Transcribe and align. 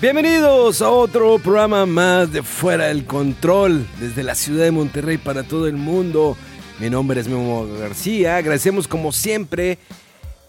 Bienvenidos 0.00 0.80
a 0.80 0.88
otro 0.88 1.38
programa 1.38 1.84
más 1.84 2.32
de 2.32 2.42
Fuera 2.42 2.86
del 2.86 3.04
Control, 3.04 3.86
desde 3.98 4.22
la 4.22 4.34
ciudad 4.34 4.64
de 4.64 4.70
Monterrey 4.70 5.18
para 5.18 5.42
todo 5.42 5.66
el 5.66 5.76
mundo. 5.76 6.38
Mi 6.78 6.88
nombre 6.88 7.20
es 7.20 7.28
Memo 7.28 7.68
García. 7.78 8.38
Agradecemos 8.38 8.88
como 8.88 9.12
siempre 9.12 9.76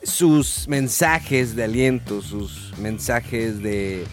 sus 0.03 0.69
mensajes 0.69 1.53
de 1.53 1.65
aliento, 1.65 2.21
sus 2.21 2.73
mensajes 2.77 3.61
de, 3.61 4.05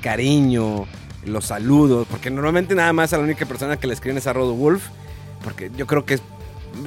cariño, 0.00 0.88
los 1.24 1.44
saludos, 1.44 2.08
porque 2.10 2.28
normalmente 2.28 2.74
nada 2.74 2.92
más 2.92 3.12
a 3.12 3.18
la 3.18 3.22
única 3.22 3.46
persona 3.46 3.76
que 3.76 3.86
le 3.86 3.94
escriben 3.94 4.18
es 4.18 4.26
a 4.26 4.32
Rodo 4.32 4.54
Wolf, 4.54 4.82
porque 5.44 5.70
yo 5.76 5.86
creo 5.86 6.04
que 6.04 6.14
es, 6.14 6.22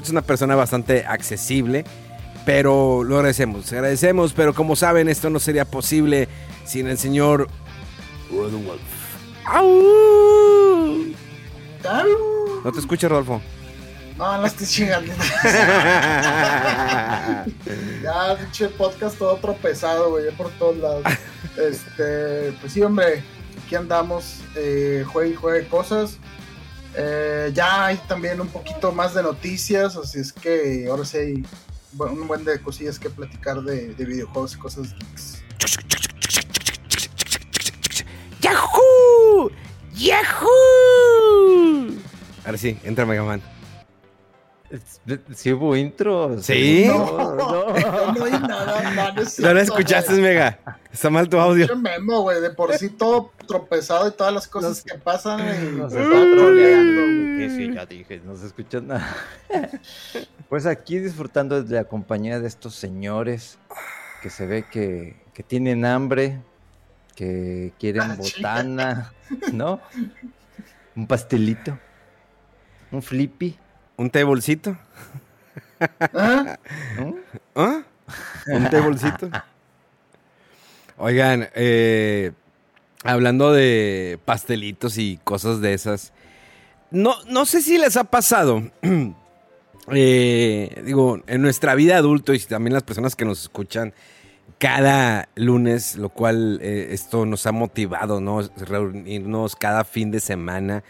es 0.04 0.09
una 0.09 0.24
persona 0.24 0.56
bastante 0.56 1.06
accesible. 1.06 1.86
Pero 2.46 3.06
lo 3.06 3.16
agradecemos, 3.16 3.72
agradecemos, 3.72 4.34
pero 4.34 4.54
como 4.54 4.76
saben, 4.76 5.08
esto 5.08 5.30
no 5.30 5.40
sería 5.40 5.64
posible 5.64 6.28
sin 6.66 6.88
el 6.88 6.98
señor 6.98 7.48
Rodo 8.32 8.58
Wolf. 8.60 8.82
¡Au! 9.46 11.14
¿No 12.64 12.72
te 12.72 12.80
escuchas, 12.80 13.10
Rodolfo? 13.10 13.42
No, 14.18 14.38
no 14.38 14.46
estoy 14.46 14.68
chingando. 14.68 15.12
ya, 18.04 18.38
pinche 18.40 18.70
podcast 18.70 19.18
todo 19.18 19.36
tropezado, 19.38 20.12
güey, 20.12 20.32
por 20.32 20.50
todos 20.52 20.78
lados. 20.78 21.04
Este, 21.58 22.52
pues 22.62 22.74
sí, 22.74 22.82
hombre, 22.82 23.24
aquí 23.66 23.76
andamos, 23.76 24.42
eh, 24.56 25.04
juegue 25.12 25.32
y 25.32 25.36
juegue 25.36 25.68
cosas. 25.68 26.18
Eh, 26.96 27.52
ya 27.54 27.86
hay 27.86 27.98
también 28.08 28.40
un 28.40 28.48
poquito 28.48 28.92
más 28.92 29.16
de 29.16 29.24
noticias, 29.24 29.96
así 29.98 30.20
es 30.20 30.32
que 30.32 30.88
ahora 30.90 31.06
sí 31.06 31.18
hay 31.18 31.44
un 31.98 32.28
buen 32.28 32.46
de 32.46 32.62
cosillas 32.62 33.00
que 33.00 33.10
platicar 33.10 33.62
de, 33.62 33.96
de 33.96 34.06
videojuegos 34.06 34.56
y 34.56 34.58
cosas 34.58 34.94
geeks. 34.94 35.44
¡Yahoo! 39.34 39.52
¡Yahoo! 39.94 41.88
Ahora 42.45 42.58
sí, 42.58 42.78
entra 42.84 43.06
Mega 43.06 43.23
Man. 43.23 43.42
¿Sí 45.36 45.53
hubo 45.53 45.75
intro? 45.75 46.42
¿Sí? 46.42 46.86
No, 46.88 47.36
no, 47.36 48.14
no 48.14 48.25
hay 48.25 48.31
nada, 48.31 48.92
no, 48.92 49.14
no 49.14 49.22
es 49.22 49.40
¿No 49.40 49.53
lo 49.53 49.59
escuchaste, 49.59 50.14
güey. 50.14 50.23
Mega? 50.23 50.59
Está 50.92 51.12
mal 51.12 51.30
tu 51.30 51.38
audio. 51.38 51.75
Memo, 51.75 52.22
güey, 52.22 52.42
de 52.42 52.50
por 52.50 52.73
sí 52.78 52.90
todo 52.90 53.31
tropezado 53.48 54.08
y 54.08 54.12
todas 54.12 54.34
las 54.34 54.48
cosas 54.48 54.81
que 54.84 54.98
pasan 54.98 55.42
y 55.42 55.78
Nos 55.78 55.94
está 55.94 56.09
troleando. 56.09 57.56
sí, 57.56 57.72
ya 57.74 57.85
dije, 57.85 58.22
no 58.25 58.35
se 58.35 58.47
escucha 58.47 58.81
nada. 58.81 59.16
Pues 60.50 60.68
aquí 60.68 61.00
disfrutando 61.00 61.63
de 61.63 61.75
la 61.75 61.85
compañía 61.85 62.40
de 62.40 62.47
estos 62.47 62.75
señores 62.75 63.58
que 64.22 64.29
se 64.29 64.46
ve 64.46 64.63
que, 64.72 65.16
que 65.34 65.41
tienen 65.41 65.84
hambre, 65.84 66.40
que 67.16 67.74
quieren 67.79 68.01
Ah, 68.03 68.16
botana, 68.16 69.13
¿no? 69.53 69.79
Un 70.96 71.07
pastelito, 71.07 71.78
un 72.91 73.01
flippy, 73.01 73.57
¿Un 73.96 74.09
té 74.09 74.24
bolsito? 74.24 74.75
¿Ah? 75.79 76.57
¿Ah? 77.56 77.84
¿Un 78.47 78.69
té 78.69 78.79
bolsito? 78.79 79.29
Oigan, 80.97 81.50
eh, 81.53 82.31
hablando 83.03 83.52
de 83.52 84.19
pastelitos 84.25 84.97
y 84.97 85.19
cosas 85.23 85.62
de 85.62 85.73
esas, 85.73 86.12
no, 86.90 87.16
no 87.29 87.46
sé 87.46 87.62
si 87.62 87.78
les 87.78 87.97
ha 87.97 88.06
pasado, 88.06 88.72
eh, 89.91 90.81
digo, 90.85 91.22
en 91.28 91.41
nuestra 91.41 91.75
vida 91.75 91.97
adulto 91.97 92.34
y 92.34 92.40
también 92.40 92.73
las 92.73 92.84
personas 92.84 93.16
que 93.16 93.25
nos 93.25 93.44
escuchan 93.44 93.94
cada 94.63 95.28
lunes, 95.35 95.97
lo 95.97 96.07
cual 96.07 96.57
eh, 96.62 96.88
esto 96.91 97.25
nos 97.25 97.46
ha 97.47 97.51
motivado, 97.51 98.22
¿no? 98.22 98.40
Reunirnos 98.56 99.57
cada 99.57 99.84
fin 99.84 100.09
de 100.09 100.22
semana. 100.22 100.85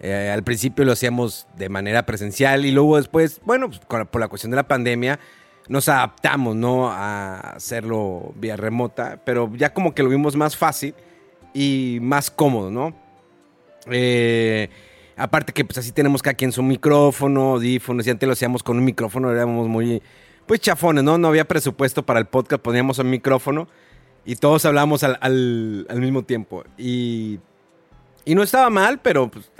Eh, 0.00 0.32
al 0.34 0.42
principio 0.42 0.84
lo 0.84 0.90
hacíamos 0.90 1.46
de 1.56 1.68
manera 1.68 2.04
presencial 2.04 2.66
y 2.66 2.72
luego 2.72 2.96
después, 2.96 3.40
bueno, 3.44 3.68
pues, 3.68 3.78
por 3.78 4.20
la 4.20 4.26
cuestión 4.26 4.50
de 4.50 4.56
la 4.56 4.66
pandemia, 4.66 5.20
nos 5.68 5.88
adaptamos, 5.88 6.56
¿no? 6.56 6.90
A 6.90 7.52
hacerlo 7.54 8.34
vía 8.34 8.56
remota, 8.56 9.22
pero 9.24 9.52
ya 9.54 9.72
como 9.72 9.94
que 9.94 10.02
lo 10.02 10.08
vimos 10.08 10.34
más 10.34 10.56
fácil 10.56 10.92
y 11.54 11.98
más 12.02 12.28
cómodo, 12.28 12.72
¿no? 12.72 12.92
Eh, 13.88 14.68
aparte 15.16 15.52
que 15.52 15.64
pues 15.64 15.78
así 15.78 15.92
tenemos 15.92 16.22
cada 16.22 16.34
quien 16.34 16.50
su 16.50 16.64
micrófono, 16.64 17.52
audífonos, 17.52 18.04
y 18.04 18.10
antes 18.10 18.26
lo 18.26 18.32
hacíamos 18.32 18.64
con 18.64 18.78
un 18.78 18.84
micrófono, 18.84 19.30
éramos 19.30 19.68
muy, 19.68 20.02
pues 20.46 20.60
chafones, 20.60 21.04
¿no? 21.04 21.18
No 21.18 21.28
había 21.28 21.46
presupuesto 21.46 22.04
para 22.04 22.20
el 22.20 22.26
podcast, 22.26 22.62
poníamos 22.62 22.98
un 22.98 23.10
micrófono 23.10 23.68
y 24.24 24.36
todos 24.36 24.64
hablábamos 24.64 25.02
al, 25.04 25.18
al- 25.20 25.86
mismo 26.00 26.22
tiempo. 26.24 26.64
Y, 26.78 27.38
y 28.24 28.34
no 28.34 28.42
estaba 28.42 28.70
mal, 28.70 28.98
pero 29.00 29.30
pues, 29.30 29.50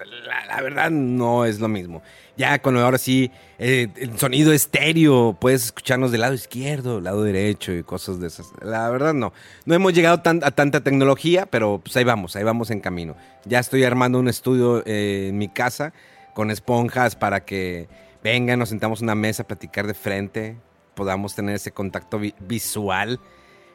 la, 0.48 0.60
verdad 0.60 0.90
no 0.90 1.44
es 1.44 1.60
lo 1.60 1.68
mismo. 1.68 2.02
Ya 2.36 2.60
cuando 2.60 2.80
ahora 2.84 2.98
sí, 2.98 3.30
eh, 3.58 3.88
el 3.96 4.18
sonido 4.18 4.52
estéreo, 4.52 5.36
puedes 5.40 5.66
escucharnos 5.66 6.10
del 6.12 6.20
lado 6.20 6.34
izquierdo, 6.34 7.00
lado 7.00 7.22
derecho 7.22 7.72
y 7.72 7.82
cosas 7.82 8.20
de 8.20 8.26
esas. 8.26 8.52
La 8.60 8.90
verdad 8.90 9.14
no. 9.14 9.32
No 9.64 9.74
hemos 9.74 9.94
llegado 9.94 10.20
tan- 10.20 10.44
a 10.44 10.50
tanta 10.50 10.82
tecnología, 10.82 11.46
pero 11.46 11.80
pues 11.82 11.96
ahí 11.96 12.04
vamos, 12.04 12.36
ahí 12.36 12.42
vamos 12.44 12.70
en 12.70 12.80
camino. 12.80 13.16
Ya 13.44 13.58
estoy 13.60 13.84
armando 13.84 14.18
un 14.18 14.28
estudio 14.28 14.82
eh, 14.84 15.28
en 15.30 15.38
mi 15.38 15.48
casa 15.48 15.92
con 16.34 16.50
esponjas 16.50 17.16
para 17.16 17.44
que 17.44 17.88
vengan, 18.22 18.58
nos 18.58 18.68
sentamos 18.70 19.00
en 19.00 19.04
una 19.06 19.14
mesa 19.14 19.44
a 19.44 19.46
platicar 19.46 19.86
de 19.86 19.94
frente, 19.94 20.56
podamos 20.96 21.36
tener 21.36 21.54
ese 21.54 21.70
contacto 21.70 22.18
vi- 22.18 22.34
visual 22.40 23.20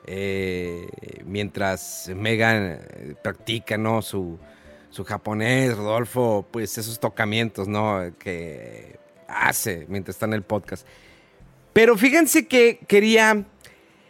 eh, 0.06 0.88
mientras 1.26 2.12
Megan 2.14 2.80
eh, 2.82 3.16
practica, 3.24 3.78
¿no? 3.78 4.02
Su, 4.02 4.38
su 4.90 5.06
japonés, 5.06 5.78
Rodolfo, 5.78 6.46
pues 6.52 6.78
esos 6.78 7.00
tocamientos, 7.00 7.70
¿no? 7.70 8.12
Que 8.20 9.00
hace 9.28 9.86
mientras 9.88 10.16
está 10.18 10.26
en 10.26 10.34
el 10.34 10.42
podcast. 10.44 10.86
Pero 11.72 11.96
fíjense 11.98 12.48
que 12.48 12.80
quería, 12.88 13.46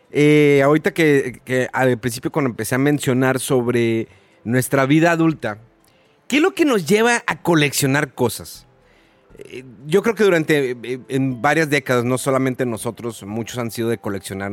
eh, 0.10 0.62
ahorita 0.64 0.94
que, 0.94 1.40
que 1.46 1.70
al 1.74 2.00
principio 2.00 2.32
cuando 2.32 2.50
empecé 2.50 2.74
a 2.76 2.80
mencionar 2.80 3.40
sobre 3.40 4.08
nuestra 4.44 4.86
vida 4.88 5.12
adulta, 5.12 5.60
¿qué 6.28 6.38
es 6.38 6.42
lo 6.42 6.56
que 6.56 6.66
nos 6.66 6.88
lleva 6.88 7.22
a 7.28 7.42
coleccionar 7.44 8.14
cosas? 8.16 8.66
Eh, 9.46 9.64
Yo 9.86 10.02
creo 10.04 10.16
que 10.16 10.24
durante 10.24 10.72
eh, 10.72 11.00
en 11.10 11.42
varias 11.42 11.70
décadas, 11.70 12.04
no 12.04 12.18
solamente 12.18 12.66
nosotros, 12.66 13.24
muchos 13.24 13.58
han 13.58 13.72
sido 13.72 13.90
de 13.90 13.98
coleccionar, 13.98 14.52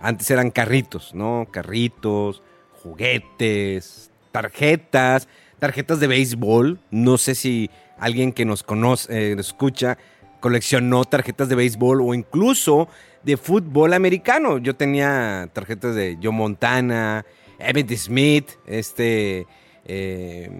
antes 0.00 0.30
eran 0.30 0.50
carritos, 0.50 1.14
¿no? 1.14 1.48
Carritos, 1.50 2.42
juguetes, 2.82 4.10
tarjetas, 4.32 5.28
tarjetas 5.58 6.00
de 6.00 6.06
béisbol. 6.06 6.80
No 6.90 7.18
sé 7.18 7.34
si 7.34 7.70
alguien 7.98 8.32
que 8.32 8.44
nos 8.44 8.62
conoce, 8.62 9.32
eh, 9.32 9.36
escucha, 9.38 9.98
coleccionó 10.40 11.04
tarjetas 11.04 11.48
de 11.48 11.56
béisbol 11.56 12.00
o 12.00 12.14
incluso 12.14 12.88
de 13.24 13.36
fútbol 13.36 13.92
americano. 13.92 14.58
Yo 14.58 14.76
tenía 14.76 15.50
tarjetas 15.52 15.94
de 15.94 16.18
Joe 16.22 16.32
Montana, 16.32 17.24
Emmitt 17.58 17.92
Smith, 17.96 18.50
este 18.66 19.46
eh, 19.88 20.50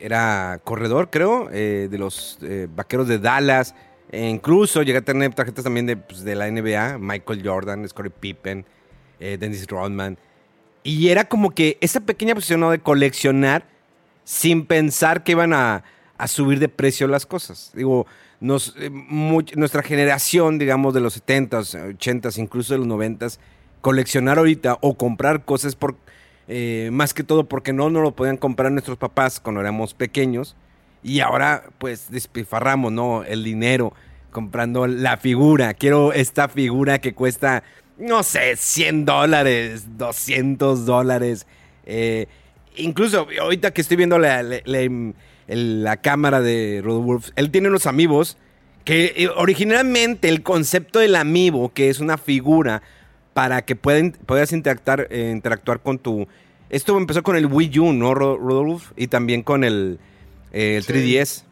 era 0.00 0.60
corredor, 0.64 1.08
creo, 1.08 1.48
eh, 1.52 1.86
de 1.90 1.98
los 1.98 2.38
eh, 2.42 2.66
vaqueros 2.74 3.06
de 3.06 3.18
Dallas. 3.18 3.74
E 4.10 4.28
incluso 4.28 4.82
llegué 4.82 4.98
a 4.98 5.02
tener 5.02 5.32
tarjetas 5.34 5.64
también 5.64 5.86
de, 5.86 5.96
pues, 5.96 6.24
de 6.24 6.34
la 6.34 6.50
NBA, 6.50 6.98
Michael 6.98 7.42
Jordan, 7.42 7.88
Scottie 7.88 8.10
Pippen, 8.10 8.66
Dennis 9.18 9.68
Rodman. 9.68 10.18
Y 10.82 11.08
era 11.08 11.28
como 11.28 11.52
que 11.52 11.78
esa 11.80 12.00
pequeña 12.00 12.34
posición 12.34 12.58
¿no? 12.58 12.72
de 12.72 12.80
coleccionar 12.80 13.64
sin 14.24 14.66
pensar 14.66 15.22
que 15.22 15.32
iban 15.32 15.52
a, 15.52 15.84
a 16.18 16.26
subir 16.26 16.58
de 16.58 16.68
precio 16.68 17.06
las 17.06 17.24
cosas. 17.24 17.70
Digo, 17.72 18.06
nuestra 18.40 19.82
generación, 19.84 20.58
digamos, 20.58 20.92
de 20.92 21.00
los 21.00 21.24
70s, 21.24 21.96
80s, 21.96 22.38
incluso 22.38 22.74
de 22.74 22.80
los 22.80 22.88
90s, 22.88 23.38
coleccionar 23.80 24.38
ahorita 24.38 24.78
o 24.80 24.94
comprar 24.94 25.44
cosas 25.44 25.76
por 25.76 25.96
eh, 26.48 26.90
más 26.92 27.14
que 27.14 27.22
todo 27.24 27.44
porque 27.44 27.72
no 27.72 27.90
nos 27.90 28.02
lo 28.02 28.12
podían 28.14 28.36
comprar 28.36 28.72
nuestros 28.72 28.98
papás 28.98 29.40
cuando 29.40 29.60
éramos 29.60 29.94
pequeños 29.94 30.56
y 31.02 31.20
ahora 31.20 31.64
pues 31.78 32.10
despilfarramos, 32.10 32.92
¿no? 32.92 33.24
El 33.24 33.44
dinero 33.44 33.92
comprando 34.30 34.86
la 34.86 35.16
figura. 35.16 35.74
Quiero 35.74 36.12
esta 36.12 36.48
figura 36.48 37.00
que 37.00 37.12
cuesta, 37.14 37.62
no 37.98 38.22
sé, 38.22 38.56
100 38.56 39.04
dólares, 39.04 39.98
200 39.98 40.86
dólares. 40.86 41.46
Eh, 41.86 42.26
incluso 42.76 43.26
ahorita 43.40 43.72
que 43.72 43.80
estoy 43.80 43.96
viendo 43.96 44.18
la, 44.18 44.42
la- 44.42 45.12
la 45.48 45.96
cámara 45.98 46.40
de 46.40 46.80
Rodolfo, 46.82 47.30
él 47.36 47.50
tiene 47.50 47.68
unos 47.68 47.86
amigos 47.86 48.38
que 48.84 49.12
eh, 49.16 49.28
originalmente 49.36 50.28
el 50.28 50.42
concepto 50.42 50.98
del 51.00 51.14
amiibo, 51.16 51.72
que 51.72 51.88
es 51.90 52.00
una 52.00 52.16
figura 52.16 52.82
para 53.34 53.62
que 53.62 53.76
pueden, 53.76 54.12
puedas 54.12 54.52
interactuar, 54.52 55.06
eh, 55.10 55.30
interactuar 55.30 55.80
con 55.80 55.98
tu... 55.98 56.26
Esto 56.70 56.96
empezó 56.96 57.22
con 57.22 57.36
el 57.36 57.46
Wii 57.46 57.78
U, 57.80 57.92
¿no, 57.92 58.14
Ro- 58.14 58.38
Rodolfo? 58.38 58.92
Y 58.96 59.08
también 59.08 59.42
con 59.42 59.62
el, 59.64 59.98
eh, 60.52 60.76
el 60.76 60.82
Sí. 60.84 60.92
3DS. 60.92 61.44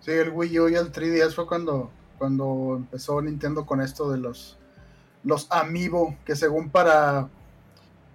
Sí, 0.00 0.10
el 0.10 0.30
Wii 0.30 0.58
U 0.60 0.68
y 0.68 0.74
el 0.74 0.90
3DS 0.92 1.34
fue 1.34 1.46
cuando, 1.46 1.90
cuando 2.18 2.74
empezó 2.76 3.20
Nintendo 3.22 3.64
con 3.66 3.80
esto 3.80 4.10
de 4.10 4.18
los, 4.18 4.58
los 5.22 5.46
Amiibo, 5.50 6.16
que 6.24 6.34
según 6.34 6.70
para 6.70 7.28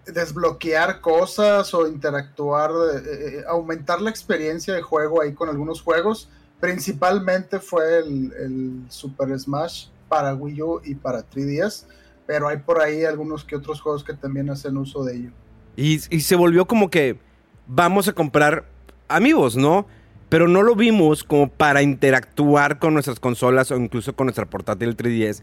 desbloquear 0.06 1.02
cosas 1.02 1.74
o 1.74 1.88
interactuar, 1.88 2.72
eh, 2.72 3.02
eh, 3.06 3.44
aumentar 3.48 4.02
la 4.02 4.10
experiencia 4.10 4.74
de 4.74 4.82
juego 4.82 5.22
ahí 5.22 5.34
con 5.34 5.50
algunos 5.50 5.82
juegos, 5.82 6.30
principalmente 6.60 7.60
fue 7.60 8.00
el, 8.00 8.34
el 8.34 8.82
Super 8.90 9.38
Smash 9.38 9.88
para 10.08 10.34
Wii 10.34 10.62
U 10.62 10.82
y 10.84 10.96
para 10.96 11.24
3DS, 11.30 11.86
pero 12.28 12.50
hay 12.50 12.58
por 12.58 12.82
ahí 12.82 13.06
algunos 13.06 13.46
que 13.46 13.56
otros 13.56 13.82
juegos 13.82 14.04
que 14.04 14.14
también 14.14 14.50
hacen 14.50 14.78
uso 14.78 15.04
de 15.04 15.16
ello. 15.16 15.32
Y, 15.78 16.00
se 16.00 16.36
volvió 16.36 16.66
como 16.66 16.90
que 16.90 17.18
vamos 17.66 18.08
a 18.08 18.14
comprar 18.14 18.66
amigos, 19.08 19.56
¿no? 19.56 19.88
Pero 20.28 20.48
no 20.48 20.62
lo 20.62 20.76
vimos 20.76 21.24
como 21.24 21.50
para 21.50 21.82
interactuar 21.82 22.80
con 22.80 22.94
nuestras 22.94 23.20
consolas 23.20 23.72
o 23.72 23.78
incluso 23.78 24.14
con 24.14 24.26
nuestra 24.26 24.46
portátil 24.46 24.98
3DS. 24.98 25.42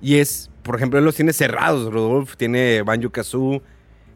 Y 0.00 0.16
es, 0.16 0.50
por 0.62 0.76
ejemplo, 0.76 0.98
él 0.98 1.04
los 1.04 1.16
tiene 1.16 1.32
cerrados. 1.32 1.92
Rodolfo 1.92 2.36
tiene 2.36 2.82
Banjo 2.82 3.10
Kazoo, 3.10 3.62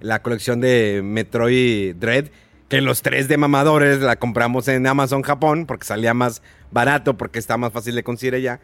la 0.01 0.23
colección 0.23 0.61
de 0.61 1.01
Metroid 1.03 1.97
Dread, 1.97 2.27
que 2.69 2.81
los 2.81 3.03
tres 3.03 3.27
de 3.27 3.37
mamadores 3.37 4.01
la 4.01 4.17
compramos 4.17 4.69
en 4.69 4.87
Amazon 4.87 5.23
Japón 5.23 5.67
porque 5.67 5.87
salía 5.87 6.15
más 6.15 6.43
barato, 6.71 7.17
porque 7.17 7.41
está 7.41 7.57
más 7.57 7.73
fácil 7.73 7.97
de 7.97 8.05
conseguir 8.05 8.35
allá. 8.35 8.61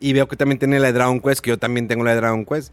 Y 0.00 0.12
veo 0.12 0.28
que 0.28 0.36
también 0.36 0.58
tiene 0.58 0.78
la 0.78 0.88
de 0.88 0.92
Dragon 0.92 1.20
Quest, 1.20 1.40
que 1.40 1.50
yo 1.50 1.58
también 1.58 1.88
tengo 1.88 2.04
la 2.04 2.10
de 2.10 2.16
Dragon 2.16 2.44
Quest. 2.44 2.72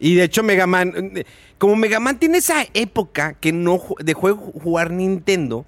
Y 0.00 0.16
de 0.16 0.24
hecho, 0.24 0.42
Mega 0.42 0.66
Man, 0.66 1.12
como 1.58 1.76
Mega 1.76 2.00
Man 2.00 2.18
tiene 2.18 2.38
esa 2.38 2.64
época 2.74 3.34
que 3.34 3.52
no 3.52 3.80
dejó 4.00 4.28
de 4.28 4.34
ju- 4.34 4.62
jugar 4.62 4.90
Nintendo, 4.90 5.64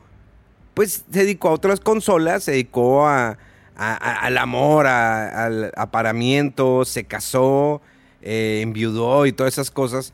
pues 0.75 1.05
se 1.11 1.20
dedicó 1.20 1.49
a 1.49 1.53
otras 1.53 1.81
consolas, 1.81 2.44
se 2.44 2.50
dedicó 2.53 3.06
a, 3.06 3.29
a- 3.76 3.94
a- 3.94 4.19
al 4.26 4.37
amor, 4.38 4.87
al 4.88 5.73
aparamiento, 5.76 6.85
se 6.85 7.05
casó, 7.05 7.81
eh, 8.20 8.61
enviudó 8.62 9.26
y 9.26 9.32
todas 9.32 9.55
esas 9.55 9.70
cosas. 9.70 10.12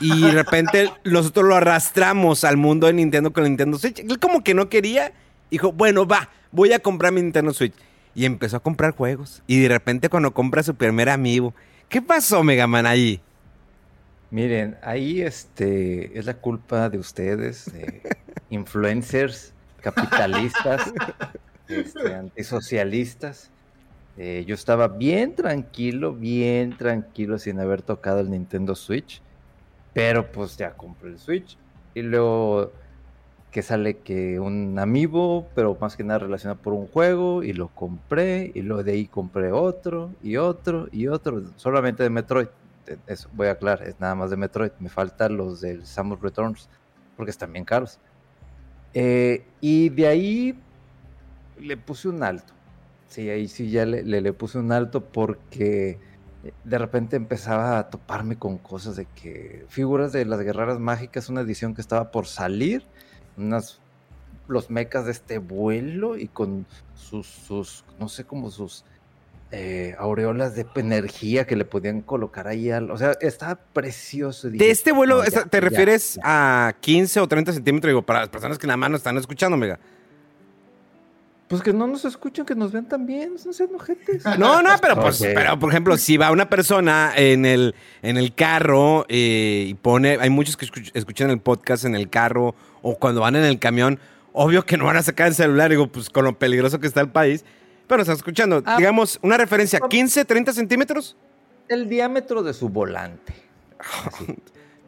Y 0.00 0.20
de 0.22 0.30
repente 0.30 0.90
nosotros 1.04 1.46
lo 1.46 1.56
arrastramos 1.56 2.44
al 2.44 2.56
mundo 2.56 2.86
de 2.86 2.92
Nintendo 2.92 3.32
con 3.32 3.42
el 3.44 3.50
Nintendo 3.50 3.76
Switch. 3.78 3.98
Él 4.00 4.18
como 4.20 4.44
que 4.44 4.54
no 4.54 4.68
quería, 4.68 5.12
dijo, 5.50 5.72
bueno, 5.72 6.06
va, 6.06 6.30
voy 6.52 6.72
a 6.72 6.78
comprar 6.78 7.12
mi 7.12 7.22
Nintendo 7.22 7.52
Switch. 7.52 7.74
Y 8.18 8.24
empezó 8.24 8.56
a 8.56 8.60
comprar 8.60 8.96
juegos. 8.96 9.44
Y 9.46 9.60
de 9.60 9.68
repente 9.68 10.08
cuando 10.08 10.34
compra 10.34 10.64
su 10.64 10.74
primer 10.74 11.08
amigo, 11.08 11.54
¿qué 11.88 12.02
pasó 12.02 12.42
Mega 12.42 12.66
Man 12.66 12.84
ahí? 12.84 13.20
Miren, 14.32 14.76
ahí 14.82 15.20
este 15.22 16.18
es 16.18 16.26
la 16.26 16.34
culpa 16.34 16.88
de 16.90 16.98
ustedes, 16.98 17.72
de 17.72 18.02
influencers, 18.50 19.54
capitalistas, 19.80 20.92
este, 21.68 22.12
antisocialistas. 22.12 23.52
Eh, 24.16 24.44
yo 24.48 24.56
estaba 24.56 24.88
bien 24.88 25.36
tranquilo, 25.36 26.12
bien 26.12 26.76
tranquilo 26.76 27.38
sin 27.38 27.60
haber 27.60 27.82
tocado 27.82 28.18
el 28.18 28.30
Nintendo 28.30 28.74
Switch, 28.74 29.22
pero 29.94 30.32
pues 30.32 30.56
ya 30.56 30.72
compré 30.72 31.10
el 31.10 31.20
Switch 31.20 31.56
y 31.94 32.02
luego 32.02 32.72
que 33.50 33.62
sale 33.62 33.98
que 33.98 34.38
un 34.40 34.78
amiibo, 34.78 35.48
pero 35.54 35.76
más 35.80 35.96
que 35.96 36.04
nada 36.04 36.18
relacionado 36.20 36.60
por 36.60 36.72
un 36.74 36.86
juego 36.86 37.42
y 37.42 37.52
lo 37.54 37.68
compré 37.68 38.52
y 38.54 38.62
luego 38.62 38.84
de 38.84 38.92
ahí 38.92 39.06
compré 39.06 39.52
otro 39.52 40.10
y 40.22 40.36
otro 40.36 40.88
y 40.92 41.06
otro, 41.08 41.42
solamente 41.56 42.02
de 42.02 42.10
Metroid 42.10 42.48
eso 43.06 43.28
voy 43.34 43.48
a 43.48 43.52
aclarar, 43.52 43.86
es 43.86 44.00
nada 44.00 44.14
más 44.14 44.30
de 44.30 44.36
Metroid. 44.38 44.70
Me 44.78 44.88
faltan 44.88 45.36
los 45.36 45.60
del 45.60 45.84
Samus 45.84 46.20
Returns, 46.22 46.70
porque 47.16 47.30
están 47.30 47.52
bien 47.52 47.66
caros. 47.66 47.98
Eh, 48.94 49.44
y 49.60 49.90
de 49.90 50.06
ahí 50.06 50.58
le 51.60 51.76
puse 51.76 52.08
un 52.08 52.22
alto. 52.22 52.52
Sí, 53.08 53.28
ahí 53.30 53.48
sí 53.48 53.70
ya 53.70 53.84
le, 53.86 54.02
le- 54.02 54.20
le 54.20 54.32
puse 54.32 54.58
un 54.58 54.72
alto 54.72 55.04
porque 55.04 55.98
de 56.64 56.78
repente 56.78 57.16
empezaba 57.16 57.78
a 57.78 57.90
toparme 57.90 58.36
con 58.36 58.58
cosas 58.58 58.96
de 58.96 59.06
que 59.06 59.64
figuras 59.68 60.12
de 60.12 60.24
las 60.24 60.40
guerreras 60.40 60.78
mágicas, 60.78 61.28
una 61.28 61.40
edición 61.40 61.74
que 61.74 61.80
estaba 61.80 62.10
por 62.10 62.26
salir, 62.26 62.84
unas 63.38 63.78
los 64.48 64.70
mechas 64.70 65.04
de 65.04 65.12
este 65.12 65.38
vuelo 65.38 66.16
y 66.16 66.26
con 66.28 66.66
sus, 66.94 67.26
sus 67.26 67.84
no 68.00 68.08
sé, 68.08 68.24
como 68.24 68.50
sus 68.50 68.84
eh, 69.50 69.94
aureolas 69.98 70.54
de 70.54 70.66
energía 70.74 71.46
que 71.46 71.56
le 71.56 71.64
podían 71.64 72.00
colocar 72.02 72.48
ahí 72.48 72.70
al. 72.70 72.90
O 72.90 72.96
sea, 72.98 73.12
estaba 73.20 73.56
precioso. 73.56 74.48
De 74.50 74.70
este 74.70 74.92
vuelo, 74.92 75.18
"No, 75.18 75.24
ya, 75.24 75.44
¿te 75.44 75.56
ya, 75.56 75.60
refieres 75.60 76.14
ya". 76.16 76.68
a 76.68 76.72
15 76.80 77.20
o 77.20 77.28
30 77.28 77.52
centímetros? 77.54 77.90
Digo, 77.90 78.02
para 78.02 78.20
las 78.20 78.28
personas 78.28 78.58
que 78.58 78.66
nada 78.66 78.76
más 78.78 78.90
nos 78.90 79.00
están 79.00 79.16
escuchando, 79.16 79.56
Mega. 79.56 79.78
Pues 81.48 81.62
que 81.62 81.72
no 81.72 81.86
nos 81.86 82.04
escuchen, 82.04 82.44
que 82.44 82.54
nos 82.54 82.72
vean 82.72 82.86
también, 82.86 83.32
no 83.44 83.52
sean 83.54 83.70
ojetes. 83.74 84.22
No, 84.38 84.60
no, 84.62 84.70
pero 84.82 85.00
pues, 85.00 85.18
pero 85.22 85.58
por 85.58 85.70
ejemplo, 85.70 85.96
si 85.96 86.18
va 86.18 86.30
una 86.30 86.50
persona 86.50 87.12
en 87.16 87.46
el, 87.46 87.74
en 88.02 88.18
el 88.18 88.34
carro 88.34 89.06
eh, 89.08 89.64
y 89.68 89.74
pone, 89.74 90.18
hay 90.20 90.28
muchos 90.28 90.58
que 90.58 90.66
escuch- 90.66 90.90
escuchan 90.92 91.30
el 91.30 91.40
podcast 91.40 91.84
en 91.86 91.94
el 91.94 92.10
carro 92.10 92.54
o 92.82 92.96
cuando 92.98 93.20
van 93.22 93.36
en 93.36 93.44
el 93.44 93.58
camión, 93.58 93.98
obvio 94.32 94.64
que 94.64 94.76
no 94.76 94.84
van 94.84 94.96
a 94.96 95.02
sacar 95.02 95.28
el 95.28 95.34
celular, 95.34 95.70
digo, 95.70 95.86
pues 95.88 96.10
con 96.10 96.24
lo 96.24 96.38
peligroso 96.38 96.78
que 96.80 96.86
está 96.86 97.00
el 97.00 97.10
país, 97.10 97.44
pero 97.86 98.02
están 98.02 98.16
escuchando, 98.16 98.62
Ah. 98.66 98.76
digamos, 98.76 99.18
una 99.22 99.36
referencia, 99.36 99.80
15, 99.80 100.24
30 100.24 100.52
centímetros. 100.52 101.16
El 101.68 101.88
diámetro 101.88 102.42
de 102.42 102.54
su 102.54 102.68
volante. 102.68 103.32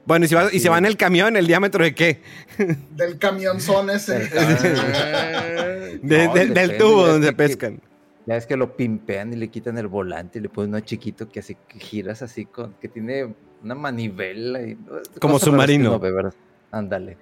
Bueno, 0.07 0.25
y 0.25 0.29
si, 0.29 0.35
va, 0.35 0.49
y 0.51 0.59
si 0.59 0.67
va 0.69 0.79
en 0.79 0.87
el 0.87 0.97
camión, 0.97 1.37
¿el 1.37 1.47
diámetro 1.47 1.85
de 1.85 1.95
qué? 1.95 2.23
Del 2.97 3.19
camionzón 3.19 3.91
ese. 3.91 4.19
De- 4.19 6.01
No, 6.03 6.09
de- 6.09 6.19
depende, 6.41 6.61
del 6.61 6.79
tubo 6.79 7.07
ya 7.07 7.13
donde 7.13 7.27
que- 7.29 7.33
pescan. 7.35 7.81
Ya 8.27 8.37
es 8.37 8.47
que 8.47 8.57
lo 8.57 8.77
pimpean 8.77 9.33
y 9.33 9.37
le 9.37 9.49
quitan 9.49 9.77
el 9.79 9.89
volante 9.89 10.39
y 10.39 10.43
le 10.43 10.49
ponen 10.49 10.71
uno 10.71 10.81
chiquito 10.81 11.29
que 11.29 11.41
así 11.41 11.57
que 11.69 11.79
giras 11.81 12.23
así 12.23 12.45
con 12.47 12.75
que 12.75 12.89
tiene 12.89 13.35
una 13.63 13.75
manivela 13.75 14.61
y 14.63 14.77
Como 15.21 15.39
submarino. 15.39 15.99
¿verdad? 15.99 16.33
Ándale. 16.71 17.17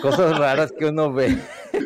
Cosas 0.00 0.36
raras 0.38 0.72
que 0.76 0.86
uno 0.86 1.12
ve. 1.12 1.38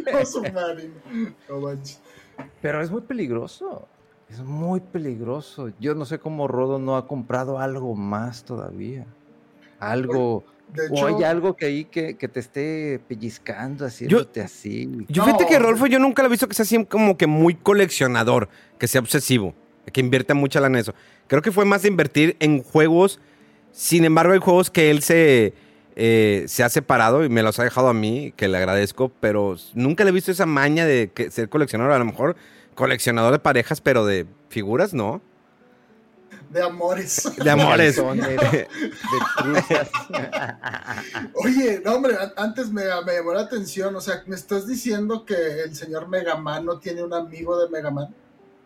Pero 2.62 2.82
es 2.82 2.90
muy 2.90 3.00
peligroso. 3.02 3.86
Es 4.28 4.40
muy 4.40 4.80
peligroso. 4.80 5.70
Yo 5.78 5.94
no 5.94 6.04
sé 6.04 6.18
cómo 6.18 6.48
Rodo 6.48 6.78
no 6.78 6.96
ha 6.96 7.06
comprado 7.06 7.58
algo 7.58 7.94
más 7.94 8.44
todavía. 8.44 9.06
Algo. 9.78 10.44
De 10.72 10.88
o 10.90 11.06
hay 11.06 11.22
algo 11.22 11.54
que 11.54 11.66
ahí 11.66 11.84
que, 11.84 12.16
que 12.16 12.26
te 12.26 12.40
esté 12.40 13.00
pellizcando, 13.06 13.86
haciéndote 13.86 14.40
así. 14.40 14.90
Yo 15.08 15.22
No. 15.22 15.26
fíjate 15.26 15.46
que 15.46 15.60
Rodolfo 15.60 15.86
yo 15.86 16.00
nunca 16.00 16.22
lo 16.22 16.26
he 16.26 16.30
visto 16.30 16.48
que 16.48 16.54
sea 16.54 16.64
así 16.64 16.84
como 16.86 17.16
que 17.16 17.28
muy 17.28 17.54
coleccionador, 17.54 18.48
que 18.78 18.88
sea 18.88 19.00
obsesivo, 19.00 19.54
que 19.92 20.00
invierta 20.00 20.34
mucha 20.34 20.60
lana 20.60 20.78
en 20.78 20.82
eso. 20.82 20.94
Creo 21.28 21.40
que 21.40 21.52
fue 21.52 21.64
más 21.64 21.82
de 21.82 21.88
invertir 21.88 22.36
en 22.40 22.64
juegos. 22.64 23.20
Sin 23.70 24.04
embargo, 24.04 24.32
hay 24.32 24.40
juegos 24.40 24.70
que 24.70 24.90
él 24.90 25.02
se, 25.02 25.54
eh, 25.96 26.44
se 26.46 26.62
ha 26.62 26.68
separado 26.68 27.24
y 27.24 27.28
me 27.28 27.42
los 27.42 27.58
ha 27.58 27.64
dejado 27.64 27.88
a 27.88 27.94
mí, 27.94 28.32
que 28.36 28.48
le 28.48 28.58
agradezco, 28.58 29.10
pero 29.20 29.56
nunca 29.74 30.04
le 30.04 30.10
he 30.10 30.12
visto 30.12 30.30
esa 30.30 30.46
maña 30.46 30.84
de 30.86 31.10
que- 31.14 31.30
ser 31.30 31.48
coleccionador. 31.48 31.92
A 31.94 31.98
lo 31.98 32.04
mejor 32.04 32.36
coleccionador 32.74 33.32
de 33.32 33.38
parejas, 33.38 33.80
pero 33.80 34.04
de 34.04 34.26
figuras, 34.50 34.92
¿no. 34.94 35.20
de 36.50 36.62
amores. 36.62 37.28
De 37.42 37.50
amores. 37.50 37.96
De 38.06 38.66
truzas. 39.38 39.90
Oye, 41.34 41.80
no, 41.84 41.94
hombre, 41.94 42.16
an- 42.20 42.32
antes 42.36 42.70
me, 42.70 42.82
me 43.04 43.14
llamó 43.14 43.32
la 43.32 43.42
atención. 43.42 43.94
O 43.96 44.00
sea, 44.00 44.22
¿me 44.26 44.36
estás 44.36 44.66
diciendo 44.66 45.24
que 45.24 45.34
el 45.64 45.74
señor 45.74 46.08
Megaman 46.08 46.64
no 46.64 46.78
tiene 46.78 47.02
un 47.02 47.12
amigo 47.14 47.58
de 47.58 47.68
Megaman? 47.70 48.14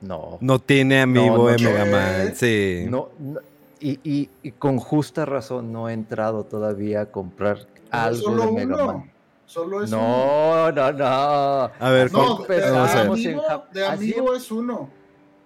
No. 0.01 0.39
No 0.41 0.59
tiene 0.59 1.01
amigo 1.03 1.37
No, 1.37 1.43
no, 1.45 1.47
de 1.49 1.59
no. 1.59 1.71
Mega 1.71 1.85
Man, 1.85 2.33
sí. 2.37 2.85
No, 2.89 3.11
no, 3.19 3.41
y, 3.81 3.99
y- 4.05 4.31
y 4.43 4.53
con 4.53 4.79
justa 4.79 5.25
razón 5.25 5.73
no 5.73 5.89
he 5.89 5.93
entrado 5.93 6.45
todavía 6.45 7.03
a 7.03 7.07
comprar 7.07 7.67
algo 7.91 8.21
solo 8.23 8.43
de 8.47 8.53
Mega 8.53 8.75
uno. 8.77 8.87
Man. 8.87 9.13
Solo 9.47 9.83
es 9.83 9.91
no, 9.91 10.71
no, 10.71 10.93
no. 10.93 11.05
A 11.07 11.91
ver, 11.91 12.11
uno. 12.13 12.23
No, 12.23 12.37
¿cuál- 12.37 12.49
de, 12.49 12.55
ver. 12.71 13.07
amigo, 13.09 13.43
de 13.73 13.87
amigo 13.87 14.35
es 14.35 14.51
uno. 14.53 14.89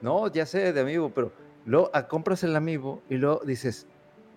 No, 0.02 0.30
ya 0.30 0.44
sé, 0.44 0.72
de 0.72 0.80
amigo, 0.80 1.10
pero 1.14 1.32
luego 1.64 1.90
ah, 1.94 2.06
compras 2.06 2.42
el 2.44 2.54
amigo 2.56 3.02
y 3.08 3.14
luego 3.14 3.40
dices, 3.46 3.86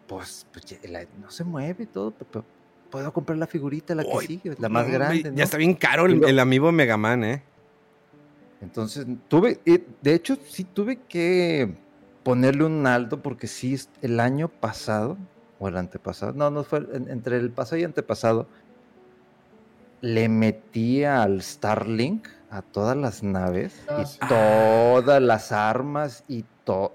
pues, 0.07 0.45
pues, 0.53 0.79
la- 0.89 1.05
no 1.19 1.29
se 1.29 1.43
mueve 1.43 1.85
todo, 1.87 2.11
pero, 2.11 2.27
pero 2.31 2.45
puedo 2.89 3.11
comprar 3.11 3.37
la 3.37 3.47
figurita, 3.47 3.93
la 3.93 4.05
que 4.05 4.17
sigue, 4.25 4.55
la 4.59 4.69
más 4.69 4.87
No, 4.87 4.93
grande. 4.93 5.23
Ya 5.23 5.31
¿no? 5.31 5.43
está 5.43 5.57
bien 5.57 5.73
caro 5.73 6.05
el, 6.05 6.23
el 6.23 6.39
amiibo 6.39 6.71
Mega 6.71 6.95
Man, 6.95 7.23
¿eh? 7.25 7.43
Entonces, 8.61 9.05
tuve, 9.27 9.59
de 10.01 10.13
hecho, 10.13 10.37
sí 10.47 10.63
tuve 10.63 10.97
que 11.07 11.75
ponerle 12.27 12.65
un 12.65 12.85
alto 12.85 13.21
porque 13.21 13.47
sí, 13.47 13.77
el 14.01 14.19
año 14.19 14.49
pasado, 14.49 15.15
o 15.59 15.69
el 15.69 15.77
antepasado, 15.77 16.33
no, 16.33 16.51
no 16.51 16.65
fue, 16.65 16.79
en- 16.91 17.09
entre 17.09 17.37
el 17.37 17.51
pasado 17.51 17.77
y 17.77 17.85
antepasado, 17.85 18.47
le 20.01 20.27
metía 20.27 21.23
al 21.23 21.41
Starlink 21.41 22.27
a 22.49 22.61
todas 22.61 22.97
las 22.97 23.23
naves 23.23 23.81
Ah, 23.87 24.01
y 24.01 24.05
sí. 24.05 24.19
todas 24.27 25.21
las 25.21 25.53
armas 25.53 26.25
y 26.27 26.43
todo. 26.65 26.91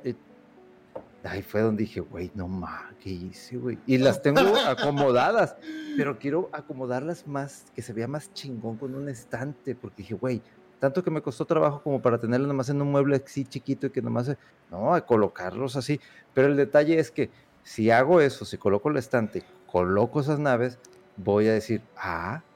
Ahí 1.25 1.41
fue 1.41 1.63
donde 1.63 1.85
dije, 1.85 2.01
güey, 2.01 2.31
no 2.35 2.47
mames, 2.47 2.97
¿qué 3.03 3.09
hice, 3.09 3.57
güey? 3.57 3.79
Y 3.87 3.97
las 3.97 4.21
tengo 4.21 4.41
acomodadas, 4.67 5.57
pero 5.97 6.19
quiero 6.19 6.51
acomodarlas 6.53 7.27
más, 7.27 7.65
que 7.75 7.81
se 7.81 7.95
vea 7.95 8.07
más 8.07 8.35
chingón 8.35 8.77
con 8.77 8.95
un 8.95 9.09
estante, 9.09 9.75
porque 9.75 10.03
dije, 10.03 10.15
güey, 10.15 10.43
tanto 10.83 11.05
que 11.05 11.11
me 11.13 11.23
costó 11.23 11.47
trabajo 11.47 11.83
como 11.83 12.03
para 12.03 12.19
tenerlas 12.21 12.49
nomás 12.49 12.69
en 12.71 12.83
un 12.83 12.91
mueble 12.91 13.23
así 13.25 13.47
chiquito 13.47 13.87
y 13.89 13.93
que 13.93 14.03
nomás, 14.03 14.27
se- 14.27 14.39
no, 14.69 14.95
a 14.95 15.07
colocarlos 15.07 15.77
así. 15.77 16.01
Pero 16.35 16.49
el 16.49 16.57
detalle 16.57 16.99
es 16.99 17.11
que 17.13 17.33
si 17.63 17.91
hago 17.91 18.21
eso, 18.21 18.45
si 18.45 18.59
coloco 18.59 18.91
el 18.91 18.97
estante, 18.99 19.47
coloco 19.67 20.21
esas 20.21 20.39
naves, 20.41 20.81
voy 21.17 21.49
a 21.49 21.53
decir, 21.55 21.91
ah, 21.97 22.47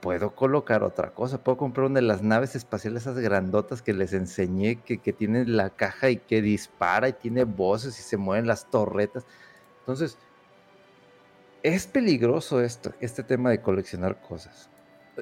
puedo 0.00 0.34
colocar 0.34 0.82
otra 0.84 1.14
cosa, 1.14 1.42
puedo 1.44 1.58
comprar 1.58 1.86
una 1.88 2.00
de 2.00 2.06
las 2.06 2.22
naves 2.22 2.56
espaciales, 2.56 3.02
esas 3.04 3.18
grandotas 3.20 3.82
que 3.82 3.94
les 3.94 4.12
enseñé, 4.14 4.84
que, 4.84 5.00
que 5.02 5.12
tiene 5.14 5.46
la 5.46 5.70
caja 5.76 6.10
y 6.10 6.18
que 6.26 6.42
dispara 6.42 7.08
y 7.08 7.14
tiene 7.14 7.44
voces 7.44 7.98
y 8.00 8.02
se 8.04 8.16
mueven 8.18 8.46
las 8.48 8.70
torretas. 8.70 9.26
Entonces, 9.80 10.18
es 11.64 11.88
peligroso 11.88 12.60
esto, 12.60 12.94
este 13.00 13.24
tema 13.24 13.50
de 13.50 13.62
coleccionar 13.62 14.20
cosas. 14.20 14.71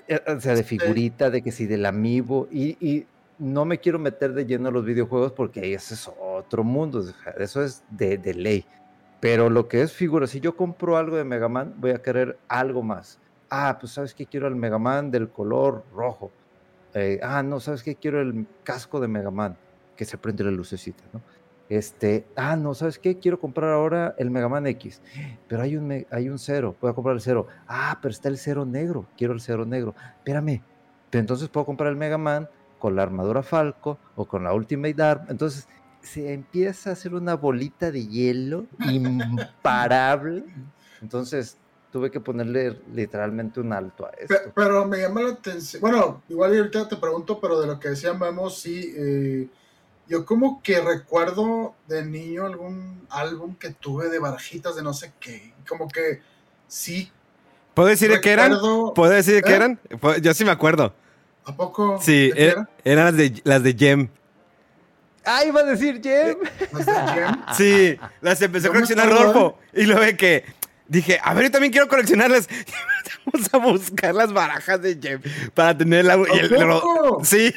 Eh, 0.07 0.21
O 0.27 0.41
sea, 0.41 0.55
de 0.55 0.63
Sí. 0.63 0.79
figurita, 0.79 1.31
de 1.31 1.43
que 1.43 1.53
si 1.53 1.67
del 1.67 1.87
amiibo, 1.87 2.49
y, 2.51 2.77
y 2.87 3.07
no 3.39 3.65
me 3.65 3.79
quiero 3.79 3.99
meter 3.99 4.33
de 4.35 4.47
lleno 4.47 4.69
a 4.69 4.73
los 4.73 4.85
videojuegos 4.85 5.33
porque 5.33 5.75
ese 5.75 5.95
es 5.95 6.11
otro 6.21 6.63
mundo, 6.63 7.03
eso 7.39 7.63
es 7.63 7.83
de, 7.91 8.19
de 8.19 8.35
ley. 8.35 8.65
Pero 9.21 9.51
lo 9.51 9.69
que 9.69 9.83
es 9.83 9.93
figura, 9.93 10.27
si 10.27 10.41
yo 10.41 10.57
compro 10.57 10.97
algo 10.97 11.17
de 11.17 11.25
Mega 11.25 11.49
Man, 11.49 11.75
voy 11.79 11.91
a 11.91 12.01
querer 12.03 12.39
algo 12.49 12.83
más. 12.83 13.19
Ah, 13.51 13.77
pues 13.81 13.93
sabes 13.93 14.15
que 14.15 14.27
quiero 14.27 14.47
el 14.47 14.55
Mega 14.57 14.79
Man 14.79 15.11
del 15.11 15.29
color 15.29 15.85
rojo. 15.93 16.31
Eh, 16.95 17.21
ah, 17.23 17.43
no, 17.43 17.61
sabes 17.61 17.83
que 17.83 17.97
quiero 17.97 18.21
el 18.21 18.47
casco 18.65 19.01
de 19.01 19.09
Mega 19.09 19.31
Man, 19.31 19.57
que 19.97 20.05
se 20.05 20.17
prende 20.19 20.45
la 20.45 20.51
lucecita, 20.51 21.03
¿no? 21.13 21.21
Este, 21.71 22.27
ah, 22.37 22.57
no, 22.57 22.75
¿sabes 22.75 22.99
qué? 22.99 23.19
Quiero 23.19 23.39
comprar 23.41 23.71
ahora 23.73 24.15
el 24.19 24.29
Mega 24.31 24.49
Man 24.49 24.67
X, 24.67 25.01
pero 25.49 25.63
hay 25.63 25.77
un, 25.77 26.05
hay 26.11 26.29
un 26.29 26.39
cero, 26.39 26.77
voy 26.81 26.91
a 26.91 26.95
comprar 26.95 27.15
el 27.15 27.23
cero. 27.23 27.47
Ah, 27.69 27.97
pero 28.03 28.11
está 28.11 28.29
el 28.29 28.39
cero 28.39 28.67
negro, 28.67 29.07
quiero 29.17 29.33
el 29.33 29.41
cero 29.41 29.65
negro. 29.65 29.95
Espérame, 30.19 30.61
pero 31.11 31.21
entonces 31.21 31.49
puedo 31.49 31.65
comprar 31.65 31.91
el 31.91 31.97
Mega 31.97 32.19
Man 32.19 32.49
con 32.81 32.97
la 32.97 33.03
armadura 33.05 33.43
Falco 33.45 33.99
o 34.17 34.27
con 34.27 34.43
la 34.43 34.53
Ultimate 34.53 35.01
Arm. 35.01 35.27
Entonces 35.29 35.69
se 36.03 36.33
empieza 36.33 36.91
a 36.91 36.93
hacer 36.95 37.15
una 37.15 37.35
bolita 37.37 37.93
de 37.93 38.05
hielo 38.07 38.67
imparable. 38.81 40.45
Entonces 41.01 41.57
tuve 41.93 42.11
que 42.11 42.19
ponerle 42.21 42.81
literalmente 42.93 43.61
un 43.61 43.73
alto 43.73 44.07
a 44.07 44.11
esto. 44.11 44.35
Pe- 44.35 44.53
Pero 44.55 44.87
me 44.87 44.99
llama 44.99 45.23
la 45.23 45.31
atención. 45.31 45.81
Bueno, 45.81 46.23
igual 46.29 46.57
ahorita 46.57 46.89
te 46.89 46.97
pregunto, 46.97 47.41
pero 47.41 47.61
de 47.61 47.67
lo 47.69 47.79
que 47.79 47.91
decía 47.91 48.13
Memo, 48.13 48.51
sí. 48.51 48.93
eh, 48.97 49.49
yo 50.11 50.27
como 50.27 50.61
que 50.63 50.81
recuerdo 50.81 51.75
de 51.87 52.05
niño 52.05 52.45
algún 52.45 53.07
álbum 53.11 53.55
que 53.55 53.71
tuve 53.71 54.09
de 54.11 54.19
barajitas 54.19 54.75
de 54.77 54.83
no 54.83 54.93
sé 54.93 55.13
qué. 55.21 55.55
Como 55.69 55.87
que 55.89 56.21
sí. 56.69 57.11
¿Puedo 57.75 57.89
decir 57.89 58.11
de 58.11 58.21
qué 58.21 58.33
eran? 58.33 58.51
recuerdo- 58.53 58.93
¿Puedo 58.95 59.13
decir 59.13 59.35
de 59.37 59.43
qué 59.43 59.53
¿Eh? 59.53 59.57
eran? 59.57 59.81
Pu- 59.89 60.21
Yo 60.21 60.35
sí 60.35 60.45
me 60.45 60.51
acuerdo. 60.51 60.93
¿A 61.45 61.55
poco? 61.57 61.99
Sí, 62.03 62.29
¿De 62.31 62.35
qué 62.35 62.51
er- 62.57 62.69
eran 62.85 63.05
las 63.07 63.17
de, 63.17 63.41
las 63.45 63.63
de 63.63 63.73
Gem. 63.75 64.09
¡Ah, 65.25 65.45
iba 65.45 65.61
a 65.61 65.65
decir 65.65 66.01
Jem! 66.03 66.37
¿Las 66.73 66.87
de 66.87 66.93
Gem? 66.93 67.37
Sí, 67.57 67.99
las 68.21 68.43
empecé 68.43 68.67
a 68.67 68.71
coleccionar 68.73 69.07
acuerdo, 69.07 69.33
Rodolfo. 69.33 69.59
Y 69.75 69.85
luego 69.85 70.01
de 70.03 70.17
que 70.17 70.45
dije, 70.89 71.21
a 71.23 71.35
ver, 71.35 71.45
yo 71.45 71.51
también 71.53 71.71
quiero 71.73 71.87
coleccionarlas. 71.89 72.49
Vamos 73.33 73.49
a 73.53 73.59
buscar 73.59 74.15
las 74.15 74.33
barajas 74.33 74.83
de 74.83 74.99
Gem 75.01 75.23
para 75.55 75.77
tener 75.79 76.05
la. 76.05 76.17
y 76.17 76.39
el- 76.39 76.63
¿A 76.63 76.81
poco? 76.81 77.25
sí, 77.25 77.55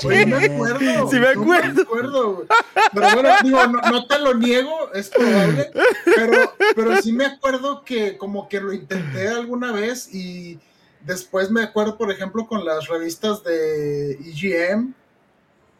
Sí 0.00 0.08
me 0.08 0.36
acuerdo. 0.46 1.10
Sí 1.10 1.18
me 1.18 1.28
acuerdo. 1.28 2.46
Pero 2.92 3.06
bueno, 3.14 3.30
digo, 3.42 3.66
no, 3.66 3.80
no 3.90 4.06
te 4.06 4.18
lo 4.18 4.34
niego, 4.34 4.92
es 4.94 5.08
probable. 5.08 5.70
Pero, 6.04 6.52
pero 6.76 7.02
sí 7.02 7.12
me 7.12 7.26
acuerdo 7.26 7.84
que 7.84 8.16
como 8.18 8.48
que 8.48 8.60
lo 8.60 8.72
intenté 8.72 9.28
alguna 9.28 9.72
vez 9.72 10.12
y 10.14 10.58
después 11.04 11.50
me 11.50 11.62
acuerdo, 11.62 11.96
por 11.96 12.10
ejemplo, 12.10 12.46
con 12.46 12.64
las 12.64 12.88
revistas 12.88 13.42
de 13.42 14.12
EGM 14.12 14.92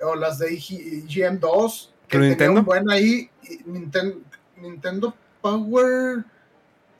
o 0.03 0.15
las 0.15 0.39
de 0.39 0.55
EGM 0.55 1.39
2. 1.39 1.93
Que 2.09 2.19
¿Pero 2.19 2.23
tenía 2.23 2.29
Nintendo? 2.31 2.61
un 2.61 2.67
buen 2.67 2.91
ahí. 2.91 3.31
y 3.43 3.59
Ninten- 3.65 4.23
Nintendo 4.57 5.15
Power. 5.41 6.25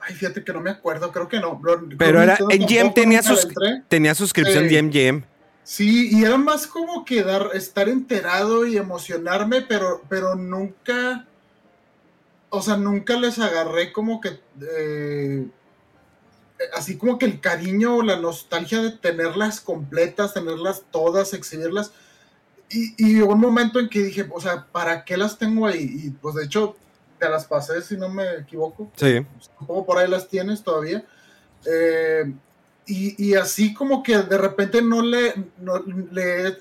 Ay, 0.01 0.15
fíjate 0.15 0.43
que 0.45 0.53
no 0.53 0.61
me 0.61 0.71
acuerdo, 0.71 1.11
creo 1.13 1.29
que 1.29 1.41
no. 1.41 1.61
Pero 1.99 2.23
era. 2.23 2.37
Nintendo 2.39 2.67
Gem 2.69 2.79
tampoco, 2.87 2.95
tenía, 3.01 3.23
sus, 3.23 3.49
tenía 3.89 4.15
suscripción 4.15 4.69
Sí. 4.69 4.91
Gem. 4.93 5.25
Sí, 5.63 6.09
y 6.11 6.25
era 6.25 6.37
más 6.37 6.67
como 6.67 7.05
que 7.05 7.23
dar, 7.23 7.51
estar 7.55 7.89
enterado 7.89 8.67
y 8.67 8.77
emocionarme, 8.77 9.63
pero, 9.63 10.03
pero 10.09 10.35
nunca, 10.35 11.27
o 12.49 12.63
sea, 12.63 12.77
nunca 12.77 13.17
les 13.17 13.39
agarré 13.39 13.93
como 13.93 14.21
que, 14.21 14.41
eh, 14.61 15.47
así 16.75 16.97
como 16.97 17.19
que 17.19 17.27
el 17.27 17.41
cariño 17.41 17.97
o 17.97 18.03
la 18.03 18.17
nostalgia 18.17 18.83
de 18.83 18.91
tenerlas 18.93 19.61
completas, 19.61 20.35
tenerlas 20.35 20.83
todas, 20.91 21.35
exhibirlas. 21.35 21.93
Y, 22.69 22.95
y 22.99 23.21
un 23.21 23.41
momento 23.41 23.81
en 23.81 23.89
que 23.89 24.03
dije, 24.03 24.29
o 24.33 24.41
sea, 24.41 24.67
¿para 24.73 25.05
qué 25.05 25.17
las 25.17 25.39
tengo 25.39 25.67
ahí? 25.67 26.03
Y 26.05 26.11
pues 26.11 26.35
de 26.37 26.45
hecho, 26.45 26.77
te 27.21 27.29
las 27.29 27.45
pasé, 27.45 27.83
si 27.83 27.97
no 27.97 28.09
me 28.09 28.39
equivoco. 28.39 28.91
Sí. 28.97 29.25
Supongo 29.39 29.87
por 29.87 29.99
ahí 29.99 30.09
las 30.09 30.27
tienes 30.27 30.63
todavía. 30.65 31.05
Eh, 31.65 32.33
y, 32.87 33.35
así 33.35 33.73
como 33.73 34.03
que 34.03 34.19
de 34.19 34.37
repente 34.37 34.83
no 34.83 35.03
le, 35.03 35.35
no- 35.59 35.79
le 36.11 36.49
he 36.49 36.59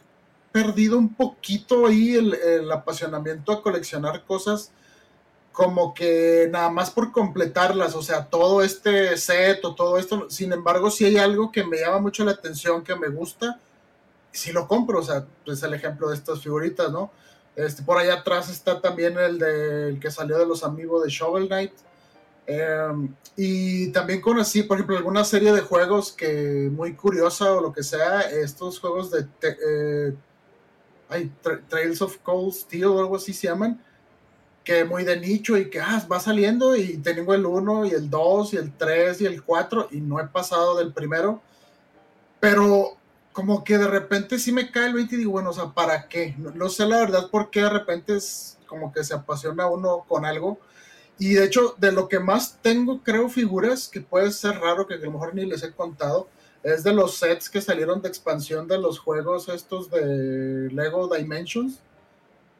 perdido 0.52 0.98
un 0.98 1.14
poquito 1.14 1.88
ahí 1.88 2.16
el, 2.16 2.72
apasionamiento 2.72 3.52
a 3.52 3.62
coleccionar 3.62 4.24
cosas 4.26 4.72
como 5.52 5.94
que 5.94 6.48
nada 6.52 6.70
más 6.70 6.92
por 6.92 7.12
completarlas, 7.12 7.96
o 7.96 8.02
sea, 8.02 8.26
todo 8.26 8.64
este 8.64 9.18
set 9.18 9.66
o 9.66 9.76
todo 9.76 9.98
esto, 9.98 10.30
sin 10.30 10.54
embargo, 10.54 10.90
si 10.90 11.04
hay 11.06 11.18
algo 11.18 11.52
que 11.52 11.66
me 11.66 11.80
llama 11.80 12.00
mucho 12.00 12.24
la 12.24 12.32
atención, 12.32 12.84
que 12.84 12.96
me 12.96 13.10
gusta, 13.10 13.60
si 14.32 14.52
lo 14.54 14.68
compro, 14.68 15.00
o 15.00 15.04
sea, 15.04 15.26
pues 15.44 15.62
el 15.64 15.74
ejemplo 15.74 16.10
de 16.10 16.16
estas 16.16 16.42
figuritas, 16.42 16.92
¿no? 16.92 17.12
Este, 17.56 17.84
por 17.84 17.98
allá 17.98 18.16
atrás 18.16 18.50
está 18.50 18.80
también 18.80 19.18
el, 19.18 19.38
de, 19.38 19.90
el 19.90 20.00
que 20.00 20.12
salió 20.12 20.38
de 20.38 20.46
los 20.46 20.64
amigos 20.64 21.04
de 21.04 21.10
Shovel 21.10 21.48
Knight. 21.48 21.74
Eh, 22.52 23.10
y 23.38 23.92
también 23.92 24.22
conocí, 24.22 24.64
por 24.64 24.78
ejemplo, 24.78 24.98
alguna 24.98 25.24
serie 25.24 25.52
de 25.54 25.62
juegos 25.62 26.12
que 26.12 26.70
muy 26.72 26.96
curiosa 26.96 27.54
o 27.54 27.62
lo 27.62 27.72
que 27.72 27.84
sea, 27.84 28.22
estos 28.22 28.80
juegos 28.80 29.12
de 29.12 29.28
eh, 29.44 30.16
Tra- 31.44 31.62
Trails 31.68 32.02
of 32.02 32.18
Cold 32.24 32.54
Steel 32.54 32.86
o 32.86 33.00
algo 33.00 33.16
así 33.18 33.34
se 33.34 33.48
llaman, 33.48 33.84
que 34.64 34.84
muy 34.86 35.04
de 35.04 35.20
nicho 35.20 35.58
y 35.58 35.70
que 35.70 35.80
ah, 35.80 36.06
va 36.12 36.20
saliendo 36.20 36.76
y 36.76 36.98
tengo 36.98 37.34
el 37.34 37.46
1 37.46 37.86
y 37.86 37.92
el 37.92 38.10
2 38.10 38.54
y 38.54 38.58
el 38.58 38.74
3 38.78 39.22
y 39.22 39.26
el 39.28 39.44
4 39.44 39.88
y 39.92 40.02
no 40.02 40.20
he 40.20 40.28
pasado 40.28 40.78
del 40.78 40.94
primero, 40.94 41.42
pero 42.40 42.98
como 43.32 43.64
que 43.64 43.78
de 43.78 43.88
repente 43.88 44.40
sí 44.40 44.52
me 44.52 44.72
cae 44.72 44.88
el 44.88 44.94
20 44.94 45.16
y 45.16 45.20
digo, 45.20 45.32
bueno, 45.32 45.52
o 45.52 45.54
sea, 45.54 45.68
¿para 45.74 46.08
qué? 46.08 46.36
No, 46.38 46.52
no 46.52 46.70
sé 46.70 46.86
la 46.86 46.98
verdad 46.98 47.30
por 47.30 47.50
qué 47.50 47.62
de 47.62 47.70
repente 47.70 48.16
es 48.18 48.58
como 48.66 48.92
que 48.92 49.04
se 49.04 49.14
apasiona 49.14 49.68
uno 49.68 50.06
con 50.08 50.26
algo. 50.26 50.60
Y 51.20 51.34
de 51.34 51.44
hecho, 51.44 51.76
de 51.78 51.92
lo 51.92 52.08
que 52.08 52.20
más 52.20 52.58
tengo, 52.62 53.04
creo, 53.04 53.28
figuras, 53.28 53.90
que 53.90 54.00
puede 54.00 54.32
ser 54.32 54.56
raro, 54.60 54.88
que 54.88 54.94
a 54.94 54.98
lo 54.98 55.12
mejor 55.12 55.36
ni 55.36 55.46
les 55.46 55.62
he 55.64 55.72
contado, 55.74 56.30
es 56.64 56.84
de 56.84 56.94
los 56.94 57.18
sets 57.18 57.50
que 57.50 57.62
salieron 57.62 58.02
de 58.02 58.08
expansión 58.08 58.68
de 58.68 58.78
los 58.78 59.00
juegos 59.00 59.50
estos 59.50 59.90
de 59.92 60.70
Lego 60.72 61.14
Dimensions. 61.14 61.80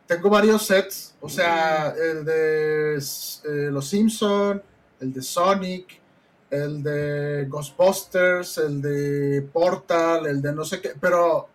Tengo 0.08 0.30
varios 0.30 0.66
sets, 0.66 1.16
o 1.22 1.30
sea, 1.30 1.90
el 1.90 2.26
de 2.26 2.96
eh, 2.98 3.70
Los 3.72 3.88
Simpson, 3.88 4.62
el 5.00 5.14
de 5.14 5.22
Sonic, 5.22 6.02
el 6.50 6.84
de 6.84 7.46
Ghostbusters, 7.48 8.58
el 8.58 8.82
de 8.82 9.42
Portal, 9.54 10.26
el 10.26 10.42
de 10.42 10.54
no 10.54 10.66
sé 10.66 10.82
qué, 10.82 10.94
pero 11.00 11.48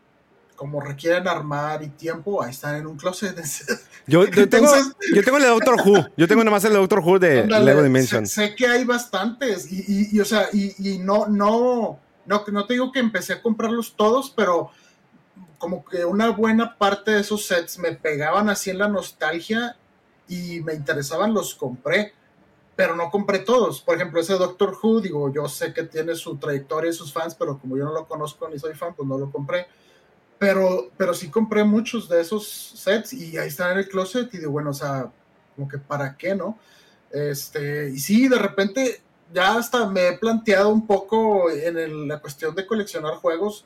como 0.57 0.81
requieren 0.81 1.27
armar 1.29 1.83
y 1.83 1.89
tiempo, 1.89 2.43
ahí 2.43 2.51
están 2.51 2.77
en 2.77 2.87
un 2.87 2.97
closet. 2.97 3.37
Yo, 4.07 4.27
yo 4.27 4.49
tengo, 4.51 4.67
Entonces- 4.67 4.95
yo 5.15 5.25
tengo 5.25 5.39
el 5.39 5.45
de 5.45 5.49
Doctor 5.49 5.77
Who. 5.83 6.07
Yo 6.17 6.29
tengo 6.29 6.45
nomás 6.45 6.63
el 6.65 6.73
de 6.75 6.79
Doctor 6.79 6.99
Who 7.01 7.19
de 7.19 7.41
Ándale, 7.41 7.65
Lego 7.65 7.79
sé- 7.81 7.85
Dimension. 7.85 8.27
Sé, 8.27 8.55
que 8.55 8.67
hay 8.67 8.85
bastantes 8.85 9.73
y, 9.73 9.77
y- 9.81 10.09
y, 10.13 10.21
o 10.21 10.25
sea, 10.27 10.49
y, 10.53 10.75
y 10.79 10.99
no, 10.99 11.27
no, 11.27 11.99
no, 12.27 12.45
no 12.47 12.67
te 12.67 12.75
digo 12.75 12.93
que 12.93 13.01
empecé 13.01 13.33
a 13.33 13.41
comprarlos 13.43 13.95
todos, 13.97 14.31
pero 14.31 14.71
como 15.57 15.83
que 15.87 16.05
una 16.05 16.29
buena 16.31 16.77
parte 16.77 17.13
de 17.13 17.21
esos 17.23 17.47
sets 17.47 17.79
me 17.79 17.93
pegaban 17.93 18.51
así 18.51 18.69
en 18.69 18.79
la 18.79 18.89
nostalgia 18.89 19.77
y 20.29 20.61
me 20.61 20.75
interesaban, 20.75 21.33
los 21.33 21.55
compré, 21.55 22.13
pero 22.77 22.95
no 22.97 23.11
compré 23.11 23.39
todos. 23.39 23.81
Por 23.81 23.97
ejemplo, 23.97 24.21
ese 24.21 24.35
Doctor 24.35 24.77
Who, 24.83 25.01
digo, 25.01 25.33
yo 25.33 25.49
sé 25.49 25.73
que 25.73 25.85
tiene 25.85 26.15
su 26.15 26.37
trayectoria 26.37 26.91
y 26.91 26.95
sus 26.95 27.11
fans, 27.11 27.35
pero 27.35 27.59
como 27.59 27.79
yo 27.79 27.85
no 27.85 27.93
lo 27.95 28.07
conozco 28.07 28.47
ni 28.51 28.59
soy 28.59 28.75
fan, 28.75 28.93
pues 28.95 29.09
no 29.09 29.17
lo 29.17 29.31
compré. 29.31 29.67
Pero, 30.45 30.91
pero 30.99 31.15
sí 31.15 31.31
compré 31.31 31.65
muchos 31.65 32.07
de 32.07 32.21
esos 32.21 32.47
sets 32.47 33.15
y 33.15 33.39
ahí 33.39 33.49
están 33.49 33.73
en 33.73 33.79
el 33.79 33.89
closet 33.89 34.29
y 34.35 34.37
digo, 34.37 34.53
bueno, 34.53 34.71
o 34.71 34.75
sea, 34.75 35.11
como 35.57 35.67
que 35.67 35.79
para 35.79 36.19
qué, 36.19 36.35
¿no? 36.35 36.59
Este, 37.11 37.89
y 37.89 37.99
sí, 37.99 38.29
de 38.29 38.39
repente 38.39 39.01
ya 39.33 39.57
hasta 39.57 39.89
me 39.89 40.07
he 40.07 40.19
planteado 40.19 40.69
un 40.69 40.87
poco 40.87 41.51
en 41.51 42.07
la 42.07 42.21
cuestión 42.21 42.55
de 42.55 42.67
coleccionar 42.67 43.15
juegos. 43.15 43.65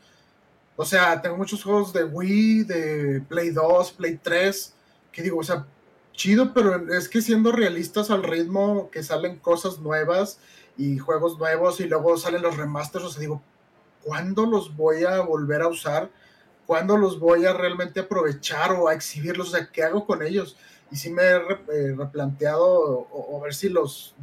O 0.76 0.85
sea, 0.85 1.20
tengo 1.20 1.37
muchos 1.37 1.64
juegos 1.64 1.92
de 1.92 2.04
Wii, 2.04 2.62
de 2.62 3.23
Play 3.28 3.50
2, 3.50 3.92
Play 3.94 4.20
3, 4.23 4.73
que 5.11 5.23
digo, 5.23 5.38
o 5.38 5.42
sea, 5.42 5.66
chido, 6.12 6.54
pero 6.54 6.97
es 6.97 7.08
que 7.08 7.20
siendo 7.20 7.50
realistas 7.50 8.08
al 8.12 8.23
ritmo 8.23 8.88
que 8.92 9.02
salen 9.02 9.40
cosas 9.40 9.80
nuevas 9.80 10.38
y 10.76 10.99
juegos 10.99 11.40
nuevos 11.40 11.80
y 11.80 11.88
luego 11.88 12.16
salen 12.18 12.42
los 12.42 12.56
remasters, 12.56 13.04
o 13.04 13.11
sea, 13.11 13.20
digo, 13.20 13.42
¿cuándo 14.04 14.47
los 14.47 14.76
voy 14.76 15.02
a 15.02 15.18
volver 15.23 15.62
a 15.62 15.66
usar? 15.66 16.08
¿Cuándo 16.69 16.99
los 16.99 17.19
voy 17.19 17.47
a 17.47 17.55
realmente 17.55 18.01
aprovechar 18.01 18.73
o 18.73 18.89
a 18.89 18.95
exhibirlos? 18.95 19.49
O 19.49 19.51
sea, 19.53 19.71
¿qué 19.73 19.83
hago 19.83 20.05
con 20.05 20.23
ellos? 20.23 20.55
Y 20.91 20.97
sí 20.97 21.09
me 21.09 21.23
he 21.23 21.37
eh, 21.37 21.95
replanteado 21.97 23.09
o, 23.11 23.41
ver 23.41 23.55
si 23.55 23.71
los 23.71 24.15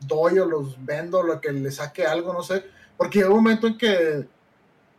doy 0.00 0.40
o 0.40 0.44
los 0.44 0.84
vendo, 0.84 1.22
lo 1.22 1.40
que 1.40 1.52
le 1.52 1.70
saque 1.70 2.04
algo, 2.04 2.32
no 2.32 2.42
sé. 2.42 2.64
Porque 2.96 3.20
hay 3.20 3.26
un 3.26 3.36
momento 3.36 3.68
en 3.68 3.78
que 3.78 4.26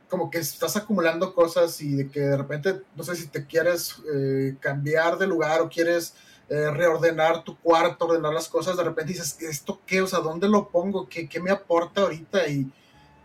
como 0.07 0.31
que 0.31 0.37
estás 0.37 0.77
acumulando 0.77 1.35
cosas 1.35 1.81
y 1.81 1.95
de 1.95 2.09
que 2.09 2.21
de 2.21 2.37
repente, 2.37 2.81
no 2.95 3.03
sé 3.03 3.17
si 3.17 3.27
te 3.27 3.45
quieres 3.45 3.97
eh, 4.15 4.55
cambiar 4.61 5.17
de 5.17 5.27
lugar 5.27 5.59
o 5.59 5.67
quieres 5.67 6.15
eh, 6.47 6.71
reordenar 6.71 7.43
tu 7.43 7.59
cuarto, 7.59 8.05
ordenar 8.05 8.31
las 8.31 8.47
cosas, 8.47 8.77
de 8.77 8.85
repente 8.85 9.11
dices, 9.11 9.35
¿esto 9.41 9.81
qué? 9.85 10.01
O 10.01 10.07
sea, 10.07 10.19
¿dónde 10.19 10.47
lo 10.47 10.69
pongo? 10.69 11.09
¿Qué, 11.09 11.27
qué 11.27 11.41
me 11.41 11.51
aporta 11.51 12.03
ahorita? 12.03 12.47
Y, 12.47 12.71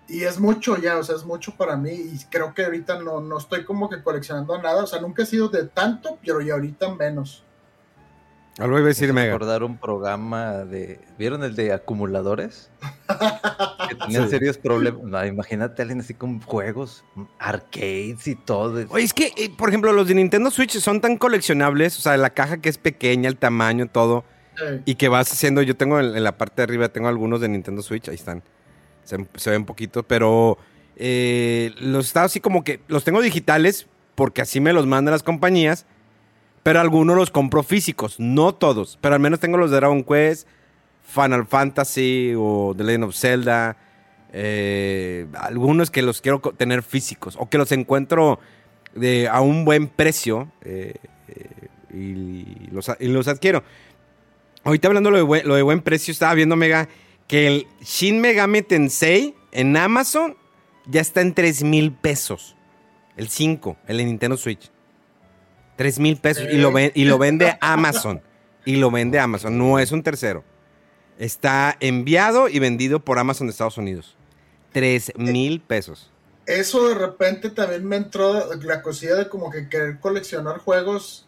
y, 0.08 0.24
es 0.24 0.38
mucho 0.38 0.76
ya, 0.76 0.98
o 0.98 1.02
sea, 1.02 1.16
es 1.16 1.24
mucho 1.24 1.54
para 1.56 1.76
mí 1.76 1.90
y 1.90 2.18
creo 2.30 2.54
que 2.54 2.64
ahorita 2.64 3.00
no, 3.00 3.20
no 3.20 3.38
estoy 3.38 3.64
como 3.64 3.88
que 3.88 4.02
coleccionando 4.02 4.60
nada, 4.60 4.84
o 4.84 4.86
sea, 4.86 5.00
nunca 5.00 5.22
he 5.22 5.26
sido 5.26 5.48
de 5.48 5.64
tanto, 5.64 6.18
pero 6.24 6.40
ya 6.40 6.54
ahorita 6.54 6.94
menos. 6.94 7.44
Algo 8.58 8.76
iba 8.76 8.86
a 8.86 8.88
decir 8.88 9.12
Mega. 9.12 9.34
recordar 9.34 9.62
un 9.62 9.78
programa 9.78 10.64
de. 10.64 11.00
¿Vieron 11.16 11.44
el 11.44 11.54
de 11.54 11.72
acumuladores? 11.72 12.70
que 13.88 13.94
tenían 14.02 14.28
serios 14.28 14.58
problemas. 14.58 15.28
imagínate 15.28 15.80
a 15.80 15.84
alguien 15.84 16.00
así 16.00 16.12
con 16.12 16.40
juegos, 16.40 17.04
arcades 17.38 18.26
y 18.26 18.34
todo. 18.34 18.84
Oye, 18.90 19.04
es 19.04 19.14
que, 19.14 19.32
eh, 19.36 19.50
por 19.56 19.68
ejemplo, 19.68 19.92
los 19.92 20.08
de 20.08 20.14
Nintendo 20.14 20.50
Switch 20.50 20.76
son 20.80 21.00
tan 21.00 21.18
coleccionables. 21.18 21.98
O 21.98 22.00
sea, 22.00 22.16
la 22.16 22.30
caja 22.30 22.56
que 22.58 22.68
es 22.68 22.78
pequeña, 22.78 23.28
el 23.28 23.36
tamaño, 23.36 23.86
todo. 23.86 24.24
Y 24.84 24.96
que 24.96 25.06
vas 25.08 25.32
haciendo. 25.32 25.62
Yo 25.62 25.76
tengo 25.76 26.00
en, 26.00 26.24
la 26.24 26.36
parte 26.36 26.56
de 26.56 26.62
arriba, 26.64 26.88
tengo 26.88 27.06
algunos 27.06 27.40
de 27.40 27.48
Nintendo 27.48 27.80
Switch. 27.80 28.08
Ahí 28.08 28.16
están. 28.16 28.42
Se, 29.08 29.50
ven 29.50 29.64
poquitos, 29.64 30.04
pero. 30.06 30.58
Eh, 30.96 31.72
los 31.80 32.06
estaba 32.06 32.26
así 32.26 32.40
como 32.40 32.64
que. 32.64 32.80
Los 32.88 33.04
tengo 33.04 33.20
digitales 33.20 33.86
porque 34.14 34.42
así 34.42 34.60
me 34.60 34.72
los 34.72 34.86
mandan 34.86 35.12
las 35.12 35.22
compañías 35.22 35.86
pero 36.68 36.80
algunos 36.80 37.16
los 37.16 37.30
compro 37.30 37.62
físicos, 37.62 38.20
no 38.20 38.54
todos, 38.54 38.98
pero 39.00 39.14
al 39.14 39.20
menos 39.22 39.40
tengo 39.40 39.56
los 39.56 39.70
de 39.70 39.76
Dragon 39.76 40.04
Quest, 40.04 40.46
Final 41.02 41.46
Fantasy 41.46 42.34
o 42.36 42.74
The 42.76 42.84
Legend 42.84 43.04
of 43.04 43.16
Zelda. 43.16 43.76
Eh, 44.34 45.26
algunos 45.32 45.90
que 45.90 46.02
los 46.02 46.20
quiero 46.20 46.40
tener 46.40 46.82
físicos 46.82 47.36
o 47.38 47.48
que 47.48 47.56
los 47.56 47.72
encuentro 47.72 48.38
a 49.30 49.40
un 49.40 49.64
buen 49.64 49.88
precio 49.88 50.52
eh, 50.62 50.96
y, 51.90 52.68
los, 52.70 53.28
adquiero. 53.28 53.62
Ahorita 54.62 54.88
hablando 54.88 55.10
lo 55.10 55.26
de, 55.26 55.44
lo 55.44 55.54
de 55.54 55.62
buen 55.62 55.80
precio, 55.80 56.12
estaba 56.12 56.34
viendo 56.34 56.54
Mega 56.54 56.86
que 57.28 57.46
el 57.46 57.66
Shin 57.80 58.20
Megami 58.20 58.62
Tensei 58.62 59.36
en 59.52 59.76
Amazon 59.76 60.36
ya 60.86 61.00
está 61.00 61.20
en 61.20 61.34
3 61.34 61.62
mil 61.62 61.92
pesos. 61.92 62.56
El 63.16 63.28
5, 63.28 63.76
el 63.86 63.98
de 63.98 64.04
Nintendo 64.04 64.36
Switch. 64.36 64.70
3 65.76 66.00
mil 66.00 66.16
pesos 66.16 66.48
y 66.50 66.56
lo, 66.56 66.72
y 66.78 67.04
lo 67.04 67.18
vende 67.18 67.56
Amazon. 67.60 68.22
Y 68.64 68.76
lo 68.76 68.90
vende 68.90 69.20
Amazon, 69.20 69.56
no 69.56 69.78
es 69.78 69.92
un 69.92 70.02
tercero. 70.02 70.42
Está 71.18 71.76
enviado 71.80 72.48
y 72.48 72.58
vendido 72.58 73.04
por 73.04 73.18
Amazon 73.18 73.46
de 73.46 73.52
Estados 73.52 73.78
Unidos. 73.78 74.16
3 74.72 75.12
mil 75.16 75.60
pesos. 75.60 76.10
Eso 76.46 76.88
de 76.88 76.94
repente 76.94 77.50
también 77.50 77.84
me 77.84 77.96
entró 77.96 78.54
la 78.56 78.82
cosilla 78.82 79.16
de 79.16 79.28
como 79.28 79.50
que 79.50 79.68
querer 79.68 80.00
coleccionar 80.00 80.58
juegos 80.58 81.26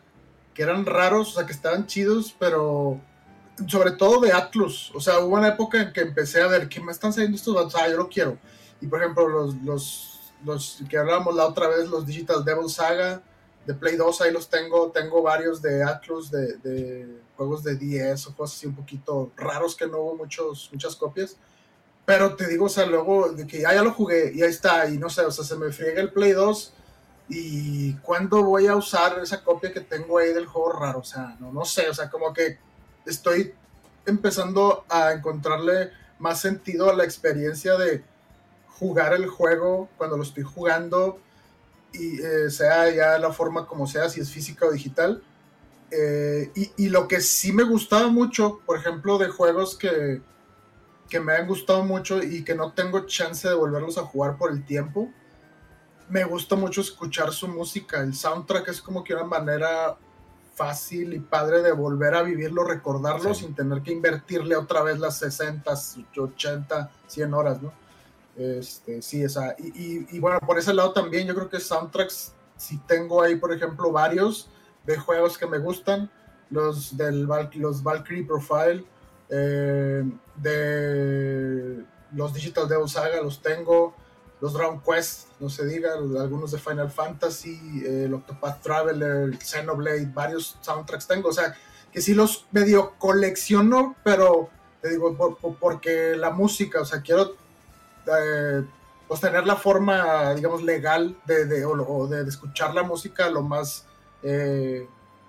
que 0.54 0.62
eran 0.62 0.86
raros, 0.86 1.32
o 1.32 1.34
sea, 1.34 1.46
que 1.46 1.52
estaban 1.52 1.86
chidos, 1.86 2.34
pero 2.38 3.00
sobre 3.66 3.92
todo 3.92 4.20
de 4.20 4.32
Atlus. 4.32 4.92
O 4.94 5.00
sea, 5.00 5.20
hubo 5.20 5.36
una 5.36 5.48
época 5.48 5.80
en 5.82 5.92
que 5.92 6.00
empecé 6.00 6.42
a 6.42 6.46
ver 6.46 6.68
que 6.68 6.80
me 6.80 6.92
están 6.92 7.12
saliendo 7.12 7.36
estos 7.36 7.54
datos, 7.54 7.74
ah, 7.76 7.88
yo 7.88 7.96
lo 7.96 8.08
quiero. 8.08 8.38
Y 8.80 8.86
por 8.86 9.00
ejemplo, 9.00 9.28
los, 9.28 9.54
los, 9.62 10.32
los 10.44 10.82
que 10.88 10.98
hablábamos 10.98 11.34
la 11.34 11.46
otra 11.46 11.68
vez, 11.68 11.88
los 11.88 12.06
Digital 12.06 12.44
Devil 12.44 12.68
Saga, 12.68 13.22
de 13.66 13.74
Play 13.74 13.96
2 13.96 14.20
ahí 14.22 14.32
los 14.32 14.48
tengo, 14.48 14.90
tengo 14.90 15.22
varios 15.22 15.60
de 15.60 15.82
Atlus, 15.82 16.30
de, 16.30 17.20
juegos 17.36 17.62
de 17.62 17.76
10 17.76 18.26
o 18.26 18.34
cosas 18.34 18.56
así 18.56 18.66
un 18.66 18.74
poquito 18.74 19.32
raros 19.36 19.76
que 19.76 19.86
no 19.86 19.98
hubo 19.98 20.16
muchos, 20.16 20.70
muchas 20.72 20.96
copias. 20.96 21.36
Pero 22.04 22.34
te 22.34 22.48
digo, 22.48 22.66
o 22.66 22.68
sea, 22.68 22.86
luego 22.86 23.30
de 23.30 23.46
que 23.46 23.60
ya 23.60 23.82
lo 23.82 23.92
jugué 23.92 24.32
y 24.34 24.42
ahí 24.42 24.50
está, 24.50 24.88
y 24.88 24.98
no 24.98 25.08
sé, 25.08 25.22
o 25.22 25.30
sea, 25.30 25.44
se 25.44 25.56
me 25.56 25.70
friega 25.72 26.00
el 26.00 26.12
Play 26.12 26.32
2 26.32 26.72
y 27.28 27.94
cuándo 27.98 28.42
voy 28.42 28.66
a 28.66 28.74
usar 28.74 29.18
esa 29.22 29.44
copia 29.44 29.72
que 29.72 29.80
tengo 29.80 30.18
ahí 30.18 30.32
del 30.32 30.46
juego 30.46 30.72
raro, 30.72 30.98
o 31.00 31.04
sea, 31.04 31.36
no, 31.38 31.52
no 31.52 31.64
sé, 31.64 31.88
o 31.88 31.94
sea, 31.94 32.10
como 32.10 32.32
que 32.32 32.58
estoy 33.06 33.54
empezando 34.06 34.84
a 34.88 35.12
encontrarle 35.12 35.90
más 36.18 36.40
sentido 36.40 36.90
a 36.90 36.94
la 36.94 37.04
experiencia 37.04 37.76
de 37.76 38.02
jugar 38.66 39.14
el 39.14 39.26
juego 39.26 39.88
cuando 39.96 40.16
lo 40.16 40.22
estoy 40.22 40.42
jugando 40.42 41.20
y 41.92 42.20
eh, 42.20 42.50
sea 42.50 42.90
ya 42.90 43.18
la 43.18 43.32
forma 43.32 43.66
como 43.66 43.86
sea, 43.86 44.08
si 44.08 44.20
es 44.20 44.30
física 44.30 44.66
o 44.66 44.72
digital. 44.72 45.22
Eh, 45.90 46.52
y, 46.76 46.88
lo 46.88 47.08
que 47.08 47.20
sí 47.20 47.52
me 47.52 47.64
gustaba 47.64 48.06
mucho, 48.08 48.60
por 48.64 48.78
ejemplo, 48.78 49.18
de 49.18 49.28
juegos 49.28 49.76
que, 49.76 50.22
que 51.08 51.18
me 51.18 51.32
han 51.32 51.48
gustado 51.48 51.82
mucho 51.82 52.22
y 52.22 52.44
que 52.44 52.54
no 52.54 52.72
tengo 52.72 53.06
chance 53.06 53.48
de 53.48 53.54
volverlos 53.54 53.98
a 53.98 54.02
jugar 54.02 54.38
por 54.38 54.52
el 54.52 54.64
tiempo, 54.64 55.10
me 56.08 56.24
gusta 56.24 56.54
mucho 56.54 56.80
escuchar 56.80 57.32
su 57.32 57.48
música. 57.48 58.00
El 58.00 58.14
soundtrack 58.14 58.68
es 58.68 58.80
como 58.80 59.02
que 59.02 59.14
una 59.14 59.24
manera 59.24 59.96
fácil 60.60 61.14
y 61.14 61.20
padre 61.20 61.62
de 61.62 61.72
volver 61.72 62.14
a 62.14 62.22
vivirlo, 62.22 62.64
recordarlo 62.64 63.32
sin 63.32 63.54
tener 63.54 63.80
que 63.82 63.92
invertirle 63.92 64.56
otra 64.56 64.82
vez 64.82 64.98
las 64.98 65.16
60, 65.16 65.72
80, 66.14 66.90
100 67.06 67.32
horas, 67.32 67.62
¿no? 67.62 67.72
Este, 68.36 69.00
sí, 69.00 69.22
esa. 69.22 69.54
Y, 69.58 70.14
y, 70.14 70.20
bueno, 70.20 70.38
por 70.40 70.58
ese 70.58 70.74
lado 70.74 70.92
también 70.92 71.26
yo 71.26 71.34
creo 71.34 71.48
que 71.48 71.60
soundtracks, 71.60 72.34
si 72.58 72.76
tengo 72.80 73.22
ahí, 73.22 73.36
por 73.36 73.54
ejemplo, 73.54 73.90
varios 73.90 74.50
de 74.84 74.98
juegos 74.98 75.38
que 75.38 75.46
me 75.46 75.56
gustan, 75.56 76.10
los 76.50 76.94
del 76.94 77.26
los 77.54 77.82
Valkyrie 77.82 78.24
Profile, 78.24 78.84
eh, 79.30 80.04
de 80.36 81.84
los 82.12 82.34
Digital 82.34 82.68
Devil 82.68 82.88
Saga, 82.88 83.22
los 83.22 83.40
tengo, 83.40 83.94
los 84.42 84.52
Dragon 84.52 84.78
Quest, 84.82 85.29
no 85.40 85.48
se 85.48 85.66
diga, 85.66 85.94
algunos 85.94 86.52
de 86.52 86.58
Final 86.58 86.90
Fantasy, 86.90 87.82
el 87.84 88.12
Octopath 88.12 88.60
Traveler, 88.60 89.36
Xenoblade, 89.42 90.10
varios 90.12 90.58
soundtracks 90.60 91.06
tengo, 91.06 91.30
o 91.30 91.32
sea, 91.32 91.54
que 91.90 92.00
sí 92.02 92.14
los 92.14 92.46
medio 92.52 92.92
colecciono, 92.98 93.96
pero 94.04 94.50
te 94.80 94.90
digo, 94.90 95.36
porque 95.58 96.14
la 96.16 96.30
música, 96.30 96.80
o 96.80 96.84
sea, 96.84 97.00
quiero 97.00 97.34
eh, 98.06 98.64
pues 99.08 99.20
tener 99.20 99.46
la 99.46 99.56
forma, 99.56 100.34
digamos, 100.34 100.62
legal 100.62 101.16
de, 101.26 101.46
de, 101.46 101.64
o, 101.64 102.06
de, 102.06 102.28
escuchar 102.28 102.74
la 102.74 102.82
música 102.82 103.28
lo 103.28 103.42
más, 103.42 103.86
eh, 104.22 104.86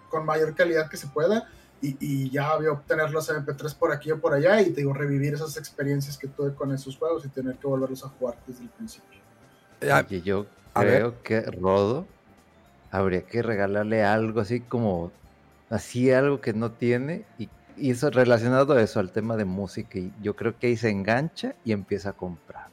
con 0.09 0.25
mayor 0.25 0.53
calidad 0.55 0.89
que 0.89 0.97
se 0.97 1.07
pueda. 1.07 1.49
Y, 1.81 1.97
y, 1.99 2.29
ya 2.29 2.55
voy 2.57 2.67
a 2.67 2.73
obtener 2.73 3.09
los 3.09 3.27
MP3 3.27 3.75
por 3.75 3.91
aquí 3.91 4.11
o 4.11 4.21
por 4.21 4.35
allá 4.35 4.61
y 4.61 4.65
te 4.65 4.81
digo, 4.81 4.93
revivir 4.93 5.33
esas 5.33 5.57
experiencias 5.57 6.15
que 6.15 6.27
tuve 6.27 6.53
con 6.53 6.71
esos 6.71 6.95
juegos 6.95 7.25
y 7.25 7.29
tener 7.29 7.57
que 7.57 7.65
volverlos 7.65 8.05
a 8.05 8.09
jugar 8.09 8.37
desde 8.45 8.61
el 8.61 8.69
principio. 8.69 9.20
Y 10.09 10.21
yo 10.21 10.49
creo 10.73 11.21
que 11.23 11.41
Rodo 11.41 12.17
habría 12.91 13.25
que 13.27 13.41
regalarle 13.43 14.03
algo 14.03 14.41
así 14.41 14.67
como, 14.67 15.19
así 15.69 16.11
algo 16.11 16.41
que 16.41 16.53
no 16.53 16.77
tiene 16.77 17.29
y 17.37 17.53
y 17.75 17.91
eso 17.91 18.09
relacionado 18.11 18.73
a 18.73 18.81
eso, 18.83 18.99
al 18.99 19.13
tema 19.13 19.37
de 19.37 19.45
música, 19.45 19.99
y 19.99 20.13
yo 20.19 20.35
creo 20.35 20.57
que 20.59 20.67
ahí 20.67 20.77
se 20.77 20.89
engancha 20.91 21.57
y 21.63 21.71
empieza 21.73 22.11
a 22.11 22.13
comprar 22.17 22.71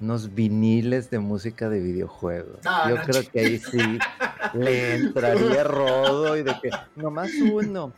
unos 0.00 0.34
viniles 0.34 1.10
de 1.10 1.18
música 1.20 1.68
de 1.68 1.80
videojuegos. 1.80 2.74
yo 2.82 3.02
creo 3.02 3.28
que 3.30 3.40
ahí 3.40 3.58
sí 3.58 4.06
le 4.52 4.94
entraría 4.94 5.64
rodo 5.64 6.36
y 6.36 6.42
de 6.42 6.58
que 6.58 6.70
nomás 6.94 7.40
uno. 7.40 7.94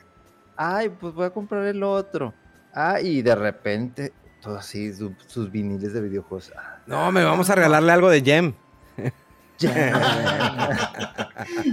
Ay, 0.56 0.90
pues 0.90 1.14
voy 1.14 1.26
a 1.26 1.30
comprar 1.32 1.66
el 1.66 1.82
otro. 1.84 2.38
Ah, 2.72 3.00
y 3.00 3.22
de 3.22 3.34
repente 3.34 4.16
todo 4.40 4.56
así, 4.58 4.92
su- 4.94 5.16
sus 5.26 5.50
viniles 5.50 5.92
de 5.92 6.00
videojuegos. 6.02 6.52
Ah, 6.56 6.77
No, 6.88 7.12
me 7.12 7.22
vamos 7.22 7.48
a 7.50 7.54
regalarle 7.54 7.92
algo 7.92 8.08
de 8.08 8.22
Gem. 8.22 8.54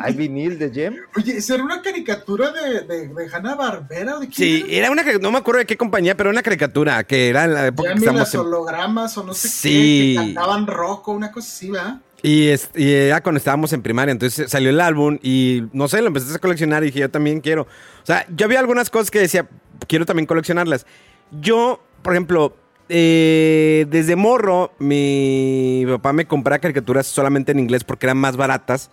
¿Hay 0.02 0.14
vinil 0.14 0.60
de 0.60 0.72
Gem? 0.72 0.98
Oye, 1.16 1.40
¿será 1.42 1.64
una 1.64 1.82
caricatura 1.82 2.52
de, 2.52 2.82
de, 2.82 3.08
de 3.08 3.30
Hanna 3.34 3.56
Barbera? 3.56 4.20
¿De 4.20 4.28
quién 4.28 4.34
Sí, 4.34 4.66
era? 4.68 4.88
era 4.88 4.92
una 4.92 5.04
no 5.22 5.32
me 5.32 5.38
acuerdo 5.38 5.60
de 5.60 5.66
qué 5.66 5.78
compañía, 5.78 6.18
pero 6.18 6.30
era 6.30 6.36
una 6.36 6.44
caricatura 6.44 7.04
que 7.06 7.30
era 7.30 7.46
en 7.46 7.54
la 7.54 7.68
época 7.68 7.90
Ya 7.90 7.94
que 7.94 8.00
estamos 8.00 8.20
las 8.20 8.34
en- 8.34 8.40
hologramas 8.42 9.18
o 9.18 9.24
no 9.24 9.34
sé 9.34 9.48
Sí. 9.48 10.16
qué, 10.18 10.22
que 10.22 10.26
cantaban 10.34 10.68
rock 10.68 11.08
o 11.08 11.12
una 11.14 11.32
cosa 11.32 11.48
así, 11.48 11.72
¿verdad? 11.72 12.02
Y, 12.22 12.48
es- 12.50 12.70
y 12.76 12.92
era 12.92 13.22
cuando 13.22 13.38
estábamos 13.38 13.72
en 13.72 13.82
primaria, 13.82 14.12
entonces 14.12 14.52
salió 14.52 14.70
el 14.70 14.82
álbum 14.82 15.18
y 15.22 15.64
no 15.72 15.88
sé, 15.88 16.02
lo 16.02 16.08
empecé 16.08 16.36
a 16.36 16.40
coleccionar 16.40 16.84
y 16.84 16.88
dije, 16.88 17.00
yo 17.00 17.10
también 17.12 17.40
quiero. 17.40 17.62
O 17.64 18.06
sea, 18.06 18.26
yo 18.36 18.46
había 18.48 18.60
algunas 18.60 18.90
cosas 18.90 19.12
que 19.12 19.20
decía, 19.20 19.48
quiero 19.88 20.06
también 20.06 20.26
coleccionarlas. 20.26 20.86
Yo, 21.32 21.82
por 22.02 22.14
ejemplo, 22.14 22.56
eh, 22.90 23.86
desde 23.90 24.16
morro, 24.16 24.74
mi 24.80 25.86
papá 25.88 26.14
me 26.14 26.26
compraba 26.26 26.60
caricaturas 26.60 27.08
solamente 27.08 27.52
en 27.52 27.60
inglés 27.60 27.84
porque 27.84 28.06
eran 28.06 28.18
más 28.18 28.38
baratas 28.38 28.92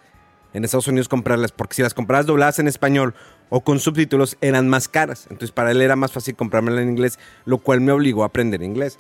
en 0.55 0.65
Estados 0.65 0.89
Unidos 0.89 1.09
comprarlas, 1.09 1.53
porque 1.53 1.75
si 1.75 1.83
las 1.83 1.95
comprabas 1.95 2.27
dobladas 2.27 2.59
en 2.59 2.69
español 2.69 3.15
o 3.49 3.63
con 3.63 3.81
subtítulos 3.81 4.37
eran 4.41 4.69
más 4.69 4.89
caras. 4.89 5.25
Entonces 5.25 5.53
para 5.53 5.71
él 5.71 5.81
era 5.83 5.97
más 5.97 6.13
fácil 6.13 6.35
comprármela 6.35 6.83
en 6.83 6.91
inglés, 6.91 7.19
lo 7.45 7.59
cual 7.59 7.81
me 7.81 7.93
obligó 7.93 8.23
a 8.23 8.27
aprender 8.27 8.63
inglés. 8.63 8.99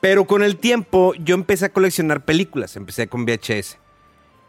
Pero 0.00 0.26
con 0.26 0.42
el 0.42 0.56
tiempo 0.56 1.14
yo 1.14 1.34
empecé 1.34 1.66
a 1.66 1.68
coleccionar 1.68 2.24
películas, 2.24 2.76
empecé 2.76 3.06
con 3.06 3.24
VHS. 3.24 3.78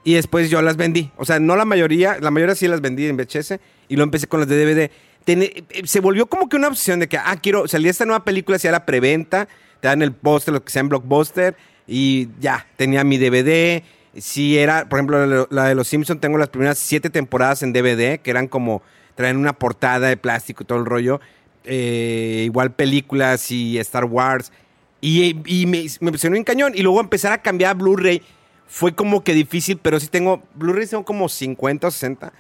Y 0.03 0.15
después 0.15 0.49
yo 0.49 0.62
las 0.62 0.75
vendí. 0.75 1.12
O 1.15 1.25
sea, 1.25 1.39
no 1.39 1.56
la 1.56 1.65
mayoría, 1.65 2.17
la 2.19 2.32
mayoría 2.32 2.56
sí 2.56 2.67
las 2.67 2.82
vendí 2.82 3.08
en 3.08 3.15
VHS 3.15 3.60
y 3.88 3.95
lo 3.95 4.03
empecé 4.03 4.27
con 4.27 4.39
las 4.39 4.49
de 4.49 4.65
DVD. 4.65 4.91
Eh, 5.25 5.63
se 5.86 5.99
volvió 5.99 6.25
como 6.25 6.49
que 6.49 6.58
una 6.58 6.67
opción 6.67 6.99
de 6.99 7.08
que, 7.08 7.17
ah, 7.17 7.38
quiero, 7.41 7.67
salía 7.67 7.91
esta 7.91 8.06
nueva 8.06 8.25
película, 8.25 8.58
hacía 8.58 8.71
la 8.71 8.86
preventa, 8.86 9.47
te 9.84 9.89
dan 9.89 10.02
el 10.02 10.13
póster, 10.13 10.54
lo 10.54 10.63
que 10.63 10.72
sea 10.72 10.80
en 10.80 10.88
Blockbuster, 10.88 11.58
y 11.86 12.30
ya, 12.39 12.65
tenía 12.78 13.04
mi 13.04 13.17
DVD. 13.17 13.84
Si 14.15 14.58
era, 14.58 14.88
por 14.88 14.98
ejemplo, 14.98 15.46
la, 15.50 15.65
de 15.65 15.76
Los 15.76 15.89
Simpsons, 15.89 16.22
tengo 16.22 16.38
las 16.38 16.48
primeras 16.48 16.78
siete 16.78 17.10
temporadas 17.10 17.63
en 17.63 17.74
DVD, 17.74 18.22
que 18.22 18.32
eran 18.32 18.48
como, 18.48 18.82
traen 19.15 19.36
una 19.36 19.52
portada 19.52 20.08
de 20.08 20.15
plástico 20.15 20.63
y 20.63 20.67
todo 20.67 20.80
el 20.80 20.86
rollo. 20.86 21.19
Eh, 21.65 22.43
igual 22.46 22.72
películas 22.72 23.52
y 23.52 23.78
Star 23.80 24.06
Wars. 24.06 24.54
Y, 25.02 25.36
y 25.46 25.65
me, 25.65 25.80
me 26.00 26.08
impresionó 26.08 26.38
en 26.38 26.46
cañón. 26.46 26.72
Y 26.74 26.82
luego 26.82 27.02
empezar 27.02 27.34
a 27.34 27.41
cambiar 27.41 27.72
a 27.72 27.74
Blu-ray 27.74 28.22
fue 28.65 28.96
como 28.96 29.22
que 29.22 29.34
difícil, 29.34 29.80
pero 29.82 30.00
sí 30.00 30.08
tengo. 30.08 30.43
Blu-ray 30.56 30.88
son 30.88 31.04
como 31.04 31.28
50 31.28 31.88
o 31.88 31.91
60. 31.91 32.32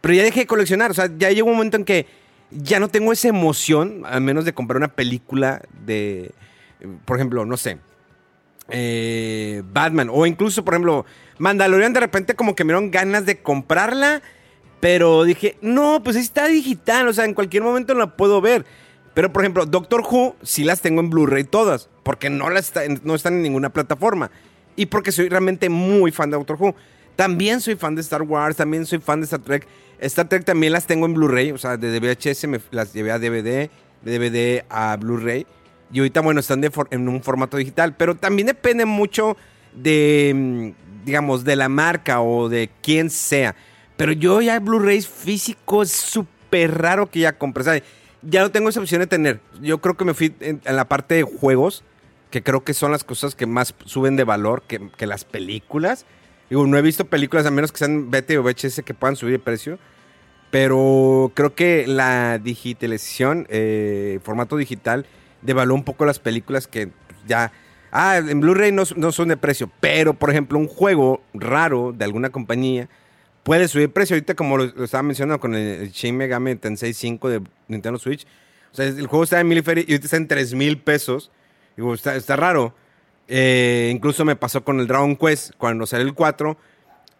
Pero 0.00 0.14
ya 0.14 0.22
dejé 0.22 0.40
de 0.40 0.46
coleccionar. 0.46 0.92
O 0.92 0.94
sea, 0.94 1.10
ya 1.18 1.30
llegó 1.30 1.48
un 1.48 1.56
momento 1.56 1.78
en 1.78 1.84
que 1.84 2.06
ya 2.52 2.78
no 2.78 2.86
tengo 2.86 3.12
esa 3.12 3.26
emoción, 3.26 4.02
al 4.06 4.20
menos 4.20 4.44
de 4.44 4.54
comprar 4.54 4.76
una 4.76 4.94
película 4.94 5.62
de. 5.84 6.30
Por 7.04 7.16
ejemplo, 7.16 7.44
no 7.44 7.56
sé. 7.56 7.78
eh, 8.68 9.62
Batman. 9.72 10.08
O 10.10 10.26
incluso, 10.26 10.64
por 10.64 10.74
ejemplo, 10.74 11.04
Mandalorian 11.38 11.92
de 11.92 12.00
repente 12.00 12.34
como 12.34 12.54
que 12.54 12.64
me 12.64 12.72
dieron 12.72 12.90
ganas 12.90 13.26
de 13.26 13.40
comprarla. 13.40 14.22
Pero 14.80 15.22
dije, 15.24 15.56
no, 15.60 16.02
pues 16.02 16.16
está 16.16 16.48
digital, 16.48 17.06
o 17.06 17.12
sea, 17.12 17.24
en 17.24 17.34
cualquier 17.34 17.62
momento 17.62 17.94
la 17.94 18.16
puedo 18.16 18.40
ver. 18.40 18.64
Pero, 19.14 19.32
por 19.32 19.42
ejemplo, 19.42 19.64
Doctor 19.66 20.00
Who 20.00 20.34
sí 20.42 20.64
las 20.64 20.80
tengo 20.80 21.00
en 21.00 21.08
Blu-ray 21.10 21.44
todas, 21.44 21.88
porque 22.02 22.30
no, 22.30 22.50
las 22.50 22.72
no 23.04 23.14
están 23.14 23.34
en 23.34 23.42
ninguna 23.42 23.70
plataforma. 23.70 24.30
Y 24.74 24.86
porque 24.86 25.12
soy 25.12 25.28
realmente 25.28 25.68
muy 25.68 26.10
fan 26.10 26.30
de 26.30 26.36
Doctor 26.36 26.56
Who. 26.58 26.74
También 27.14 27.60
soy 27.60 27.76
fan 27.76 27.94
de 27.94 28.00
Star 28.00 28.22
Wars, 28.22 28.56
también 28.56 28.86
soy 28.86 28.98
fan 28.98 29.20
de 29.20 29.26
Star 29.26 29.40
Trek. 29.40 29.68
Star 30.00 30.28
Trek 30.28 30.44
también 30.44 30.72
las 30.72 30.86
tengo 30.86 31.06
en 31.06 31.14
Blu-ray, 31.14 31.52
o 31.52 31.58
sea, 31.58 31.76
de 31.76 32.00
VHS 32.00 32.48
me 32.48 32.58
las 32.72 32.92
llevé 32.92 33.12
a 33.12 33.18
DVD, 33.20 33.70
de 34.02 34.18
DVD 34.18 34.64
a 34.68 34.96
Blu-ray. 34.96 35.46
Y 35.92 35.98
ahorita, 35.98 36.20
bueno, 36.20 36.40
están 36.40 36.64
en 36.90 37.08
un 37.08 37.22
formato 37.22 37.56
digital, 37.56 37.94
pero 37.96 38.14
también 38.16 38.46
depende 38.46 38.86
mucho 38.86 39.36
de, 39.74 40.32
mm, 40.34 41.04
digamos, 41.04 41.44
de 41.44 41.56
la 41.56 41.68
marca 41.68 42.20
o 42.22 42.48
de 42.48 42.70
quién 42.82 43.10
sea. 43.10 43.54
Pero 43.96 44.12
yo 44.12 44.40
ya 44.40 44.58
Blu-rays 44.58 45.06
físicos 45.06 45.90
es 45.90 45.96
súper 45.96 46.78
raro 46.78 47.10
que 47.10 47.20
ya 47.20 47.38
compre. 47.38 47.82
Ya 48.22 48.40
no 48.40 48.50
tengo 48.50 48.68
esa 48.68 48.80
opción 48.80 49.00
de 49.00 49.06
tener. 49.06 49.40
Yo 49.60 49.80
creo 49.80 49.96
que 49.96 50.04
me 50.04 50.14
fui 50.14 50.34
en, 50.40 50.60
en 50.64 50.76
la 50.76 50.88
parte 50.88 51.14
de 51.14 51.22
juegos, 51.24 51.84
que 52.30 52.42
creo 52.42 52.64
que 52.64 52.72
son 52.72 52.90
las 52.90 53.04
cosas 53.04 53.34
que 53.34 53.46
más 53.46 53.74
suben 53.84 54.16
de 54.16 54.24
valor 54.24 54.62
que, 54.62 54.90
que 54.96 55.06
las 55.06 55.24
películas. 55.24 56.06
Digo, 56.48 56.66
no 56.66 56.78
he 56.78 56.82
visto 56.82 57.04
películas, 57.04 57.46
a 57.46 57.50
menos 57.50 57.70
que 57.70 57.78
sean 57.78 58.10
BT 58.10 58.38
o 58.38 58.42
VHS, 58.42 58.82
que 58.84 58.94
puedan 58.94 59.16
subir 59.16 59.32
de 59.32 59.38
precio. 59.38 59.78
Pero 60.50 61.32
creo 61.34 61.54
que 61.54 61.86
la 61.86 62.38
digitalización, 62.38 63.46
eh, 63.48 64.20
formato 64.22 64.56
digital, 64.56 65.06
devaluó 65.42 65.74
un 65.74 65.84
poco 65.84 66.04
las 66.04 66.18
películas 66.18 66.66
que 66.66 66.90
ya... 67.26 67.52
Ah, 67.94 68.16
en 68.16 68.40
Blu-ray 68.40 68.72
no, 68.72 68.84
no 68.96 69.12
son 69.12 69.28
de 69.28 69.36
precio, 69.36 69.70
pero 69.80 70.14
por 70.14 70.30
ejemplo 70.30 70.58
un 70.58 70.66
juego 70.66 71.22
raro 71.34 71.92
de 71.92 72.06
alguna 72.06 72.30
compañía 72.30 72.88
puede 73.42 73.68
subir 73.68 73.92
precio. 73.92 74.16
Ahorita 74.16 74.34
como 74.34 74.56
lo, 74.56 74.84
estaba 74.84 75.02
mencionando 75.02 75.40
con 75.40 75.54
el, 75.54 75.90
Shin 75.90 76.16
Megami 76.16 76.56
Tensei 76.56 76.94
5 76.94 77.28
de 77.28 77.42
Nintendo 77.68 77.98
Switch. 77.98 78.26
O 78.72 78.74
sea, 78.74 78.86
el 78.86 79.06
juego 79.06 79.24
está 79.24 79.40
en 79.40 79.48
mil 79.48 79.58
y 79.58 79.70
ahorita 79.70 80.04
está 80.04 80.16
en 80.16 80.28
3 80.28 80.54
mil 80.54 80.78
pesos. 80.78 81.30
Digo, 81.76 81.94
está, 81.94 82.36
raro. 82.36 82.74
Eh, 83.28 83.90
incluso 83.94 84.24
me 84.24 84.36
pasó 84.36 84.64
con 84.64 84.80
el 84.80 84.86
Dragon 84.86 85.16
Quest. 85.16 85.52
Cuando 85.58 85.86
salió 85.86 86.06
el 86.06 86.14
4, 86.14 86.56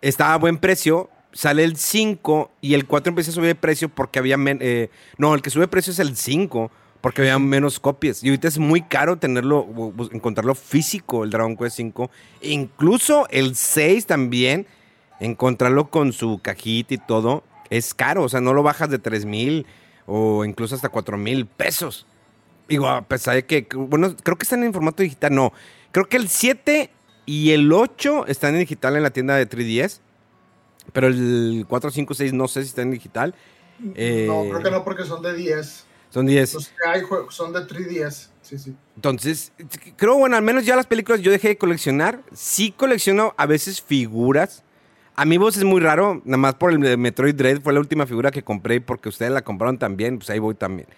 estaba 0.00 0.34
a 0.34 0.38
buen 0.38 0.58
precio. 0.58 1.10
Sale 1.32 1.64
el 1.64 1.76
5 1.76 2.50
y 2.60 2.74
el 2.74 2.86
4 2.86 3.10
empieza 3.10 3.30
a 3.30 3.34
subir 3.34 3.48
de 3.48 3.54
precio 3.54 3.88
porque 3.88 4.18
había... 4.18 4.36
eh, 4.38 4.90
no, 5.18 5.34
el 5.34 5.42
que 5.42 5.50
sube 5.50 5.62
de 5.62 5.68
precio 5.68 5.92
es 5.92 5.98
el 5.98 6.16
5 6.16 6.70
porque 7.02 7.20
había 7.20 7.38
menos 7.38 7.80
copias. 7.80 8.22
Y 8.22 8.28
ahorita 8.28 8.48
es 8.48 8.58
muy 8.58 8.80
caro 8.80 9.18
tenerlo, 9.18 9.66
encontrarlo 10.12 10.54
físico, 10.54 11.24
el 11.24 11.30
Dragon 11.30 11.56
Quest 11.56 11.76
5. 11.76 12.10
Incluso 12.42 13.26
el 13.28 13.56
6 13.56 14.06
también, 14.06 14.66
encontrarlo 15.20 15.90
con 15.90 16.12
su 16.12 16.40
cajita 16.40 16.94
y 16.94 16.98
todo, 16.98 17.42
es 17.70 17.92
caro. 17.92 18.22
O 18.22 18.28
sea, 18.28 18.40
no 18.40 18.54
lo 18.54 18.62
bajas 18.62 18.88
de 18.88 18.98
3 18.98 19.26
mil 19.26 19.66
o 20.06 20.44
incluso 20.44 20.76
hasta 20.76 20.88
4 20.88 21.18
mil 21.18 21.44
pesos. 21.46 22.06
Digo, 22.68 22.88
a 22.88 23.02
pesar 23.02 23.34
de 23.34 23.44
que, 23.44 23.66
bueno, 23.74 24.14
creo 24.22 24.38
que 24.38 24.44
están 24.44 24.62
en 24.62 24.72
formato 24.72 25.02
digital, 25.02 25.34
no. 25.34 25.52
Creo 25.90 26.08
que 26.08 26.16
el 26.16 26.28
7 26.28 26.88
y 27.26 27.50
el 27.50 27.72
8 27.72 28.26
están 28.28 28.54
en 28.54 28.60
digital 28.60 28.96
en 28.96 29.02
la 29.02 29.10
tienda 29.10 29.34
de 29.34 29.48
3DS. 29.48 30.00
Pero 30.92 31.08
el 31.08 31.66
4, 31.68 31.90
5, 31.90 32.14
6 32.14 32.32
no 32.32 32.46
sé 32.46 32.62
si 32.62 32.68
están 32.68 32.86
en 32.86 32.92
digital. 32.92 33.34
Eh, 33.96 34.26
No, 34.28 34.44
creo 34.48 34.62
que 34.62 34.70
no, 34.70 34.84
porque 34.84 35.04
son 35.04 35.20
de 35.22 35.34
10. 35.34 35.86
Son 36.12 36.26
10. 36.26 36.54
Los 36.54 36.68
que 36.68 36.74
hay 36.88 37.00
jue- 37.02 37.30
son 37.30 37.52
de 37.52 37.60
3DS. 37.66 38.28
Sí, 38.42 38.58
sí. 38.58 38.76
Entonces, 38.96 39.52
creo, 39.96 40.16
bueno, 40.18 40.36
al 40.36 40.42
menos 40.42 40.66
ya 40.66 40.76
las 40.76 40.86
películas 40.86 41.22
yo 41.22 41.30
dejé 41.30 41.48
de 41.48 41.56
coleccionar. 41.58 42.20
Sí 42.34 42.70
colecciono 42.76 43.34
a 43.38 43.46
veces 43.46 43.80
figuras. 43.80 44.62
Amigos 45.14 45.56
es 45.56 45.64
muy 45.64 45.80
raro, 45.80 46.20
nada 46.24 46.38
más 46.38 46.54
por 46.54 46.72
el 46.72 46.98
Metroid 46.98 47.34
Dread 47.34 47.60
fue 47.62 47.72
la 47.72 47.80
última 47.80 48.06
figura 48.06 48.30
que 48.30 48.42
compré 48.42 48.80
porque 48.80 49.08
ustedes 49.10 49.30
la 49.32 49.42
compraron 49.42 49.78
también, 49.78 50.18
pues 50.18 50.28
ahí 50.30 50.38
voy 50.38 50.54
también. 50.54 50.88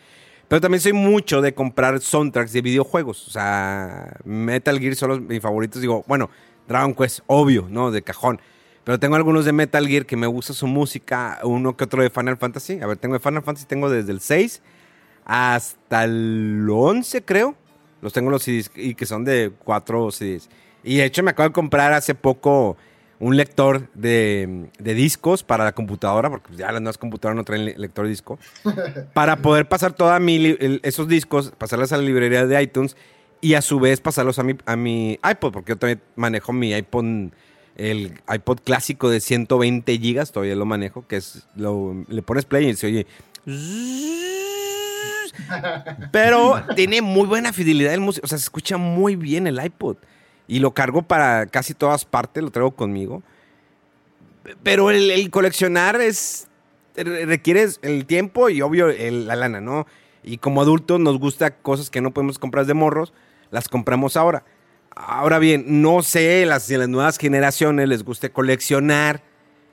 Pero 0.49 0.61
también 0.61 0.81
soy 0.81 0.93
mucho 0.93 1.41
de 1.43 1.55
comprar 1.55 2.01
soundtracks 2.01 2.53
de 2.53 2.61
videojuegos. 2.63 3.27
O 3.29 3.31
sea, 3.31 4.17
Metal 4.25 4.79
Gear 4.79 4.95
son 4.95 5.09
los, 5.11 5.21
mis 5.21 5.41
favoritos. 5.41 5.81
Digo, 5.81 6.05
bueno, 6.07 6.31
Dragon 6.69 6.95
Quest, 6.95 7.21
obvio, 7.27 7.67
¿no? 7.71 7.91
De 7.91 8.03
cajón. 8.03 8.41
Pero 8.85 8.99
tengo 9.01 9.17
algunos 9.17 9.45
de 9.47 9.53
Metal 9.53 9.87
Gear 9.87 10.07
que 10.07 10.17
me 10.17 10.27
gusta 10.27 10.53
su 10.53 10.67
música, 10.67 11.39
uno 11.43 11.77
que 11.77 11.85
otro 11.85 12.03
de 12.03 12.11
Final 12.11 12.37
Fantasy. 12.37 12.81
A 12.81 12.87
ver, 12.87 12.99
tengo 12.99 13.15
de 13.15 13.21
Final 13.21 13.43
Fantasy, 13.43 13.67
tengo 13.67 13.89
desde 13.91 14.13
el 14.13 14.21
6 14.21 14.61
hasta 15.25 16.05
el 16.05 16.67
11, 16.71 17.23
creo. 17.25 17.55
Los 18.03 18.13
tengo 18.13 18.31
los 18.31 18.43
CDs 18.43 18.71
y 18.75 18.95
que 18.95 19.07
son 19.07 19.25
de 19.25 19.53
4 19.65 20.11
CDs. 20.11 20.49
Y 20.83 20.97
de 20.99 21.05
hecho 21.07 21.23
me 21.23 21.31
acabo 21.31 21.49
de 21.49 21.53
comprar 21.55 21.93
hace 21.95 22.15
poco 22.15 22.77
un 23.21 23.37
lector 23.37 23.89
de, 23.95 24.67
de 24.79 24.93
discos 24.95 25.43
para 25.43 25.65
la 25.65 25.73
computadora, 25.73 26.29
porque 26.29 26.55
ya 26.57 26.71
las 26.73 26.83
nuevas 26.83 26.99
computadoras 26.99 27.37
no 27.37 27.45
traen 27.45 27.65
le- 27.65 27.79
lector 27.79 28.05
de 28.05 28.11
disco, 28.11 28.39
para 29.15 29.37
poder 29.37 29.67
pasar 29.67 29.95
todos 29.95 30.21
esos 30.83 31.09
discos, 31.09 31.53
pasarlos 31.57 31.93
a 31.93 31.97
la 31.97 32.03
librería 32.03 32.45
de 32.45 32.63
iTunes 32.63 32.97
y 33.41 33.55
a 33.55 33.63
su 33.63 33.81
vez 33.81 34.01
pasarlos 34.01 34.39
a 34.39 34.43
mi, 34.43 34.57
a 34.67 34.77
mi 34.77 35.13
iPod, 35.27 35.53
porque 35.53 35.73
yo 35.73 35.79
también 35.79 36.03
manejo 36.17 36.53
mi 36.53 36.75
iPod, 36.75 37.31
el 37.77 38.21
iPod 38.31 38.59
clásico 38.63 39.09
de 39.09 39.21
120 39.21 39.97
gigas, 39.99 40.33
todavía 40.33 40.57
lo 40.57 40.67
manejo, 40.67 41.07
que 41.07 41.17
es, 41.17 41.47
lo, 41.57 41.95
le 42.09 42.21
pones 42.21 42.45
play 42.45 42.69
y 42.69 42.75
se 42.75 42.89
oye... 42.89 43.07
Pero 46.11 46.63
tiene 46.77 47.03
muy 47.03 47.27
buena 47.27 47.53
fidelidad 47.53 47.93
el 47.95 48.01
músico. 48.01 48.25
O 48.25 48.29
sea, 48.29 48.39
se 48.39 48.45
escucha 48.45 48.77
muy 48.77 49.17
bien 49.17 49.47
el 49.47 49.63
iPod. 49.65 49.97
Y 50.47 50.59
lo 50.59 50.73
cargo 50.75 51.03
para 51.03 51.47
casi 51.47 51.75
todas 51.75 52.05
partes, 52.05 52.43
lo 52.43 52.51
traigo 52.51 52.73
conmigo. 52.73 53.23
Pero 54.63 54.91
el, 54.91 55.11
el 55.11 55.31
coleccionar 55.31 56.01
es. 56.01 56.49
re- 56.97 57.25
requiere 57.27 57.67
el 57.83 58.05
tiempo 58.07 58.51
y 58.51 58.61
obvio 58.63 58.89
la 58.89 59.37
lana, 59.37 59.61
¿no? 59.61 59.87
Y 60.23 60.39
como 60.39 60.61
adultos 60.63 61.01
nos 61.01 61.19
gusta 61.19 61.57
cosas 61.57 61.91
que 61.91 62.01
no 62.01 62.13
podemos 62.13 62.39
comprar 62.39 62.67
de 62.67 62.75
morros, 62.75 63.13
las 63.51 63.69
compramos 63.69 64.17
ahora. 64.17 64.45
Ahora 64.97 65.39
bien, 65.39 65.83
no 65.83 66.03
sé 66.03 66.47
las, 66.47 66.65
si 66.65 66.77
las 66.77 66.89
nuevas 66.89 67.19
generaciones 67.19 67.89
les 67.89 68.05
guste 68.05 68.31
coleccionar 68.31 69.23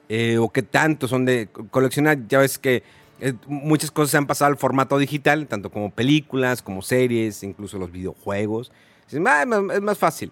eh, 0.09 0.37
o 0.39 0.49
qué 0.49 0.61
tanto 0.63 1.07
son 1.07 1.25
de 1.25 1.47
co- 1.51 1.67
coleccionar. 1.67 2.17
Ya 2.27 2.39
ves 2.39 2.57
que 2.57 2.83
eh, 3.21 3.35
muchas 3.45 3.91
cosas 3.91 4.09
se 4.09 4.17
han 4.17 4.25
pasado 4.25 4.49
al 4.49 4.57
formato 4.57 4.97
digital, 4.97 5.47
tanto 5.47 5.69
como 5.69 5.91
películas, 5.91 6.63
como 6.63 6.81
series, 6.81 7.43
incluso 7.43 7.77
los 7.77 7.91
videojuegos. 7.91 8.71
Es 9.09 9.19
más, 9.19 9.97
fácil. 9.97 10.31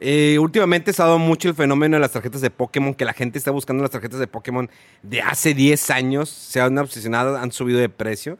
Eh, 0.00 0.36
últimamente 0.40 0.92
se 0.92 1.00
ha 1.00 1.04
dado 1.04 1.18
mucho 1.18 1.48
el 1.48 1.54
fenómeno 1.54 1.94
de 1.94 2.00
las 2.00 2.10
tarjetas 2.10 2.40
de 2.40 2.50
Pokémon, 2.50 2.92
que 2.92 3.04
la 3.04 3.12
gente 3.12 3.38
está 3.38 3.52
buscando 3.52 3.82
las 3.82 3.92
tarjetas 3.92 4.18
de 4.18 4.26
Pokémon 4.26 4.68
de 5.02 5.22
hace 5.22 5.54
10 5.54 5.90
años, 5.90 6.28
se 6.28 6.60
han 6.60 6.76
obsesionado, 6.76 7.36
han 7.36 7.52
subido 7.52 7.78
de 7.78 7.88
precio. 7.88 8.36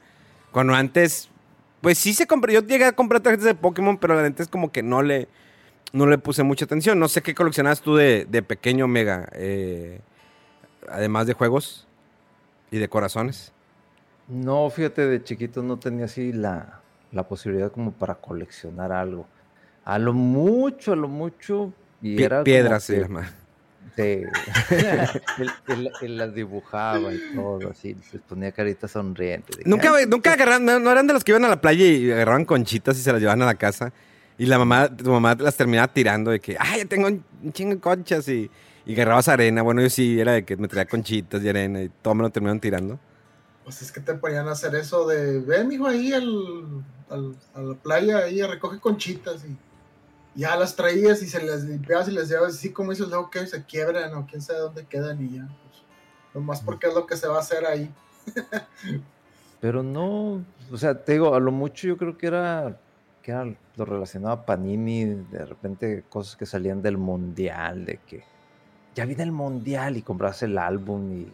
Cuando 0.51 0.75
antes, 0.75 1.31
pues 1.81 1.97
sí 1.97 2.15
se 2.15 2.27
compró, 2.27 2.53
yo 2.53 2.63
llegué 2.63 2.87
a 2.87 2.93
comprar 2.93 3.21
tarjetas 3.21 3.47
de 3.47 3.55
Pokémon, 3.55 3.97
pero 3.99 4.17
la 4.17 4.23
gente 4.23 4.43
es 4.43 4.49
como 4.49 4.73
que 4.73 4.83
no 4.83 5.03
le, 5.03 5.29
no 5.93 6.07
le 6.07 6.19
puse 6.19 6.43
mucha 6.43 6.65
atención. 6.65 6.99
No 6.99 7.07
sé 7.07 7.23
qué 7.23 7.33
coleccionabas 7.33 7.81
tú 7.81 7.95
de, 7.95 8.25
de 8.25 8.43
pequeño 8.43 8.89
Mega, 8.89 9.29
eh, 9.35 10.01
además 10.89 11.29
de 11.29 11.35
juegos 11.35 11.87
y 12.73 12.79
de 12.79 12.89
corazones. 12.89 13.54
No, 14.29 14.71
fíjate, 14.71 15.07
de 15.07 15.23
chiquito 15.23 15.63
no 15.63 15.79
tenía 15.79 16.07
así 16.07 16.33
la, 16.33 16.81
la 17.13 17.25
posibilidad 17.29 17.71
como 17.71 17.93
para 17.93 18.15
coleccionar 18.15 18.91
algo. 18.93 19.27
A 19.85 19.99
lo 19.99 20.13
mucho, 20.15 20.93
a 20.93 20.97
lo 20.97 21.09
mucho. 21.09 21.73
Y 22.01 22.23
era 22.23 22.43
piedras 22.43 22.85
se 22.85 23.01
llama. 23.01 23.31
Sí. 23.97 24.23
él, 25.39 25.51
él- 25.69 25.93
él 26.01 26.17
las 26.17 26.35
dibujaba 26.35 27.13
y 27.13 27.21
todo, 27.35 27.71
así, 27.71 27.95
les 28.13 28.23
ponía 28.23 28.51
carita 28.51 28.89
sonriente. 28.89 29.57
de 29.59 29.63
Nunca, 29.71 29.95
"Ay, 29.95 30.07
nunca 30.07 30.33
agarraron, 30.33 30.65
no, 30.65 30.79
no 30.81 30.91
eran 30.91 31.07
de 31.07 31.13
los 31.13 31.23
que 31.23 31.33
iban 31.33 31.45
a 31.45 31.49
la 31.49 31.61
playa 31.61 31.85
y 31.87 32.11
agarraban 32.11 32.45
conchitas 32.47 32.99
y 32.99 33.03
se 33.03 33.13
las 33.13 33.21
llevaban 33.21 33.43
a 33.43 33.47
la 33.47 33.55
casa. 33.57 33.93
Y 34.39 34.47
la 34.47 34.59
mamá, 34.59 34.89
tu 34.89 35.11
mamá 35.11 35.37
las 35.39 35.57
terminaba 35.57 35.87
tirando 35.89 36.31
de 36.31 36.41
que, 36.41 36.57
ay, 36.59 36.79
ya 36.81 36.85
tengo 36.87 37.07
un 37.09 37.23
un 37.45 37.53
chingo 37.53 37.75
de 37.75 37.81
conchas 37.81 38.27
y, 38.29 38.51
y 38.87 38.95
agarrabas 38.95 39.29
arena. 39.29 39.61
Bueno, 39.63 39.83
yo 39.83 39.91
sí, 39.91 40.19
era 40.19 40.33
de 40.33 40.45
que 40.45 40.57
me 40.57 40.67
traía 40.67 40.87
conchitas 40.87 41.43
y 41.45 41.49
arena 41.49 41.83
y 41.83 41.91
todo 42.03 42.15
me 42.15 42.23
lo 42.23 42.31
terminaron 42.31 42.59
tirando. 42.59 42.99
Pues 43.65 43.81
es 43.83 43.91
que 43.91 44.01
te 44.01 44.15
ponían 44.15 44.47
a 44.49 44.53
hacer 44.53 44.75
eso 44.75 45.07
de, 45.07 45.41
ven, 45.41 45.69
mijo, 45.69 45.87
ahí 45.87 46.13
al, 46.13 46.85
al- 47.09 47.37
a 47.55 47.63
la 47.63 47.75
playa, 47.75 48.19
ahí 48.19 48.43
recoge 48.43 48.79
conchitas 48.79 49.45
y 49.45 49.57
ya 50.39 50.55
las 50.57 50.77
traías 50.77 51.23
y 51.23 51.29
se 51.29 51.43
las 51.43 51.63
limpiabas 51.65 52.09
y 52.09 52.13
las 52.13 52.29
llevabas 52.29 52.55
así 52.55 52.71
como 52.73 52.91
dices, 52.91 53.09
luego 53.09 53.31
que 53.31 53.47
se 53.47 53.65
quiebran 53.65 54.13
o 54.15 54.27
quién 54.27 54.43
sabe 54.43 54.59
dónde 54.59 54.85
quedan 54.85 55.25
y 55.25 55.37
ya. 55.37 55.47
Pues, 55.47 55.83
nomás 56.35 56.61
porque 56.61 56.89
es 56.89 56.95
lo 56.95 57.07
que 57.07 57.17
se 57.17 57.27
va 57.29 57.37
a 57.37 57.41
hacer 57.41 57.65
ahí. 57.65 57.91
Pero 59.61 59.83
no, 59.83 60.45
o 60.71 60.77
sea, 60.77 61.03
te 61.03 61.13
digo, 61.13 61.35
a 61.35 61.41
lo 61.41 61.51
mucho 61.51 61.87
yo 61.87 61.97
creo 61.97 62.19
que 62.19 62.27
era, 62.27 62.79
que 63.23 63.31
era 63.31 63.45
lo 63.77 63.85
relacionado 63.85 64.35
a 64.35 64.45
Panini, 64.45 65.05
de 65.05 65.45
repente 65.47 66.05
cosas 66.09 66.37
que 66.37 66.45
salían 66.45 66.83
del 66.83 66.99
mundial, 66.99 67.87
de 67.87 67.99
que 68.07 68.25
ya 68.95 69.07
viene 69.07 69.23
el 69.23 69.33
mundial 69.33 69.97
y 69.97 70.03
compras 70.03 70.43
el 70.43 70.59
álbum 70.59 71.13
y, 71.13 71.33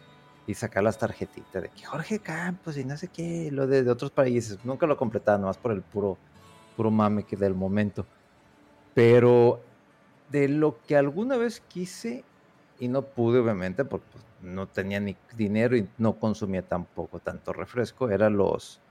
y 0.51 0.53
sacar 0.53 0.83
las 0.83 0.97
tarjetitas 0.97 1.63
de 1.63 1.69
que 1.69 1.85
Jorge 1.85 2.19
Campos 2.19 2.77
y 2.77 2.83
no 2.83 2.97
sé 2.97 3.07
qué, 3.07 3.49
lo 3.51 3.67
de, 3.67 3.89
otros 3.89 4.11
países. 4.11 4.59
Nunca 4.63 4.85
lo 4.85 4.97
completaba, 4.97 5.37
nomás 5.37 5.57
por 5.57 5.71
el 5.71 5.81
puro, 5.81 6.17
puro 6.75 6.91
mame 6.91 7.23
que 7.23 7.37
del 7.37 7.53
momento. 7.53 8.05
Pero 8.93 9.61
de 10.29 10.49
lo 10.49 10.77
que 10.85 10.97
alguna 10.97 11.37
vez 11.37 11.61
quise 11.67 12.23
y 12.79 12.87
no 12.89 13.03
pude, 13.03 13.39
obviamente, 13.39 13.85
porque 13.85 14.05
pues, 14.11 14.23
no 14.41 14.67
tenía 14.67 14.99
ni 14.99 15.15
dinero 15.35 15.77
y 15.77 15.87
no 15.97 16.19
consumía 16.19 16.61
tampoco 16.63 17.19
tanto 17.19 17.53
refresco, 17.53 18.09
eran 18.09 18.35
los, 18.35 18.81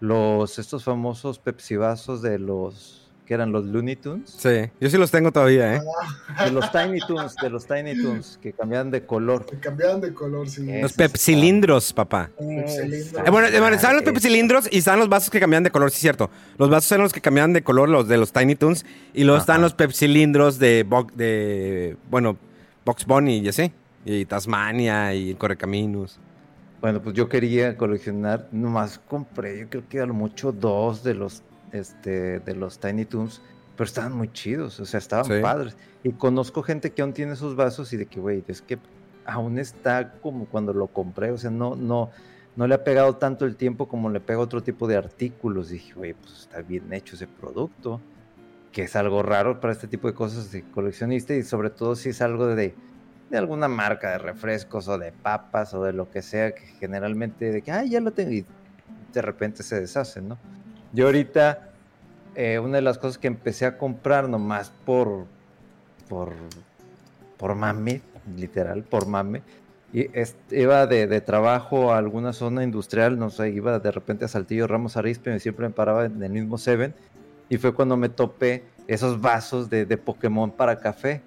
los, 0.00 0.58
estos 0.58 0.82
famosos 0.82 1.38
Pepsi 1.38 1.76
vasos 1.76 2.22
de 2.22 2.38
los, 2.38 3.03
que 3.26 3.32
eran 3.34 3.52
los 3.52 3.64
Looney 3.64 3.96
Tunes, 3.96 4.28
Sí, 4.36 4.70
yo 4.80 4.90
sí 4.90 4.98
los 4.98 5.10
tengo 5.10 5.32
todavía, 5.32 5.76
¿eh? 5.76 5.80
de 6.44 6.50
los 6.50 6.70
Tiny 6.70 6.98
Toons, 7.06 7.34
de 7.36 7.48
los 7.50 7.66
Tiny 7.66 8.00
Toons, 8.02 8.38
que 8.42 8.52
cambiaban 8.52 8.90
de 8.90 9.06
color. 9.06 9.46
Que 9.46 9.56
cambiaban 9.58 10.00
de 10.02 10.12
color, 10.12 10.48
sí. 10.48 10.68
Eh, 10.70 10.82
Los 10.82 10.92
pepsilindros, 10.92 11.92
papá. 11.94 12.30
Pepsilindros. 12.36 13.26
Eh, 13.26 13.30
bueno, 13.30 13.48
eh, 13.48 13.60
bueno, 13.60 13.76
estaban 13.76 13.96
los 13.96 14.02
Ah, 14.06 14.12
pepsilindros 14.12 14.68
y 14.70 14.78
estaban 14.78 15.00
los 15.00 15.08
vasos 15.08 15.30
que 15.30 15.40
cambiaban 15.40 15.64
de 15.64 15.70
color, 15.70 15.90
sí, 15.90 16.00
cierto. 16.00 16.28
Los 16.58 16.68
vasos 16.68 16.92
eran 16.92 17.04
los 17.04 17.12
que 17.14 17.20
cambiaban 17.22 17.52
de 17.54 17.62
color, 17.62 17.88
los 17.88 18.08
de 18.08 18.18
los 18.18 18.30
Tiny 18.32 18.56
Toons. 18.56 18.84
Y 19.14 19.24
luego 19.24 19.38
están 19.40 19.56
Ajá. 19.56 19.62
los 19.62 19.74
pepsilindros 19.74 20.58
de, 20.58 20.84
Bo- 20.86 21.06
de, 21.14 21.96
bueno, 22.10 22.36
Box 22.84 23.06
Bunny 23.06 23.38
y 23.38 23.48
así. 23.48 23.72
Y 24.04 24.26
Tasmania 24.26 25.14
y 25.14 25.34
Correcaminos. 25.34 26.18
Bueno, 26.82 27.00
pues 27.00 27.16
yo 27.16 27.26
quería 27.30 27.78
coleccionar, 27.78 28.48
nomás 28.52 29.00
compré, 29.08 29.60
yo 29.60 29.68
creo 29.70 29.88
que 29.88 30.00
a 30.00 30.04
lo 30.04 30.12
mucho 30.12 30.52
dos 30.52 31.02
de 31.02 31.14
los, 31.14 31.42
este, 31.74 32.38
de 32.40 32.54
los 32.54 32.78
Tiny 32.78 33.04
Toons, 33.04 33.42
pero 33.76 33.84
estaban 33.86 34.12
muy 34.12 34.32
chidos, 34.32 34.78
o 34.80 34.86
sea, 34.86 34.98
estaban 34.98 35.24
Sí. 35.26 35.34
padres. 35.42 35.76
Y 36.02 36.12
conozco 36.12 36.62
gente 36.62 36.92
que 36.92 37.02
aún 37.02 37.12
tiene 37.12 37.32
esos 37.32 37.56
vasos 37.56 37.92
y 37.92 37.96
de 37.96 38.06
que, 38.06 38.20
güey, 38.20 38.44
es 38.48 38.62
que 38.62 38.78
aún 39.26 39.58
está 39.58 40.12
como 40.20 40.46
cuando 40.46 40.72
lo 40.72 40.86
compré, 40.86 41.30
o 41.32 41.38
sea, 41.38 41.50
no, 41.50 41.74
no, 41.76 42.10
no 42.56 42.66
le 42.68 42.74
ha 42.74 42.84
pegado 42.84 43.16
tanto 43.16 43.44
el 43.44 43.56
tiempo 43.56 43.88
como 43.88 44.10
le 44.10 44.20
pega 44.20 44.38
otro 44.38 44.62
tipo 44.62 44.86
de 44.86 44.96
artículos. 44.96 45.70
dije, 45.70 45.92
güey, 45.94 46.14
pues 46.14 46.40
está 46.42 46.62
bien 46.62 46.92
hecho 46.92 47.16
ese 47.16 47.26
producto, 47.26 48.00
que 48.70 48.82
es 48.82 48.94
algo 48.96 49.22
raro 49.22 49.60
para 49.60 49.72
este 49.72 49.88
tipo 49.88 50.06
de 50.08 50.14
cosas 50.14 50.52
de 50.52 50.62
coleccionista 50.70 51.34
y 51.34 51.42
sobre 51.42 51.70
todo 51.70 51.96
si 51.96 52.10
es 52.10 52.20
algo 52.22 52.46
de, 52.46 52.74
de 53.30 53.38
alguna 53.38 53.66
marca 53.66 54.10
de 54.10 54.18
refrescos 54.18 54.86
o 54.88 54.98
de 54.98 55.10
papas 55.10 55.74
o 55.74 55.82
de 55.82 55.92
lo 55.92 56.10
que 56.10 56.22
sea, 56.22 56.54
que 56.54 56.66
generalmente 56.78 57.50
de 57.50 57.62
que, 57.62 57.72
ay, 57.72 57.90
ya 57.90 58.00
lo 58.00 58.12
tengo 58.12 58.30
y 58.30 58.44
de 59.12 59.22
repente 59.22 59.62
se 59.62 59.80
deshacen, 59.80 60.28
¿no? 60.28 60.38
Yo 60.94 61.06
ahorita, 61.06 61.70
eh, 62.36 62.60
una 62.60 62.76
de 62.76 62.82
las 62.82 62.98
cosas 62.98 63.18
que 63.18 63.26
empecé 63.26 63.66
a 63.66 63.76
comprar 63.78 64.28
nomás 64.28 64.70
por, 64.86 65.26
por, 66.08 66.32
por 67.36 67.56
mame, 67.56 68.00
literal, 68.36 68.84
por 68.84 69.08
mame, 69.08 69.42
y 69.92 70.08
iba 70.52 70.86
de, 70.86 71.08
de 71.08 71.20
trabajo 71.20 71.92
a 71.92 71.98
alguna 71.98 72.32
zona 72.32 72.62
industrial, 72.62 73.18
no 73.18 73.30
sé, 73.30 73.50
iba 73.50 73.80
de 73.80 73.90
repente 73.90 74.24
a 74.24 74.28
Saltillo 74.28 74.68
Ramos 74.68 74.96
Arizpe, 74.96 75.34
y 75.34 75.40
siempre 75.40 75.66
me 75.66 75.74
paraba 75.74 76.04
en 76.04 76.22
el 76.22 76.30
mismo 76.30 76.58
Seven, 76.58 76.94
y 77.48 77.56
fue 77.56 77.74
cuando 77.74 77.96
me 77.96 78.08
topé 78.08 78.62
esos 78.86 79.20
vasos 79.20 79.68
de, 79.68 79.86
de 79.86 79.96
Pokémon 79.96 80.52
para 80.52 80.78
café, 80.78 81.22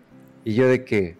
y 0.45 0.53
yo 0.53 0.69
de 0.69 0.85
que, 0.85 1.17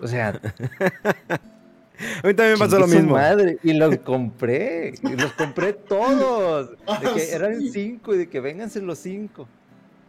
o 0.00 0.06
sea, 0.06 0.40
A 2.22 2.26
mí 2.26 2.34
también 2.34 2.52
me 2.54 2.58
pasó 2.58 2.78
lo 2.78 2.86
mismo. 2.86 3.12
madre, 3.14 3.58
y 3.62 3.72
los 3.72 3.96
compré, 4.04 4.94
y 5.02 5.16
los 5.16 5.32
compré 5.32 5.72
todos. 5.72 6.70
De 6.70 7.12
que 7.14 7.30
eran 7.32 7.60
cinco 7.70 8.14
y 8.14 8.18
de 8.18 8.28
que 8.28 8.40
vénganse 8.40 8.80
los 8.80 8.98
cinco. 8.98 9.48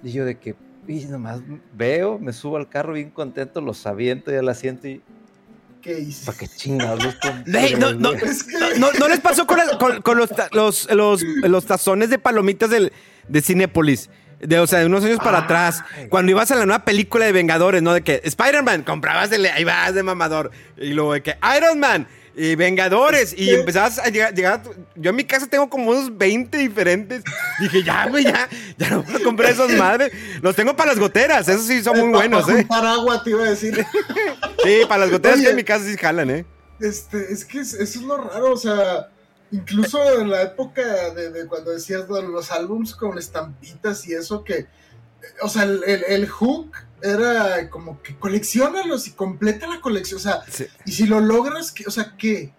Y 0.04 0.12
yo 0.12 0.26
de 0.26 0.38
que, 0.38 0.56
y 0.88 1.06
nomás 1.06 1.42
veo, 1.74 2.20
me 2.20 2.34
subo 2.34 2.58
al 2.58 2.70
carro 2.70 2.94
bien 2.94 3.10
contento, 3.10 3.62
los 3.62 3.86
aviento 3.88 4.32
y 4.32 4.36
al 4.36 4.48
asiento 4.50 4.88
y 4.88 5.02
¿Qué 5.82 6.00
hice? 6.00 6.26
¿para 6.26 6.38
qué 6.40 6.48
chingados 6.48 7.04
los 7.04 7.16
compré? 7.16 7.78
No, 7.78 7.94
no, 7.94 8.12
Es 8.12 8.44
que 8.44 8.58
¿No, 8.80 8.92
no 9.00 9.08
les 9.08 9.20
pasó 9.20 9.46
con, 9.48 9.58
la- 9.58 9.78
con- 9.78 10.02
con 10.02 10.18
los, 10.18 10.30
los, 10.52 10.92
los, 10.92 11.24
los 11.24 11.66
tazones 11.66 12.10
de 12.10 12.20
palomitas 12.20 12.70
del, 12.70 12.92
de 13.30 13.42
Cinépolis? 13.42 14.10
De, 14.40 14.60
o 14.60 14.68
sea, 14.68 14.80
de 14.80 14.86
unos 14.86 15.04
años 15.04 15.20
para 15.24 15.40
atrás. 15.40 15.84
Cuando 16.10 16.32
ibas 16.32 16.52
a 16.52 16.56
la 16.56 16.66
nueva 16.66 16.86
película 16.86 17.26
de 17.26 17.32
Vengadores, 17.32 17.82
¿no? 17.82 17.94
De 17.94 18.04
que 18.04 18.22
Spider-Man, 18.24 18.84
comprabas 18.84 19.32
el, 19.32 19.46
ahí 19.48 19.64
vas 19.64 19.94
de 19.96 20.04
mamador. 20.04 20.52
Y 20.78 20.94
luego 20.94 21.14
de 21.14 21.24
que 21.24 21.38
Iron 21.58 21.80
Man 21.80 22.08
y 22.36 22.54
Vengadores. 22.54 23.34
Y 23.36 23.50
empezabas 23.50 23.98
a 23.98 24.10
llegar, 24.10 24.36
llegar 24.36 24.54
a 24.54 24.62
tu- 24.62 24.76
Yo 24.96 25.10
en 25.10 25.16
mi 25.16 25.24
casa 25.24 25.48
tengo 25.48 25.68
como 25.72 25.90
unos 25.90 26.16
20 26.16 26.56
diferentes. 26.60 27.24
Dije, 27.60 27.82
ya, 27.84 28.08
güey, 28.08 28.26
ya, 28.26 28.48
ya 28.78 28.90
no 28.92 29.02
puedo 29.04 29.24
comprar 29.24 29.50
esas 29.52 29.72
madres. 29.72 30.12
Los 30.44 30.56
tengo 30.56 30.76
para 30.76 30.92
las 30.92 31.00
goteras, 31.00 31.48
esos 31.50 31.66
sí 31.66 31.82
son 31.84 31.98
muy 32.00 32.10
buenos, 32.10 32.44
para 32.46 32.60
¿eh? 32.60 32.66
juntar 32.68 32.86
agua, 32.86 33.24
te 33.24 33.32
iba 33.32 33.44
a 33.44 33.50
decir. 33.50 33.84
Sí, 34.64 34.82
para 34.88 35.00
las 35.02 35.12
goteras 35.12 35.40
que 35.42 35.50
en 35.50 35.56
mi 35.56 35.64
casa 35.64 35.84
sí 35.86 35.98
jalan, 35.98 36.30
¿eh? 36.30 36.46
Este, 36.80 37.34
es 37.34 37.44
que 37.44 37.60
es- 37.62 37.74
eso 37.74 38.00
es 38.00 38.06
lo 38.06 38.18
raro, 38.18 38.52
o 38.54 38.58
sea, 38.58 39.08
incluso 39.52 40.20
en 40.22 40.30
la 40.30 40.42
época 40.44 41.12
de, 41.14 41.30
de 41.32 41.48
cuando 41.48 41.72
decías 41.72 42.08
de 42.08 42.22
los 42.24 42.52
álbums 42.52 42.96
con 42.96 43.18
estampitas 43.18 44.08
y 44.08 44.14
eso 44.14 44.44
que, 44.44 44.68
o 45.42 45.50
sea, 45.50 45.64
el, 45.64 45.84
el, 45.86 46.04
el 46.08 46.28
hook 46.30 46.72
era 47.02 47.70
como 47.70 48.02
que 48.02 48.16
coleccionalos 48.18 49.08
y 49.08 49.12
completa 49.12 49.68
la 49.68 49.80
colección, 49.82 50.18
o 50.20 50.24
sea, 50.24 50.42
Sí. 50.50 50.66
y 50.86 50.92
si 50.92 51.06
lo 51.06 51.20
logras, 51.20 51.72
¿qué? 51.72 51.84
o 51.88 51.92
sea, 51.92 52.16
¿qué? 52.18 52.54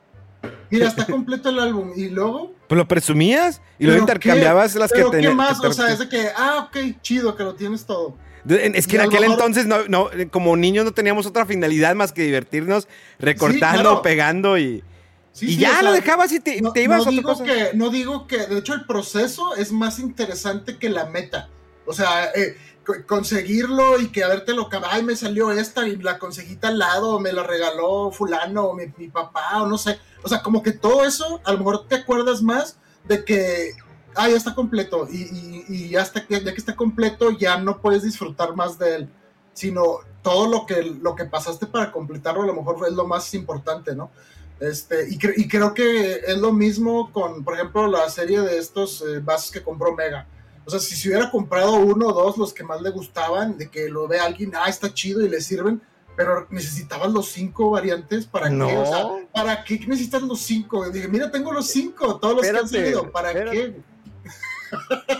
Mira, 0.71 0.87
está 0.87 1.05
completo 1.07 1.49
el 1.49 1.59
álbum 1.59 1.93
y 1.97 2.09
luego... 2.11 2.55
Pues 2.69 2.77
lo 2.79 2.87
presumías 2.87 3.61
y 3.79 3.85
luego 3.87 4.05
¿pero 4.07 4.13
intercambiabas 4.19 4.73
qué? 4.75 4.79
las 4.79 4.93
que 4.93 4.99
¿Pero 4.99 5.11
tenías. 5.11 5.31
qué 5.31 5.35
más? 5.37 5.65
O 5.65 5.73
sea, 5.73 5.89
es 5.93 5.99
de 5.99 6.09
que, 6.09 6.29
ah, 6.37 6.69
ok, 6.69 7.01
chido, 7.03 7.35
que 7.35 7.43
lo 7.43 7.55
tienes 7.55 7.85
todo. 7.87 8.17
Es 8.49 8.87
que 8.87 8.97
en 8.97 9.03
aquel 9.03 9.21
mejor- 9.23 9.33
entonces, 9.33 9.67
no, 9.67 9.89
no, 9.89 10.09
como 10.31 10.57
niños, 10.57 10.85
no 10.85 10.93
teníamos 10.93 11.27
otra 11.27 11.45
finalidad 11.45 11.95
más 11.97 12.13
que 12.13 12.23
divertirnos 12.23 12.87
recortando, 13.19 13.83
claro. 13.83 14.03
pegando 14.03 14.59
y, 14.59 14.85
Sí, 15.33 15.47
y 15.47 15.55
sí, 15.55 15.61
ya 15.61 15.71
o 15.71 15.73
sea, 15.75 15.83
lo 15.83 15.93
dejabas 15.93 16.33
y 16.33 16.41
te, 16.41 16.61
no, 16.61 16.73
te 16.73 16.83
ibas 16.83 16.99
no 16.99 17.05
a 17.05 17.07
otra 17.07 17.11
digo 17.13 17.29
cosa. 17.29 17.45
Que, 17.45 17.71
no 17.75 17.91
digo 17.91 18.27
que, 18.27 18.47
de 18.47 18.59
hecho, 18.59 18.75
el 18.75 18.85
proceso 18.87 19.55
es 19.55 19.71
más 19.73 19.99
interesante 19.99 20.79
que 20.79 20.89
la 20.89 21.07
meta. 21.07 21.49
O 21.87 21.93
sea, 21.93 22.27
eh, 22.35 22.57
co- 22.85 22.95
conseguirlo 23.07 24.01
y 24.01 24.09
que 24.09 24.25
habértelo, 24.25 24.69
cab- 24.69 24.87
ay, 24.91 25.03
me 25.05 25.15
salió 25.17 25.53
esta 25.53 25.87
y 25.87 25.97
la 25.97 26.19
conseguí 26.19 26.57
tal 26.57 26.79
lado, 26.79 27.15
o 27.15 27.21
me 27.21 27.33
la 27.33 27.43
regaló 27.45 28.11
fulano, 28.11 28.65
o 28.65 28.75
mi, 28.75 28.85
mi 28.97 29.09
papá, 29.09 29.63
o 29.63 29.67
no 29.67 29.79
sé. 29.79 29.99
O 30.23 30.29
sea, 30.29 30.43
como 30.43 30.63
que 30.63 30.73
todo 30.73 31.05
eso, 31.05 31.41
a 31.45 31.53
lo 31.53 31.59
mejor 31.59 31.87
te 31.87 31.95
acuerdas 31.97 32.43
más 32.43 32.79
de 33.05 33.25
que, 33.25 33.73
ah, 34.17 34.29
ya 34.29 34.37
está 34.37 34.55
completo, 34.55 35.07
y, 35.11 35.23
y, 35.23 35.65
y 35.69 35.89
ya, 35.91 36.03
está, 36.03 36.27
ya 36.29 36.43
que 36.43 36.51
está 36.51 36.75
completo, 36.75 37.31
ya 37.31 37.59
no 37.59 37.81
puedes 37.81 38.03
disfrutar 38.03 38.57
más 38.57 38.79
de 38.79 38.97
él, 38.97 39.09
sino 39.55 40.01
todo 40.23 40.49
lo 40.49 40.67
que, 40.67 40.83
lo 40.83 41.15
que 41.15 41.25
pasaste 41.25 41.67
para 41.67 41.93
completarlo, 41.93 42.43
a 42.43 42.47
lo 42.47 42.55
mejor 42.55 42.85
es 42.87 42.93
lo 42.95 43.07
más 43.07 43.33
importante, 43.35 43.95
¿no? 43.95 44.11
Este, 44.61 45.09
y, 45.09 45.19
y, 45.37 45.49
creo 45.49 45.73
que 45.73 46.21
es 46.27 46.37
lo 46.39 46.53
mismo 46.53 47.13
con, 47.13 47.45
por 47.45 47.55
ejemplo, 47.55 47.87
la 47.87 48.09
serie 48.11 48.41
de 48.41 48.59
estos 48.59 49.03
eh, 49.03 49.21
vasos 49.21 49.53
que 49.53 49.63
compró 49.63 49.95
Mega. 49.95 50.27
O 50.67 50.71
sea, 50.71 50.81
si 50.81 50.97
se 50.97 51.09
hubiera 51.09 51.31
comprado 51.31 51.77
uno 51.77 52.09
o 52.09 52.13
dos, 52.13 52.37
los 52.37 52.53
que 52.53 52.65
más 52.65 52.83
le 52.83 52.91
gustaban, 52.91 53.57
de 53.57 53.71
que 53.71 53.89
lo 53.89 54.09
ve 54.09 54.19
alguien, 54.19 54.53
ah, 54.57 54.69
está 54.69 54.93
chido 54.93 55.25
y 55.25 55.29
le 55.29 55.41
sirven, 55.41 55.81
pero 56.17 56.47
necesitabas 56.51 57.13
los 57.13 57.29
cinco 57.29 57.71
variantes 57.71 58.27
para 58.27 58.51
no. 58.51 58.67
qué, 58.67 58.77
o 58.77 58.87
sea, 58.87 59.05
¿para 59.33 59.63
qué 59.63 59.79
necesitas 59.87 60.23
los 60.23 60.41
cinco? 60.41 60.91
Dije, 60.91 61.07
mira, 61.07 61.31
tengo 61.31 61.53
los 61.53 61.69
cinco, 61.69 62.19
todos 62.19 62.35
los 62.35 62.43
que 62.43 62.59
han 62.59 62.69
salido, 62.69 63.11
¿para 63.13 63.33
qué? 63.33 63.77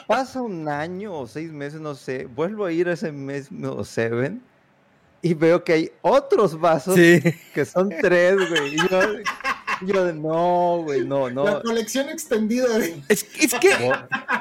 Pasa 0.09 0.43
un 0.43 0.69
año 0.69 1.15
o 1.15 1.27
seis 1.27 1.53
meses, 1.53 1.81
no 1.81 1.95
sé, 1.95 2.27
vuelvo 2.27 2.65
a 2.65 2.73
ir 2.73 2.89
a 2.89 2.95
ese 2.95 3.13
mismo 3.13 3.85
Seven 3.85 4.43
y 5.21 5.35
veo 5.35 5.65
que 5.65 5.73
hay 5.73 5.93
otros 6.03 6.59
vasos 6.59 6.95
que 6.97 7.65
son 7.65 7.91
tres, 8.01 8.37
güey. 8.49 8.75
Y 8.75 8.77
yo, 8.77 9.01
yo, 9.83 10.13
no, 10.13 10.83
güey, 10.85 11.05
no, 11.05 11.29
no. 11.31 11.45
La 11.45 11.61
colección 11.61 12.09
extendida. 12.09 12.69
Güey. 12.69 13.03
Es, 13.09 13.27
es, 13.39 13.55
que. 13.55 13.71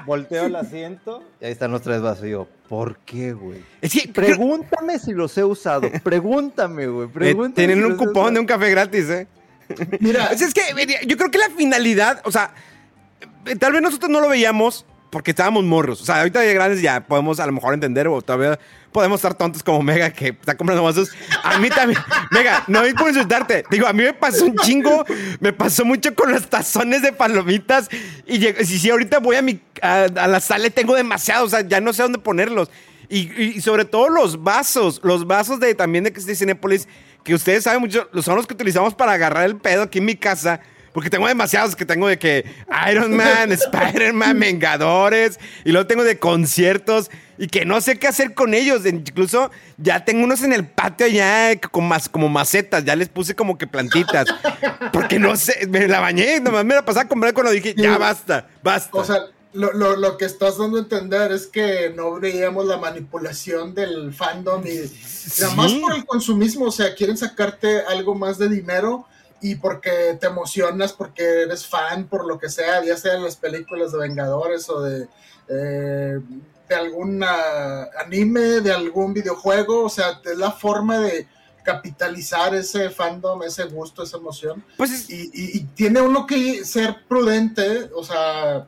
Volteo 0.06 0.46
el 0.46 0.56
asiento 0.56 1.24
y 1.42 1.46
ahí 1.46 1.52
están 1.52 1.72
los 1.72 1.82
tres 1.82 2.02
vasos. 2.02 2.26
Y 2.26 2.32
yo, 2.32 2.48
¿por 2.70 2.98
qué, 3.00 3.34
güey? 3.34 3.64
Es 3.82 3.94
que, 3.94 4.08
Pregúntame 4.08 5.00
si 5.00 5.14
los 5.14 5.38
he 5.38 5.44
usado. 5.44 5.90
Pregúntame, 6.04 6.88
güey. 6.88 7.08
Pregúntame 7.08 7.56
tienen 7.56 7.84
un 7.84 7.98
cupón 7.98 8.36
de 8.36 8.40
un 8.40 8.46
café 8.46 8.70
gratis, 8.70 9.10
¿eh? 9.10 9.28
Mira. 10.00 10.28
Es, 10.28 10.42
es 10.42 10.54
que 10.54 10.62
yo 11.06 11.18
creo 11.18 11.32
que 11.32 11.40
la 11.40 11.50
finalidad, 11.50 12.22
o 12.24 12.32
sea, 12.32 12.54
tal 13.60 13.74
vez 13.74 13.82
nosotros 13.82 14.10
no 14.10 14.20
lo 14.20 14.30
veíamos 14.30 14.86
porque 15.10 15.32
estábamos 15.32 15.64
morros. 15.64 16.02
O 16.02 16.06
sea, 16.06 16.20
ahorita 16.20 16.40
de 16.40 16.54
grandes 16.54 16.82
ya 16.82 17.02
podemos 17.06 17.40
a 17.40 17.46
lo 17.46 17.52
mejor 17.52 17.74
entender 17.74 18.08
o 18.08 18.22
todavía 18.22 18.60
podemos 18.92 19.20
estar 19.20 19.34
tontos 19.36 19.64
como 19.64 19.82
Mega 19.82 20.10
que 20.10 20.30
está 20.30 20.56
comprando 20.56 20.84
vasos. 20.84 21.12
A 21.44 21.60
mí 21.60 21.70
también, 21.70 22.00
Mega, 22.32 22.64
no 22.68 22.84
es 22.84 22.94
por 22.94 23.10
insultarte. 23.10 23.64
Digo, 23.70 23.88
a 23.88 23.94
mí 23.94 24.04
me 24.04 24.14
pasó 24.14 24.46
un 24.46 24.56
chingo, 24.58 25.06
me 25.40 25.54
pasó 25.54 25.86
mucho 25.86 26.14
con 26.16 26.32
los 26.32 26.50
tazones 26.50 27.02
de 27.02 27.14
palomitas 27.14 27.90
y 28.26 28.42
si, 28.42 28.80
si 28.80 28.90
ahorita 28.90 29.20
voy 29.20 29.38
a, 29.38 29.42
mi, 29.42 29.60
a, 29.82 30.08
la 30.08 30.40
sala 30.40 30.70
tengo 30.70 30.96
demasiados, 30.96 31.54
o 31.54 31.58
sea, 31.58 31.68
ya 31.68 31.80
no 31.80 31.94
sé 31.94 32.04
dónde 32.04 32.20
ponerlos. 32.20 32.70
Y, 33.10 33.62
sobre 33.62 33.86
todo 33.86 34.10
los 34.10 34.44
vasos, 34.44 35.00
los 35.02 35.26
vasos 35.26 35.62
de 35.62 35.74
también 35.74 36.04
de 36.04 36.36
Cinepolis, 36.36 36.90
que 37.24 37.34
ustedes 37.34 37.64
saben 37.64 37.80
mucho, 37.80 38.10
son 38.22 38.36
los 38.36 38.46
que 38.46 38.54
utilizamos 38.54 38.94
para 38.96 39.14
agarrar 39.14 39.46
el 39.46 39.56
pedo 39.56 39.84
aquí 39.84 40.00
en 40.00 40.06
mi 40.06 40.16
casa 40.16 40.60
porque 40.98 41.12
tengo 41.12 41.28
demasiados 41.28 41.76
que 41.76 41.86
tengo 41.86 42.08
de 42.08 42.18
que 42.18 42.44
Iron 42.90 43.16
Man, 43.16 43.52
Spider-Man, 43.52 44.40
Vengadores, 44.40 45.40
y 45.64 45.72
luego 45.72 45.86
tengo 45.86 46.04
de 46.04 46.18
conciertos 46.18 47.12
y 47.38 47.46
que 47.46 47.66
no 47.66 47.82
sé 47.82 48.00
qué 48.00 48.08
hacer 48.08 48.34
con 48.34 48.56
ellos. 48.56 48.84
Incluso 48.84 49.52
ya 49.78 50.04
tengo 50.04 50.24
unos 50.24 50.42
en 50.42 50.54
el 50.54 50.66
patio 50.66 51.06
ya 51.06 51.56
con 51.60 51.88
más, 51.88 52.10
como 52.10 52.30
macetas, 52.30 52.84
ya 52.84 52.96
les 52.96 53.10
puse 53.10 53.36
como 53.36 53.60
que 53.60 53.68
plantitas. 53.68 54.26
Porque 54.92 55.20
no 55.20 55.36
sé, 55.36 55.68
me 55.68 55.88
la 55.88 56.00
bañé, 56.00 56.40
nomás 56.40 56.66
me 56.66 56.74
la 56.74 56.84
pasaba 56.84 57.04
a 57.04 57.08
comprar 57.08 57.36
cuando 57.36 57.52
dije, 57.52 57.76
ya 57.78 58.00
basta, 58.00 58.48
basta. 58.64 58.98
O 58.98 59.04
sea, 59.04 59.20
lo, 59.54 59.74
lo, 59.74 59.98
lo, 59.98 60.18
que 60.18 60.26
estás 60.26 60.58
dando 60.58 60.78
a 60.78 60.80
entender 60.80 61.32
es 61.32 61.46
que 61.46 61.94
no 61.96 62.20
veíamos 62.20 62.66
la 62.66 62.78
manipulación 62.78 63.76
del 63.76 64.16
fandom 64.16 64.66
y 64.66 64.80
nada 65.42 65.54
más 65.54 65.74
por 65.74 65.94
el 65.94 66.08
consumismo, 66.08 66.66
o 66.66 66.72
sea, 66.72 66.96
quieren 66.96 67.18
sacarte 67.18 67.82
algo 67.82 68.16
más 68.16 68.40
de 68.40 68.50
dinero 68.50 69.06
y 69.42 69.56
porque 69.56 70.18
te 70.20 70.28
emocionas, 70.28 70.94
porque 70.94 71.44
eres 71.44 71.66
fan, 71.66 72.08
por 72.08 72.26
lo 72.26 72.40
que 72.40 72.50
sea, 72.50 72.84
ya 72.84 72.98
sea 72.98 73.18
las 73.20 73.36
películas 73.36 73.92
de 73.92 74.00
Vengadores 74.00 74.70
o 74.70 74.82
de, 74.82 75.08
eh, 75.48 76.20
de 76.68 76.76
algún 76.76 77.24
anime, 77.24 78.62
de 78.62 78.72
algún 78.72 79.14
videojuego, 79.14 79.86
o 79.86 79.90
sea, 79.90 80.22
es 80.24 80.38
la 80.38 80.52
forma 80.52 81.00
de 81.00 81.28
capitalizar 81.64 82.56
ese 82.56 82.90
fandom, 82.90 83.44
ese 83.44 83.66
gusto, 83.66 84.04
esa 84.04 84.18
emoción. 84.18 84.64
Pues 84.78 85.10
y, 85.10 85.60
tiene 85.76 86.02
uno 86.02 86.26
que 86.26 86.64
ser 86.64 87.04
prudente, 87.08 87.90
o 87.94 88.04
sea, 88.04 88.66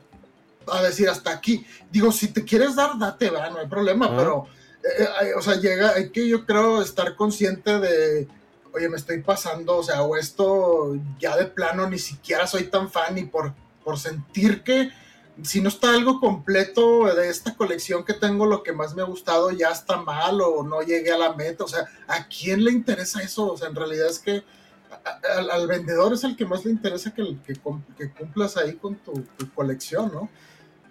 a 0.70 0.82
decir 0.82 1.08
hasta 1.08 1.30
aquí. 1.30 1.64
Digo, 1.90 2.12
si 2.12 2.28
te 2.28 2.44
quieres 2.44 2.76
dar, 2.76 2.98
date, 2.98 3.30
no 3.30 3.58
hay 3.58 3.66
problema, 3.68 4.14
pero, 4.14 4.46
eh, 4.84 5.04
eh, 5.22 5.32
o 5.34 5.40
sea, 5.40 5.56
llega, 5.56 5.92
hay 5.94 6.10
que 6.10 6.28
yo 6.28 6.44
creo 6.44 6.82
estar 6.82 7.16
consciente 7.16 7.78
de 7.78 8.28
oye, 8.72 8.88
me 8.88 8.96
estoy 8.96 9.22
pasando, 9.22 9.78
o 9.78 9.82
sea, 9.82 10.02
o 10.02 10.16
esto 10.16 10.96
ya 11.18 11.36
de 11.36 11.46
plano 11.46 11.88
ni 11.88 11.98
siquiera 11.98 12.46
soy 12.46 12.64
tan 12.64 12.90
fan 12.90 13.18
y 13.18 13.24
por, 13.24 13.52
por 13.84 13.98
sentir 13.98 14.62
que 14.62 14.90
si 15.42 15.60
no 15.60 15.68
está 15.68 15.90
algo 15.90 16.20
completo 16.20 17.14
de 17.14 17.28
esta 17.28 17.54
colección 17.54 18.04
que 18.04 18.14
tengo, 18.14 18.46
lo 18.46 18.62
que 18.62 18.72
más 18.72 18.94
me 18.94 19.02
ha 19.02 19.06
gustado 19.06 19.50
ya 19.50 19.70
está 19.70 19.96
mal 19.96 20.40
o 20.40 20.62
no 20.62 20.82
llegué 20.82 21.12
a 21.12 21.18
la 21.18 21.34
meta, 21.34 21.64
o 21.64 21.68
sea, 21.68 21.86
¿a 22.06 22.26
quién 22.26 22.64
le 22.64 22.72
interesa 22.72 23.22
eso? 23.22 23.52
O 23.52 23.56
sea, 23.56 23.68
en 23.68 23.74
realidad 23.74 24.08
es 24.08 24.18
que 24.18 24.42
al, 25.50 25.66
vendedor 25.66 26.12
es 26.12 26.24
el 26.24 26.36
que 26.36 26.44
más 26.44 26.64
le 26.64 26.72
interesa 26.72 27.12
que, 27.12 27.36
que, 27.46 27.54
que 27.96 28.10
cumplas 28.10 28.56
ahí 28.56 28.74
con 28.74 28.96
tu, 28.96 29.24
colección, 29.54 30.12
¿no? 30.12 30.28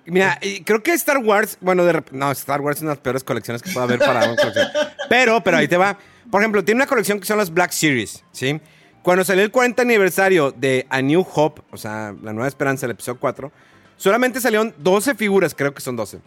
Mira, 0.06 0.40
creo 0.66 0.82
que 0.82 0.94
Star 0.94 1.20
Wars, 1.20 1.58
bueno, 1.62 1.86
de, 1.86 2.04
no, 2.12 2.32
Star 2.32 2.62
Wars 2.62 2.78
es 2.78 2.82
una 2.82 2.92
de 2.92 2.96
las 2.96 3.04
peores 3.04 3.24
colecciones 3.24 3.62
que 3.62 3.72
puede 3.72 3.84
haber 3.84 4.00
para 4.00 4.26
una 4.26 4.36
colección. 4.36 4.68
Pero, 5.08 5.44
pero 5.44 5.58
ahí 5.58 5.68
te 5.68 5.78
va. 5.78 6.00
Por 6.32 6.42
ejemplo, 6.42 6.64
tiene 6.64 6.80
una 6.80 6.88
colección 6.88 7.20
que 7.20 7.26
son 7.26 7.38
las 7.38 7.54
Black 7.54 7.72
Series, 7.72 8.24
¿sí? 8.32 8.60
Cuando 9.02 9.24
salió 9.24 9.44
el 9.44 9.52
40 9.52 9.82
aniversario 9.82 10.52
de 10.52 10.86
A 10.90 11.02
New 11.02 11.26
Hope, 11.34 11.62
o 11.72 11.78
sea, 11.78 12.14
La 12.22 12.34
Nueva 12.34 12.48
Esperanza, 12.48 12.86
el 12.86 12.92
episodio 12.92 13.20
4, 13.20 13.52
solamente 13.98 14.42
salieron 14.42 14.74
12 14.78 15.16
figuras, 15.16 15.56
creo 15.56 15.74
que 15.74 15.82
son 15.82 15.96
12. 15.96 16.20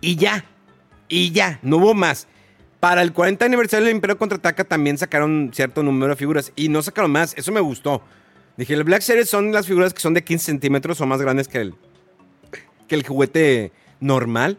Y 0.00 0.16
ya, 0.16 0.44
y 1.08 1.32
ya, 1.32 1.58
no 1.62 1.78
hubo 1.78 1.94
más. 1.94 2.28
Para 2.80 3.02
el 3.02 3.12
40 3.12 3.44
aniversario 3.44 3.86
del 3.86 3.94
Imperio 3.94 4.18
Contraataca 4.18 4.64
también 4.64 4.98
sacaron 4.98 5.50
cierto 5.52 5.82
número 5.82 6.10
de 6.10 6.16
figuras 6.16 6.52
y 6.54 6.68
no 6.68 6.82
sacaron 6.82 7.10
más, 7.10 7.34
eso 7.36 7.50
me 7.52 7.60
gustó. 7.60 8.02
Dije, 8.56 8.76
las 8.76 8.84
Black 8.84 9.02
Series 9.02 9.28
son 9.28 9.52
las 9.52 9.66
figuras 9.66 9.92
que 9.92 10.00
son 10.00 10.14
de 10.14 10.22
15 10.22 10.44
centímetros 10.44 11.00
o 11.00 11.06
más 11.06 11.20
grandes 11.20 11.48
que 11.48 11.58
el, 11.58 11.74
que 12.86 12.94
el 12.94 13.06
juguete 13.06 13.72
normal. 14.00 14.58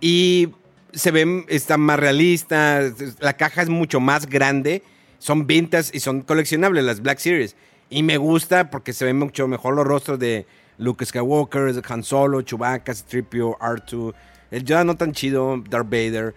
Y 0.00 0.48
se 0.94 1.10
ven, 1.10 1.44
están 1.48 1.80
más 1.80 1.98
realistas, 1.98 2.94
la 3.20 3.36
caja 3.36 3.62
es 3.62 3.68
mucho 3.68 4.00
más 4.00 4.26
grande, 4.26 4.82
son 5.18 5.46
vintas 5.46 5.90
y 5.92 6.00
son 6.00 6.22
coleccionables 6.22 6.84
las 6.84 7.00
Black 7.00 7.18
Series. 7.18 7.56
Y 7.90 8.02
me 8.02 8.16
gusta 8.16 8.70
porque 8.70 8.92
se 8.92 9.04
ven 9.04 9.18
mucho 9.18 9.46
mejor 9.46 9.74
los 9.74 9.86
rostros 9.86 10.18
de 10.18 10.46
Luke 10.78 11.04
Skywalker, 11.04 11.82
Han 11.88 12.02
Solo, 12.02 12.42
Chewbacca, 12.42 12.94
Stripio, 12.94 13.56
R2, 13.58 14.14
el 14.50 14.64
Yoda 14.64 14.84
no 14.84 14.96
tan 14.96 15.12
chido, 15.12 15.62
Darth 15.68 15.88
Vader. 15.88 16.34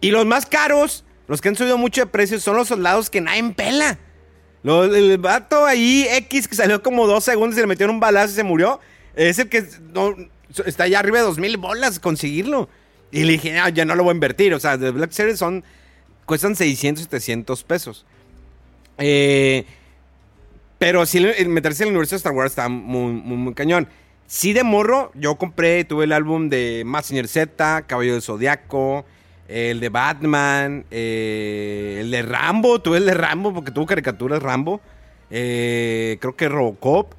Y 0.00 0.10
los 0.10 0.26
más 0.26 0.46
caros, 0.46 1.04
los 1.28 1.40
que 1.40 1.48
han 1.48 1.56
subido 1.56 1.78
mucho 1.78 2.02
de 2.02 2.06
precio, 2.06 2.38
son 2.40 2.56
los 2.56 2.68
soldados 2.68 3.10
que 3.10 3.20
nadie 3.20 3.52
pela. 3.52 3.98
el 4.64 5.18
vato 5.18 5.64
ahí, 5.64 6.06
X, 6.08 6.48
que 6.48 6.56
salió 6.56 6.82
como 6.82 7.06
dos 7.06 7.24
segundos 7.24 7.56
y 7.56 7.60
le 7.60 7.66
metieron 7.66 7.96
un 7.96 8.00
balazo 8.00 8.32
y 8.32 8.36
se 8.36 8.44
murió, 8.44 8.80
es 9.14 9.38
el 9.38 9.48
que 9.48 9.64
no, 9.92 10.14
está 10.64 10.84
allá 10.84 10.98
arriba 10.98 11.18
de 11.18 11.24
dos 11.24 11.38
mil 11.38 11.56
bolas 11.56 11.98
conseguirlo. 11.98 12.68
Y 13.12 13.24
le 13.24 13.32
dije, 13.32 13.54
ya 13.74 13.84
no 13.84 13.94
lo 13.94 14.02
voy 14.02 14.12
a 14.12 14.14
invertir. 14.14 14.54
O 14.54 14.58
sea, 14.58 14.76
de 14.76 14.90
Black 14.90 15.12
Series 15.12 15.38
son. 15.38 15.62
Cuestan 16.24 16.56
600, 16.56 17.04
700 17.04 17.62
pesos. 17.64 18.06
Eh, 18.98 19.66
pero 20.78 21.04
sí, 21.04 21.24
meterse 21.46 21.82
en 21.82 21.88
el 21.88 21.92
universo 21.92 22.14
de 22.14 22.18
Star 22.18 22.32
Wars 22.32 22.52
está 22.52 22.68
muy, 22.68 23.12
muy, 23.12 23.54
cañón. 23.54 23.86
Sí, 24.26 24.52
de 24.52 24.62
morro, 24.62 25.12
yo 25.14 25.36
compré, 25.36 25.84
tuve 25.84 26.04
el 26.04 26.12
álbum 26.12 26.48
de 26.48 26.82
Massinger 26.86 27.28
Z, 27.28 27.82
Caballo 27.86 28.14
del 28.14 28.22
Zodiaco, 28.22 29.04
el 29.46 29.80
de 29.80 29.88
Batman, 29.90 30.86
eh, 30.90 31.98
el 32.00 32.10
de 32.10 32.22
Rambo, 32.22 32.80
tuve 32.80 32.96
el 32.96 33.06
de 33.06 33.14
Rambo 33.14 33.52
porque 33.52 33.72
tuvo 33.72 33.84
caricaturas 33.84 34.42
Rambo. 34.42 34.80
Eh, 35.30 36.16
creo 36.20 36.34
que 36.34 36.48
Robocop. 36.48 37.14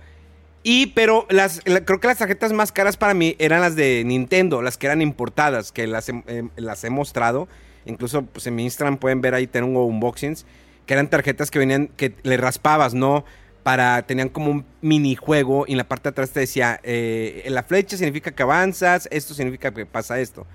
Y, 0.63 0.88
pero 0.88 1.28
las, 1.30 1.62
creo 1.62 1.99
que 1.99 2.08
las 2.08 2.17
tarjetas 2.17 2.54
más 2.54 2.71
caras 2.71 2.95
para 2.95 3.13
mí 3.13 3.36
eran 3.38 3.60
las 3.60 3.76
de 3.76 4.04
Nintendo, 4.06 4.62
las 4.62 4.78
que 4.78 4.88
eran 4.88 5.02
importadas, 5.02 5.73
que 5.73 5.88
las, 5.88 6.08
he, 6.08 6.23
las 6.56 6.84
he 6.86 6.89
mostrado. 6.89 7.49
Incluso 7.86 8.23
pues, 8.23 8.47
en 8.47 8.56
mi 8.56 8.63
Instagram 8.63 8.97
pueden 8.97 9.19
ver 9.19 9.36
ahí, 9.36 9.45
tengo 9.45 9.86
unboxings, 9.86 10.45
que 10.86 10.93
eran 10.93 11.10
tarjetas 11.10 11.52
que 11.52 11.60
venían, 11.60 11.88
que 11.88 12.15
le 12.23 12.38
raspabas, 12.38 12.93
¿no? 12.93 13.26
Para, 13.63 14.02
tenían 14.04 14.30
como 14.30 14.52
un 14.52 14.65
minijuego 14.82 15.65
y 15.67 15.71
en 15.71 15.78
la 15.78 15.84
parte 15.86 16.04
de 16.04 16.12
atrás 16.12 16.32
te 16.32 16.41
decía, 16.41 16.80
eh, 16.84 17.45
la 17.49 17.63
flecha 17.63 17.97
significa 17.97 18.32
que 18.32 18.43
avanzas, 18.43 19.08
esto 19.12 19.34
significa 19.34 19.73
que 19.73 19.86
pasa 19.86 20.19
esto. 20.19 20.47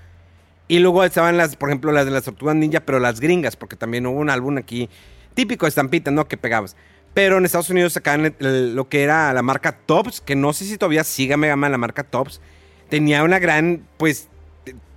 Y 0.69 0.79
luego 0.81 1.05
estaban 1.05 1.37
las, 1.37 1.57
por 1.57 1.71
ejemplo, 1.71 1.93
las 1.93 2.05
de 2.05 2.11
las 2.11 2.25
tortugas 2.25 2.57
ninja, 2.57 2.81
pero 2.81 2.99
las 2.99 3.21
gringas, 3.21 3.57
porque 3.57 3.77
también 3.77 4.07
hubo 4.07 4.19
un 4.19 4.29
álbum 4.29 4.59
aquí 4.59 4.89
típico 5.33 5.65
de 5.67 5.71
estampita, 5.71 6.11
¿no? 6.11 6.29
Que 6.29 6.37
pegabas. 6.37 6.77
Pero 7.15 7.39
en 7.39 7.45
Estados 7.45 7.71
Unidos 7.71 7.95
sacaban 7.95 8.35
lo 8.39 8.89
que 8.89 9.03
era 9.03 9.33
la 9.33 9.43
marca 9.43 9.73
Tops, 9.73 10.21
que 10.21 10.37
no 10.37 10.53
sé 10.53 10.65
si 10.65 10.79
todavía 10.79 11.05
siga 11.05 11.37
Mega 11.37 11.57
Man 11.57 11.73
la 11.73 11.79
marca 11.79 12.05
Tops. 12.05 12.41
Tenía 12.89 13.25
una 13.25 13.39
gran, 13.39 13.85
pues, 13.97 14.29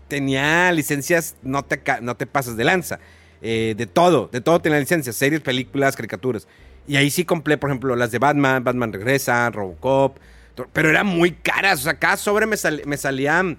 tenía 0.07 0.71
licencias, 0.71 1.36
no 1.41 1.63
te, 1.63 1.81
no 2.01 2.15
te 2.15 2.27
pasas 2.27 2.57
de 2.57 2.63
lanza. 2.63 2.99
Eh, 3.41 3.73
de 3.75 3.88
todo, 3.88 4.29
de 4.31 4.39
todo 4.39 4.61
tenía 4.61 4.79
licencias, 4.79 5.15
series, 5.15 5.41
películas, 5.41 5.95
caricaturas. 5.95 6.47
Y 6.88 6.95
ahí 6.97 7.09
sí 7.09 7.25
compré, 7.25 7.57
por 7.57 7.69
ejemplo, 7.69 7.95
las 7.95 8.11
de 8.11 8.19
Batman, 8.19 8.63
Batman 8.63 8.93
Regresa, 8.93 9.49
Robocop, 9.49 10.17
pero 10.73 10.89
eran 10.89 11.07
muy 11.07 11.31
caras. 11.31 11.79
O 11.79 11.83
sea, 11.83 11.95
cada 11.95 12.17
sobre 12.17 12.45
me, 12.45 12.55
me 12.86 12.97
salían 12.97 13.57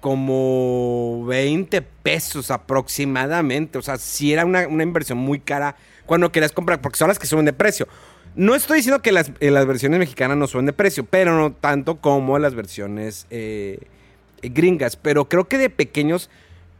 como 0.00 1.24
20 1.26 1.82
pesos 1.82 2.50
aproximadamente. 2.50 3.78
O 3.78 3.82
sea, 3.82 3.98
sí 3.98 4.32
era 4.32 4.44
una, 4.44 4.66
una 4.66 4.82
inversión 4.82 5.18
muy 5.18 5.40
cara 5.40 5.76
cuando 6.06 6.32
querías 6.32 6.52
comprar, 6.52 6.80
porque 6.80 6.98
son 6.98 7.08
las 7.08 7.18
que 7.18 7.26
suben 7.26 7.44
de 7.44 7.52
precio. 7.52 7.88
No 8.34 8.54
estoy 8.54 8.78
diciendo 8.78 9.02
que 9.02 9.12
las, 9.12 9.30
eh, 9.40 9.50
las 9.50 9.66
versiones 9.66 9.98
mexicanas 9.98 10.36
no 10.36 10.46
suben 10.46 10.66
de 10.66 10.72
precio, 10.72 11.04
pero 11.04 11.36
no 11.36 11.52
tanto 11.52 12.00
como 12.00 12.38
las 12.38 12.54
versiones 12.54 13.26
eh, 13.30 13.78
gringas. 14.42 14.96
Pero 14.96 15.28
creo 15.28 15.48
que 15.48 15.58
de 15.58 15.68
pequeños 15.68 16.30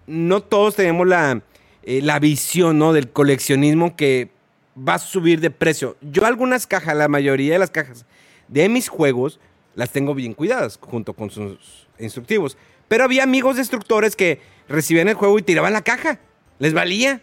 no 0.07 0.43
todos 0.43 0.77
tenemos 0.77 1.07
la, 1.07 1.43
eh, 1.83 2.01
la 2.03 2.19
visión 2.19 2.79
¿no? 2.79 2.93
del 2.93 3.11
coleccionismo 3.11 3.97
que 3.97 4.31
va 4.77 4.95
a 4.95 4.99
subir 4.99 5.41
de 5.41 5.51
precio. 5.51 5.97
Yo 6.01 6.25
algunas 6.25 6.67
cajas, 6.67 6.97
la 6.97 7.09
mayoría 7.09 7.53
de 7.53 7.59
las 7.59 7.71
cajas 7.71 8.07
de 8.49 8.69
mis 8.69 8.89
juegos, 8.89 9.39
las 9.75 9.91
tengo 9.91 10.15
bien 10.15 10.35
cuidadas 10.35 10.79
junto 10.81 11.13
con 11.13 11.31
sus 11.31 11.87
instructivos. 11.99 12.57
Pero 12.89 13.05
había 13.05 13.23
amigos 13.23 13.57
destructores 13.57 14.17
que 14.17 14.41
recibían 14.69 15.09
el 15.09 15.15
juego 15.15 15.39
y 15.39 15.43
tiraban 15.43 15.73
la 15.73 15.83
caja. 15.83 16.19
Les 16.59 16.73
valía. 16.75 17.23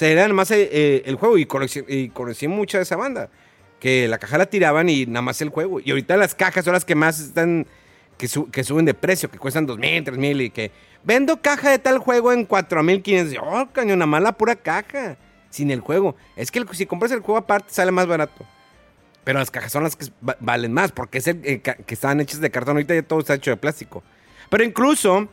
O 0.00 0.02
sea, 0.02 0.08
era 0.08 0.22
nada 0.22 0.32
más 0.32 0.50
el 0.50 1.14
juego 1.16 1.36
y 1.36 1.44
conocí, 1.44 1.84
y 1.86 2.08
conocí 2.08 2.48
mucha 2.48 2.78
de 2.78 2.84
esa 2.84 2.96
banda 2.96 3.28
que 3.78 4.08
la 4.08 4.16
caja 4.16 4.38
la 4.38 4.46
tiraban 4.46 4.88
y 4.88 5.04
nada 5.04 5.20
más 5.20 5.42
el 5.42 5.50
juego. 5.50 5.78
Y 5.78 5.90
ahorita 5.90 6.16
las 6.16 6.34
cajas 6.34 6.64
son 6.64 6.72
las 6.72 6.86
que 6.86 6.94
más 6.94 7.20
están, 7.20 7.66
que, 8.16 8.26
suben 8.64 8.86
de 8.86 8.94
precio, 8.94 9.30
que 9.30 9.36
cuestan 9.36 9.66
dos 9.66 9.78
mil, 9.78 10.02
tres 10.02 10.16
mil 10.16 10.40
y 10.40 10.48
que 10.48 10.70
vendo 11.04 11.42
caja 11.42 11.70
de 11.70 11.78
tal 11.78 11.98
juego 11.98 12.32
en 12.32 12.46
cuatro 12.46 12.82
mil 12.82 13.02
quinientos. 13.02 13.36
Oh, 13.42 13.68
caño, 13.74 13.94
nada 13.94 14.06
más 14.06 14.22
la 14.22 14.32
pura 14.32 14.56
caja, 14.56 15.18
sin 15.50 15.70
el 15.70 15.80
juego. 15.80 16.16
Es 16.34 16.50
que 16.50 16.64
si 16.72 16.86
compras 16.86 17.12
el 17.12 17.20
juego 17.20 17.36
aparte 17.36 17.68
sale 17.70 17.92
más 17.92 18.06
barato. 18.06 18.46
Pero 19.22 19.38
las 19.38 19.50
cajas 19.50 19.70
son 19.70 19.82
las 19.82 19.96
que 19.96 20.06
valen 20.40 20.72
más, 20.72 20.92
porque 20.92 21.18
es 21.18 21.26
el, 21.26 21.42
eh, 21.44 21.60
que 21.60 21.94
estaban 21.94 22.22
hechas 22.22 22.40
de 22.40 22.50
cartón. 22.50 22.76
Ahorita 22.76 22.94
ya 22.94 23.02
todo 23.02 23.18
está 23.18 23.34
hecho 23.34 23.50
de 23.50 23.58
plástico. 23.58 24.02
Pero 24.48 24.64
incluso 24.64 25.28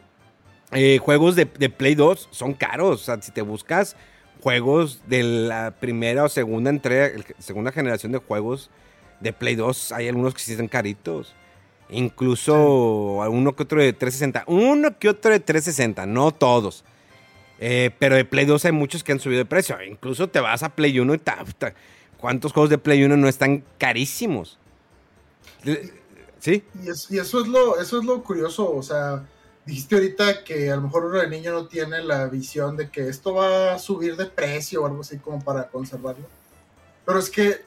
eh, 0.73 0.97
juegos 0.97 1.37
de, 1.37 1.45
de 1.45 1.69
Play 1.69 1.95
2 1.95 2.27
son 2.31 2.53
caros. 2.53 3.01
O 3.01 3.05
sea, 3.05 3.21
si 3.21 3.31
te 3.31 3.41
buscas 3.41 3.95
juegos 4.41 5.01
de 5.07 5.23
la 5.23 5.71
primera 5.71 6.23
o 6.23 6.29
segunda 6.29 6.69
entrega, 6.69 7.23
segunda 7.39 7.71
generación 7.71 8.11
de 8.11 8.19
juegos 8.19 8.69
de 9.19 9.33
Play 9.33 9.55
2, 9.55 9.91
hay 9.91 10.07
algunos 10.07 10.33
que 10.33 10.41
sí 10.41 10.51
están 10.51 10.67
caritos. 10.67 11.35
Incluso 11.89 12.55
uno 13.29 13.55
que 13.55 13.63
otro 13.63 13.81
de 13.81 13.93
360. 13.93 14.43
Uno 14.47 14.97
que 14.99 15.09
otro 15.09 15.31
de 15.31 15.39
360, 15.39 16.05
no 16.05 16.31
todos. 16.31 16.83
Eh, 17.59 17.91
pero 17.97 18.15
de 18.15 18.25
Play 18.25 18.45
2 18.45 18.65
hay 18.65 18.71
muchos 18.71 19.03
que 19.03 19.13
han 19.13 19.19
subido 19.19 19.39
de 19.39 19.45
precio. 19.45 19.81
Incluso 19.83 20.27
te 20.27 20.39
vas 20.39 20.63
a 20.63 20.69
Play 20.69 20.99
1 20.99 21.15
y 21.15 21.21
¿cuántos 22.17 22.53
juegos 22.53 22.69
de 22.69 22.77
Play 22.77 23.03
1 23.03 23.15
no 23.17 23.27
están 23.27 23.63
carísimos? 23.77 24.59
¿Sí? 26.39 26.63
Y, 26.75 27.15
y, 27.15 27.19
eso, 27.19 27.41
es 27.41 27.47
lo, 27.47 27.79
eso 27.79 27.99
es 27.99 28.05
lo 28.05 28.23
curioso, 28.23 28.71
o 28.71 28.83
sea, 28.83 29.25
dijiste 29.67 29.95
ahorita 29.95 30.45
que 30.45 30.71
a 30.71 30.77
lo 30.77 30.83
mejor 30.83 31.05
uno 31.05 31.19
de 31.19 31.29
niño 31.29 31.51
no 31.51 31.67
tiene 31.67 32.01
la 32.01 32.27
visión 32.27 32.77
de 32.77 32.89
que 32.89 33.09
esto 33.09 33.33
va 33.33 33.73
a 33.73 33.79
subir 33.79 34.15
de 34.15 34.25
precio 34.25 34.81
o 34.81 34.85
algo 34.85 35.01
así 35.01 35.19
como 35.19 35.43
para 35.43 35.67
conservarlo. 35.67 36.25
Pero 37.05 37.19
es 37.19 37.29
que 37.29 37.65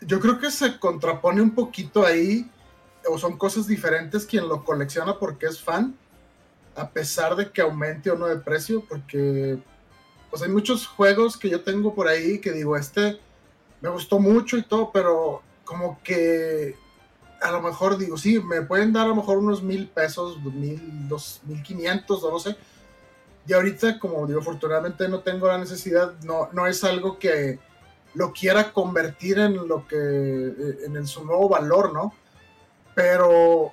yo 0.00 0.18
creo 0.20 0.40
que 0.40 0.50
se 0.50 0.78
contrapone 0.78 1.42
un 1.42 1.54
poquito 1.54 2.04
ahí, 2.04 2.50
o 3.08 3.18
son 3.18 3.36
cosas 3.36 3.66
diferentes 3.66 4.24
quien 4.24 4.48
lo 4.48 4.64
colecciona 4.64 5.18
porque 5.18 5.46
es 5.46 5.60
fan, 5.60 5.94
a 6.74 6.88
pesar 6.88 7.36
de 7.36 7.50
que 7.50 7.60
aumente 7.60 8.10
o 8.10 8.16
no 8.16 8.26
de 8.26 8.36
precio, 8.36 8.82
porque 8.88 9.58
pues 10.30 10.42
hay 10.42 10.48
muchos 10.48 10.86
juegos 10.86 11.36
que 11.36 11.50
yo 11.50 11.62
tengo 11.62 11.94
por 11.94 12.08
ahí 12.08 12.38
que 12.40 12.52
digo, 12.52 12.74
este 12.74 13.20
me 13.82 13.90
gustó 13.90 14.18
mucho 14.18 14.56
y 14.56 14.62
todo, 14.62 14.90
pero 14.92 15.42
como 15.62 16.00
que 16.02 16.74
a 17.46 17.52
lo 17.52 17.62
mejor 17.62 17.96
digo, 17.96 18.18
sí, 18.18 18.40
me 18.40 18.62
pueden 18.62 18.92
dar 18.92 19.06
a 19.06 19.08
lo 19.08 19.14
mejor 19.14 19.38
unos 19.38 19.62
mil 19.62 19.88
pesos, 19.88 20.42
mil, 20.42 20.80
dos, 21.08 21.40
mil 21.44 21.62
quinientos, 21.62 22.22
no 22.22 22.30
lo 22.30 22.40
sé. 22.40 22.56
Y 23.46 23.52
ahorita, 23.52 24.00
como 24.00 24.26
digo, 24.26 24.40
afortunadamente 24.40 25.08
no 25.08 25.20
tengo 25.20 25.46
la 25.46 25.58
necesidad, 25.58 26.14
no, 26.24 26.48
no 26.52 26.66
es 26.66 26.82
algo 26.82 27.18
que 27.18 27.60
lo 28.14 28.32
quiera 28.32 28.72
convertir 28.72 29.38
en 29.38 29.68
lo 29.68 29.86
que, 29.86 29.96
en 30.84 30.96
el, 30.96 31.06
su 31.06 31.24
nuevo 31.24 31.48
valor, 31.48 31.92
¿no? 31.92 32.12
Pero, 32.94 33.72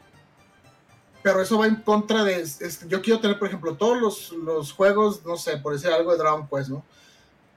pero 1.24 1.42
eso 1.42 1.58
va 1.58 1.66
en 1.66 1.78
contra 1.78 2.24
de, 2.24 2.46
yo 2.88 3.02
quiero 3.02 3.20
tener, 3.20 3.40
por 3.40 3.48
ejemplo, 3.48 3.76
todos 3.76 4.00
los, 4.00 4.32
los 4.34 4.72
juegos, 4.74 5.26
no 5.26 5.38
sé, 5.38 5.58
por 5.58 5.74
decir 5.74 5.90
algo 5.90 6.12
de 6.12 6.18
Dragon 6.20 6.48
Quest, 6.48 6.70
¿no? 6.70 6.86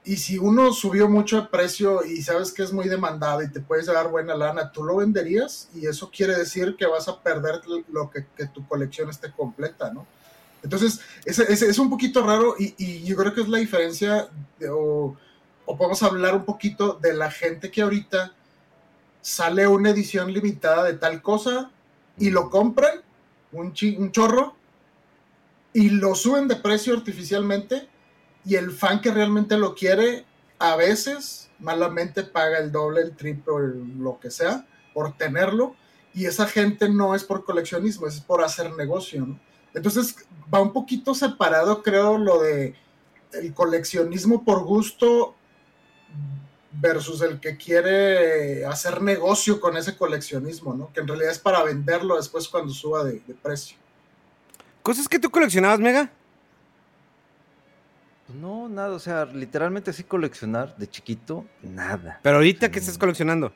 Y 0.07 0.15
si 0.15 0.37
uno 0.37 0.71
subió 0.71 1.09
mucho 1.09 1.41
de 1.41 1.47
precio 1.49 2.05
y 2.05 2.21
sabes 2.21 2.53
que 2.53 2.63
es 2.63 2.71
muy 2.71 2.87
demandado 2.87 3.43
y 3.43 3.51
te 3.51 3.59
puedes 3.59 3.87
dar 3.87 4.09
buena 4.09 4.35
lana, 4.35 4.71
tú 4.71 4.81
lo 4.85 4.95
venderías 4.95 5.67
y 5.75 5.85
eso 5.85 6.09
quiere 6.09 6.33
decir 6.33 6.77
que 6.77 6.85
vas 6.85 7.09
a 7.09 7.21
perder 7.21 7.59
lo 7.91 8.09
que, 8.09 8.21
tu 8.47 8.65
colección 8.65 9.09
esté 9.09 9.33
completa, 9.33 9.91
¿no? 9.91 10.07
Entonces, 10.63 11.01
es, 11.25 11.39
es, 11.39 11.77
un 11.77 11.89
poquito 11.89 12.25
raro 12.25 12.55
y, 12.57 13.03
yo 13.03 13.17
creo 13.17 13.33
que 13.33 13.41
es 13.41 13.49
la 13.49 13.57
diferencia, 13.57 14.29
o, 14.71 15.17
o, 15.65 15.77
podemos 15.77 16.01
hablar 16.01 16.35
un 16.35 16.45
poquito 16.45 16.93
de 16.93 17.13
la 17.13 17.29
gente 17.29 17.69
que 17.69 17.81
ahorita 17.81 18.31
sale 19.21 19.67
una 19.67 19.89
edición 19.89 20.31
limitada 20.31 20.85
de 20.85 20.93
tal 20.93 21.21
cosa 21.21 21.69
y 22.17 22.29
lo 22.29 22.49
compran, 22.49 23.01
un, 23.51 23.73
un 23.97 24.11
chorro, 24.13 24.55
y 25.73 25.89
lo 25.89 26.15
suben 26.15 26.47
de 26.47 26.55
precio 26.55 26.93
artificialmente 26.93 27.89
y 28.47 28.55
el 28.55 28.71
fan 28.71 29.01
que 29.01 29.11
realmente 29.11 29.57
lo 29.57 29.75
quiere, 29.75 30.25
a 30.57 30.77
veces 30.77 31.49
malamente 31.59 32.23
paga 32.23 32.59
el 32.59 32.71
doble, 32.71 33.01
el 33.01 33.15
triple, 33.15 33.53
lo 33.99 34.19
que 34.21 34.31
sea, 34.31 34.65
por 34.93 35.17
tenerlo. 35.17 35.75
Y 36.13 36.25
esa 36.25 36.47
gente 36.47 36.87
no 36.87 37.13
es 37.13 37.25
por 37.25 37.43
coleccionismo, 37.43 38.07
es 38.07 38.21
por 38.21 38.41
hacer 38.43 38.73
negocio, 38.75 39.25
¿no? 39.25 39.39
Entonces 39.73 40.15
va 40.51 40.61
un 40.61 40.71
poquito 40.71 41.13
separado, 41.13 41.83
creo, 41.83 42.17
lo 42.17 42.41
de 42.41 42.73
el 43.33 43.53
coleccionismo 43.53 44.45
por 44.45 44.63
gusto 44.63 45.35
versus 46.71 47.21
el 47.21 47.41
que 47.41 47.57
quiere 47.57 48.65
hacer 48.65 49.01
negocio 49.01 49.59
con 49.59 49.75
ese 49.75 49.97
coleccionismo, 49.97 50.73
¿no? 50.73 50.93
Que 50.93 51.01
en 51.01 51.07
realidad 51.07 51.31
es 51.31 51.39
para 51.39 51.63
venderlo 51.63 52.15
después 52.15 52.47
cuando 52.47 52.73
suba 52.73 53.03
de, 53.03 53.21
de 53.27 53.33
precio. 53.33 53.77
¿Cosas 54.81 55.09
que 55.09 55.19
tú 55.19 55.29
coleccionabas, 55.29 55.79
Mega? 55.79 56.09
Pues 58.27 58.37
no, 58.39 58.67
nada, 58.67 58.93
o 58.93 58.99
sea, 58.99 59.25
literalmente 59.25 59.91
así 59.91 60.03
coleccionar 60.03 60.75
de 60.75 60.87
chiquito, 60.87 61.45
nada. 61.63 62.19
Pero 62.21 62.35
ahorita, 62.35 62.69
¿qué 62.69 62.79
estás 62.79 62.97
coleccionando? 62.97 63.53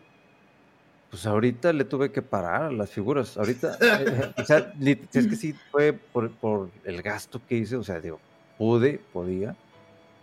Pues 1.09 1.26
ahorita 1.26 1.74
le 1.74 1.84
tuve 1.84 2.09
que 2.09 2.22
parar 2.22 2.63
a 2.63 2.72
las 2.72 2.89
figuras. 2.89 3.36
Ahorita, 3.36 3.78
eh, 3.82 4.05
eh, 4.38 4.41
o 4.41 4.45
sea, 4.45 4.74
es 4.80 5.28
que 5.28 5.36
sí 5.36 5.53
fue 5.72 5.91
por, 5.91 6.69
el 6.86 7.01
gasto 7.01 7.41
que 7.45 7.57
hice, 7.57 7.76
o 7.76 7.84
sea, 7.84 7.99
digo, 7.99 8.22
pude, 8.57 9.01
podía, 9.11 9.57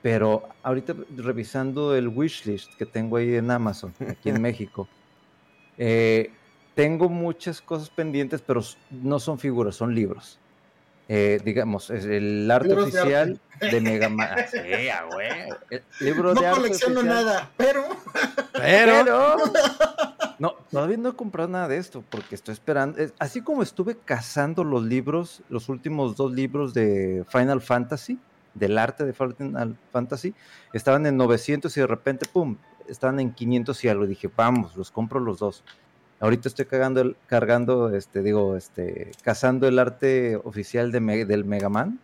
pero 0.01 0.49
ahorita 0.63 0.95
revisando 1.17 1.95
el 1.95 2.09
wishlist 2.09 2.73
que 2.77 2.87
tengo 2.87 3.19
ahí 3.19 3.35
en 3.35 3.51
Amazon, 3.51 3.93
aquí 4.09 4.31
en 4.31 4.41
México, 4.41 4.89
eh, 5.77 6.31
tengo 6.75 7.11
muchas 7.11 7.61
cosas 7.61 7.91
pendientes, 7.91 8.41
pero 8.41 8.63
no 8.91 9.21
son 9.21 9.39
figuras, 9.39 9.77
son 9.77 9.95
libros. 9.95 10.39
Eh, 11.11 11.41
digamos, 11.43 11.89
es 11.89 12.05
el 12.05 12.51
arte 12.51 12.75
oficial 12.75 13.41
de, 13.61 13.81
Mega 13.81 14.11
Man. 14.11 14.29
Sí, 14.51 14.59
güey. 15.13 15.83
libro 16.01 16.35
no 16.35 16.41
de 16.41 16.47
arte 16.47 16.61
colecciono 16.61 17.03
nada, 17.03 17.51
pero... 17.57 17.85
pero... 18.53 19.37
No, 20.39 20.55
todavía 20.71 20.97
no 20.99 21.09
he 21.09 21.15
comprado 21.15 21.49
nada 21.49 21.67
de 21.67 21.79
esto 21.79 22.05
porque 22.09 22.37
estoy 22.37 22.53
esperando. 22.53 22.99
Así 23.19 23.41
como 23.41 23.63
estuve 23.63 23.97
cazando 23.97 24.63
los 24.63 24.85
libros, 24.85 25.43
los 25.49 25.69
últimos 25.69 26.15
dos 26.15 26.31
libros 26.31 26.75
de 26.75 27.25
Final 27.29 27.61
Fantasy, 27.61 28.21
del 28.55 28.79
arte 28.79 29.05
de 29.05 29.13
Final 29.13 29.77
Fantasy, 29.91 30.35
estaban 30.73 31.07
en 31.07 31.17
900 31.17 31.77
y 31.77 31.81
de 31.81 31.87
repente, 31.89 32.27
pum, 32.33 32.57
estaban 32.87 33.19
en 33.19 33.33
500 33.33 33.85
y 33.85 33.89
algo. 33.89 34.07
Dije, 34.07 34.31
vamos, 34.35 34.77
los 34.77 34.93
compro 34.93 35.19
los 35.19 35.41
dos. 35.41 35.65
Ahorita 36.21 36.49
estoy 36.49 36.65
cargando, 36.65 37.15
cargando 37.27 37.95
este, 37.95 38.23
digo, 38.23 38.57
este, 38.57 39.13
cazando 39.23 39.69
el 39.69 39.79
arte 39.79 40.37
oficial 40.37 40.91
de 40.91 41.25
del 41.25 41.45
Mega 41.45 41.69
Man. 41.69 42.01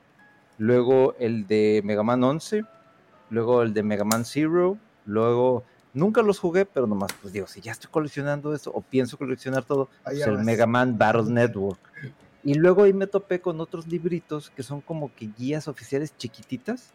Luego 0.56 1.16
el 1.18 1.46
de 1.46 1.82
Mega 1.84 2.04
Man 2.04 2.22
11. 2.22 2.64
Luego 3.30 3.62
el 3.62 3.74
de 3.74 3.82
Mega 3.82 4.04
Man 4.04 4.24
Zero. 4.24 4.78
Luego, 5.04 5.64
nunca 5.92 6.22
los 6.22 6.38
jugué, 6.38 6.64
pero 6.64 6.86
nomás, 6.86 7.12
pues 7.20 7.32
digo, 7.32 7.48
si 7.48 7.60
ya 7.60 7.72
estoy 7.72 7.90
coleccionando 7.90 8.54
eso 8.54 8.70
o 8.72 8.80
pienso 8.82 9.18
coleccionar 9.18 9.64
todo, 9.64 9.88
pues 10.04 10.24
el 10.26 10.38
Mega 10.38 10.66
Man 10.66 10.96
Battle 10.96 11.24
Network. 11.24 11.80
Y 12.44 12.54
luego 12.54 12.84
ahí 12.84 12.92
me 12.92 13.06
topé 13.06 13.40
con 13.40 13.60
otros 13.60 13.86
libritos 13.88 14.50
que 14.50 14.62
son 14.62 14.80
como 14.80 15.12
que 15.14 15.28
guías 15.36 15.66
oficiales 15.66 16.16
chiquititas 16.16 16.92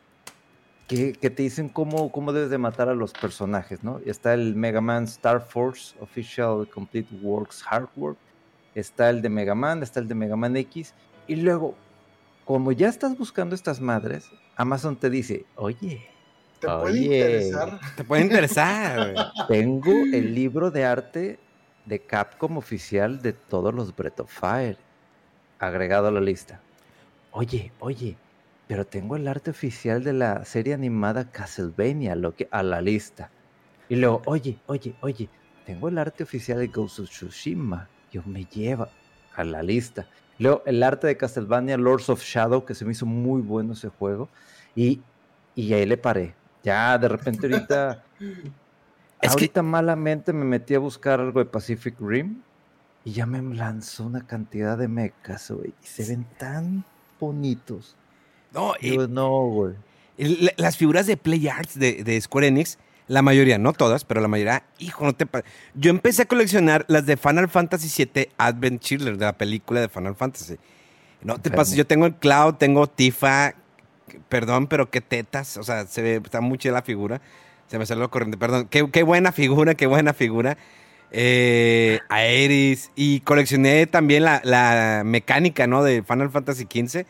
que, 0.90 1.14
te 1.14 1.44
dicen 1.44 1.70
cómo, 1.70 2.12
cómo 2.12 2.34
debes 2.34 2.50
de 2.50 2.58
matar 2.58 2.90
a 2.90 2.96
los 2.96 3.14
personajes, 3.14 3.84
¿no? 3.84 4.02
Está 4.06 4.34
el 4.34 4.56
Mega 4.56 4.82
Man 4.82 5.04
Star 5.04 5.40
Force 5.40 5.96
Official 6.00 6.68
Complete 6.68 7.16
Works 7.22 7.62
Hardware, 7.62 8.16
está 8.74 9.12
el 9.12 9.22
de 9.22 9.30
Mega 9.30 9.54
Man, 9.54 9.84
está 9.84 10.00
el 10.00 10.08
de 10.08 10.16
Mega 10.16 10.36
Man 10.36 10.58
X, 10.58 10.96
y 11.28 11.36
luego, 11.36 11.76
como 12.44 12.72
ya 12.72 12.90
estás 12.90 13.16
buscando 13.16 13.54
estas 13.54 13.80
madres, 13.80 14.32
Amazon 14.56 14.96
te 14.96 15.12
dice, 15.12 15.46
oye, 15.56 16.10
te 16.60 16.68
puede 16.68 16.98
interesar. 16.98 17.80
Te 17.96 18.04
puede 18.04 18.22
interesar. 18.24 19.32
Tengo 19.48 19.92
el 19.92 20.34
libro 20.34 20.72
de 20.72 20.86
arte 20.86 21.40
de 21.86 22.00
Capcom 22.00 22.58
oficial 22.58 23.22
de 23.22 23.34
todos 23.34 23.76
los 23.76 23.96
Breath 23.96 24.22
of 24.22 24.32
Fire, 24.32 24.78
agregado 25.60 26.08
a 26.08 26.12
la 26.12 26.20
lista. 26.20 26.60
Oye, 27.32 27.72
oye, 27.80 28.18
pero 28.70 28.86
tengo 28.86 29.16
el 29.16 29.28
arte 29.28 29.50
oficial 29.50 30.04
de 30.04 30.14
la 30.14 30.46
serie 30.46 30.76
animada 30.76 31.32
Castlevania 31.32 32.16
lo 32.16 32.36
que, 32.36 32.48
a 32.52 32.62
la 32.62 32.82
lista. 32.82 33.32
Y 33.90 33.96
luego, 33.96 34.22
oye, 34.28 34.60
oye, 34.68 34.94
oye, 35.02 35.28
tengo 35.66 35.90
el 35.90 35.98
arte 35.98 36.22
oficial 36.22 36.60
de 36.60 36.68
Ghost 36.68 37.00
of 37.00 37.10
Tsushima. 37.10 37.90
Yo 38.12 38.22
me 38.28 38.46
lleva 38.46 38.88
a 39.36 39.44
la 39.44 39.64
lista. 39.64 40.06
Luego, 40.38 40.62
el 40.68 40.84
arte 40.84 41.08
de 41.08 41.18
Castlevania 41.18 41.78
Lords 41.78 42.10
of 42.10 42.22
Shadow, 42.22 42.64
que 42.64 42.76
se 42.76 42.86
me 42.86 42.92
hizo 42.92 43.08
muy 43.08 43.42
bueno 43.42 43.74
ese 43.74 43.90
juego. 43.90 44.30
Y, 44.76 45.02
y 45.56 45.74
ahí 45.74 45.88
le 45.88 45.98
paré. 45.98 46.36
Ya 46.64 46.96
de 47.00 47.08
repente 47.08 47.48
ahorita. 47.52 48.04
Es 49.22 49.32
que- 49.32 49.46
ahorita 49.46 49.64
malamente 49.64 50.32
me 50.32 50.46
metí 50.46 50.76
a 50.76 50.80
buscar 50.80 51.20
algo 51.20 51.40
de 51.40 51.46
Pacific 51.46 51.96
Rim. 52.00 52.42
Y 53.04 53.14
ya 53.14 53.26
me 53.26 53.42
lanzó 53.56 54.06
una 54.06 54.28
cantidad 54.28 54.78
de 54.78 54.88
mechas, 54.88 55.50
güey. 55.50 55.74
Y 55.84 55.88
se 55.88 56.06
ven 56.08 56.26
tan 56.38 56.86
bonitos. 57.20 57.98
No, 58.54 58.74
y- 58.80 58.98
no, 58.98 59.30
güey. 59.48 59.76
las 60.58 60.78
figuras 60.78 61.08
de 61.08 61.18
Play 61.18 61.48
Arts 61.48 61.78
de, 61.80 62.04
de 62.04 62.20
Square 62.20 62.48
Enix, 62.48 62.78
la 63.08 63.22
mayoría, 63.22 63.58
no 63.58 63.74
todas, 63.74 64.04
pero 64.06 64.22
la 64.22 64.28
mayoría, 64.28 64.64
hijo, 64.78 65.06
no 65.06 65.14
te 65.14 65.26
Yo 65.76 65.90
empecé 65.90 66.24
a 66.24 66.26
coleccionar 66.26 66.86
las 66.88 67.06
de 67.06 67.18
Final 67.18 67.50
Fantasy 67.50 68.06
VII 68.14 68.30
Advent 68.38 68.82
Children, 68.82 69.18
de 69.18 69.26
la 69.26 69.38
película 69.38 69.82
de 69.82 69.90
Final 69.90 70.16
Fantasy. 70.16 70.58
No 71.22 71.38
te 71.38 71.52
pases, 71.52 71.76
yo 71.76 71.86
tengo 71.88 72.06
el 72.06 72.16
Cloud, 72.16 72.56
tengo 72.56 72.88
Tifa, 72.88 73.54
perdón, 74.30 74.68
pero 74.68 74.90
qué 74.90 75.02
tetas, 75.02 75.58
o 75.58 75.64
sea, 75.64 75.86
se 75.88 76.02
ve, 76.02 76.22
está 76.24 76.40
muy 76.42 76.58
chida 76.58 76.74
la 76.74 76.82
figura. 76.82 77.22
Se 77.68 77.78
me 77.78 77.86
salió 77.86 78.10
corriente, 78.10 78.38
perdón. 78.38 78.68
Qué, 78.70 78.90
qué 78.92 79.04
buena 79.04 79.32
figura, 79.32 79.76
qué 79.76 79.86
buena 79.86 80.14
figura. 80.14 80.58
Eh, 81.12 82.00
Aeris. 82.10 82.92
Y 82.96 83.20
coleccioné 83.22 83.86
también 83.88 84.24
la, 84.24 84.42
la 84.44 85.04
mecánica, 85.06 85.68
¿no? 85.68 85.84
De 85.84 86.02
Final 86.04 86.32
Fantasy 86.32 86.64
XV. 86.64 87.06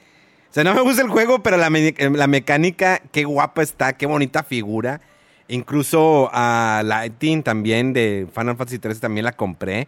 O 0.49 0.53
sea, 0.53 0.63
no 0.63 0.73
me 0.73 0.81
gusta 0.81 1.01
el 1.03 1.09
juego, 1.09 1.43
pero 1.43 1.57
la, 1.57 1.69
me- 1.69 1.93
la 1.97 2.27
mecánica, 2.27 3.01
qué 3.11 3.23
guapa 3.23 3.61
está, 3.61 3.93
qué 3.93 4.05
bonita 4.05 4.43
figura. 4.43 4.99
Incluso 5.47 6.29
a 6.33 6.81
Lightning 6.85 7.43
también 7.43 7.93
de 7.93 8.27
Final 8.33 8.55
Fantasy 8.57 8.77
XIII 8.81 8.99
también 8.99 9.25
la 9.25 9.31
compré. 9.33 9.87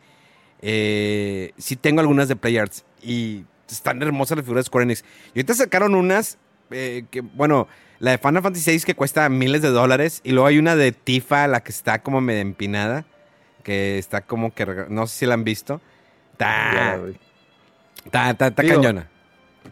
Eh, 0.62 1.54
sí 1.58 1.76
tengo 1.76 2.02
algunas 2.02 2.28
de 2.28 2.36
Playarts 2.36 2.86
y 3.02 3.44
están 3.70 4.02
hermosas 4.04 4.38
las 4.38 4.46
figuras 4.46 4.66
de 4.66 4.68
Square 4.68 4.84
Enix. 4.84 5.04
Y 5.34 5.40
ahorita 5.40 5.54
sacaron 5.56 5.96
unas 5.96 6.38
eh, 6.70 7.06
que, 7.10 7.22
bueno, 7.22 7.68
la 8.00 8.12
de 8.12 8.18
Final 8.20 8.44
Fantasy 8.44 8.72
VI 8.72 8.84
que 8.84 8.96
cuesta 8.96 9.28
miles 9.30 9.62
de 9.62 9.70
dólares 9.70 10.22
y 10.24 10.32
luego 10.32 10.48
hay 10.48 10.58
una 10.60 10.76
de 10.76 10.92
Tifa, 10.92 11.48
la 11.48 11.62
que 11.64 11.72
está 11.72 12.02
como 12.04 12.22
medio 12.22 12.42
empinada, 12.42 13.06
que 13.64 13.98
está 13.98 14.22
como 14.22 14.54
que, 14.54 14.66
no 14.90 15.08
sé 15.08 15.20
si 15.20 15.26
la 15.26 15.34
han 15.36 15.44
visto. 15.44 15.82
Está, 16.34 17.00
está, 18.06 18.48
está, 18.48 18.64
cañona. 18.76 19.10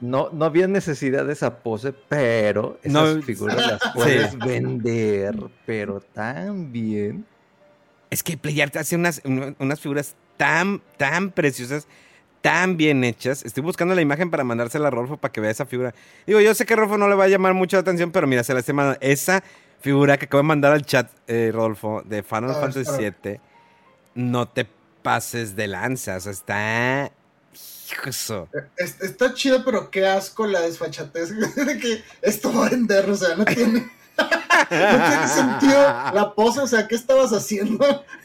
No, 0.02 0.30
no 0.32 0.46
había 0.46 0.68
necesidad 0.68 1.26
de 1.26 1.34
esa 1.34 1.60
pose, 1.60 1.94
pero 1.94 2.80
esas 2.84 3.16
No, 3.18 3.22
figuras 3.22 3.58
las 3.58 3.82
puedes 3.94 4.38
vender, 4.40 5.36
pero 5.66 6.00
tan 6.00 6.72
bien. 6.72 7.26
Es 8.10 8.24
que 8.24 8.38
Playart 8.38 8.76
hace 8.78 8.96
unas, 8.96 9.22
un- 9.26 9.56
unas 9.60 9.80
figuras 9.80 10.16
tan, 10.38 10.82
tan 10.98 11.32
preciosas, 11.32 11.88
tan 12.42 12.78
bien 12.78 13.04
hechas. 13.04 13.44
Estoy 13.44 13.62
buscando 13.62 13.94
la 13.94 14.02
imagen 14.02 14.32
para 14.32 14.44
mandársela 14.44 14.88
a 14.88 14.92
Rolfo 14.92 15.18
para 15.18 15.32
que 15.32 15.42
vea 15.42 15.52
esa 15.52 15.66
figura. 15.66 15.94
Digo, 16.26 16.40
yo 16.40 16.54
sé 16.56 16.66
que 16.66 16.74
a 16.74 16.78
Rolfo 16.78 16.98
no 16.98 17.10
le 17.10 17.16
va 17.16 17.26
a 17.26 17.28
llamar 17.28 17.54
mucho 17.54 17.76
la 17.78 17.82
atención, 17.82 18.12
pero 18.12 18.26
mira, 18.26 18.44
se 18.44 18.54
la 18.54 18.62
estoy 18.62 18.74
mandando. 18.76 19.00
Esa 19.02 19.44
figura 19.82 20.18
que 20.18 20.26
acabo 20.26 20.42
de 20.42 20.48
mandar 20.48 20.72
al 20.72 20.86
chat, 20.86 21.10
eh, 21.28 21.52
Rodolfo, 21.54 22.02
de 22.06 22.24
Final 22.24 22.52
Ah, 22.52 22.62
Fantasy. 22.62 22.92
VII, 23.24 23.40
no 24.16 24.48
te 24.48 24.66
pases 25.04 25.56
de 25.56 25.68
lanza. 25.68 26.16
O 26.18 26.20
sea, 26.22 26.32
está... 26.32 27.12
Hijo 27.92 28.10
eso. 28.10 28.48
Es- 28.78 29.02
está 29.02 29.34
chido, 29.34 29.64
pero 29.66 29.90
qué 29.90 30.06
asco 30.08 30.46
la 30.48 30.62
desfachatez 30.62 31.30
de 31.56 31.78
que 31.80 32.04
esto 32.22 32.54
va 32.54 32.68
a 32.68 32.70
vender, 32.70 33.10
o 33.10 33.16
sea, 33.16 33.36
no 33.36 33.46
tiene, 33.46 33.90
no 34.18 34.28
tiene 34.70 35.28
sentido 35.28 35.80
la 36.14 36.34
pose, 36.36 36.60
o 36.62 36.68
sea, 36.68 36.88
¿qué 36.88 36.96
estabas 36.96 37.32
haciendo? 37.34 38.06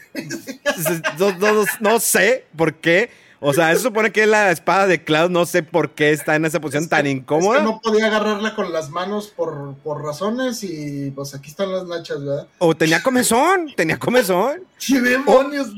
No, 1.19 1.31
no- 1.33 1.53
no- 1.53 1.65
no 1.81 1.99
sé 1.99 2.45
por 2.55 2.75
qué. 2.75 3.09
O 3.47 3.53
sea, 3.53 3.71
eso 3.71 3.83
supone 3.83 4.11
que 4.11 4.23
es 4.23 4.27
la 4.27 4.51
espada 4.51 4.87
de 4.87 5.03
Cloud. 5.03 5.29
No 5.29 5.45
sé 5.45 5.61
por 5.63 5.91
qué 5.91 6.11
está 6.11 6.35
en 6.35 6.45
esa 6.45 6.59
posición 6.59 6.89
tan 6.89 7.05
Es 7.05 7.13
incómoda. 7.13 7.59
que 7.59 7.63
no 7.63 7.79
podía 7.81 8.07
agarrarla 8.07 8.55
con 8.55 8.73
las 8.73 8.89
manos 8.89 9.27
por, 9.27 9.75
por 9.83 10.03
razones 10.03 10.63
y 10.63 11.11
pues 11.11 11.33
aquí 11.35 11.49
están 11.49 11.71
las 11.71 11.85
nachas, 11.85 12.23
¿verdad? 12.25 12.47
O 12.57 12.75
tenía 12.75 13.01
comezón, 13.03 13.71
tenía 13.75 13.97
comezón. 13.99 14.63
¡Qué 14.85 14.99
demonios, 14.99 15.69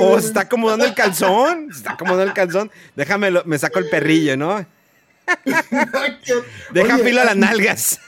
O 0.00 0.10
ver! 0.12 0.20
se 0.20 0.26
está 0.26 0.40
acomodando 0.42 0.84
el 0.84 0.94
calzón. 0.94 1.68
Se 1.70 1.78
está 1.78 1.92
acomodando 1.92 2.24
el 2.24 2.32
calzón. 2.32 2.70
Déjame, 2.96 3.30
lo- 3.30 3.44
me 3.44 3.58
saco 3.58 3.78
el 3.78 3.88
perrillo, 3.88 4.36
¿no? 4.36 4.66
Deja 6.72 6.94
Oye, 6.96 7.04
filo 7.04 7.20
a 7.20 7.24
las 7.24 7.36
nalgas. 7.36 8.00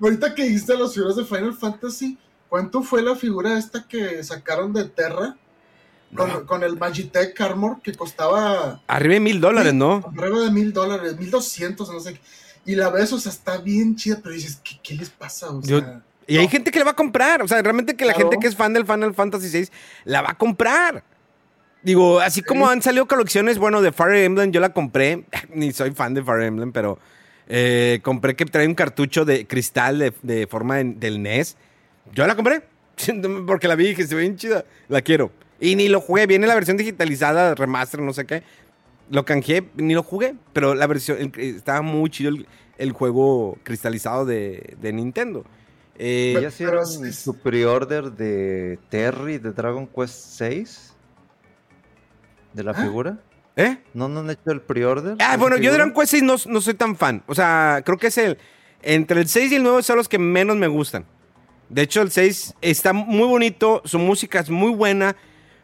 Ahorita 0.00 0.34
que 0.34 0.44
dijiste 0.44 0.76
las 0.76 0.94
figuras 0.94 1.16
de 1.16 1.24
Final 1.24 1.54
Fantasy, 1.54 2.16
¿cuánto 2.48 2.82
fue 2.82 3.02
la 3.02 3.16
figura 3.16 3.58
esta 3.58 3.86
que 3.86 4.22
sacaron 4.24 4.72
de 4.72 4.84
Terra? 4.84 5.36
Con, 6.14 6.28
No. 6.30 6.46
con 6.46 6.62
el 6.62 6.76
Magitech 6.78 7.38
Armor 7.40 7.82
que 7.82 7.92
costaba 7.94 8.80
Arriba 8.86 9.14
de 9.14 9.20
mil 9.20 9.40
dólares, 9.42 9.74
¿no? 9.74 10.02
alrededor 10.10 10.44
de 10.46 10.50
mil 10.52 10.72
dólares, 10.72 11.18
mil 11.18 11.30
doscientos, 11.30 11.90
no 11.92 12.00
sé. 12.00 12.14
qué. 12.14 12.20
Y 12.64 12.76
la 12.76 12.88
ves, 12.90 13.12
o 13.12 13.18
sea, 13.18 13.30
está 13.32 13.58
bien 13.58 13.94
chida, 13.96 14.18
pero 14.22 14.34
dices, 14.34 14.58
¿qué, 14.64 14.78
qué 14.82 14.94
les 14.94 15.10
pasa? 15.10 15.50
O 15.50 15.60
Yo- 15.62 15.80
sea, 15.80 16.02
Y 16.26 16.36
hay 16.38 16.48
gente 16.48 16.70
que 16.70 16.78
le 16.78 16.84
va 16.84 16.90
a 16.92 16.96
comprar. 16.96 17.42
O 17.42 17.48
sea, 17.48 17.60
realmente 17.62 17.94
que 17.96 18.04
la 18.06 18.12
Claro. 18.14 18.28
gente 18.30 18.40
que 18.40 18.46
es 18.48 18.56
fan 18.56 18.72
del 18.74 18.84
Final 18.86 19.14
Fantasy 19.14 19.48
VI 19.48 19.68
la 20.04 20.22
va 20.22 20.30
a 20.30 20.34
comprar. 20.38 21.02
Digo, 21.82 22.20
así 22.20 22.42
como 22.42 22.68
han 22.68 22.82
salido 22.82 23.06
colecciones, 23.06 23.58
bueno, 23.58 23.80
de 23.82 23.92
Fire 23.92 24.16
Emblem, 24.16 24.50
yo 24.50 24.60
la 24.60 24.72
compré. 24.72 25.24
Ni 25.54 25.72
soy 25.72 25.92
fan 25.92 26.12
de 26.14 26.22
Fire 26.22 26.42
Emblem, 26.42 26.72
pero 26.72 26.98
eh, 27.48 28.00
compré 28.02 28.36
que 28.36 28.44
trae 28.44 28.66
un 28.66 28.74
cartucho 28.74 29.24
de 29.24 29.46
cristal 29.46 29.98
de, 29.98 30.12
de 30.22 30.46
forma 30.46 30.76
de- 30.76 30.84
del 30.94 31.22
NES. 31.22 31.56
Yo 32.12 32.26
la 32.26 32.36
compré. 32.36 32.62
Porque 33.46 33.68
la 33.68 33.74
vi 33.74 33.86
y 33.86 33.88
dije, 33.90 34.06
se 34.06 34.14
ve 34.14 34.22
bien 34.22 34.36
chida. 34.36 34.64
La 34.88 35.02
quiero. 35.02 35.30
Y 35.60 35.74
ni 35.76 35.88
lo 35.88 36.00
jugué. 36.00 36.26
Viene 36.26 36.46
la 36.46 36.54
versión 36.54 36.76
digitalizada, 36.76 37.54
remaster, 37.54 38.00
no 38.00 38.12
sé 38.12 38.26
qué. 38.26 38.42
Lo 39.10 39.24
canjeé, 39.24 39.64
ni 39.76 39.94
lo 39.94 40.02
jugué. 40.02 40.34
Pero 40.52 40.74
la 40.74 40.86
versión, 40.86 41.18
el- 41.18 41.32
estaba 41.56 41.82
muy 41.82 42.10
chido 42.10 42.30
el, 42.30 42.46
el 42.76 42.92
juego 42.92 43.56
cristalizado 43.62 44.24
de, 44.26 44.76
de 44.80 44.92
Nintendo. 44.92 45.44
Eh, 46.00 46.38
¿Ya 46.40 46.48
hicieron 46.48 46.86
su 46.86 47.38
pre-order 47.40 48.12
de 48.12 48.78
Terry 48.88 49.38
de 49.38 49.50
Dragon 49.52 49.86
Quest 49.86 50.14
6? 50.38 50.94
¿De 52.52 52.62
la 52.62 52.70
¿Ah? 52.72 52.74
figura? 52.82 53.18
¿Eh? 53.58 53.76
¿No, 53.92 54.08
no 54.08 54.20
han 54.20 54.30
hecho 54.30 54.50
el 54.52 54.60
pre-order? 54.60 55.16
de 55.16 55.24
Ah, 55.24 55.36
bueno, 55.36 55.56
yo 55.56 55.72
de? 55.72 55.78
Dragon 55.78 55.92
Quest 55.92 56.12
6 56.12 56.22
no, 56.22 56.36
no 56.46 56.60
soy 56.60 56.74
tan 56.74 56.94
fan. 56.96 57.22
O 57.26 57.34
sea, 57.34 57.82
creo 57.84 57.98
que 57.98 58.06
es 58.06 58.16
el. 58.18 58.38
Entre 58.82 59.20
el 59.20 59.28
6 59.28 59.50
y 59.50 59.56
el 59.56 59.64
9 59.64 59.82
son 59.82 59.96
los 59.96 60.08
que 60.08 60.18
menos 60.20 60.56
me 60.56 60.68
gustan. 60.68 61.04
De 61.68 61.82
hecho, 61.82 62.00
el 62.00 62.10
6 62.12 62.54
está 62.62 62.92
muy 62.92 63.26
bonito, 63.26 63.82
su 63.84 63.98
música 63.98 64.38
es 64.38 64.48
muy 64.48 64.70
buena, 64.72 65.16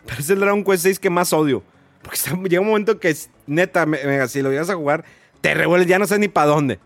pero 0.07 0.21
es 0.21 0.29
el 0.29 0.41
Dragon 0.41 0.65
Quest 0.65 0.83
6 0.83 0.99
que 0.99 1.09
más 1.09 1.33
odio. 1.33 1.63
Porque 2.03 2.17
está- 2.17 2.35
llega 2.37 2.61
un 2.61 2.67
momento 2.67 2.99
que 2.99 3.11
es 3.11 3.31
neta, 3.47 3.87
me- 3.87 4.03
me- 4.05 4.27
si 4.29 4.43
lo 4.43 4.51
llegas 4.51 4.69
a 4.71 4.75
jugar, 4.75 5.05
te 5.41 5.55
revuelves, 5.55 5.87
ya 5.89 5.99
no 6.01 6.07
sé 6.07 6.19
ni 6.19 6.27
para 6.29 6.49
dónde. 6.49 6.81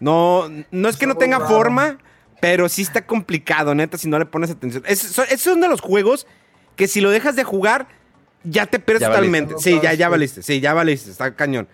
No, 0.00 0.50
no 0.72 0.88
es 0.88 0.96
que 0.96 1.06
no 1.06 1.14
tenga 1.16 1.40
forma, 1.40 1.98
pero 2.40 2.68
sí 2.68 2.82
está 2.82 3.06
complicado, 3.06 3.74
neta, 3.74 3.96
si 3.96 4.08
no 4.08 4.18
le 4.18 4.26
pones 4.26 4.50
atención. 4.50 4.82
Es, 4.86 5.18
es 5.18 5.46
uno 5.46 5.62
de 5.62 5.68
los 5.68 5.80
juegos 5.80 6.26
que 6.76 6.88
si 6.88 7.00
lo 7.00 7.10
dejas 7.10 7.36
de 7.36 7.44
jugar, 7.44 7.88
ya 8.44 8.66
te 8.66 8.78
pierdes 8.78 9.02
Ya 9.02 9.08
totalmente. 9.08 9.54
Sí, 9.58 9.78
ya, 9.82 9.94
ya 9.94 10.08
valiste. 10.08 10.42
Sí, 10.42 10.60
ya 10.60 10.74
valiste. 10.74 11.10
Está 11.10 11.34
cañón. 11.34 11.68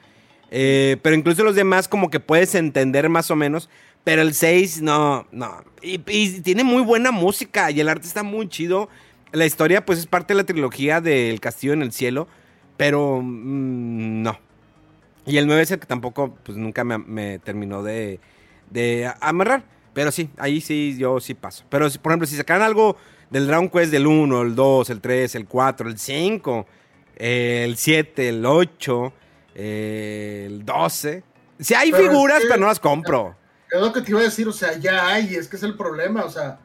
Eh, 0.50 0.98
pero 1.02 1.16
incluso 1.16 1.42
los 1.42 1.54
demás 1.54 1.88
como 1.88 2.10
que 2.10 2.20
puedes 2.20 2.54
entender 2.54 3.08
más 3.08 3.30
o 3.30 3.36
menos. 3.36 3.68
Pero 4.04 4.22
el 4.22 4.34
6, 4.34 4.82
no, 4.82 5.26
no. 5.32 5.64
Y, 5.82 6.00
y 6.06 6.40
tiene 6.40 6.64
muy 6.64 6.82
buena 6.82 7.10
música 7.10 7.70
y 7.70 7.80
el 7.80 7.88
arte 7.88 8.06
está 8.06 8.22
muy 8.22 8.48
chido. 8.48 8.88
La 9.32 9.46
historia 9.46 9.84
pues 9.84 9.98
es 9.98 10.06
parte 10.06 10.34
de 10.34 10.38
la 10.38 10.44
trilogía 10.44 11.00
del 11.00 11.40
Castillo 11.40 11.72
en 11.72 11.82
el 11.82 11.92
Cielo. 11.92 12.28
Pero 12.76 13.20
mm, 13.22 14.22
no. 14.22 14.38
Y 15.26 15.38
el 15.38 15.46
9 15.46 15.62
es 15.62 15.70
el 15.70 15.78
que 15.78 15.86
tampoco 15.86 16.36
pues 16.44 16.58
nunca 16.58 16.84
me, 16.84 16.98
me 16.98 17.38
terminó 17.38 17.82
de, 17.82 18.20
de 18.70 19.10
amarrar. 19.20 19.64
Pero 19.94 20.10
sí, 20.10 20.28
ahí 20.38 20.60
sí, 20.60 20.96
yo 20.98 21.20
sí 21.20 21.34
paso. 21.34 21.64
Pero 21.70 21.88
por 22.02 22.12
ejemplo, 22.12 22.26
si 22.26 22.36
sacaran 22.36 22.62
algo 22.62 22.96
del 23.34 23.48
Dragon 23.48 23.68
Quest 23.68 23.90
del 23.90 24.06
1, 24.06 24.42
el 24.42 24.54
2, 24.54 24.90
el 24.90 25.00
3, 25.00 25.34
el 25.34 25.46
4, 25.46 25.88
el 25.88 25.98
5, 25.98 26.66
el 27.16 27.76
7, 27.76 28.28
el 28.28 28.46
8, 28.46 29.12
el 29.56 30.64
12, 30.64 31.24
Si 31.58 31.74
hay 31.74 31.90
Pero 31.90 32.04
es 32.04 32.08
figuras, 32.10 32.40
que- 32.40 32.46
pero 32.48 32.60
no 32.60 32.66
las 32.66 32.78
compro. 32.80 33.36
Es 33.70 33.80
lo 33.80 33.92
que 33.92 34.02
te 34.02 34.10
iba 34.12 34.20
a 34.20 34.24
decir, 34.24 34.46
o 34.46 34.52
sea, 34.52 34.78
ya 34.78 35.08
hay, 35.08 35.34
es 35.34 35.48
que 35.48 35.56
es 35.56 35.62
el 35.64 35.76
problema, 35.76 36.24
o 36.24 36.30
sea, 36.30 36.60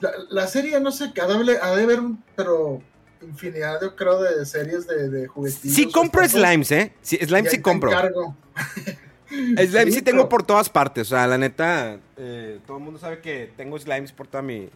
la, 0.00 0.10
la 0.30 0.46
serie, 0.48 0.80
no 0.80 0.90
sé, 0.90 1.12
ha 1.20 1.26
de, 1.26 1.34
haber- 1.34 1.58
ha 1.62 1.76
de 1.76 1.82
haber, 1.84 2.00
un- 2.00 2.22
pero 2.36 2.82
infinidad, 3.22 3.80
yo 3.80 3.94
creo, 3.94 4.20
de 4.20 4.44
series 4.46 4.86
de, 4.88 5.08
de 5.10 5.26
juguetillos. 5.28 5.76
Sí 5.76 5.90
compro 5.92 6.22
Estos, 6.22 6.40
slimes, 6.40 6.72
¿eh? 6.72 6.92
Sí, 7.02 7.18
y 7.20 7.24
slime 7.24 7.48
ahí 7.48 7.54
sí 7.56 7.60
compro. 7.62 7.90
encargo. 7.92 8.36
Slime 9.30 9.84
sí, 9.86 9.92
Sí, 9.92 10.02
tengo 10.02 10.28
por 10.28 10.42
todas 10.42 10.68
partes. 10.68 11.06
O 11.06 11.10
sea, 11.14 11.24
la 11.28 11.38
neta, 11.38 11.98
eh, 12.16 12.58
todo 12.66 12.78
el 12.78 12.82
mundo 12.82 12.98
sabe 12.98 13.20
que 13.20 13.52
tengo 13.56 13.78
slimes 13.78 14.10
por 14.10 14.26
toda 14.26 14.42
mi. 14.42 14.68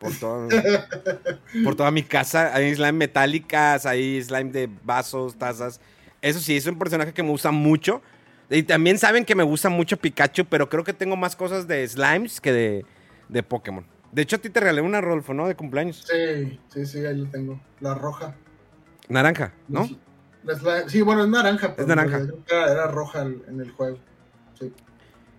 Por, 0.00 0.12
todo- 0.18 0.48
por 1.62 1.76
toda 1.76 1.90
mi 1.90 2.02
casa. 2.02 2.54
Hay 2.54 2.74
slime 2.74 2.92
metálicas, 2.92 3.84
hay 3.86 4.20
slime 4.22 4.50
de 4.50 4.68
vasos, 4.82 5.36
tazas. 5.36 5.80
Eso 6.22 6.40
sí, 6.40 6.56
es 6.56 6.66
un 6.66 6.78
personaje 6.78 7.12
que 7.12 7.22
me 7.22 7.28
gusta 7.30 7.50
mucho. 7.50 8.02
Y 8.48 8.62
también 8.64 8.98
saben 8.98 9.24
que 9.24 9.34
me 9.36 9.44
gusta 9.44 9.68
mucho 9.68 9.96
Pikachu, 9.96 10.44
pero 10.46 10.68
creo 10.68 10.82
que 10.82 10.92
tengo 10.92 11.16
más 11.16 11.36
cosas 11.36 11.68
de 11.68 11.86
slimes 11.86 12.40
que 12.40 12.52
de, 12.52 12.86
de 13.28 13.42
Pokémon. 13.42 13.86
De 14.10 14.22
hecho, 14.22 14.36
a 14.36 14.38
ti 14.40 14.50
te 14.50 14.58
regalé 14.58 14.80
una 14.80 15.00
Rolfo, 15.00 15.34
¿no? 15.34 15.46
De 15.46 15.54
cumpleaños. 15.54 16.04
Sí, 16.10 16.58
sí, 16.72 16.84
sí, 16.86 17.04
ahí 17.06 17.16
lo 17.16 17.26
tengo. 17.30 17.60
La 17.80 17.94
roja. 17.94 18.34
Naranja, 19.08 19.52
¿no? 19.68 19.88
La 20.44 20.54
slime- 20.54 20.88
sí, 20.88 21.02
bueno, 21.02 21.22
es 21.24 21.28
naranja. 21.28 21.76
pero 21.76 21.86
naranja. 21.88 22.20
creo 22.24 22.44
que 22.44 22.54
Era, 22.54 22.72
era 22.72 22.86
roja 22.88 23.22
en 23.22 23.60
el 23.60 23.70
juego. 23.70 23.98
Sí. 24.58 24.72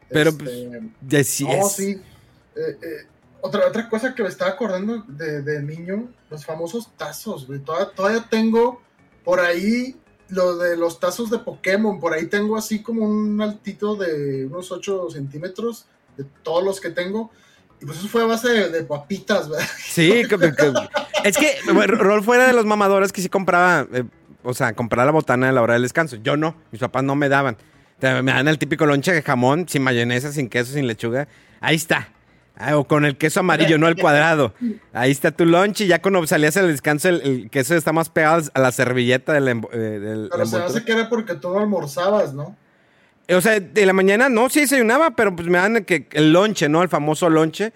Pero, 0.09 0.29
Este, 0.29 0.43
pues, 0.43 0.81
De 1.01 1.23
sí 1.23 1.43
No, 1.45 1.51
es. 1.65 1.71
sí. 1.73 2.01
Eh, 2.55 2.77
eh, 2.81 3.07
otra, 3.41 3.67
otra 3.67 3.89
cosa 3.89 4.13
que 4.15 4.23
me 4.23 4.29
estaba 4.29 4.51
acordando 4.51 5.03
de, 5.07 5.41
de 5.41 5.61
niño, 5.61 6.09
los 6.29 6.45
famosos 6.45 6.89
tazos, 6.97 7.47
güey. 7.47 7.59
Todavía, 7.59 7.89
todavía 7.95 8.25
tengo 8.29 8.81
por 9.23 9.39
ahí 9.39 9.95
lo 10.29 10.57
de 10.57 10.77
los 10.77 10.99
tazos 10.99 11.29
de 11.29 11.39
Pokémon. 11.39 11.99
Por 11.99 12.13
ahí 12.13 12.27
tengo 12.27 12.55
así 12.57 12.81
como 12.81 13.05
un 13.05 13.41
altito 13.41 13.95
de 13.95 14.45
unos 14.45 14.71
8 14.71 15.09
centímetros 15.11 15.85
de 16.17 16.25
todos 16.43 16.63
los 16.63 16.79
que 16.79 16.89
tengo. 16.89 17.31
Y 17.81 17.85
pues 17.85 17.97
eso 17.97 18.07
fue 18.07 18.21
a 18.21 18.25
base 18.25 18.47
de, 18.49 18.69
de 18.69 18.83
papitas. 18.83 19.49
Sí, 19.79 20.23
que- 20.29 20.37
que- 20.37 20.73
es 21.23 21.37
que 21.37 21.57
Rolf 21.87 22.25
fuera 22.25 22.47
de 22.47 22.53
los 22.53 22.65
mamadores 22.65 23.11
que 23.11 23.21
sí 23.21 23.29
compraba, 23.29 23.87
eh, 23.93 24.03
o 24.43 24.53
sea, 24.53 24.73
compraba 24.73 25.05
la 25.05 25.11
botana 25.11 25.49
a 25.49 25.51
la 25.51 25.61
hora 25.61 25.73
del 25.73 25.83
descanso. 25.83 26.15
Yo 26.17 26.37
no, 26.37 26.55
mis 26.71 26.79
papás 26.81 27.03
no 27.03 27.15
me 27.15 27.27
daban. 27.29 27.57
Me 28.01 28.31
dan 28.31 28.47
el 28.47 28.57
típico 28.57 28.85
lonche 28.87 29.11
de 29.13 29.21
jamón, 29.21 29.67
sin 29.69 29.83
mayonesa, 29.83 30.31
sin 30.31 30.49
queso, 30.49 30.73
sin 30.73 30.87
lechuga. 30.87 31.27
Ahí 31.59 31.75
está. 31.75 32.09
Ah, 32.61 32.77
o 32.77 32.83
con 32.85 33.05
el 33.05 33.17
queso 33.17 33.39
amarillo, 33.39 33.77
no 33.77 33.87
el 33.87 33.95
cuadrado. 33.95 34.53
Ahí 34.93 35.11
está 35.11 35.31
tu 35.31 35.45
lunch 35.45 35.81
y 35.81 35.87
ya 35.87 36.01
cuando 36.01 36.25
salías 36.27 36.55
al 36.57 36.67
descanso 36.67 37.09
el, 37.09 37.21
el 37.21 37.49
queso 37.49 37.75
está 37.75 37.91
más 37.91 38.09
pegado 38.09 38.43
a 38.53 38.59
la 38.59 38.71
servilleta 38.71 39.33
del, 39.33 39.47
eh, 39.47 39.77
del- 39.77 40.27
Pero 40.31 40.43
la 40.43 40.45
se 40.45 40.57
me 40.57 40.63
hace 40.65 40.83
que 40.85 40.91
era 40.91 41.09
porque 41.09 41.35
tú 41.35 41.49
no 41.49 41.59
almorzabas, 41.59 42.33
¿no? 42.33 42.55
O 43.29 43.41
sea, 43.41 43.59
de 43.59 43.85
la 43.85 43.93
mañana 43.93 44.29
no, 44.29 44.49
sí 44.49 44.61
desayunaba, 44.61 45.11
pero 45.11 45.35
pues 45.35 45.47
me 45.47 45.57
dan 45.57 45.77
el, 45.77 45.85
que, 45.85 46.07
el 46.11 46.33
lonche, 46.33 46.67
¿no? 46.69 46.83
El 46.83 46.89
famoso 46.89 47.29
lonche. 47.29 47.71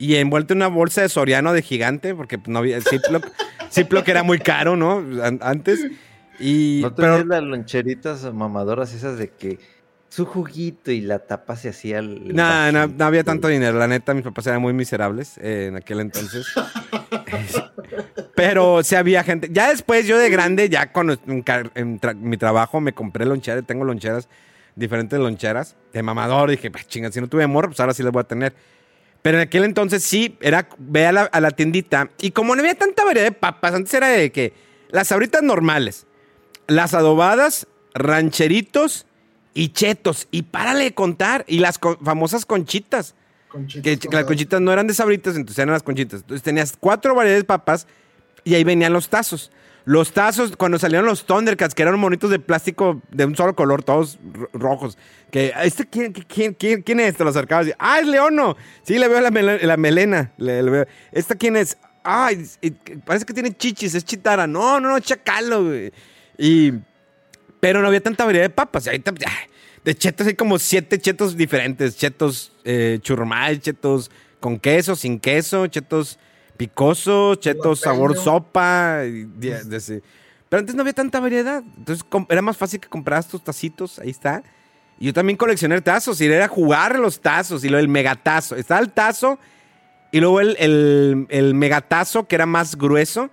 Y 0.00 0.14
envuelto 0.16 0.52
en 0.52 0.58
una 0.58 0.68
bolsa 0.68 1.00
de 1.02 1.08
Soriano 1.08 1.52
de 1.52 1.62
gigante, 1.62 2.14
porque 2.14 2.38
pues, 2.38 2.48
no 2.48 2.58
había. 2.60 2.76
El 2.76 2.84
Ziploc, 2.84 3.26
Ziploc 3.72 4.06
era 4.08 4.22
muy 4.22 4.38
caro, 4.38 4.76
¿no? 4.76 4.98
An- 5.24 5.40
Antes. 5.42 5.80
Y. 6.38 6.80
¿No 6.82 6.94
pero, 6.94 7.16
tenías 7.18 7.26
las 7.26 7.42
loncheritas 7.42 8.32
mamadoras 8.32 8.92
esas 8.94 9.18
de 9.18 9.30
que 9.30 9.58
su 10.10 10.24
juguito 10.26 10.90
y 10.90 11.00
la 11.02 11.18
tapa 11.20 11.54
se 11.56 11.68
hacía 11.68 11.98
el 11.98 12.34
no, 12.34 12.72
no, 12.72 12.86
no 12.86 13.04
había 13.04 13.24
tanto 13.24 13.48
dinero. 13.48 13.78
La 13.78 13.86
neta, 13.86 14.14
mis 14.14 14.24
papás 14.24 14.46
eran 14.46 14.62
muy 14.62 14.72
miserables 14.72 15.36
eh, 15.38 15.66
en 15.68 15.76
aquel 15.76 16.00
entonces. 16.00 16.46
Pero 18.34 18.82
sí 18.84 18.94
había 18.94 19.24
gente. 19.24 19.48
Ya 19.50 19.68
después, 19.70 20.06
yo 20.06 20.18
de 20.18 20.30
grande, 20.30 20.68
ya 20.68 20.92
con 20.92 21.10
en, 21.10 21.44
tra- 21.44 22.14
mi 22.14 22.36
trabajo, 22.36 22.80
me 22.80 22.92
compré 22.92 23.24
loncheras. 23.26 23.66
Tengo 23.66 23.84
loncheras, 23.84 24.28
diferentes 24.76 25.18
loncheras. 25.18 25.76
De 25.92 26.02
mamador. 26.02 26.50
Dije, 26.50 26.70
pues 26.70 26.86
chinga, 26.86 27.10
si 27.10 27.20
no 27.20 27.28
tuve 27.28 27.46
morro, 27.46 27.68
pues 27.68 27.80
ahora 27.80 27.94
sí 27.94 28.02
las 28.02 28.12
voy 28.12 28.20
a 28.20 28.24
tener. 28.24 28.54
Pero 29.22 29.38
en 29.38 29.42
aquel 29.42 29.64
entonces 29.64 30.04
sí, 30.04 30.38
era 30.40 30.68
ve 30.78 31.06
a 31.06 31.12
la, 31.12 31.22
a 31.22 31.40
la 31.40 31.50
tiendita. 31.50 32.10
Y 32.20 32.30
como 32.30 32.54
no 32.54 32.60
había 32.60 32.76
tanta 32.76 33.04
variedad 33.04 33.26
de 33.26 33.32
papas, 33.32 33.74
antes 33.74 33.92
era 33.92 34.08
de 34.08 34.30
que 34.30 34.52
las 34.90 35.08
sabritas 35.08 35.42
normales, 35.42 36.06
las 36.68 36.94
adobadas, 36.94 37.66
rancheritos 37.94 39.06
y 39.62 39.70
chetos. 39.70 40.28
Y 40.30 40.42
párale 40.42 40.84
de 40.84 40.94
contar. 40.94 41.44
Y 41.48 41.58
las 41.58 41.78
co- 41.78 41.98
famosas 42.02 42.46
conchitas. 42.46 43.14
Conchitas, 43.48 43.82
Que, 43.98 44.08
las 44.14 44.24
conchitas 44.24 44.60
no 44.60 44.72
eran 44.72 44.86
de 44.86 44.94
sabritas, 44.94 45.34
entonces 45.36 45.58
eran 45.58 45.72
las 45.72 45.82
conchitas. 45.82 46.20
Entonces 46.20 46.42
tenías 46.42 46.74
cuatro 46.78 47.14
variedades 47.14 47.42
de 47.42 47.46
papas 47.46 47.86
y 48.44 48.54
ahí 48.54 48.62
venían 48.64 48.92
los 48.92 49.08
tazos. 49.08 49.50
Los 49.84 50.12
tazos, 50.12 50.54
cuando 50.54 50.78
salieron 50.78 51.06
los 51.06 51.24
Thundercats, 51.24 51.74
que 51.74 51.80
eran 51.82 51.98
monitos 51.98 52.28
de 52.30 52.38
plástico 52.38 53.00
de 53.10 53.24
un 53.24 53.34
solo 53.34 53.54
color, 53.56 53.82
todos 53.82 54.18
ro- 54.34 54.50
rojos. 54.52 54.98
Que, 55.30 55.52
¿este 55.64 55.86
quién, 55.86 56.12
quién, 56.12 56.52
quién, 56.52 56.82
quién 56.82 57.00
es? 57.00 57.16
Te 57.16 57.24
lo 57.24 57.30
acercabas 57.30 57.68
y, 57.68 57.72
¡ah, 57.78 57.98
es 58.00 58.06
Leono! 58.06 58.54
Sí, 58.82 58.98
le 58.98 59.08
veo 59.08 59.20
la, 59.22 59.30
mele- 59.30 59.62
la 59.62 59.76
melena. 59.78 60.32
Le, 60.36 60.62
le 60.62 60.70
veo. 60.70 60.86
¿Esta 61.10 61.34
quién 61.36 61.56
es? 61.56 61.78
¡Ay! 62.04 62.46
parece 63.06 63.24
que 63.24 63.32
tiene 63.32 63.56
chichis, 63.56 63.94
es 63.94 64.04
chitara. 64.04 64.46
No, 64.46 64.78
no, 64.78 64.90
no, 64.90 65.00
chacalo, 65.00 65.64
güey. 65.64 65.90
Y. 66.36 66.72
Pero 67.60 67.80
no 67.80 67.88
había 67.88 68.00
tanta 68.02 68.24
variedad 68.24 68.44
de 68.46 68.50
papas. 68.50 68.86
Ahorita, 68.86 69.12
de 69.84 69.94
chetos 69.94 70.26
hay 70.26 70.34
como 70.34 70.58
siete 70.58 70.98
chetos 71.00 71.36
diferentes. 71.36 71.96
Chetos 71.96 72.52
eh, 72.64 73.00
chetos 73.02 74.10
con 74.40 74.58
queso, 74.58 74.94
sin 74.96 75.18
queso, 75.18 75.66
chetos 75.66 76.18
picosos, 76.56 77.40
chetos 77.40 77.80
sabor 77.80 78.16
sopa. 78.16 79.02
y 79.06 79.24
de- 79.24 79.64
de 79.64 79.76
ese. 79.76 80.02
Pero 80.48 80.60
antes 80.60 80.74
no 80.74 80.82
había 80.82 80.92
tanta 80.94 81.20
variedad. 81.20 81.62
Entonces 81.76 82.04
era 82.28 82.42
más 82.42 82.56
fácil 82.56 82.80
que 82.80 82.88
compraras 82.88 83.28
tus 83.28 83.42
tacitos. 83.42 83.98
Ahí 83.98 84.10
está. 84.10 84.42
Y 84.98 85.06
yo 85.06 85.12
también 85.12 85.36
coleccioné 85.36 85.80
tazos. 85.80 86.20
Y 86.20 86.26
era 86.26 86.48
jugar 86.48 86.98
los 86.98 87.20
tazos. 87.20 87.64
Y 87.64 87.68
lo 87.68 87.76
del 87.76 87.88
megatazo. 87.88 88.56
Estaba 88.56 88.80
el 88.80 88.90
tazo. 88.90 89.38
Y 90.10 90.20
luego 90.20 90.40
el, 90.40 90.56
el, 90.58 91.26
el 91.28 91.54
megatazo, 91.54 92.26
que 92.26 92.34
era 92.34 92.46
más 92.46 92.76
grueso. 92.76 93.30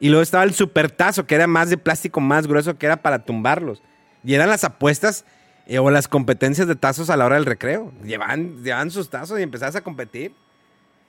Y 0.00 0.08
luego 0.08 0.22
estaba 0.22 0.44
el 0.44 0.54
supertazo, 0.54 1.26
que 1.26 1.34
era 1.34 1.46
más 1.46 1.70
de 1.70 1.78
plástico 1.78 2.20
más 2.20 2.46
grueso, 2.46 2.78
que 2.78 2.86
era 2.86 3.02
para 3.02 3.24
tumbarlos. 3.24 3.82
Y 4.24 4.34
eran 4.34 4.48
las 4.48 4.64
apuestas 4.64 5.24
eh, 5.66 5.78
o 5.78 5.90
las 5.90 6.08
competencias 6.08 6.68
de 6.68 6.76
tazos 6.76 7.10
a 7.10 7.16
la 7.16 7.26
hora 7.26 7.36
del 7.36 7.46
recreo. 7.46 7.92
Llevaban, 8.04 8.62
llevaban 8.62 8.90
sus 8.90 9.10
tazos 9.10 9.38
y 9.38 9.42
empezabas 9.42 9.76
a 9.76 9.80
competir. 9.82 10.34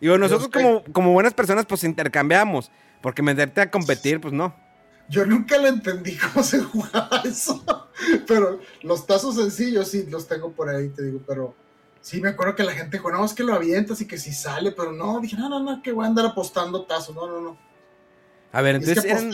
Digo, 0.02 0.18
nosotros 0.18 0.46
es 0.46 0.50
que- 0.52 0.62
como, 0.64 0.84
como 0.92 1.14
buenas 1.14 1.34
personas, 1.34 1.66
pues 1.66 1.84
intercambiamos. 1.84 2.72
Porque 3.02 3.22
meterte 3.22 3.62
a 3.62 3.70
competir, 3.72 4.20
pues 4.20 4.34
no. 4.34 4.54
Yo 5.08 5.26
nunca 5.26 5.58
le 5.58 5.70
entendí 5.70 6.18
cómo 6.18 6.44
se 6.44 6.60
jugaba 6.60 7.22
eso. 7.26 7.64
Pero 8.28 8.60
los 8.82 9.06
tazos 9.08 9.36
sencillos 9.36 9.90
sí 9.90 10.06
los 10.10 10.28
tengo 10.28 10.52
por 10.52 10.70
ahí, 10.70 10.90
te 10.90 11.04
digo, 11.04 11.20
pero 11.28 11.56
sí 12.02 12.22
me 12.22 12.30
acuerdo 12.30 12.56
que 12.56 12.64
la 12.64 12.74
gente 12.74 12.98
dijo, 12.98 13.12
no, 13.12 13.24
es 13.26 13.34
que 13.34 13.44
lo 13.44 13.54
avientas 13.54 14.02
y 14.02 14.08
que 14.08 14.18
si 14.18 14.32
sale, 14.34 14.72
pero 14.72 14.92
no, 14.92 15.20
dije, 15.20 15.36
no, 15.38 15.50
no, 15.50 15.60
no, 15.60 15.82
que 15.82 15.92
voy 15.92 16.06
a 16.06 16.08
andar 16.08 16.26
apostando 16.26 16.84
tazos, 16.86 17.16
no, 17.16 17.28
no, 17.28 17.42
no. 17.42 17.58
A 18.52 18.62
ver, 18.62 18.78
es 18.78 18.88
entonces 18.88 19.12
eran... 19.12 19.32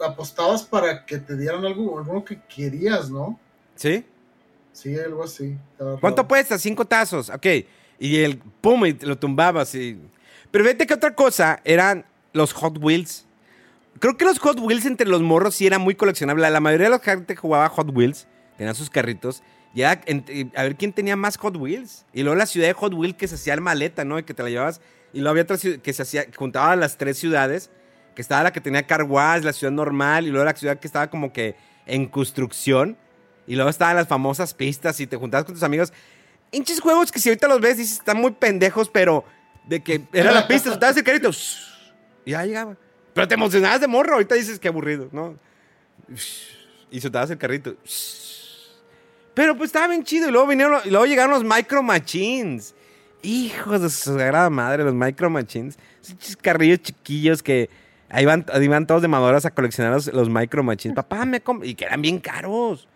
apostabas, 0.00 0.64
para 0.64 1.06
que 1.06 1.18
te 1.18 1.36
dieran 1.36 1.64
algo, 1.64 1.98
algo 1.98 2.24
que 2.24 2.40
querías, 2.54 3.08
¿no? 3.10 3.38
¿Sí? 3.76 4.04
Sí, 4.72 4.98
algo 4.98 5.24
así. 5.24 5.56
¿Cuánto 6.00 6.22
apuestas? 6.22 6.60
Cinco 6.60 6.84
tazos. 6.84 7.30
Ok. 7.30 7.46
Y 7.98 8.18
el 8.18 8.38
pum, 8.38 8.86
y 8.86 8.92
lo 8.92 9.18
tumbabas. 9.18 9.74
Y... 9.74 10.00
Pero 10.50 10.64
fíjate 10.64 10.86
que 10.86 10.94
otra 10.94 11.14
cosa 11.14 11.60
eran 11.64 12.04
los 12.32 12.52
Hot 12.54 12.78
Wheels. 12.78 13.26
Creo 13.98 14.16
que 14.16 14.24
los 14.24 14.38
Hot 14.38 14.58
Wheels 14.58 14.86
entre 14.86 15.06
los 15.06 15.20
morros 15.20 15.54
sí 15.54 15.66
era 15.66 15.78
muy 15.78 15.94
coleccionable. 15.94 16.48
La 16.50 16.60
mayoría 16.60 16.86
de 16.86 16.90
la 16.90 16.98
gente 16.98 17.36
jugaba 17.36 17.68
Hot 17.68 17.90
Wheels, 17.94 18.26
tenían 18.56 18.74
sus 18.74 18.90
carritos. 18.90 19.42
Y 19.74 19.82
era 19.82 20.00
a 20.56 20.62
ver 20.62 20.76
quién 20.76 20.92
tenía 20.92 21.16
más 21.16 21.36
Hot 21.36 21.56
Wheels. 21.56 22.06
Y 22.12 22.22
luego 22.22 22.36
la 22.36 22.46
ciudad 22.46 22.66
de 22.66 22.72
Hot 22.72 22.94
Wheels 22.94 23.16
que 23.16 23.28
se 23.28 23.34
hacía 23.36 23.54
el 23.54 23.60
maleta, 23.60 24.04
¿no? 24.04 24.18
Y 24.18 24.22
que 24.24 24.34
te 24.34 24.42
la 24.42 24.48
llevabas. 24.48 24.80
Y 25.12 25.18
luego 25.18 25.30
había 25.30 25.42
otra 25.42 25.58
ciudad 25.58 25.78
que 25.78 25.92
se 25.92 26.02
hacía, 26.02 26.26
juntaba 26.34 26.74
las 26.76 26.96
tres 26.96 27.18
ciudades. 27.18 27.70
Estaba 28.20 28.44
la 28.44 28.52
que 28.52 28.60
tenía 28.60 28.86
car 28.86 29.02
wash, 29.02 29.42
la 29.42 29.52
ciudad 29.52 29.72
normal. 29.72 30.26
Y 30.26 30.30
luego 30.30 30.44
la 30.44 30.54
ciudad 30.54 30.78
que 30.78 30.86
estaba 30.86 31.08
como 31.08 31.32
que 31.32 31.56
en 31.86 32.06
construcción. 32.06 32.96
Y 33.46 33.56
luego 33.56 33.70
estaban 33.70 33.96
las 33.96 34.08
famosas 34.08 34.54
pistas 34.54 35.00
y 35.00 35.06
te 35.06 35.16
juntabas 35.16 35.44
con 35.44 35.54
tus 35.54 35.62
amigos. 35.62 35.92
Hinches 36.52 36.80
juegos 36.80 37.10
que 37.10 37.18
si 37.18 37.28
ahorita 37.28 37.48
los 37.48 37.60
ves 37.60 37.78
dices 37.78 37.98
están 37.98 38.18
muy 38.18 38.32
pendejos, 38.32 38.88
pero 38.88 39.24
de 39.66 39.82
que 39.82 40.02
era 40.12 40.32
la 40.32 40.46
pista, 40.46 40.70
soltabas 40.70 40.96
el 40.96 41.04
carrito 41.04 41.30
y 42.24 42.30
ya 42.30 42.44
llegaba. 42.44 42.76
Pero 43.12 43.28
te 43.28 43.34
emocionabas 43.34 43.80
de 43.80 43.88
morro, 43.88 44.14
ahorita 44.14 44.34
dices 44.34 44.58
que 44.58 44.68
aburrido, 44.68 45.08
¿no? 45.12 45.36
Y 46.90 47.00
soltabas 47.00 47.30
el 47.30 47.38
carrito. 47.38 47.74
Pero 49.34 49.56
pues 49.56 49.68
estaba 49.68 49.88
bien 49.88 50.04
chido. 50.04 50.28
Y 50.28 50.32
luego 50.32 50.46
vinieron, 50.46 50.80
y 50.84 50.90
luego 50.90 51.06
llegaron 51.06 51.32
los 51.32 51.44
Micro 51.44 51.82
Machines. 51.82 52.74
Hijos 53.22 53.82
de 53.82 53.90
su 53.90 54.16
sagrada 54.16 54.50
madre, 54.50 54.84
los 54.84 54.94
Micro 54.94 55.30
Machines. 55.30 55.78
Esos 56.02 56.36
carrillos 56.36 56.80
chiquillos 56.80 57.42
que 57.42 57.68
ahí 58.10 58.24
van, 58.24 58.44
ahí 58.52 58.68
todos 58.86 59.02
de 59.02 59.08
madoras 59.08 59.46
a 59.46 59.50
coleccionar 59.50 59.92
los, 59.92 60.06
los 60.12 60.28
Micro 60.28 60.62
Machines. 60.62 60.94
Papá, 60.96 61.24
me 61.24 61.42
y 61.62 61.74
que 61.74 61.84
eran 61.84 62.02
bien 62.02 62.18
caros. 62.18 62.88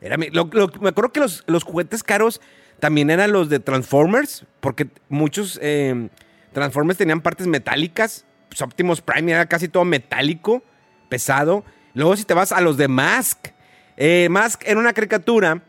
Era 0.00 0.16
lo- 0.16 0.50
me 0.80 0.88
acuerdo 0.88 1.12
que 1.12 1.20
los, 1.20 1.44
los 1.46 1.62
juguetes 1.64 2.02
caros 2.02 2.40
también 2.80 3.10
eran 3.10 3.30
los 3.32 3.48
de 3.48 3.60
Transformers, 3.60 4.44
porque 4.60 4.88
muchos 5.08 5.58
eh, 5.62 6.08
Transformers 6.52 6.98
tenían 6.98 7.20
partes 7.20 7.46
metálicas. 7.46 8.24
Pues 8.48 8.60
Optimus 8.62 9.00
Prime 9.00 9.30
era 9.32 9.46
casi 9.46 9.68
todo 9.68 9.84
metálico, 9.84 10.62
pesado. 11.08 11.64
Luego 11.94 12.16
si 12.16 12.24
te 12.24 12.34
vas 12.34 12.52
a 12.52 12.60
los 12.60 12.76
de 12.76 12.88
Mask, 12.88 13.48
eh, 13.96 14.28
Mask 14.30 14.62
era 14.66 14.80
una 14.80 14.92
caricatura 14.92 15.62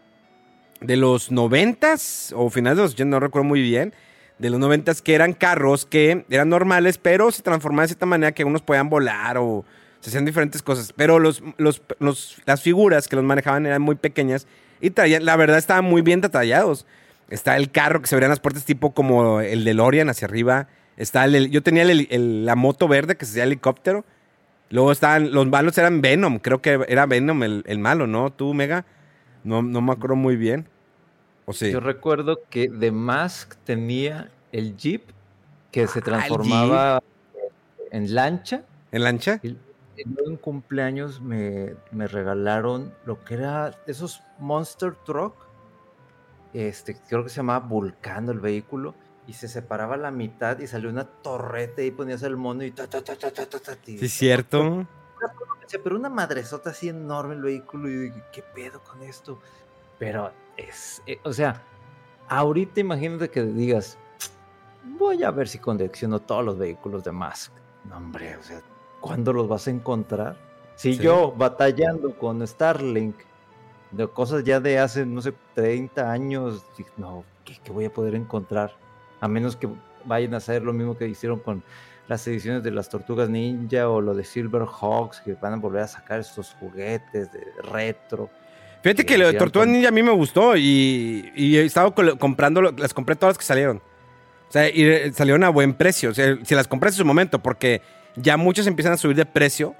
de 0.81 0.97
los 0.97 1.31
noventas 1.31 2.33
o 2.35 2.49
finales 2.49 2.77
de 2.77 2.83
los 2.83 2.93
80, 2.93 3.09
no 3.11 3.19
recuerdo 3.19 3.47
muy 3.47 3.61
bien, 3.61 3.93
de 4.39 4.49
los 4.49 4.59
noventas 4.59 5.01
que 5.01 5.15
eran 5.15 5.33
carros 5.33 5.85
que 5.85 6.25
eran 6.29 6.49
normales, 6.49 6.97
pero 6.97 7.31
se 7.31 7.41
transformaban 7.41 7.85
de 7.85 7.89
cierta 7.89 8.05
manera 8.05 8.31
que 8.31 8.43
unos 8.43 8.61
podían 8.61 8.89
volar 8.89 9.37
o 9.37 9.63
se 9.99 10.09
hacían 10.09 10.25
diferentes 10.25 10.61
cosas. 10.61 10.93
Pero 10.93 11.19
los, 11.19 11.41
los, 11.57 11.81
las 12.45 12.61
figuras 12.61 13.07
que 13.07 13.15
los 13.15 13.23
manejaban 13.23 13.65
eran 13.65 13.81
muy 13.81 13.95
pequeñas 13.95 14.47
y 14.81 14.91
la 15.21 15.35
verdad 15.37 15.57
estaban 15.57 15.85
muy 15.85 16.01
bien 16.01 16.19
detallados. 16.19 16.85
Está 17.29 17.55
el 17.55 17.71
carro 17.71 18.01
que 18.01 18.07
se 18.07 18.15
verían 18.15 18.29
las 18.29 18.41
puertas 18.41 18.65
tipo 18.65 18.93
como 18.93 19.39
el 19.39 19.63
de 19.63 19.73
Lorian 19.73 20.09
hacia 20.09 20.27
arriba. 20.27 20.67
Está 20.97 21.25
el, 21.25 21.49
yo 21.49 21.63
tenía 21.63 21.85
la 21.85 22.55
moto 22.55 22.87
verde 22.87 23.15
que 23.15 23.25
se 23.25 23.31
hacía 23.31 23.43
helicóptero. 23.45 24.03
Luego 24.69 24.91
estaban, 24.91 25.31
los 25.31 25.47
malos 25.47 25.77
eran 25.77 26.01
Venom, 26.01 26.39
creo 26.39 26.61
que 26.61 26.79
era 26.87 27.05
Venom 27.05 27.43
el, 27.43 27.63
el 27.67 27.79
malo, 27.79 28.07
¿no? 28.07 28.31
Tú, 28.31 28.53
Mega. 28.53 28.85
No, 29.43 29.61
no 29.61 29.81
me 29.81 29.93
acuerdo 29.93 30.15
muy 30.15 30.35
bien. 30.35 30.67
Yo 31.47 31.79
recuerdo 31.79 32.39
que 32.49 32.69
The 32.69 32.91
Mask 32.91 33.55
tenía 33.65 34.31
el 34.51 34.77
Jeep 34.77 35.03
que 35.71 35.87
se 35.87 35.99
ah, 35.99 36.03
transformaba 36.03 37.03
en 37.91 38.13
lancha. 38.15 38.63
¿En 38.91 39.03
lancha? 39.03 39.39
Y, 39.43 39.57
en 39.97 40.37
cumpleaños 40.37 41.21
me, 41.21 41.75
regalaron 41.91 42.93
lo 43.05 43.23
que 43.23 43.35
era 43.35 43.75
esos 43.87 44.21
Monster 44.39 44.95
Truck. 45.05 45.35
Este, 46.53 46.95
creo 47.09 47.23
que 47.23 47.29
se 47.29 47.37
llamaba 47.37 47.65
Vulcano 47.65 48.31
el 48.31 48.39
vehículo. 48.39 48.95
Y 49.25 49.33
se 49.33 49.47
separaba 49.47 49.95
la 49.95 50.11
mitad 50.11 50.59
y 50.59 50.67
salió 50.67 50.89
una 50.89 51.05
torreta 51.05 51.81
y 51.81 51.91
ponías 51.91 52.23
el 52.23 52.35
mono 52.35 52.63
y 52.65 52.71
ta 52.71 52.87
ta 52.87 53.01
ta 53.01 53.15
ta 53.15 53.31
ta 53.31 53.45
ta. 53.45 53.59
ta 53.59 53.77
sí, 53.85 54.09
cierto. 54.09 54.85
Pero 55.83 55.95
una 55.95 56.09
madresota 56.09 56.71
así 56.71 56.89
enorme 56.89 57.35
el 57.35 57.41
vehículo 57.41 57.89
y 57.89 57.95
dije, 57.95 58.23
¿qué 58.33 58.43
pedo 58.43 58.83
con 58.83 59.01
esto? 59.01 59.39
Pero 59.97 60.31
es, 60.57 61.01
eh, 61.05 61.19
o 61.23 61.33
sea, 61.33 61.63
ahorita 62.29 62.79
imagínate 62.79 63.29
que 63.29 63.43
digas, 63.43 63.97
voy 64.97 65.23
a 65.23 65.31
ver 65.31 65.47
si 65.47 65.59
colecciono 65.59 66.19
todos 66.19 66.43
los 66.43 66.57
vehículos 66.57 67.03
de 67.03 67.11
Musk. 67.11 67.51
No, 67.85 67.97
hombre, 67.97 68.37
o 68.37 68.43
sea, 68.43 68.61
¿cuándo 69.01 69.33
los 69.33 69.47
vas 69.47 69.67
a 69.67 69.71
encontrar? 69.71 70.37
Si 70.75 70.97
yo 70.97 71.31
batallando 71.31 72.17
con 72.17 72.45
Starlink 72.45 73.15
de 73.91 74.07
cosas 74.07 74.43
ya 74.43 74.59
de 74.59 74.79
hace, 74.79 75.05
no 75.05 75.21
sé, 75.21 75.33
30 75.53 76.11
años, 76.11 76.65
no, 76.97 77.23
¿qué, 77.45 77.71
voy 77.71 77.85
a 77.85 77.93
poder 77.93 78.15
encontrar? 78.15 78.75
A 79.21 79.27
menos 79.27 79.55
que 79.55 79.69
vayan 80.05 80.33
a 80.33 80.37
hacer 80.37 80.63
lo 80.63 80.73
mismo 80.73 80.97
que 80.97 81.07
hicieron 81.07 81.39
con 81.39 81.63
las 82.07 82.27
ediciones 82.27 82.63
de 82.63 82.71
las 82.71 82.89
Tortugas 82.89 83.29
Ninja 83.29 83.87
o 83.87 84.01
lo 84.01 84.13
de 84.13 84.23
Silverhawks, 84.23 85.21
que 85.21 85.35
van 85.35 85.53
a 85.53 85.57
volver 85.57 85.83
a 85.83 85.87
sacar 85.87 86.19
estos 86.19 86.53
juguetes 86.59 87.31
de 87.31 87.45
retro. 87.61 88.29
Fíjate 88.83 89.05
que 89.05 89.17
lo 89.17 89.27
de 89.27 89.33
Tortuga 89.37 89.65
Ninja 89.65 89.87
a 89.87 89.91
mí 89.91 90.03
me 90.03 90.11
gustó 90.11 90.57
y, 90.57 91.31
he 91.37 91.63
estado 91.63 91.95
comprando, 92.19 92.61
las 92.61 92.93
compré 92.93 93.15
todas 93.15 93.31
las 93.31 93.37
que 93.37 93.45
salieron. 93.45 93.77
O 93.77 94.51
sea, 94.51 94.67
y 94.67 95.13
salieron 95.13 95.45
a 95.45 95.49
buen 95.49 95.73
precio. 95.73 96.09
O 96.09 96.13
sea, 96.13 96.37
si 96.43 96.53
las 96.53 96.67
compré 96.67 96.89
en 96.89 96.95
su 96.95 97.05
momento, 97.05 97.39
porque 97.39 97.81
ya 98.17 98.35
muchas 98.35 98.67
empiezan 98.67 98.91
a 98.91 98.97
subir 98.97 99.15
de 99.15 99.25
precio, 99.25 99.73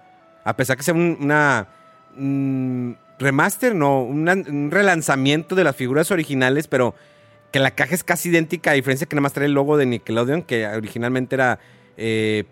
a 0.46 0.56
pesar 0.56 0.78
que 0.78 0.84
sea 0.84 0.94
una 0.94 1.68
mm, 2.16 2.94
remaster, 3.20 3.76
no, 3.76 4.04
un 4.04 4.70
relanzamiento 4.72 5.54
de 5.54 5.66
las 5.66 5.76
figuras 5.76 6.10
originales, 6.10 6.68
pero 6.68 6.96
que 7.52 7.60
la 7.60 7.72
caja 7.72 7.94
es 7.94 8.06
casi 8.06 8.30
idéntica, 8.30 8.72
a 8.72 8.74
diferencia 8.74 9.06
que 9.06 9.16
nada 9.18 9.24
más 9.24 9.34
trae 9.34 9.48
el 9.48 9.54
logo 9.54 9.76
de 9.76 9.86
Nickelodeon, 9.86 10.44
que 10.44 10.66
originalmente 10.66 11.36
era 11.36 11.60
eh, 11.98 12.46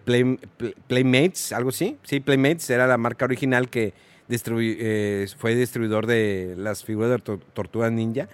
Playmates, 0.88 1.54
algo 1.54 1.70
así. 1.70 1.98
Sí, 2.04 2.20
Playmates 2.20 2.70
era 2.70 2.88
la 2.88 2.98
marca 2.98 3.24
original 3.24 3.70
que 3.70 3.94
eh, 4.32 5.28
fue 5.38 5.56
distribuidor 5.56 6.08
de 6.08 6.56
las 6.58 6.84
figuras 6.84 7.12
de 7.12 7.38
Tortuga 7.54 7.90
Ninja. 7.90 8.28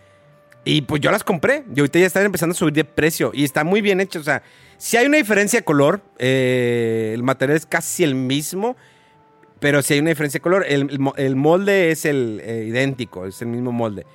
Y 0.63 0.81
pues 0.81 1.01
yo 1.01 1.11
las 1.11 1.23
compré. 1.23 1.63
Y 1.73 1.79
ahorita 1.79 1.99
ya 1.99 2.05
están 2.05 2.25
empezando 2.25 2.53
a 2.53 2.55
subir 2.55 2.73
de 2.73 2.83
precio. 2.83 3.31
Y 3.33 3.43
está 3.43 3.63
muy 3.63 3.81
bien 3.81 4.01
hecho. 4.01 4.19
O 4.19 4.23
sea, 4.23 4.43
si 4.77 4.97
hay 4.97 5.05
una 5.05 5.17
diferencia 5.17 5.59
de 5.59 5.65
color. 5.65 6.01
Eh, 6.19 7.11
el 7.13 7.23
material 7.23 7.57
es 7.57 7.65
casi 7.65 8.03
el 8.03 8.15
mismo. 8.15 8.75
Pero 9.59 9.81
si 9.81 9.93
hay 9.93 9.99
una 10.01 10.09
diferencia 10.09 10.39
de 10.39 10.41
color. 10.41 10.65
El, 10.67 11.35
molde 11.35 11.91
es 11.91 12.05
el 12.05 12.41
eh, 12.43 12.65
idéntico. 12.67 13.25
Es 13.25 13.41
el 13.41 13.47
mismo 13.47 13.71
molde. 13.71 14.05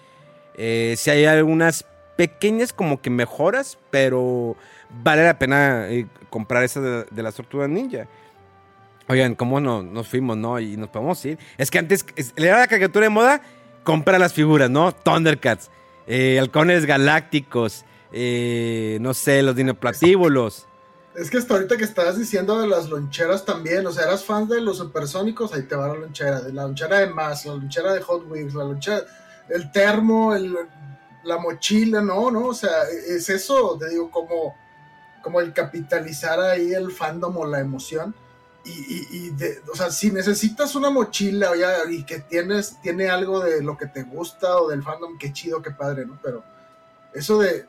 si 0.57 1.11
hay 1.11 1.25
algunas 1.25 1.87
pequeñas 2.17 2.73
como 2.73 3.01
que 3.01 3.11
mejoras. 3.11 3.79
Pero 3.91 4.57
vale 5.03 5.25
la 5.25 5.39
pena 5.39 5.89
comprar 6.29 6.65
esa 6.65 6.81
de, 6.81 7.05
de 7.11 7.23
las 7.23 7.35
Tortugas 7.35 7.71
Ninja. 7.71 8.09
Oigan, 9.09 9.35
¿cómo 9.35 9.61
no, 9.61 9.83
nos 9.83 10.09
fuimos, 10.09 10.37
no? 10.37 10.61
Y 10.61 10.77
nos 10.77 10.89
podemos 10.89 11.25
ir. 11.25 11.39
Es 11.59 11.71
que 11.71 11.79
antes, 11.79 12.05
le 12.37 12.49
era 12.49 12.61
la 12.61 12.67
caricatura 12.67 13.05
de 13.05 13.11
moda, 13.11 13.43
compra 13.83 14.19
las 14.19 14.33
figuras, 14.33 14.71
¿no? 14.71 14.93
Thundercats, 14.93 15.71
eh, 16.07 16.39
halcones 16.39 16.87
galácticos, 16.87 17.85
eh, 18.13 18.99
no 19.01 19.15
sé, 19.15 19.43
los 19.43 19.57
dinoplatíbulos. 19.57 20.67
Es 21.15 21.31
que 21.31 21.37
hasta 21.37 21.55
ahorita 21.55 21.77
que 21.77 21.85
estabas 21.85 22.19
diciendo 22.19 22.59
de 22.61 22.69
las 22.69 22.89
loncheras 22.89 23.45
también, 23.45 23.87
o 23.87 23.93
sea, 23.93 24.05
eras 24.05 24.25
fan 24.25 24.49
de 24.49 24.61
los 24.63 24.79
supersónicos, 24.79 25.53
ahí 25.53 25.63
te 25.63 25.77
va 25.77 25.89
la 25.89 25.95
lonchera, 25.95 26.41
de 26.41 26.53
la 26.53 26.63
lonchera 26.63 27.01
de 27.01 27.09
Mass, 27.09 27.45
la 27.45 27.55
lonchera 27.55 27.93
de 27.93 28.01
Hot 28.01 28.31
Wheels, 28.31 28.55
la 28.55 28.65
lonchera, 28.65 29.03
el 29.51 29.71
termo, 29.73 30.35
la 31.25 31.37
mochila, 31.37 32.01
no, 32.01 32.31
no, 32.31 32.47
o 32.47 32.55
sea, 32.55 32.85
es 33.07 33.29
eso, 33.29 33.77
te 33.79 33.91
digo, 33.91 34.11
como, 34.11 34.57
como 35.23 35.41
el 35.41 35.53
capitalizar 35.53 36.41
ahí 36.41 36.73
el 36.73 36.91
fandom 36.91 37.37
o 37.37 37.47
la 37.47 37.61
emoción 37.61 38.15
y, 38.65 39.33
o 39.73 39.77
sea, 39.77 39.91
si 39.91 40.11
necesitas 40.11 40.75
una 40.75 40.91
mochila 40.91 41.51
y 41.91 42.05
que 42.05 42.21
tienes, 42.21 42.81
tiene 42.81 43.09
algo 43.09 43.41
de 43.41 43.63
lo 43.63 43.77
que 43.77 43.87
te 43.87 44.03
gusta 44.05 44.59
o 44.59 44.69
del 44.69 44.83
fandom, 44.83 45.19
qué 45.19 45.33
chido, 45.33 45.63
qué 45.63 45.73
padre, 45.73 46.07
¿no? 46.07 46.19
Pero 46.23 46.45
eso 47.13 47.39
de 47.39 47.67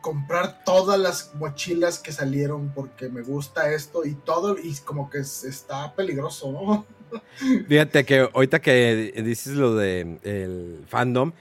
comprar 0.00 0.62
todas 0.64 1.00
las 1.00 1.34
mochilas 1.34 1.98
que 1.98 2.12
salieron 2.12 2.70
porque 2.74 3.08
me 3.08 3.22
gusta 3.22 3.72
esto 3.72 4.04
y 4.04 4.14
todo, 4.14 4.56
y 4.58 4.76
como 4.84 5.10
que 5.10 5.18
está 5.18 5.94
peligroso, 5.94 6.52
¿no? 6.52 6.86
Fíjate 7.68 8.04
que 8.04 8.28
ahorita 8.32 8.60
que 8.60 9.12
dices 9.24 9.54
lo 9.54 9.74
de 9.74 10.18
el 10.22 10.84
fandom, 10.86 11.32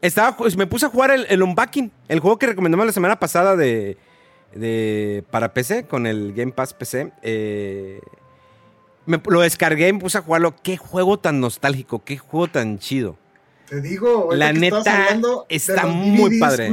estaba, 0.00 0.36
me 0.56 0.66
puse 0.66 0.86
a 0.86 0.90
jugar 0.90 1.10
el, 1.10 1.26
el 1.28 1.42
Unpacking, 1.42 1.92
el 2.08 2.20
juego 2.20 2.38
que 2.38 2.46
recomendamos 2.46 2.86
la 2.86 2.92
semana 2.92 3.20
pasada 3.20 3.56
de, 3.56 3.98
de 4.54 5.24
para 5.30 5.52
PC, 5.52 5.86
con 5.86 6.06
el 6.06 6.32
Game 6.34 6.52
Pass 6.52 6.72
PC. 6.74 7.12
Eh, 7.22 8.00
me, 9.08 9.20
lo 9.26 9.40
descargué 9.40 9.88
y 9.88 9.92
me 9.92 9.98
puse 9.98 10.18
a 10.18 10.22
jugarlo. 10.22 10.54
Qué 10.62 10.76
juego 10.76 11.18
tan 11.18 11.40
nostálgico, 11.40 12.04
qué 12.04 12.18
juego 12.18 12.48
tan 12.48 12.78
chido. 12.78 13.16
Te 13.68 13.80
digo, 13.80 14.30
la 14.32 14.52
neta 14.52 15.16
está 15.48 15.86
muy 15.86 16.38
padre. 16.38 16.70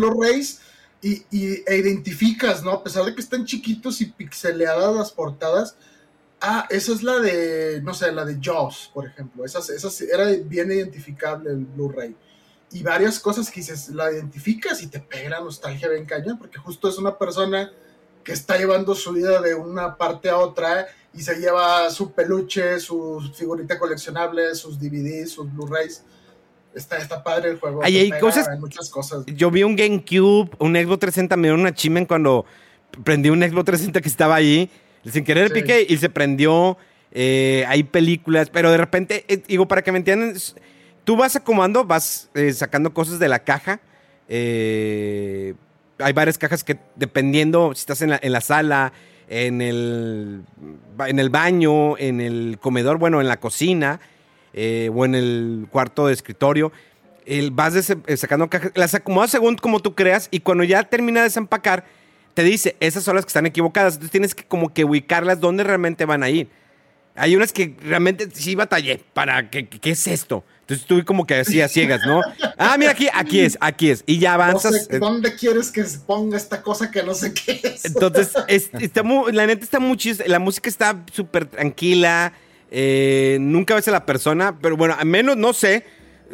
y, 1.01 1.23
e 1.31 1.77
identificas, 1.77 2.63
¿no? 2.63 2.71
A 2.71 2.83
pesar 2.83 3.05
de 3.05 3.15
que 3.15 3.21
están 3.21 3.45
chiquitos 3.45 4.01
y 4.01 4.05
pixeleadas 4.05 4.95
las 4.95 5.11
portadas. 5.11 5.77
Ah, 6.41 6.67
esa 6.69 6.91
es 6.91 7.03
la 7.03 7.19
de, 7.19 7.81
no 7.81 7.93
sé, 7.93 8.11
la 8.11 8.25
de 8.25 8.37
Jaws, 8.41 8.91
por 8.93 9.07
ejemplo. 9.07 9.45
Esa, 9.45 9.59
era 10.11 10.25
bien 10.43 10.71
identificable 10.71 11.49
el 11.49 11.65
Blu-ray. 11.65 12.15
Y 12.71 12.83
varias 12.83 13.19
cosas 13.19 13.49
que 13.49 13.61
dices, 13.61 13.89
la 13.89 14.11
identificas 14.11 14.81
y 14.83 14.87
te 14.87 14.99
pega 14.99 15.29
la 15.29 15.39
nostalgia 15.39 15.87
bien 15.87 16.05
cañón, 16.05 16.37
porque 16.37 16.59
justo 16.59 16.89
es 16.89 16.97
una 16.97 17.17
persona 17.17 17.71
que 18.25 18.33
está 18.33 18.57
llevando 18.57 18.95
su 18.95 19.13
vida 19.13 19.39
de 19.39 19.53
una 19.53 19.95
parte 19.95 20.29
a 20.29 20.37
otra 20.37 20.87
y 21.13 21.21
se 21.21 21.35
lleva 21.35 21.89
su 21.91 22.11
peluche, 22.11 22.79
su 22.79 23.21
figurita 23.35 23.79
coleccionable, 23.79 24.53
sus 24.55 24.79
DVDs, 24.79 25.31
sus 25.31 25.49
Blu-rays. 25.53 26.03
Está, 26.73 26.97
está 26.97 27.23
padre 27.23 27.51
el 27.51 27.59
juego. 27.59 27.81
hay 27.83 28.11
cosas, 28.19 28.59
muchas 28.59 28.89
cosas. 28.89 29.23
Yo 29.27 29.49
vi 29.49 29.63
un 29.63 29.77
GameCube, 29.77 30.49
un 30.57 30.73
Xbox 30.75 30.99
360, 30.99 31.37
me 31.37 31.47
dio 31.47 31.55
una 31.55 31.73
chimen 31.73 32.05
cuando 32.05 32.45
prendí 33.03 33.29
un 33.29 33.39
Xbox 33.39 33.65
360 33.65 34.01
que 34.01 34.09
estaba 34.09 34.35
ahí. 34.35 34.69
Sin 35.09 35.23
querer 35.23 35.53
piqué 35.53 35.85
y 35.87 35.95
se 35.97 36.09
prendió. 36.09 36.77
Eh, 37.11 37.63
hay 37.67 37.83
películas, 37.83 38.49
pero 38.49 38.71
de 38.71 38.77
repente, 38.77 39.23
eh, 39.29 39.41
digo, 39.47 39.67
para 39.67 39.83
que 39.83 39.91
me 39.91 39.99
entiendan, 39.99 40.35
tú 41.05 41.15
vas 41.15 41.35
acomodando, 41.35 41.85
vas 41.85 42.29
eh, 42.33 42.51
sacando 42.51 42.93
cosas 42.93 43.19
de 43.19 43.29
la 43.29 43.39
caja. 43.39 43.79
Hay 45.99 46.13
varias 46.13 46.37
cajas 46.37 46.63
que 46.63 46.77
dependiendo 46.95 47.73
si 47.73 47.79
estás 47.79 48.01
en 48.01 48.09
la, 48.09 48.41
sala, 48.41 48.93
en 49.27 49.61
el, 49.61 50.43
en 51.05 51.19
el 51.19 51.29
baño, 51.29 51.97
en 51.97 52.21
el 52.21 52.57
comedor, 52.61 52.97
bueno, 52.97 53.21
en 53.21 53.27
la 53.27 53.39
cocina 53.39 53.99
eh, 54.53 54.89
o 54.93 55.05
en 55.05 55.15
el 55.15 55.67
cuarto 55.71 56.07
de 56.07 56.13
escritorio. 56.13 56.71
Vas 57.51 57.89
eh, 57.89 58.17
sacando 58.17 58.49
cajas, 58.49 58.71
las 58.75 58.93
acomodas 58.93 59.31
según 59.31 59.55
como 59.55 59.79
tú 59.79 59.95
creas 59.95 60.27
y 60.31 60.41
cuando 60.41 60.63
ya 60.63 60.83
termina 60.83 61.21
de 61.21 61.25
desempacar, 61.25 61.85
te 62.33 62.43
dice, 62.43 62.75
esas 62.79 63.03
son 63.03 63.15
las 63.15 63.25
que 63.25 63.29
están 63.29 63.45
equivocadas. 63.45 63.95
Entonces 63.95 64.11
tienes 64.11 64.35
que 64.35 64.43
como 64.43 64.73
que 64.73 64.83
ubicarlas 64.83 65.39
donde 65.39 65.63
realmente 65.63 66.05
van 66.05 66.23
a 66.23 66.29
ir. 66.29 66.49
Hay 67.15 67.35
unas 67.35 67.53
que 67.53 67.75
realmente 67.81 68.29
sí 68.33 68.55
batallé 68.55 69.01
para, 69.13 69.49
¿qué, 69.49 69.67
qué 69.67 69.91
es 69.91 70.05
esto? 70.05 70.43
Entonces 70.67 70.87
tú 70.87 71.03
como 71.05 71.27
que 71.27 71.35
decías 71.35 71.71
ciegas, 71.71 72.01
¿no? 72.07 72.21
Ah, 72.57 72.75
mira 72.79 72.91
aquí, 72.91 73.07
aquí 73.13 73.39
es, 73.41 73.55
aquí 73.61 73.91
es. 73.91 74.03
Y 74.07 74.17
ya 74.17 74.33
avanzas. 74.33 74.87
¿Dónde 74.99 75.35
quieres 75.35 75.71
que 75.71 75.83
se 75.85 75.99
ponga 75.99 76.37
esta 76.37 76.63
cosa 76.63 76.89
que 76.89 77.03
no 77.03 77.13
sé 77.13 77.33
qué 77.35 77.59
es? 77.63 77.85
Entonces, 77.85 78.33
está 78.47 79.03
la 79.31 79.45
neta 79.45 79.63
está 79.63 79.79
muy 79.79 79.95
chis, 79.95 80.27
La 80.27 80.39
música 80.39 80.67
está 80.67 81.03
súper 81.13 81.45
tranquila. 81.45 82.33
Eh, 82.71 83.37
nunca 83.39 83.75
ves 83.75 83.87
a 83.87 83.91
la 83.91 84.05
persona, 84.07 84.57
pero 84.59 84.75
bueno, 84.75 84.95
al 84.97 85.05
menos 85.05 85.37
no 85.37 85.53
sé. 85.53 85.85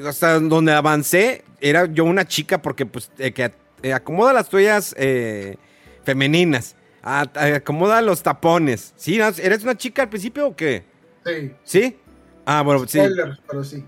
hasta 0.07 0.39
donde 0.39 0.71
avancé, 0.71 1.43
era 1.59 1.85
yo 1.91 2.05
una 2.05 2.25
chica 2.25 2.61
porque 2.61 2.85
pues 2.85 3.11
eh, 3.17 3.33
que 3.33 3.51
eh, 3.83 3.91
acomoda 3.93 4.31
las 4.31 4.47
toallas 4.49 4.95
eh, 4.97 5.57
femeninas, 6.05 6.77
a- 7.03 7.27
a- 7.35 7.55
acomoda 7.57 8.01
los 8.01 8.23
tapones. 8.23 8.93
¿Sí? 8.95 9.19
¿Eres 9.19 9.63
una 9.63 9.75
chica 9.77 10.03
al 10.03 10.09
principio 10.09 10.47
o 10.47 10.55
qué? 10.55 10.85
Sí. 11.25 11.51
¿Sí? 11.65 11.97
Ah, 12.45 12.61
bueno, 12.63 12.87
sí. 12.87 12.97
Spoiler, 12.97 13.37
pero 13.47 13.63
sí. 13.63 13.83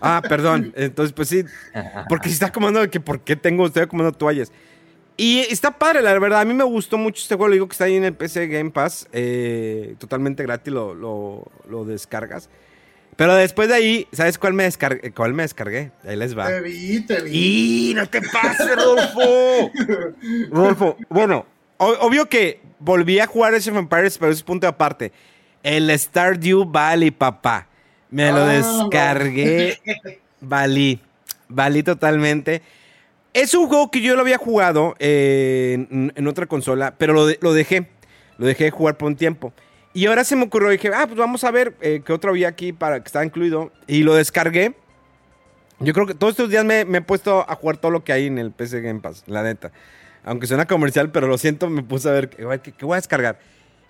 Ah, 0.00 0.22
perdón. 0.28 0.72
Entonces, 0.76 1.12
pues 1.12 1.28
sí. 1.28 1.44
Porque 2.08 2.28
si 2.28 2.34
está 2.34 2.46
acomodando 2.46 2.88
que 2.90 3.00
por 3.00 3.20
qué 3.20 3.36
tengo, 3.36 3.66
estoy 3.66 3.82
acomodando 3.84 4.16
toallas. 4.16 4.52
Y 5.16 5.38
está 5.50 5.70
padre, 5.78 6.02
la 6.02 6.18
verdad. 6.18 6.40
A 6.40 6.44
mí 6.44 6.52
me 6.54 6.64
gustó 6.64 6.98
mucho 6.98 7.22
este 7.22 7.34
juego. 7.36 7.48
Le 7.48 7.54
digo 7.54 7.68
que 7.68 7.72
está 7.72 7.84
ahí 7.84 7.96
en 7.96 8.04
el 8.04 8.14
PC 8.14 8.48
Game 8.48 8.70
Pass. 8.70 9.08
eh, 9.12 9.94
totalmente 9.98 10.42
gratis 10.42 10.72
lo, 10.72 10.94
lo- 10.94 11.50
lo 11.68 11.84
descargas. 11.84 12.50
Pero 13.16 13.34
después 13.34 13.68
de 13.68 13.74
ahí, 13.74 14.06
¿sabes 14.12 14.36
cuál 14.36 14.52
me, 14.52 14.64
descargué? 14.64 15.10
cuál 15.12 15.32
me 15.32 15.42
descargué? 15.42 15.90
Ahí 16.06 16.16
les 16.16 16.36
va. 16.36 16.48
Te 16.48 16.60
vi, 16.60 17.00
te 17.00 17.22
vi. 17.22 17.90
¡Y 17.90 17.94
no 17.94 18.06
te 18.06 18.20
pases, 18.20 18.76
Rodolfo! 18.76 19.70
Rodolfo, 20.50 20.96
bueno, 21.08 21.46
obvio 21.78 22.28
que 22.28 22.60
volví 22.78 23.18
a 23.18 23.26
jugar 23.26 23.54
Age 23.54 23.70
of 23.70 23.78
Empires, 23.78 24.18
pero 24.18 24.32
es 24.32 24.42
punto 24.42 24.68
aparte. 24.68 25.12
El 25.62 25.90
Stardew 25.98 26.66
Valley, 26.70 27.10
papá. 27.10 27.68
Me 28.10 28.30
lo 28.30 28.38
Ah, 28.44 28.52
descargué. 28.52 29.78
Valí. 30.40 31.00
Valí 31.48 31.82
totalmente. 31.82 32.62
Es 33.32 33.54
un 33.54 33.66
juego 33.68 33.90
que 33.90 34.00
yo 34.00 34.14
lo 34.14 34.22
había 34.22 34.38
jugado 34.38 34.94
eh, 34.98 35.86
en, 35.90 36.12
en 36.14 36.26
otra 36.28 36.46
consola, 36.46 36.94
pero 36.96 37.12
lo, 37.12 37.26
de- 37.26 37.38
lo 37.42 37.52
dejé. 37.52 37.88
Lo 38.38 38.46
dejé 38.46 38.64
de 38.64 38.70
jugar 38.70 38.96
por 38.96 39.08
un 39.08 39.16
tiempo. 39.16 39.52
Y 39.94 40.06
ahora 40.06 40.24
se 40.24 40.36
me 40.36 40.44
ocurrió, 40.44 40.68
dije, 40.68 40.90
ah, 40.94 41.06
pues 41.06 41.18
vamos 41.18 41.42
a 41.44 41.50
ver 41.50 41.74
eh, 41.80 42.02
qué 42.04 42.12
otro 42.12 42.30
había 42.30 42.48
aquí 42.48 42.72
para 42.72 43.00
que 43.00 43.06
estaba 43.06 43.24
incluido. 43.24 43.72
Y 43.86 44.02
lo 44.02 44.14
descargué. 44.14 44.74
Yo 45.80 45.92
creo 45.92 46.06
que 46.06 46.14
todos 46.14 46.32
estos 46.32 46.48
días 46.50 46.64
me, 46.64 46.84
me 46.84 46.98
he 46.98 47.02
puesto 47.02 47.44
a 47.48 47.54
jugar 47.54 47.76
todo 47.76 47.90
lo 47.90 48.02
que 48.04 48.12
hay 48.12 48.26
en 48.26 48.38
el 48.38 48.50
PC 48.50 48.80
Game 48.80 49.00
Pass, 49.00 49.24
la 49.26 49.42
neta. 49.42 49.72
Aunque 50.24 50.46
suena 50.46 50.66
comercial, 50.66 51.10
pero 51.10 51.26
lo 51.28 51.38
siento, 51.38 51.68
me 51.68 51.82
puse 51.82 52.08
a 52.08 52.12
ver 52.12 52.28
qué, 52.30 52.44
qué- 52.62 52.72
qué 52.72 52.84
voy 52.84 52.94
a 52.94 52.96
descargar. 52.96 53.38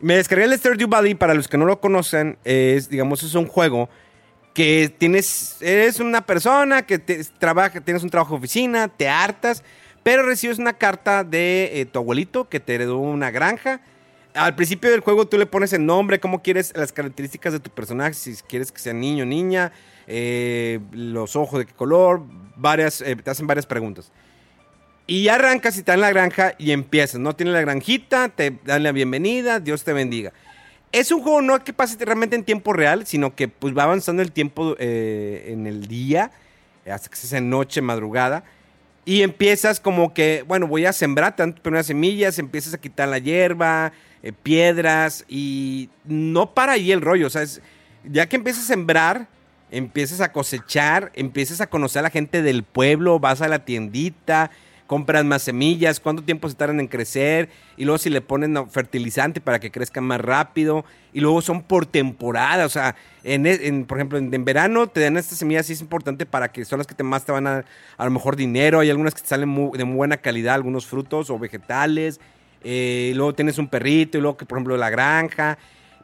Me 0.01 0.17
descargué 0.17 0.45
el 0.45 0.59
Stardew 0.59 0.89
Valley, 0.89 1.15
para 1.15 1.33
los 1.35 1.49
que 1.49 1.57
no 1.57 1.65
lo 1.65 1.81
conocen, 1.81 2.39
es, 2.45 2.89
digamos, 2.89 3.23
es 3.23 3.35
un 3.35 3.47
juego 3.47 3.89
que 4.57 4.91
tienes, 4.97 5.59
eres 5.61 6.01
una 6.01 6.23
persona 6.25 6.81
que 6.87 6.99
te- 6.99 7.23
trabaja, 7.39 7.79
tienes 7.83 8.03
un 8.03 8.09
trabajo 8.09 8.33
de 8.33 8.39
oficina, 8.39 8.89
te 8.89 9.07
hartas, 9.07 9.63
pero 10.03 10.23
recibes 10.23 10.59
una 10.59 10.73
carta 10.73 11.25
de 11.25 11.73
eh, 11.75 11.85
tu 11.85 11.99
abuelito 11.99 12.49
que 12.49 12.59
te 12.59 12.75
heredó 12.75 12.97
una 12.97 13.31
granja. 13.31 13.83
Al 14.33 14.55
principio 14.55 14.91
del 14.91 15.01
juego 15.01 15.29
tú 15.29 15.37
le 15.37 15.45
pones 15.45 15.75
el 15.75 15.85
nombre, 15.85 16.21
cómo 16.21 16.43
quieres, 16.43 16.73
las 16.75 16.91
características 16.91 17.53
de 17.53 17.61
tu 17.61 17.69
personaje, 17.69 18.15
si 18.15 18.35
quieres 18.49 18.73
que 18.73 18.79
sea 18.79 18.95
niño 18.95 19.27
niña, 19.27 19.73
eh, 20.07 20.81
los 20.91 21.37
ojos 21.37 21.59
de 21.59 21.67
qué 21.67 21.75
color, 21.75 22.23
varias, 22.57 23.03
eh, 23.03 23.15
te 23.15 23.31
hacen 23.31 23.47
varias 23.47 23.67
preguntas. 23.67 24.11
Y 25.07 25.29
arrancas 25.29 25.77
y 25.77 25.83
te 25.83 25.93
dan 25.93 26.01
la 26.01 26.09
granja 26.09 26.55
y 26.57 26.71
empiezas, 26.71 27.21
¿no? 27.21 27.37
Tienes 27.37 27.53
la 27.53 27.61
granjita, 27.61 28.31
te 28.31 28.59
dan 28.65 28.83
la 28.85 28.93
bienvenida, 28.93 29.61
Dios 29.61 29.85
te 29.85 29.93
bendiga. 29.93 30.33
Es 30.93 31.11
un 31.11 31.23
juego 31.23 31.43
no 31.43 31.63
que 31.63 31.73
pase 31.73 31.97
realmente 32.05 32.37
en 32.37 32.45
tiempo 32.45 32.73
real, 32.73 33.07
sino 33.07 33.35
que 33.35 33.49
pues 33.49 33.77
va 33.77 33.83
avanzando 33.85 34.23
el 34.23 34.33
tiempo 34.33 34.77
eh, 34.79 35.49
en 35.49 35.67
el 35.67 35.87
día, 35.89 36.31
hasta 36.91 37.09
que 37.11 37.17
se 37.17 37.27
hace 37.27 37.41
noche, 37.41 37.83
madrugada. 37.83 38.45
Y 39.05 39.23
empiezas 39.23 39.79
como 39.79 40.15
que, 40.15 40.45
bueno, 40.49 40.67
voy 40.67 40.87
a 40.87 40.93
sembrar 40.93 41.37
tantas 41.37 41.61
primeras 41.61 41.87
semillas, 41.87 42.39
empiezas 42.39 42.75
a 42.75 42.79
quitar 42.79 43.09
la 43.09 43.19
hierba, 43.19 43.93
eh, 44.23 44.33
piedras, 44.33 45.25
y 45.29 45.91
no 46.05 46.55
para 46.55 46.73
ahí 46.73 46.91
el 46.93 47.03
rollo. 47.03 47.27
O 47.27 47.31
sea, 47.31 47.43
es- 47.43 47.61
ya 48.05 48.29
que 48.29 48.37
empiezas 48.37 48.65
a 48.65 48.69
sembrar, 48.69 49.29
empiezas 49.71 50.21
a 50.21 50.33
cosechar, 50.33 51.13
empiezas 51.15 51.61
a 51.61 51.69
conocer 51.69 52.01
a 52.01 52.03
la 52.05 52.11
gente 52.11 52.43
del 52.43 52.63
pueblo, 52.63 53.19
vas 53.21 53.43
a 53.43 53.49
la 53.49 53.65
tiendita, 53.65 54.51
compras 54.87 55.25
más 55.25 55.43
semillas, 55.43 56.01
cuánto 56.01 56.23
tiempo 56.23 56.49
se 56.49 56.55
tardan 56.55 56.81
en 56.81 56.87
crecer, 56.89 57.49
y 57.77 57.85
luego 57.85 57.99
si 57.99 58.11
le 58.11 58.21
ponen 58.21 58.71
fertilizante 58.71 59.41
para 59.41 59.59
que 59.59 59.71
crezcan 59.71 60.05
más 60.05 60.21
rápido, 60.21 60.85
y 61.13 61.21
luego 61.21 61.43
son 61.43 61.63
por 61.63 61.87
temporada, 61.87 62.65
o 62.67 62.69
sea, 62.69 62.95
en, 63.25 63.47
e- 63.47 63.85
por 63.87 63.99
ejemplo, 63.99 64.19
en, 64.19 64.45
verano 64.45 64.87
te 64.87 65.01
dan 65.01 65.17
estas 65.17 65.39
semillas 65.39 65.69
y 65.71 65.73
es 65.75 65.81
importante 65.81 66.27
para 66.27 66.53
que 66.53 66.65
son 66.65 66.79
las 66.79 66.87
que 66.87 66.95
te 66.95 67.03
más 67.03 67.25
te 67.25 67.33
van 67.33 67.47
a 67.47 67.65
a 67.97 68.05
lo 68.05 68.11
mejor 68.11 68.37
dinero, 68.37 68.81
hay 68.81 68.91
algunas 68.91 69.15
que 69.15 69.23
te 69.23 69.29
salen 69.29 69.49
mu- 69.49 69.73
de 69.77 69.85
muy 69.85 69.97
buena 69.97 70.19
calidad, 70.19 70.55
algunos 70.55 70.87
frutos 70.87 71.31
o 71.31 71.39
vegetales, 71.39 72.21
eh, 72.63 73.13
luego 73.17 73.35
tienes 73.35 73.59
un 73.59 73.69
perrito, 73.69 74.19
y 74.19 74.21
luego 74.21 74.37
que 74.37 74.47
por 74.47 74.59
ejemplo 74.59 74.77
la 74.77 74.91
granja, 74.91 75.59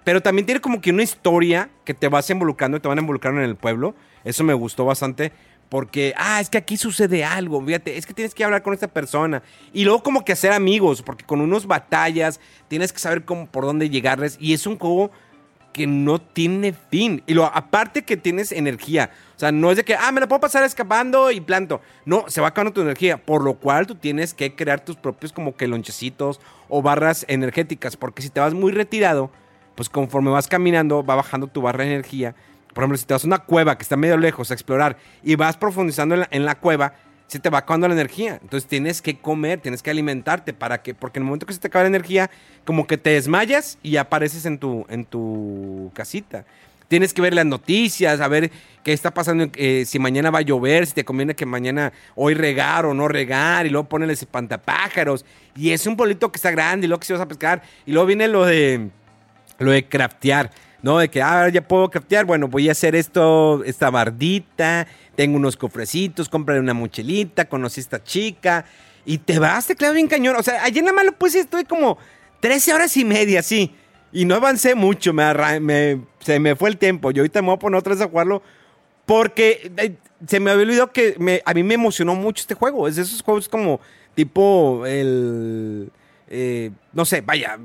pero 0.05 0.21
también 0.21 0.47
tiene 0.47 0.61
como 0.61 0.81
que 0.81 0.91
una 0.91 1.05
historia 1.05 1.71
que 1.85 1.95
te 1.95 2.09
vas 2.09 2.29
involucrando 2.31 2.81
te 2.81 2.89
van 2.89 2.99
involucrando 2.99 3.41
en 3.41 3.49
el 3.49 3.57
pueblo. 3.57 3.95
Eso 4.25 4.45
me 4.45 4.55
gustó 4.55 4.85
bastante. 4.85 5.33
Porque, 5.73 6.13
ah, 6.19 6.39
es 6.39 6.51
que 6.51 6.59
aquí 6.59 6.77
sucede 6.77 7.25
algo, 7.25 7.65
fíjate, 7.65 7.97
es 7.97 8.05
que 8.05 8.13
tienes 8.13 8.35
que 8.35 8.45
hablar 8.45 8.63
con 8.63 8.75
esta 8.75 8.89
persona. 8.89 9.43
Y 9.73 9.85
luego 9.85 10.03
como 10.03 10.23
que 10.23 10.33
hacer 10.33 10.53
amigos, 10.53 11.01
porque 11.01 11.25
con 11.25 11.41
unos 11.41 11.67
batallas 11.67 12.41
tienes 12.69 12.93
que 12.93 12.99
saber 12.99 13.25
cómo, 13.25 13.47
por 13.47 13.65
dónde 13.65 13.89
llegarles. 13.89 14.37
Y 14.39 14.53
es 14.53 14.67
un 14.67 14.79
juego 14.79 15.11
que 15.73 15.87
no 15.87 16.21
tiene 16.21 16.75
fin. 16.75 17.23
Y 17.27 17.33
lo 17.33 17.47
aparte 17.47 18.03
que 18.03 18.19
tienes 18.19 18.53
energía. 18.53 19.13
O 19.35 19.39
sea, 19.39 19.51
no 19.51 19.71
es 19.71 19.79
de 19.79 19.85
que, 19.87 19.95
ah, 19.95 20.13
me 20.13 20.21
la 20.21 20.29
puedo 20.29 20.43
pasar 20.43 20.63
escapando 20.63 21.31
y 21.31 21.41
planto. 21.41 21.81
No, 22.05 22.27
se 22.29 22.43
va 22.43 22.49
acabando 22.49 22.75
tu 22.75 22.83
energía. 22.83 23.17
Por 23.17 23.43
lo 23.43 23.55
cual 23.55 23.87
tú 23.87 23.95
tienes 23.95 24.35
que 24.35 24.55
crear 24.55 24.85
tus 24.85 24.97
propios 24.97 25.33
como 25.33 25.57
que 25.57 25.69
lonchecitos 25.69 26.39
o 26.69 26.83
barras 26.83 27.25
energéticas. 27.29 27.97
Porque 27.97 28.21
si 28.21 28.29
te 28.29 28.41
vas 28.41 28.53
muy 28.53 28.73
retirado, 28.73 29.31
pues 29.75 29.89
conforme 29.89 30.31
vas 30.33 30.49
caminando 30.49 31.03
va 31.03 31.15
bajando 31.15 31.47
tu 31.47 31.63
barra 31.63 31.85
de 31.85 31.95
energía. 31.95 32.35
Por 32.73 32.83
ejemplo, 32.83 32.97
si 32.97 33.05
te 33.05 33.15
vas 33.15 33.25
a 33.25 33.27
una 33.27 33.39
cueva 33.39 33.77
que 33.77 33.83
está 33.83 33.97
medio 33.97 34.17
lejos 34.17 34.51
a 34.51 34.55
explorar 34.55 34.97
y 35.23 35.35
vas 35.35 35.57
profundizando 35.57 36.15
en 36.31 36.45
la, 36.45 36.55
cueva, 36.55 36.95
se 37.27 37.39
te 37.39 37.51
va 37.51 37.59
acabando 37.59 37.89
la 37.89 37.95
energía. 37.95 38.39
Entonces 38.43 38.69
tienes 38.69 39.03
que 39.03 39.19
comer, 39.19 39.61
tienes 39.61 39.83
que 39.83 39.91
alimentarte 39.91 40.53
para 40.53 40.83
que, 40.83 40.95
porque 40.95 41.19
en 41.19 41.23
el 41.23 41.27
momento 41.27 41.47
que 41.47 41.53
se 41.53 41.61
te 41.61 41.69
acaba 41.69 41.85
la 41.85 41.89
energía, 41.89 42.31
como 42.65 42.87
que 42.87 42.97
te 42.97 43.11
desmayas 43.11 43.79
y 43.83 43.97
apareces 43.97 44.47
en 44.47 44.59
tu, 44.59 44.87
en 44.89 45.05
tu 45.05 45.91
casita. 45.95 46.45
Tienes 46.89 47.15
que 47.15 47.23
ver 47.23 47.33
las 47.33 47.47
noticias, 47.47 48.21
a 48.21 48.29
ver 48.29 48.51
qué 48.85 48.93
está 48.93 49.13
pasando, 49.13 49.49
eh, 49.55 49.85
si 49.87 49.99
mañana 49.99 50.31
va 50.31 50.41
a 50.41 50.43
llover, 50.43 50.87
si 50.87 50.93
te 50.93 51.05
conviene 51.05 51.35
que 51.35 51.47
mañana 51.47 51.93
hoy 52.15 52.35
regar 52.35 52.85
o 52.85 52.93
no 52.93 53.09
regar, 53.09 53.65
y 53.65 53.71
luego 53.71 53.89
ponerle 53.89 54.13
espantapájaros. 54.13 55.25
Y 55.57 55.71
es 55.71 55.87
un 55.87 55.97
bolito 55.97 56.31
que 56.31 56.37
está 56.37 56.51
grande, 56.51 56.85
y 56.85 56.89
luego 56.89 57.01
que 57.01 57.07
si 57.07 57.15
vas 57.15 57.23
a 57.23 57.29
pescar, 57.29 57.63
y 57.87 57.93
luego 57.93 58.07
viene 58.07 58.29
lo 58.29 58.45
de 58.45 58.91
lo 59.59 59.71
de 59.71 59.87
craftear, 59.87 60.51
¿no? 60.83 60.99
De 60.99 61.09
que, 61.09 61.23
ah, 61.23 61.49
ya 61.49 61.67
puedo 61.67 61.89
craftear, 61.91 62.25
bueno, 62.25 62.49
voy 62.49 62.69
a 62.69 62.73
hacer 62.73 62.95
esto, 62.95 63.63
esta 63.65 63.91
bardita, 63.91 64.87
tengo 65.15 65.37
unos 65.37 65.57
cofrecitos, 65.57 66.29
cómprale 66.29 66.61
una 66.61 66.75
mochilita, 66.75 67.45
conocí 67.49 67.81
a 67.81 67.83
esta 67.83 68.03
chica, 68.03 68.65
y 69.05 69.19
te 69.19 69.39
vas, 69.39 69.67
te 69.67 69.75
clavo 69.77 69.95
bien 69.95 70.09
cañón. 70.09 70.37
O 70.37 70.43
sea, 70.43 70.63
ayer 70.65 70.83
nada 70.83 70.95
más 70.95 71.05
lo 71.05 71.13
puse, 71.13 71.41
estoy 71.41 71.65
como 71.65 71.99
13 72.41 72.73
horas 72.75 72.97
y 72.97 73.05
media, 73.05 73.43
sí. 73.43 73.75
Y 74.13 74.25
no 74.27 74.35
avancé 74.35 74.75
mucho, 74.75 75.13
me, 75.13 75.61
me- 75.61 76.01
se 76.21 76.39
me 76.39 76.55
fue 76.55 76.69
el 76.69 76.77
tiempo. 76.77 77.11
Yo 77.11 77.23
ahorita 77.23 77.41
me 77.43 77.47
voy 77.47 77.57
a 77.57 77.59
poner 77.59 77.79
otra 77.79 77.95
vez 77.95 78.03
a 78.03 78.09
jugarlo 78.09 78.43
porque 79.07 79.97
se 80.27 80.39
me 80.39 80.51
había 80.51 80.65
olvidado 80.65 80.93
que 80.93 81.17
me- 81.19 81.43
a 81.45 81.55
mí 81.55 81.63
me 81.63 81.75
emocionó 81.75 82.15
mucho 82.15 82.43
este 82.43 82.55
juego. 82.55 82.87
Es 82.87 82.97
de 82.97 83.03
esos 83.03 83.23
juegos 83.23 83.49
como 83.49 83.81
tipo 84.15 84.85
el... 84.87 85.91
eh, 86.29 86.71
no 86.93 87.05
sé, 87.05 87.23
vaya, 87.23 87.59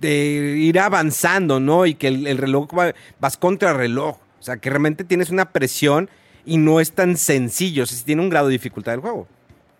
de 0.00 0.56
ir 0.58 0.78
avanzando, 0.78 1.60
¿no? 1.60 1.86
Y 1.86 1.94
que 1.94 2.08
el, 2.08 2.26
el 2.26 2.38
reloj 2.38 2.68
va- 2.76 2.94
vas 3.20 3.36
contra 3.36 3.72
reloj. 3.72 4.16
O 4.38 4.42
sea, 4.42 4.58
que 4.58 4.68
realmente 4.70 5.04
tienes 5.04 5.30
una 5.30 5.50
presión 5.52 6.08
y 6.44 6.58
no 6.58 6.80
es 6.80 6.92
tan 6.92 7.16
sencillo. 7.16 7.82
O 7.84 7.86
sea, 7.86 8.04
tiene 8.04 8.22
un 8.22 8.28
grado 8.30 8.48
de 8.48 8.52
dificultad 8.52 8.94
el 8.94 9.00
juego. 9.00 9.26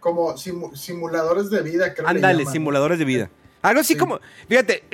Como 0.01 0.35
simu- 0.35 0.75
simuladores 0.75 1.51
de 1.51 1.63
vida, 1.63 1.93
creo 1.95 2.09
Ándale, 2.09 2.47
simuladores 2.47 2.99
de 2.99 3.05
vida. 3.05 3.31
Algo 3.63 3.81
así 3.81 3.95
Sí. 3.95 3.99
como, 3.99 4.21
fíjate, 4.49 4.85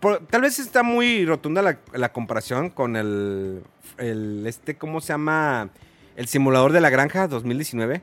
por- 0.00 0.26
tal 0.26 0.42
vez 0.42 0.58
está 0.58 0.82
muy 0.82 1.24
rotunda 1.24 1.62
la, 1.62 1.78
la 1.92 2.12
comparación 2.12 2.70
con 2.70 2.96
el, 2.96 3.62
el, 3.98 4.44
este, 4.46 4.76
¿cómo 4.76 5.00
se 5.00 5.08
llama? 5.12 5.70
El 6.16 6.26
simulador 6.28 6.72
de 6.72 6.80
la 6.80 6.90
granja 6.90 7.26
2019. 7.28 8.02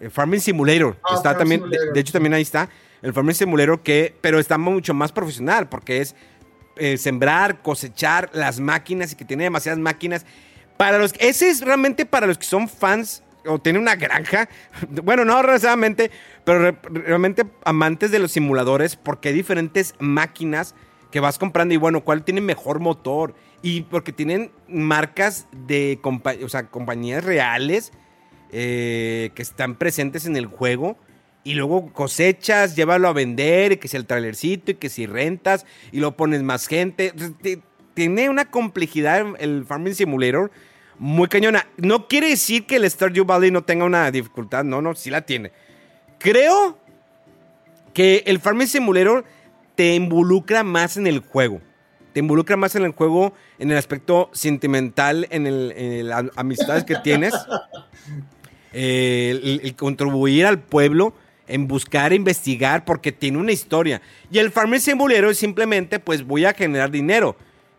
Eh, 0.00 0.10
Farming 0.10 0.40
Simulator. 0.40 0.96
Ah, 1.04 1.14
está 1.14 1.36
también, 1.38 1.68
de, 1.70 1.78
de 1.92 2.00
hecho 2.00 2.12
también 2.12 2.34
ahí 2.34 2.42
está. 2.42 2.68
El 3.06 3.12
Farming 3.14 3.34
Simulator 3.36 3.80
que, 3.82 4.14
pero 4.20 4.40
está 4.40 4.58
mucho 4.58 4.92
más 4.92 5.12
profesional 5.12 5.68
porque 5.68 6.00
es 6.00 6.16
eh, 6.76 6.96
sembrar, 6.96 7.62
cosechar 7.62 8.30
las 8.32 8.58
máquinas 8.58 9.12
y 9.12 9.16
que 9.16 9.24
tiene 9.24 9.44
demasiadas 9.44 9.78
máquinas. 9.78 10.26
Para 10.76 10.98
los 10.98 11.14
ese 11.20 11.48
es 11.48 11.60
realmente 11.60 12.04
para 12.04 12.26
los 12.26 12.36
que 12.36 12.44
son 12.46 12.68
fans 12.68 13.22
o 13.46 13.60
tienen 13.60 13.80
una 13.82 13.94
granja. 13.94 14.48
Bueno, 15.04 15.24
no 15.24 15.40
necesariamente, 15.40 16.10
pero 16.44 16.58
re- 16.58 16.76
realmente 16.82 17.44
amantes 17.64 18.10
de 18.10 18.18
los 18.18 18.32
simuladores 18.32 18.96
porque 18.96 19.28
hay 19.28 19.34
diferentes 19.36 19.94
máquinas 20.00 20.74
que 21.12 21.20
vas 21.20 21.38
comprando 21.38 21.72
y 21.74 21.76
bueno, 21.76 22.02
cuál 22.02 22.24
tiene 22.24 22.40
mejor 22.40 22.80
motor 22.80 23.34
y 23.62 23.82
porque 23.82 24.12
tienen 24.12 24.50
marcas 24.68 25.46
de 25.52 26.00
o 26.44 26.48
sea, 26.48 26.66
compañías 26.70 27.22
reales 27.22 27.92
eh, 28.50 29.30
que 29.36 29.42
están 29.42 29.76
presentes 29.76 30.26
en 30.26 30.36
el 30.36 30.46
juego. 30.46 30.98
Y 31.46 31.54
luego 31.54 31.92
cosechas, 31.92 32.74
llévalo 32.74 33.06
a 33.06 33.12
vender, 33.12 33.70
y 33.70 33.76
que 33.76 33.86
si 33.86 33.96
el 33.96 34.04
trailercito, 34.04 34.72
y 34.72 34.74
que 34.74 34.88
si 34.88 35.06
rentas, 35.06 35.64
y 35.92 36.00
lo 36.00 36.16
pones 36.16 36.42
más 36.42 36.66
gente. 36.66 37.12
Tiene 37.94 38.28
una 38.28 38.50
complejidad 38.50 39.24
el 39.38 39.64
Farming 39.64 39.94
Simulator 39.94 40.50
muy 40.98 41.28
cañona. 41.28 41.68
No 41.76 42.08
quiere 42.08 42.30
decir 42.30 42.66
que 42.66 42.74
el 42.74 42.90
Stardew 42.90 43.24
Valley 43.24 43.52
no 43.52 43.62
tenga 43.62 43.84
una 43.84 44.10
dificultad, 44.10 44.64
no, 44.64 44.82
no, 44.82 44.96
sí 44.96 45.08
la 45.08 45.20
tiene. 45.20 45.52
Creo 46.18 46.76
que 47.94 48.24
el 48.26 48.40
Farming 48.40 48.66
Simulator 48.66 49.24
te 49.76 49.94
involucra 49.94 50.64
más 50.64 50.96
en 50.96 51.06
el 51.06 51.20
juego. 51.20 51.60
Te 52.12 52.18
involucra 52.18 52.56
más 52.56 52.74
en 52.74 52.82
el 52.82 52.90
juego, 52.90 53.34
en 53.60 53.70
el 53.70 53.76
aspecto 53.76 54.30
sentimental, 54.32 55.28
en, 55.30 56.08
las 56.08 56.24
amistades 56.34 56.82
que 56.82 56.96
tienes. 56.96 57.34
Eh, 58.78 59.60
el, 59.62 59.74
contribuir 59.74 60.44
al 60.44 60.58
pueblo, 60.58 61.14
en 61.48 61.68
buscar, 61.68 62.12
investigar, 62.12 62.84
porque 62.84 63.12
tiene 63.12 63.38
una 63.38 63.52
historia. 63.52 64.00
Y 64.30 64.38
el 64.38 64.50
Farming 64.50 64.80
Simulator 64.80 65.30
es 65.30 65.38
simplemente, 65.38 65.98
pues 65.98 66.26
voy 66.26 66.44
a 66.44 66.52
generar 66.52 66.90
dinero 66.90 67.36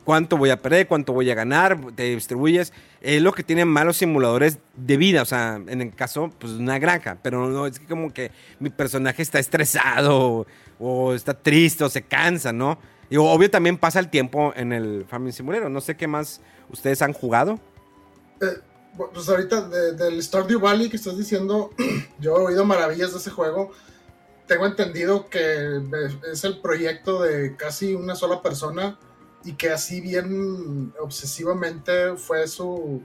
cuánto 0.08 0.38
voy 0.38 0.52
a 0.52 0.62
perder, 0.62 0.88
cuánto 0.88 1.12
voy 1.12 1.30
a 1.30 1.36
ganar, 1.36 1.78
te 1.94 2.04
distribuyes. 2.04 2.72
Es 3.02 3.22
lo 3.22 3.34
que 3.34 3.44
tienen 3.44 3.68
malos 3.68 3.98
simuladores 3.98 4.58
de 4.74 4.96
vida, 4.96 5.22
o 5.22 5.26
sea, 5.26 5.60
en 5.68 5.82
el 5.82 5.94
caso, 5.94 6.32
pues 6.40 6.54
una 6.54 6.80
granja, 6.80 7.18
pero 7.22 7.50
no 7.50 7.68
es 7.68 7.82
como 7.82 8.14
que 8.14 8.32
mi 8.58 8.70
personaje 8.70 9.22
está 9.22 9.38
estresado 9.38 10.48
o, 10.80 11.14
está 11.14 11.34
triste 11.34 11.84
o 11.84 11.90
se 11.90 12.04
cansa, 12.04 12.54
¿no? 12.54 12.80
Y 13.10 13.18
obvio 13.18 13.52
también 13.52 13.78
pasa 13.78 14.00
el 14.00 14.08
tiempo 14.08 14.54
en 14.56 14.72
el 14.72 15.04
Farming 15.10 15.34
Simulator. 15.34 15.70
No 15.70 15.82
sé 15.82 15.98
qué 15.98 16.08
más 16.08 16.40
ustedes 16.70 17.02
han 17.02 17.12
jugado. 17.12 17.60
Eh, 18.40 18.46
pues 18.98 19.30
ahorita 19.30 19.62
del 19.94 20.22
Stardew 20.22 20.60
Valley 20.60 20.90
que 20.90 20.98
estás 20.98 21.18
diciendo, 21.18 21.72
yo 22.20 22.38
he 22.38 22.46
oído 22.46 22.66
maravillas 22.66 23.12
de 23.12 23.20
ese 23.20 23.30
juego. 23.30 23.72
Tengo 24.48 24.66
entendido 24.66 25.30
que 25.30 25.82
es 26.32 26.44
el 26.44 26.60
proyecto 26.62 27.22
de 27.22 27.56
casi 27.56 27.96
una 27.96 28.16
sola 28.16 28.42
persona 28.42 28.98
y 29.44 29.54
que 29.54 29.70
así 29.70 30.02
bien 30.02 30.94
obsesivamente 31.00 32.16
fue 32.16 32.48
su, 32.48 33.04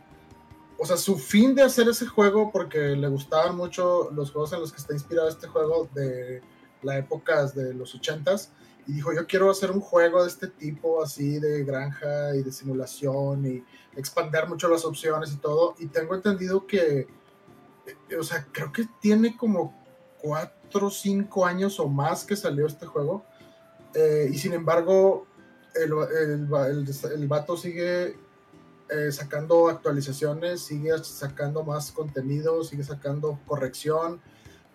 o 0.78 0.86
sea, 0.86 0.96
su 0.96 1.18
fin 1.18 1.54
de 1.54 1.62
hacer 1.62 1.88
ese 1.88 2.06
juego 2.06 2.50
porque 2.52 2.78
le 2.78 3.08
gustaban 3.08 3.56
mucho 3.56 4.10
los 4.12 4.30
juegos 4.30 4.52
en 4.52 4.60
los 4.60 4.72
que 4.72 4.80
está 4.80 4.92
inspirado 4.92 5.28
este 5.28 5.48
juego 5.48 5.88
de 5.94 6.42
la 6.82 6.98
época 6.98 7.46
de 7.46 7.74
los 7.74 7.94
ochentas 7.94 8.50
y 8.86 8.94
dijo 8.94 9.12
yo 9.12 9.26
quiero 9.26 9.50
hacer 9.50 9.70
un 9.70 9.80
juego 9.80 10.22
de 10.22 10.28
este 10.28 10.48
tipo 10.48 11.02
así 11.02 11.38
de 11.38 11.64
granja 11.64 12.34
y 12.34 12.42
de 12.42 12.52
simulación 12.52 13.46
y 13.46 13.64
expandir 13.96 14.46
mucho 14.48 14.68
las 14.68 14.84
opciones 14.84 15.32
y 15.32 15.36
todo 15.36 15.74
y 15.78 15.86
tengo 15.86 16.14
entendido 16.14 16.66
que 16.66 17.06
eh, 17.86 18.16
o 18.18 18.22
sea 18.22 18.46
creo 18.50 18.72
que 18.72 18.86
tiene 19.00 19.36
como 19.36 19.80
cuatro 20.20 20.86
o 20.86 20.90
cinco 20.90 21.46
años 21.46 21.78
o 21.78 21.88
más 21.88 22.24
que 22.24 22.36
salió 22.36 22.66
este 22.66 22.86
juego 22.86 23.24
eh, 23.94 24.28
y 24.32 24.38
sin 24.38 24.52
embargo 24.52 25.26
el, 25.74 25.92
el, 25.92 26.86
el, 27.14 27.28
vato 27.28 27.56
sigue 27.56 28.16
eh, 28.90 29.10
sacando 29.10 29.68
actualizaciones, 29.68 30.60
sigue 30.60 30.92
sacando 31.02 31.64
más 31.64 31.92
contenido, 31.92 32.62
sigue 32.62 32.84
sacando 32.84 33.40
corrección 33.46 34.20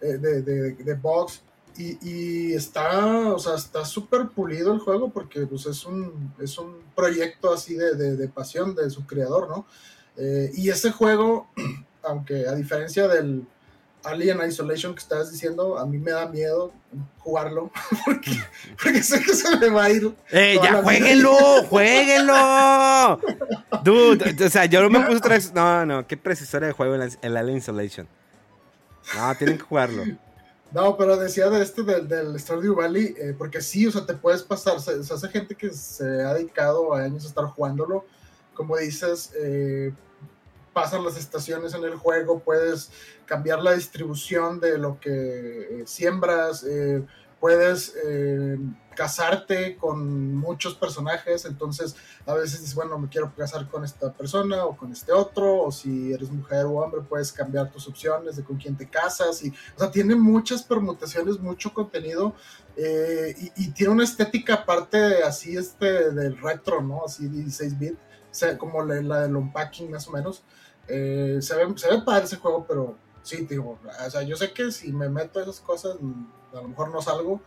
de, 0.01 0.17
de, 0.17 0.73
de, 0.73 0.93
bugs. 0.95 1.43
Y, 1.77 1.97
y, 2.01 2.53
está, 2.53 3.27
o 3.33 3.39
sea, 3.39 3.55
está 3.55 3.85
súper 3.85 4.29
pulido 4.29 4.73
el 4.73 4.79
juego 4.79 5.09
porque 5.09 5.45
pues, 5.45 5.65
es, 5.67 5.85
un, 5.85 6.33
es 6.39 6.57
un 6.57 6.77
proyecto 6.95 7.53
así 7.53 7.75
de, 7.75 7.95
de 7.95 8.27
pasión 8.27 8.73
de 8.75 8.89
su 8.89 9.05
creador, 9.05 9.47
¿no? 9.49 9.67
Eh, 10.17 10.51
y 10.55 10.69
ese 10.69 10.91
juego, 10.91 11.47
aunque 12.03 12.47
a 12.47 12.55
diferencia 12.55 13.07
del, 13.07 13.45
Alien 14.03 14.39
Isolation 14.47 14.93
que 14.93 15.01
estabas 15.01 15.31
diciendo, 15.31 15.77
a 15.77 15.85
mí 15.85 15.97
me 15.97 16.11
da 16.11 16.27
miedo 16.27 16.71
jugarlo 17.19 17.71
porque, 18.05 19.03
sé 19.03 19.21
que 19.21 19.33
se 19.33 19.57
me 19.57 19.69
va 19.69 19.85
a 19.85 19.89
ir. 19.89 20.15
¡Eh, 20.31 20.57
ya 20.61 20.81
jueguenlo! 20.81 21.35
¡Jueguenlo! 21.69 23.19
Dude, 23.83 24.45
o 24.45 24.49
sea, 24.49 24.65
yo 24.65 24.81
no 24.81 24.89
me 24.89 25.01
puse 25.01 25.17
otra 25.17 25.35
vez. 25.35 25.53
No, 25.53 25.85
no, 25.85 26.07
qué 26.07 26.15
precisora 26.15 26.67
de 26.67 26.73
juego 26.73 26.95
el, 26.95 27.37
Alien 27.37 27.57
Isolation. 27.57 28.07
No, 29.15 29.35
tienen 29.35 29.57
que 29.57 29.63
jugarlo. 29.63 30.03
No, 30.71 30.97
pero 30.97 31.15
decía 31.15 31.49
de 31.49 31.61
este 31.61 31.83
del, 31.83 32.07
del 32.07 32.39
Stardew 32.39 32.75
Valley, 32.75 33.15
eh, 33.17 33.35
porque 33.37 33.61
sí, 33.61 33.87
o 33.87 33.91
sea, 33.91 34.05
te 34.05 34.13
puedes 34.13 34.43
pasar. 34.43 34.77
O 34.77 34.79
sea, 34.79 34.95
hace 34.95 35.29
gente 35.29 35.55
que 35.55 35.71
se 35.71 36.03
ha 36.23 36.33
dedicado 36.33 36.93
a 36.93 37.01
años 37.01 37.23
a 37.23 37.27
estar 37.27 37.45
jugándolo. 37.45 38.05
Como 38.53 38.75
dices, 38.77 39.31
eh, 39.35 39.93
pasan 40.73 41.05
las 41.05 41.17
estaciones 41.17 41.73
en 41.73 41.83
el 41.83 41.95
juego, 41.95 42.39
puedes 42.39 42.91
cambiar 43.25 43.61
la 43.61 43.73
distribución 43.73 44.59
de 44.59 44.77
lo 44.77 44.99
que 44.99 45.81
eh, 45.81 45.83
siembras, 45.85 46.65
puedes 47.39 47.93
casarte 48.97 49.77
con 49.77 50.35
muchos 50.35 50.73
personajes, 50.73 51.45
entonces 51.45 51.95
a 52.25 52.33
veces 52.33 52.61
dices, 52.61 52.73
bueno, 52.73 52.97
me 52.97 53.07
quiero 53.07 53.31
casar 53.35 53.69
con 53.69 53.85
esta 53.85 54.11
persona 54.11 54.65
o 54.65 54.75
con 54.75 54.91
este 54.91 55.11
otro, 55.11 55.61
o 55.61 55.71
si 55.71 56.11
eres 56.11 56.31
mujer 56.31 56.65
o 56.65 56.77
hombre, 56.77 57.01
puedes 57.07 57.31
cambiar 57.31 57.71
tus 57.71 57.87
opciones 57.87 58.35
de 58.35 58.43
con 58.43 58.57
quién 58.57 58.75
te 58.75 58.89
casas, 58.89 59.43
y, 59.43 59.49
o 59.49 59.79
sea, 59.79 59.91
tiene 59.91 60.15
muchas 60.15 60.63
permutaciones, 60.63 61.39
mucho 61.39 61.71
contenido, 61.71 62.33
y, 62.75 63.69
tiene 63.71 63.93
una 63.93 64.03
estética 64.03 64.55
aparte 64.55 65.23
así 65.23 65.55
este 65.55 66.11
del 66.11 66.37
retro, 66.39 66.81
¿no? 66.81 67.03
Así 67.05 67.27
16 67.27 67.77
bit, 67.77 67.97
como 68.57 68.83
la, 68.83 69.01
la 69.01 69.21
del 69.21 69.35
unpacking 69.35 69.91
más 69.91 70.07
o 70.07 70.11
menos. 70.11 70.43
Eh, 70.87 71.37
se, 71.41 71.55
ve, 71.55 71.77
se 71.77 71.89
ve 71.89 72.01
padre 72.01 72.25
ese 72.25 72.37
juego, 72.37 72.65
pero 72.67 72.97
sí, 73.21 73.45
digo, 73.45 73.79
o 74.05 74.09
sea, 74.09 74.23
yo 74.23 74.35
sé 74.35 74.53
que 74.53 74.71
si 74.71 74.91
me 74.91 75.09
meto 75.09 75.39
a 75.39 75.43
esas 75.43 75.59
cosas, 75.59 75.97
a 76.53 76.61
lo 76.61 76.69
mejor 76.69 76.91
no 76.91 77.01
salgo. 77.01 77.41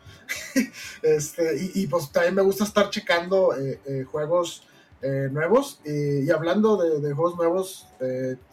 este, 1.03 1.71
y, 1.75 1.87
pues 1.87 2.11
también 2.11 2.35
me 2.35 2.43
gusta 2.43 2.65
estar 2.65 2.91
checando 2.91 3.57
eh, 3.57 3.81
eh, 3.87 4.05
juegos 4.05 4.67
nuevos. 5.03 5.81
y 5.87 6.31
hablando 6.31 6.77
de, 6.77 7.13
juegos 7.15 7.35
nuevos, 7.37 7.89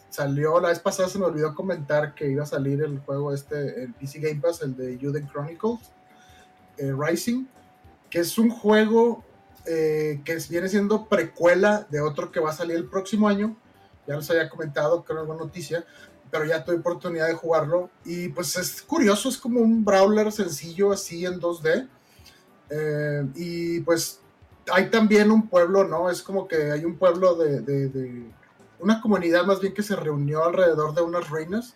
salió 0.08 0.58
la 0.60 0.70
vez 0.70 0.78
pasada, 0.78 1.06
se 1.10 1.18
me 1.18 1.26
olvidó 1.26 1.54
comentar 1.54 2.14
que 2.14 2.26
iba 2.26 2.42
a 2.42 2.46
salir 2.46 2.82
el 2.82 3.00
juego 3.00 3.34
este, 3.34 3.82
el 3.82 3.92
PC 3.92 4.20
Game 4.20 4.40
Pass, 4.40 4.62
el 4.62 4.74
de 4.74 4.98
Juden 4.98 5.28
Chronicles 5.28 5.80
Rising, 6.78 7.44
que 8.08 8.20
es 8.20 8.38
un 8.38 8.48
juego 8.48 9.22
que 9.66 10.38
viene 10.48 10.70
siendo 10.70 11.06
precuela 11.06 11.86
de 11.90 12.00
otro 12.00 12.32
que 12.32 12.40
va 12.40 12.48
a 12.48 12.54
salir 12.54 12.76
el 12.76 12.88
próximo 12.88 13.28
año 13.28 13.54
ya 14.08 14.16
les 14.16 14.30
había 14.30 14.48
comentado, 14.48 15.04
creo 15.04 15.26
que 15.26 15.32
es 15.32 15.38
noticia, 15.38 15.84
pero 16.30 16.44
ya 16.44 16.64
tuve 16.64 16.76
oportunidad 16.76 17.28
de 17.28 17.34
jugarlo. 17.34 17.90
Y 18.04 18.28
pues 18.28 18.56
es 18.56 18.82
curioso, 18.82 19.28
es 19.28 19.38
como 19.38 19.60
un 19.60 19.84
brawler 19.84 20.30
sencillo 20.32 20.92
así 20.92 21.24
en 21.24 21.40
2D 21.40 21.88
eh, 22.70 23.26
y 23.34 23.80
pues 23.80 24.20
hay 24.72 24.90
también 24.90 25.30
un 25.30 25.48
pueblo, 25.48 25.84
¿no? 25.84 26.10
Es 26.10 26.22
como 26.22 26.46
que 26.46 26.70
hay 26.70 26.84
un 26.84 26.96
pueblo 26.96 27.34
de, 27.34 28.30
una 28.80 29.00
comunidad 29.00 29.44
más 29.44 29.60
bien 29.60 29.74
que 29.74 29.82
se 29.82 29.96
reunió 29.96 30.44
alrededor 30.44 30.94
de 30.94 31.02
unas 31.02 31.28
ruinas. 31.28 31.74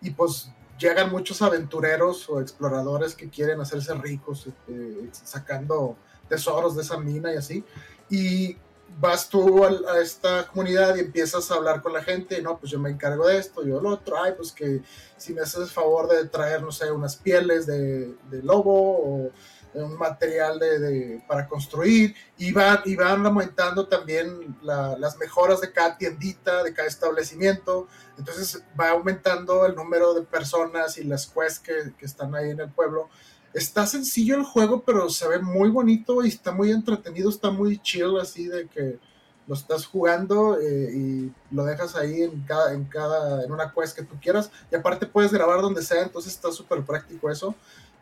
Y 0.00 0.10
pues 0.10 0.50
llegan 0.78 1.10
muchos 1.10 1.42
aventureros 1.42 2.28
o 2.28 2.40
exploradores 2.40 3.14
que 3.14 3.28
quieren 3.28 3.60
hacerse 3.60 3.94
ricos 3.94 4.48
eh, 4.68 5.08
sacando 5.12 5.96
tesoros 6.28 6.74
de 6.74 6.82
esa 6.82 6.98
mina 6.98 7.32
y 7.32 7.36
así. 7.36 7.64
Y 8.10 8.56
vas 8.98 9.28
tú 9.28 9.64
a, 9.64 10.00
esta 10.00 10.46
comunidad 10.46 10.96
y 10.96 11.00
empiezas 11.00 11.50
a 11.50 11.54
hablar 11.54 11.82
con 11.82 11.92
la 11.92 12.02
gente, 12.02 12.40
no, 12.42 12.58
pues 12.58 12.70
yo 12.70 12.78
me 12.78 12.90
encargo 12.90 13.26
de 13.26 13.38
esto, 13.38 13.64
yo 13.64 13.80
lo 13.80 13.90
otro, 13.90 14.22
ay, 14.22 14.32
pues 14.36 14.52
que 14.52 14.82
si 15.16 15.32
me 15.32 15.42
haces 15.42 15.72
favor 15.72 16.08
de 16.08 16.26
traer, 16.26 16.62
no 16.62 16.72
sé, 16.72 16.90
unas 16.90 17.16
pieles 17.16 17.66
de, 17.66 18.14
lobo 18.42 18.98
o 18.98 19.30
un 19.74 19.96
material 19.96 20.58
de, 20.58 21.22
para 21.26 21.48
construir 21.48 22.14
y 22.36 22.52
van, 22.52 22.80
y 22.84 22.94
van 22.94 23.24
aumentando 23.24 23.88
también 23.88 24.56
las 24.62 25.16
mejoras 25.16 25.60
de 25.60 25.72
cada 25.72 25.96
tiendita, 25.96 26.62
de 26.62 26.74
cada 26.74 26.88
establecimiento, 26.88 27.88
entonces 28.18 28.62
va 28.78 28.90
aumentando 28.90 29.64
el 29.64 29.74
número 29.74 30.12
de 30.14 30.22
personas 30.22 30.98
y 30.98 31.04
las 31.04 31.26
quests 31.26 31.60
que, 31.60 31.94
que 31.98 32.04
están 32.04 32.34
ahí 32.34 32.50
en 32.50 32.60
el 32.60 32.70
pueblo 32.70 33.08
Está 33.54 33.86
sencillo 33.86 34.36
el 34.36 34.44
juego, 34.44 34.82
pero 34.82 35.10
se 35.10 35.28
ve 35.28 35.38
muy 35.38 35.68
bonito 35.68 36.24
y 36.24 36.28
está 36.28 36.52
muy 36.52 36.70
entretenido, 36.70 37.28
está 37.28 37.50
muy 37.50 37.78
chill 37.78 38.18
así 38.20 38.46
de 38.46 38.66
que 38.66 38.98
lo 39.46 39.54
estás 39.54 39.86
jugando 39.86 40.58
eh, 40.60 40.90
y 40.94 41.32
lo 41.50 41.64
dejas 41.64 41.96
ahí 41.96 42.22
en 42.22 42.40
cada, 42.42 42.72
en 42.72 42.84
cada, 42.84 43.44
en 43.44 43.52
una 43.52 43.72
quest 43.72 43.96
que 43.96 44.04
tú 44.04 44.16
quieras. 44.20 44.50
Y 44.70 44.76
aparte 44.76 45.06
puedes 45.06 45.32
grabar 45.32 45.60
donde 45.60 45.82
sea, 45.82 46.02
entonces 46.02 46.32
está 46.32 46.50
súper 46.52 46.82
práctico 46.82 47.30
eso. 47.30 47.54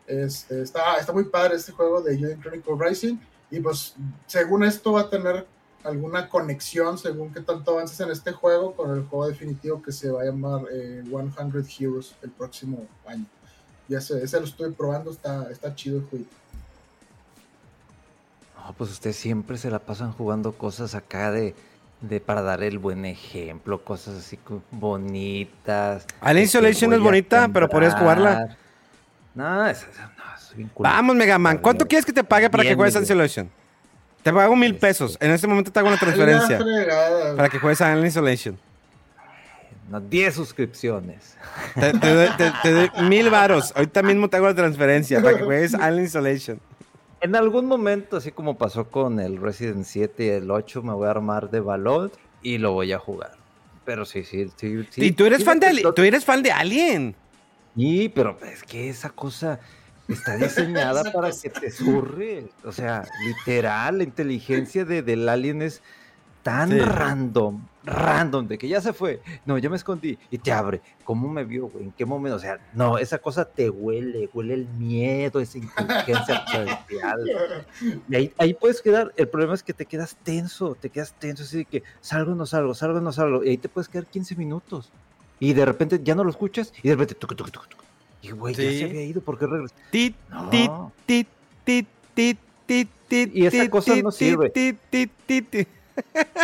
Este, 0.07 0.61
está, 0.61 0.97
está 0.97 1.11
muy 1.13 1.25
padre 1.25 1.55
este 1.55 1.71
juego 1.71 2.01
de 2.01 2.17
Juden 2.17 2.41
Chronicle 2.41 2.75
Rising. 2.77 3.17
Y 3.49 3.59
pues 3.59 3.95
según 4.27 4.63
esto 4.63 4.93
va 4.93 5.01
a 5.01 5.09
tener 5.09 5.45
alguna 5.83 6.29
conexión, 6.29 6.97
según 6.97 7.33
que 7.33 7.41
tanto 7.41 7.71
avances 7.71 7.99
en 7.99 8.11
este 8.11 8.31
juego, 8.31 8.75
con 8.75 8.95
el 8.95 9.03
juego 9.05 9.27
definitivo 9.27 9.81
que 9.81 9.91
se 9.91 10.09
va 10.09 10.21
a 10.21 10.25
llamar 10.25 10.61
100 10.69 11.11
eh, 11.11 11.65
Heroes 11.79 12.15
el 12.21 12.31
próximo 12.31 12.85
año. 13.05 13.25
Ya 13.91 13.99
sé, 13.99 14.23
ese 14.23 14.39
lo 14.39 14.45
estoy 14.45 14.71
probando, 14.71 15.11
está, 15.11 15.51
está 15.51 15.75
chido 15.75 15.97
el 15.97 16.05
juego. 16.05 16.23
No, 18.55 18.71
pues 18.71 18.89
ustedes 18.89 19.17
siempre 19.17 19.57
se 19.57 19.69
la 19.69 19.79
pasan 19.79 20.13
jugando 20.13 20.53
cosas 20.53 20.95
acá 20.95 21.29
de, 21.29 21.53
de 21.99 22.21
para 22.21 22.41
dar 22.41 22.63
el 22.63 22.79
buen 22.79 23.03
ejemplo, 23.03 23.83
cosas 23.83 24.15
así 24.15 24.39
bonitas. 24.71 26.05
Alien 26.21 26.45
Isolation 26.45 26.93
es 26.93 27.01
bonita, 27.01 27.49
pero 27.51 27.67
podrías 27.67 27.93
jugarla. 27.95 28.55
No, 29.35 29.67
es, 29.67 29.81
no, 29.81 30.55
bien 30.55 30.71
Vamos, 30.79 31.13
Megaman, 31.17 31.57
¿cuánto 31.57 31.85
quieres 31.85 32.05
que 32.05 32.13
te 32.13 32.23
pague 32.23 32.49
para 32.49 32.63
que 32.63 32.75
juegues 32.75 32.95
Alien 32.95 33.03
Isolation? 33.03 33.51
Te 34.23 34.31
pago 34.31 34.55
mil 34.55 34.77
pesos. 34.77 35.17
En 35.19 35.31
este 35.31 35.47
momento 35.47 35.69
te 35.69 35.79
hago 35.79 35.89
una 35.89 35.97
transferencia. 35.97 36.59
para 37.35 37.49
que 37.49 37.59
juegues 37.59 37.81
Alien 37.81 38.07
Isolation. 38.07 38.70
No, 39.91 39.99
10 39.99 40.33
suscripciones. 40.33 41.35
Te, 41.75 42.71
doy 42.71 42.89
mil 43.09 43.29
varos. 43.29 43.73
Ahorita 43.75 44.01
mismo 44.01 44.29
te 44.29 44.37
hago 44.37 44.47
la 44.47 44.55
transferencia 44.55 45.21
para 45.21 45.37
que 45.37 45.43
juegues 45.43 45.73
Alien 45.75 46.05
Isolation. 46.05 46.61
En 47.19 47.35
algún 47.35 47.65
momento, 47.65 48.15
así 48.15 48.31
como 48.31 48.57
pasó 48.57 48.89
con 48.89 49.19
el 49.19 49.35
Resident 49.35 49.85
7 49.85 50.25
y 50.25 50.29
el 50.29 50.49
8, 50.49 50.81
me 50.81 50.93
voy 50.93 51.07
a 51.07 51.11
armar 51.11 51.51
de 51.51 51.59
valor 51.59 52.09
y 52.41 52.57
lo 52.57 52.71
voy 52.71 52.93
a 52.93 52.99
jugar. 52.99 53.33
Pero 53.83 54.05
sí, 54.05 54.23
sí, 54.23 54.49
sí. 54.55 54.87
sí 54.89 55.03
y 55.03 55.11
tú 55.11 55.25
eres, 55.25 55.43
fan 55.43 55.59
de, 55.59 55.85
tú 55.93 56.01
eres 56.03 56.23
fan 56.23 56.41
de 56.41 56.53
Alien. 56.53 57.13
Sí, 57.75 58.09
pero 58.15 58.37
es 58.49 58.63
que 58.63 58.87
esa 58.89 59.09
cosa 59.09 59.59
está 60.07 60.37
diseñada 60.37 61.11
para 61.11 61.31
que 61.31 61.49
te 61.49 61.69
surre. 61.69 62.45
O 62.63 62.71
sea, 62.71 63.05
literal, 63.25 63.97
la 63.97 64.03
inteligencia 64.05 64.85
de, 64.85 65.01
del 65.01 65.27
Alien 65.27 65.61
es 65.61 65.81
tan 66.43 66.77
random, 66.77 67.61
random, 67.83 68.47
de 68.47 68.57
que 68.57 68.67
ya 68.67 68.81
se 68.81 68.93
fue. 68.93 69.21
No, 69.45 69.57
yo 69.57 69.69
me 69.69 69.75
escondí 69.75 70.17
y 70.29 70.37
te 70.37 70.51
abre. 70.51 70.81
¿Cómo 71.03 71.27
me 71.27 71.43
vio, 71.43 71.67
güey? 71.67 71.85
¿En 71.85 71.91
qué 71.91 72.05
momento? 72.05 72.37
O 72.37 72.39
sea, 72.39 72.59
no, 72.73 72.97
esa 72.97 73.19
cosa 73.19 73.45
te 73.45 73.69
huele, 73.69 74.29
huele 74.33 74.53
el 74.55 74.67
miedo, 74.67 75.39
esa 75.39 75.57
inteligencia 75.57 76.37
artificial. 76.37 77.19
Y 78.09 78.15
ahí, 78.15 78.33
ahí, 78.37 78.53
puedes 78.53 78.81
quedar. 78.81 79.13
El 79.17 79.27
problema 79.27 79.53
es 79.53 79.63
que 79.63 79.73
te 79.73 79.85
quedas 79.85 80.15
tenso, 80.23 80.75
te 80.79 80.89
quedas 80.89 81.13
tenso, 81.13 81.43
así 81.43 81.57
de 81.57 81.65
que 81.65 81.83
salgo, 82.01 82.35
no 82.35 82.45
salgo, 82.45 82.73
salgo, 82.73 82.99
no 83.01 83.11
salgo. 83.11 83.43
Y 83.43 83.49
ahí 83.49 83.57
te 83.57 83.69
puedes 83.69 83.87
quedar 83.87 84.05
15 84.05 84.35
minutos. 84.35 84.91
Y 85.39 85.53
de 85.53 85.65
repente 85.65 85.99
ya 86.03 86.15
no 86.15 86.23
lo 86.23 86.29
escuchas 86.29 86.73
y 86.83 86.87
de 86.89 86.95
repente. 86.95 87.15
Tuc, 87.15 87.35
tuc, 87.35 87.51
tuc, 87.51 87.67
y 88.21 88.31
güey, 88.31 88.53
ya 88.53 88.61
se 88.61 88.85
había 88.85 89.03
ido, 89.03 89.21
¿por 89.21 89.37
qué 89.39 89.47
regresó? 89.47 89.73
Tit, 89.89 90.15
tit, 90.51 90.71
tit, 91.07 91.27
tit, 91.63 91.87
tit, 92.13 92.37
tit, 92.67 92.89
tit, 93.07 93.35
y 93.35 93.45
esa 93.47 93.69
cosa 93.69 93.95
no 93.95 94.11
sirve. 94.11 94.51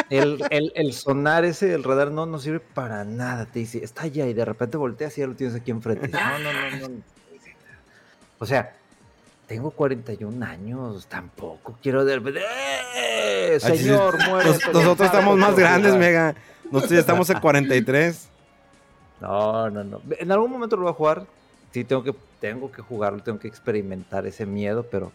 El, 0.09 0.43
el, 0.51 0.71
el, 0.75 0.93
sonar 0.93 1.43
ese 1.45 1.67
del 1.67 1.83
radar 1.83 2.11
no, 2.11 2.25
no 2.25 2.39
sirve 2.39 2.59
para 2.59 3.03
nada. 3.03 3.45
Te 3.45 3.59
dice, 3.59 3.83
está 3.83 4.03
allá 4.03 4.25
y 4.27 4.33
de 4.33 4.45
repente 4.45 4.77
volteas 4.77 5.17
y 5.17 5.21
ya 5.21 5.27
lo 5.27 5.35
tienes 5.35 5.55
aquí 5.55 5.71
enfrente. 5.71 6.07
No, 6.07 6.39
no, 6.39 6.53
no, 6.53 6.87
no. 6.87 7.01
O 8.39 8.45
sea, 8.45 8.73
tengo 9.47 9.71
41 9.71 10.45
años, 10.45 11.07
tampoco 11.07 11.77
quiero 11.81 12.03
de 12.05 12.21
¡Eh, 12.95 13.57
señor, 13.59 14.17
muere. 14.27 14.49
nosotros 14.49 15.01
estamos 15.01 15.37
más 15.37 15.55
grandes, 15.55 15.95
Mega. 15.95 16.35
Nosotros 16.65 16.91
ya 16.91 16.99
estamos 16.99 17.29
en 17.29 17.39
43. 17.39 18.29
No, 19.21 19.69
no, 19.69 19.83
no. 19.83 20.01
En 20.19 20.31
algún 20.31 20.51
momento 20.51 20.75
lo 20.75 20.83
voy 20.83 20.91
a 20.91 20.95
jugar. 20.95 21.25
Sí, 21.71 21.83
tengo 21.83 22.03
que, 22.03 22.13
tengo 22.39 22.71
que 22.71 22.81
jugarlo, 22.81 23.23
tengo 23.23 23.39
que 23.39 23.47
experimentar 23.47 24.25
ese 24.25 24.45
miedo, 24.45 24.85
pero, 24.89 25.11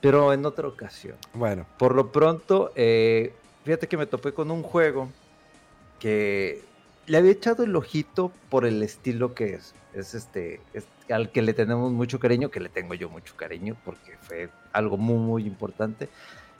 pero 0.00 0.32
en 0.32 0.46
otra 0.46 0.68
ocasión. 0.68 1.16
Bueno. 1.34 1.66
Por 1.78 1.94
lo 1.94 2.12
pronto, 2.12 2.72
eh, 2.76 3.34
fíjate 3.66 3.88
que 3.88 3.96
me 3.96 4.06
topé 4.06 4.32
con 4.32 4.52
un 4.52 4.62
juego 4.62 5.08
que 5.98 6.62
le 7.06 7.18
había 7.18 7.32
echado 7.32 7.64
el 7.64 7.74
ojito 7.74 8.30
por 8.48 8.64
el 8.64 8.80
estilo 8.82 9.34
que 9.34 9.54
es. 9.54 9.74
Es 9.92 10.14
este, 10.14 10.60
al 11.10 11.32
que 11.32 11.42
le 11.42 11.52
tenemos 11.52 11.90
mucho 11.90 12.20
cariño, 12.20 12.50
que 12.50 12.60
le 12.60 12.68
tengo 12.68 12.94
yo 12.94 13.10
mucho 13.10 13.34
cariño, 13.36 13.76
porque 13.84 14.16
fue 14.22 14.50
algo 14.72 14.96
muy, 14.96 15.18
muy 15.18 15.46
importante. 15.46 16.08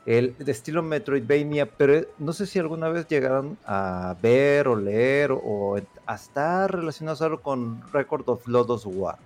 El 0.04 0.36
de 0.38 0.50
estilo 0.50 0.82
Metroidvania, 0.82 1.66
pero 1.66 2.06
no 2.18 2.32
sé 2.32 2.46
si 2.46 2.58
alguna 2.58 2.88
vez 2.88 3.06
llegaron 3.06 3.56
a 3.66 4.16
ver 4.20 4.66
o 4.66 4.74
leer 4.74 5.30
o 5.32 5.78
a 6.06 6.14
estar 6.14 6.74
relacionados 6.74 7.22
algo 7.22 7.40
con 7.40 7.82
Record 7.92 8.28
of 8.28 8.48
Lodos 8.48 8.84
War. 8.84 9.18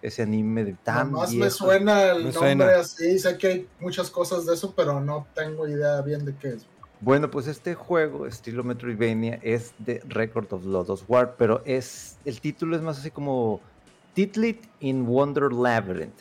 Ese 0.00 0.22
anime 0.22 0.64
de 0.64 0.74
tan 0.74 1.12
Más 1.12 1.34
me 1.34 1.50
suena 1.50 2.12
el 2.12 2.32
nombre 2.32 2.74
así, 2.74 3.18
sé 3.18 3.36
que 3.36 3.46
hay 3.48 3.68
muchas 3.80 4.10
cosas 4.10 4.46
de 4.46 4.54
eso, 4.54 4.72
pero 4.74 5.00
no 5.00 5.26
tengo 5.34 5.66
idea 5.66 6.00
bien 6.02 6.24
de 6.24 6.34
qué 6.36 6.48
es. 6.50 6.66
Bueno, 7.00 7.30
pues 7.30 7.46
este 7.46 7.76
juego, 7.76 8.26
estilo 8.26 8.64
Metroidvania, 8.64 9.38
es 9.42 9.72
de 9.78 10.02
Record 10.08 10.52
of 10.52 10.64
Lodoss 10.64 11.04
War, 11.06 11.36
pero 11.38 11.62
es 11.64 12.18
el 12.24 12.40
título 12.40 12.74
es 12.74 12.82
más 12.82 12.98
así 12.98 13.12
como 13.12 13.60
Titlit 14.14 14.66
in 14.80 15.06
Wonder 15.06 15.52
Labyrinth. 15.52 16.18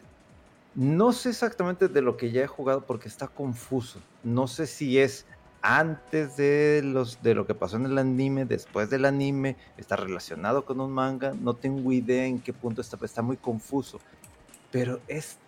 No 0.75 1.13
sé 1.13 1.30
exactamente 1.30 1.88
de 1.88 2.01
lo 2.03 2.15
que 2.15 2.30
ya 2.30 2.43
he 2.43 2.47
jugado 2.47 2.86
porque 2.86 3.07
está 3.07 3.28
confuso. 3.28 3.99
No 4.23 4.45
sé 4.47 4.67
si 4.67 4.99
es 4.99 5.25
antes 5.63 6.38
de, 6.38 6.84
los, 6.84 7.23
de 7.23 7.34
lo 7.34 7.47
que 7.47 7.55
pasó 7.55 7.78
en 7.78 7.88
el 7.88 7.97
anime, 7.97 8.45
después 8.45 8.91
del 8.91 9.05
anime, 9.05 9.55
está 9.78 9.95
relacionado 9.95 10.63
con 10.63 10.80
un 10.80 10.91
manga. 10.91 11.34
No 11.41 11.55
tengo 11.55 11.91
idea 11.91 12.28
en 12.28 12.38
qué 12.38 12.53
punto 12.53 12.82
está, 12.82 13.03
está 13.03 13.23
muy 13.23 13.38
confuso. 13.38 13.99
Pero 14.71 14.99
es 15.07 15.39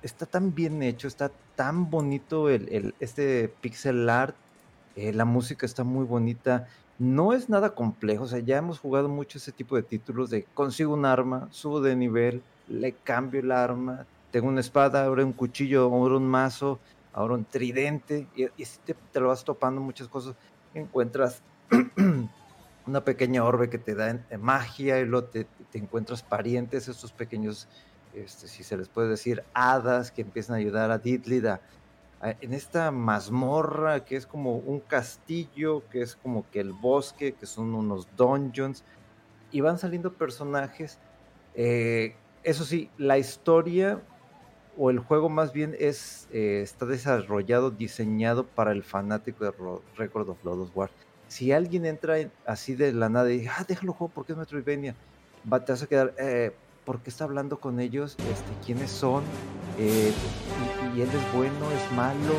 está 0.00 0.24
tan 0.24 0.54
bien 0.54 0.82
hecho, 0.82 1.08
está 1.08 1.30
tan 1.54 1.90
bonito 1.90 2.48
el 2.48 2.94
este 3.00 3.52
pixel 3.60 4.08
art 4.08 4.34
eh, 4.98 5.12
la 5.12 5.24
música 5.24 5.64
está 5.64 5.84
muy 5.84 6.04
bonita. 6.04 6.66
No 6.98 7.32
es 7.32 7.48
nada 7.48 7.70
complejo, 7.76 8.24
o 8.24 8.26
sea, 8.26 8.40
ya 8.40 8.58
hemos 8.58 8.80
jugado 8.80 9.08
mucho 9.08 9.38
ese 9.38 9.52
tipo 9.52 9.76
de 9.76 9.84
títulos 9.84 10.28
de 10.30 10.42
consigo 10.54 10.92
un 10.92 11.04
arma, 11.04 11.46
subo 11.52 11.80
de 11.80 11.94
nivel, 11.94 12.42
le 12.66 12.92
cambio 12.92 13.40
el 13.40 13.52
arma, 13.52 14.06
tengo 14.32 14.48
una 14.48 14.60
espada, 14.60 15.04
ahora 15.04 15.24
un 15.24 15.32
cuchillo, 15.32 15.84
ahora 15.84 16.16
un 16.16 16.26
mazo, 16.26 16.80
ahora 17.12 17.34
un 17.34 17.44
tridente, 17.44 18.26
y, 18.34 18.46
y 18.60 18.66
te, 18.84 19.20
lo 19.20 19.28
vas 19.28 19.44
topando 19.44 19.80
muchas 19.80 20.08
cosas. 20.08 20.34
Encuentras 20.74 21.42
una 22.86 23.04
pequeña 23.04 23.44
orbe 23.44 23.70
que 23.70 23.78
te 23.78 23.94
da 23.94 24.20
magia, 24.40 24.98
y 24.98 25.06
luego 25.06 25.28
te, 25.28 25.46
encuentras 25.74 26.24
parientes, 26.24 26.88
estos 26.88 27.12
pequeños, 27.12 27.68
este, 28.14 28.48
si 28.48 28.64
se 28.64 28.76
les 28.76 28.88
puede 28.88 29.08
decir, 29.08 29.44
hadas 29.54 30.10
que 30.10 30.22
empiezan 30.22 30.56
a 30.56 30.58
ayudar 30.58 30.90
a 30.90 30.98
Diddley 30.98 31.46
a 31.46 31.60
en 32.22 32.52
esta 32.52 32.90
mazmorra 32.90 34.04
que 34.04 34.16
es 34.16 34.26
como 34.26 34.56
un 34.56 34.80
castillo, 34.80 35.88
que 35.88 36.02
es 36.02 36.16
como 36.16 36.48
que 36.50 36.60
el 36.60 36.72
bosque, 36.72 37.32
que 37.32 37.46
son 37.46 37.74
unos 37.74 38.08
dungeons, 38.16 38.84
y 39.50 39.60
van 39.60 39.78
saliendo 39.78 40.12
personajes. 40.12 40.98
Eh, 41.54 42.16
eso 42.42 42.64
sí, 42.64 42.90
la 42.98 43.18
historia 43.18 44.00
o 44.76 44.90
el 44.90 45.00
juego 45.00 45.28
más 45.28 45.52
bien 45.52 45.74
es 45.78 46.28
eh, 46.32 46.60
está 46.62 46.86
desarrollado, 46.86 47.70
diseñado 47.70 48.46
para 48.46 48.72
el 48.72 48.84
fanático 48.84 49.44
de 49.44 49.52
Record 49.96 50.30
of 50.30 50.44
Lodoss 50.44 50.70
War. 50.74 50.90
Si 51.26 51.52
alguien 51.52 51.84
entra 51.84 52.16
así 52.46 52.74
de 52.74 52.92
la 52.92 53.08
nada 53.08 53.30
y 53.30 53.38
dice, 53.38 53.50
ah, 53.56 53.64
déjalo 53.66 53.92
juego 53.92 54.12
porque 54.14 54.32
es 54.32 54.38
Metroidvania, 54.38 54.94
va, 55.50 55.64
te 55.64 55.72
vas 55.72 55.82
a 55.82 55.86
quedar, 55.86 56.14
eh, 56.18 56.52
¿por 56.84 57.00
qué 57.00 57.10
está 57.10 57.24
hablando 57.24 57.60
con 57.60 57.80
ellos? 57.80 58.16
Este, 58.30 58.50
¿Quiénes 58.64 58.90
son? 58.90 59.24
Eh, 59.78 60.12
él 60.96 61.08
es 61.08 61.32
bueno, 61.32 61.70
es 61.70 61.92
malo, 61.92 62.34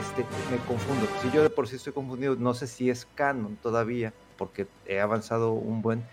este, 0.00 0.24
me 0.50 0.56
confundo. 0.66 1.06
Si 1.20 1.30
yo 1.30 1.42
de 1.42 1.50
por 1.50 1.68
sí 1.68 1.76
estoy 1.76 1.92
confundido, 1.92 2.36
no 2.36 2.54
sé 2.54 2.66
si 2.66 2.90
es 2.90 3.06
canon 3.14 3.56
todavía, 3.56 4.12
porque 4.38 4.66
he 4.86 5.00
avanzado 5.00 5.52
un 5.52 5.82
buen, 5.82 6.04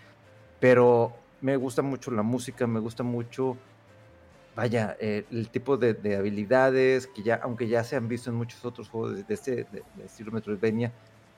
pero 0.58 1.14
me 1.40 1.56
gusta 1.56 1.82
mucho 1.82 2.10
la 2.10 2.22
música, 2.22 2.66
me 2.66 2.80
gusta 2.80 3.02
mucho, 3.02 3.56
vaya, 4.56 4.96
eh, 5.00 5.24
el 5.30 5.48
tipo 5.48 5.76
de, 5.76 6.16
habilidades 6.16 7.06
que 7.06 7.22
ya, 7.22 7.40
aunque 7.42 7.68
ya 7.68 7.84
se 7.84 7.96
han 7.96 8.08
visto 8.08 8.30
en 8.30 8.36
muchos 8.36 8.64
otros 8.64 8.88
juegos 8.88 9.26
de, 9.26 9.34
este 9.34 9.66
de, 9.70 9.82
estilo 10.04 10.32
Metroidvania, 10.32 10.92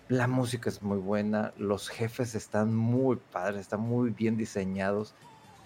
la 0.08 0.26
música 0.26 0.68
es 0.68 0.82
muy 0.82 0.98
buena, 0.98 1.52
los 1.56 1.88
jefes 1.88 2.34
están 2.34 2.74
muy 2.74 3.16
padres, 3.16 3.60
están 3.60 3.80
muy 3.80 4.10
bien 4.10 4.36
diseñados. 4.36 5.14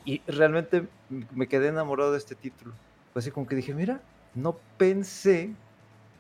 Y 0.05 0.23
realmente 0.27 0.87
me 1.09 1.49
quedé 1.49 1.69
enamorado 1.69 2.13
de 2.13 2.19
este 2.19 2.35
título 2.35 2.75
así 3.19 3.31
como 3.31 3.47
que 3.47 3.57
dije, 3.57 3.75
mira, 3.75 4.01
no 4.37 4.57
pensé 4.77 5.55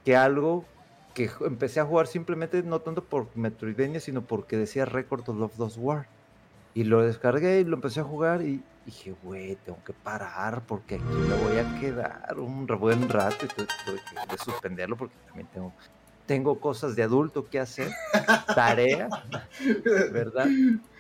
que 0.04 0.16
algo 0.16 0.64
que 1.14 1.30
empecé 1.46 1.80
a 1.80 1.84
jugar 1.84 2.06
simplemente 2.06 2.62
no 2.62 2.80
tanto 2.80 3.04
por 3.04 3.28
Metroidvania, 3.34 4.00
sino 4.00 4.22
porque 4.22 4.56
decía 4.56 4.84
Record 4.84 5.28
of 5.28 5.58
Love 5.58 5.78
War. 5.78 6.08
Y 6.74 6.84
lo 6.84 7.02
descargué 7.02 7.60
y 7.60 7.64
lo 7.64 7.76
empecé 7.76 8.00
a 8.00 8.04
jugar 8.04 8.42
y 8.42 8.62
dije, 8.84 9.14
güey, 9.22 9.56
tengo 9.64 9.82
que 9.84 9.94
parar 9.94 10.62
porque 10.66 10.96
aquí 10.96 11.04
me 11.04 11.34
voy 11.36 11.58
a 11.58 11.80
quedar 11.80 12.38
un 12.38 12.66
buen 12.66 13.08
rato 13.08 13.46
y 13.46 13.48
tuve 13.48 13.66
que 14.28 14.38
suspenderlo 14.38 14.96
porque 14.96 15.14
también 15.26 15.48
tengo, 15.52 15.72
tengo 16.26 16.60
cosas 16.60 16.94
de 16.94 17.02
adulto 17.02 17.48
que 17.48 17.60
hacer, 17.60 17.90
tarea, 18.54 19.08
¿verdad? 20.12 20.48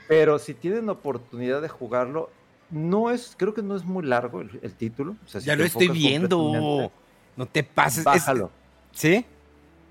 Pero 0.08 0.38
si 0.38 0.54
tienen 0.54 0.88
oportunidad 0.88 1.60
de 1.60 1.68
jugarlo, 1.68 2.30
no 2.70 3.10
es, 3.10 3.34
creo 3.36 3.52
que 3.52 3.62
no 3.62 3.76
es 3.76 3.84
muy 3.84 4.04
largo 4.04 4.40
el, 4.40 4.74
título. 4.74 5.16
ya 5.44 5.56
lo 5.56 5.64
estoy 5.64 5.88
viendo. 5.88 6.90
No 7.36 7.46
te 7.46 7.62
pases. 7.62 8.04
Bájalo. 8.04 8.50
¿Sí? 8.92 9.24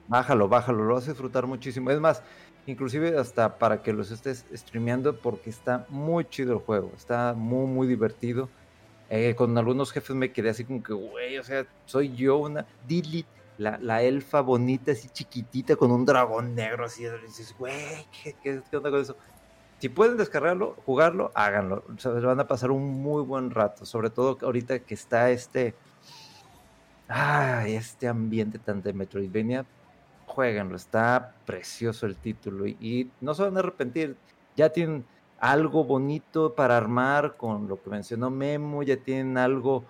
Bájalo, 0.08 0.48
bájalo. 0.48 0.84
Lo 0.84 0.96
vas 0.96 1.06
a 1.06 1.12
disfrutar 1.12 1.46
muchísimo. 1.46 1.92
Es 1.92 2.00
más, 2.00 2.22
inclusive 2.66 3.18
hasta 3.18 3.58
para 3.58 3.82
que 3.82 3.94
los 3.94 4.12
estés 4.12 4.46
streameando 4.54 5.18
porque 5.18 5.50
está 5.50 5.86
muy 5.90 6.26
chido 6.26 6.54
el 6.54 6.60
juego. 6.60 6.92
Está 6.96 7.34
muy, 7.34 7.68
muy 7.68 7.88
divertido. 7.88 8.50
Eh, 9.10 9.36
con 9.36 9.56
algunos 9.58 9.92
jefes 9.92 10.16
me 10.16 10.32
quedé 10.32 10.50
así 10.50 10.66
como 10.66 10.82
que, 10.82 10.94
güey, 10.94 11.38
o 11.38 11.44
sea, 11.44 11.68
soy 11.86 12.16
yo 12.16 12.38
una 12.38 12.66
Dilith, 12.88 13.28
la, 13.60 13.78
la, 13.78 14.02
elfa 14.02 14.42
bonita, 14.42 14.94
así 14.94 15.10
chiquitita, 15.10 15.76
con 15.76 15.92
un 15.92 16.06
dragón 16.06 16.56
negro, 16.56 16.86
así, 16.86 17.04
y 17.04 17.26
dices, 17.28 17.56
güey, 17.56 18.08
¿qué, 18.24 18.36
qué, 18.42 18.62
¿qué, 18.70 18.78
onda 18.78 18.90
con 18.90 19.02
eso? 19.02 19.16
si 19.80 19.90
pueden 19.90 20.18
descargarlo, 20.18 20.76
jugarlo, 20.86 21.32
háganlo. 21.36 21.84
se 21.98 22.10
van 22.10 22.40
a 22.40 22.48
pasar 22.48 22.72
un 22.72 23.02
muy 23.02 23.22
buen 23.24 23.52
rato, 23.52 23.86
sobre 23.86 24.10
todo 24.10 24.38
ahorita 24.42 24.80
que 24.80 24.94
está 24.94 25.30
este, 25.32 25.76
ah, 27.10 27.64
este 27.68 28.08
ambiente 28.08 28.60
tan 28.60 28.82
de 28.82 28.94
Metroidvania, 28.94 29.66
jueguenlo, 30.26 30.76
está 30.76 31.34
precioso 31.46 32.06
el 32.06 32.18
título 32.18 32.68
y, 32.68 33.10
no 33.22 33.34
se 33.34 33.44
van 33.44 33.56
a 33.58 33.60
arrepentir. 33.60 34.16
Ya 34.56 34.70
tienen 34.70 35.06
algo 35.40 35.84
bonito 35.84 36.56
para 36.56 36.78
armar 36.78 37.38
con 37.38 37.68
lo 37.68 37.82
que 37.82 37.90
mencionó 37.90 38.30
Memo, 38.30 38.84
ya 38.84 38.98
tienen 38.98 39.38
algo 39.38 39.84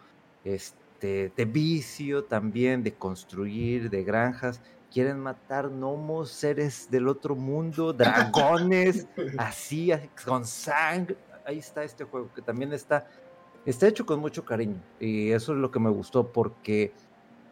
este, 0.43 1.31
de 1.35 1.45
vicio 1.45 2.23
también, 2.25 2.83
de 2.83 2.93
construir, 2.93 3.89
de 3.89 4.03
granjas. 4.03 4.61
Quieren 4.91 5.19
matar 5.19 5.69
gnomos, 5.69 6.29
seres 6.31 6.89
del 6.89 7.07
otro 7.07 7.35
mundo, 7.35 7.93
dragones, 7.93 9.07
así, 9.37 9.91
con 10.25 10.45
sangre. 10.45 11.17
Ahí 11.45 11.59
está 11.59 11.83
este 11.83 12.05
juego 12.05 12.29
que 12.33 12.41
también 12.41 12.73
está, 12.73 13.07
está 13.65 13.87
hecho 13.87 14.05
con 14.05 14.19
mucho 14.19 14.43
cariño. 14.45 14.81
Y 14.99 15.31
eso 15.31 15.53
es 15.53 15.59
lo 15.59 15.69
que 15.69 15.79
me 15.79 15.89
gustó 15.89 16.31
porque 16.31 16.93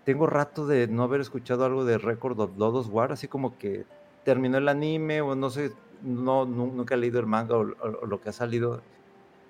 tengo 0.03 0.27
rato 0.27 0.67
de 0.67 0.87
no 0.87 1.03
haber 1.03 1.21
escuchado 1.21 1.65
algo 1.65 1.85
de 1.85 1.97
Record 1.97 2.39
of 2.39 2.57
Lodos 2.57 2.87
War, 2.89 3.11
así 3.11 3.27
como 3.27 3.57
que 3.57 3.85
terminó 4.23 4.57
el 4.57 4.67
anime 4.67 5.21
o 5.21 5.35
no 5.35 5.49
sé, 5.49 5.71
no, 6.01 6.45
nunca 6.45 6.95
he 6.95 6.97
leído 6.97 7.19
el 7.19 7.25
manga 7.25 7.57
o, 7.57 7.63
lo 7.63 8.21
que 8.21 8.29
ha 8.29 8.33
salido 8.33 8.81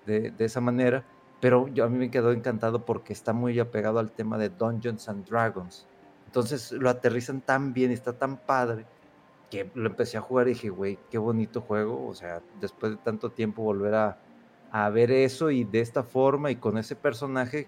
de, 0.05 0.33
esa 0.39 0.61
manera, 0.61 1.03
pero 1.39 1.67
yo, 1.67 1.85
a 1.85 1.89
mí 1.89 1.97
me 1.97 2.11
quedó 2.11 2.31
encantado 2.31 2.85
porque 2.85 3.13
está 3.13 3.33
muy 3.33 3.59
apegado 3.59 3.99
al 3.99 4.11
tema 4.11 4.37
de 4.37 4.49
Dungeons 4.49 5.09
and 5.09 5.25
Dragons. 5.27 5.87
Entonces 6.25 6.71
lo 6.71 6.89
aterrizan 6.89 7.41
tan 7.41 7.73
bien 7.73 7.91
está 7.91 8.13
tan 8.13 8.37
padre 8.37 8.85
que 9.49 9.69
lo 9.75 9.87
empecé 9.87 10.17
a 10.17 10.21
jugar 10.21 10.47
y 10.47 10.51
dije, 10.53 10.69
güey, 10.69 10.97
qué 11.11 11.17
bonito 11.17 11.61
juego. 11.61 12.07
O 12.07 12.15
sea, 12.15 12.41
después 12.59 12.93
de 12.93 12.97
tanto 12.97 13.29
tiempo 13.29 13.61
volver 13.61 13.93
a, 13.93 14.17
a 14.71 14.89
ver 14.89 15.11
eso 15.11 15.51
y 15.51 15.63
de 15.63 15.79
esta 15.79 16.03
forma 16.03 16.49
y 16.49 16.55
con 16.55 16.77
ese 16.77 16.95
personaje 16.95 17.67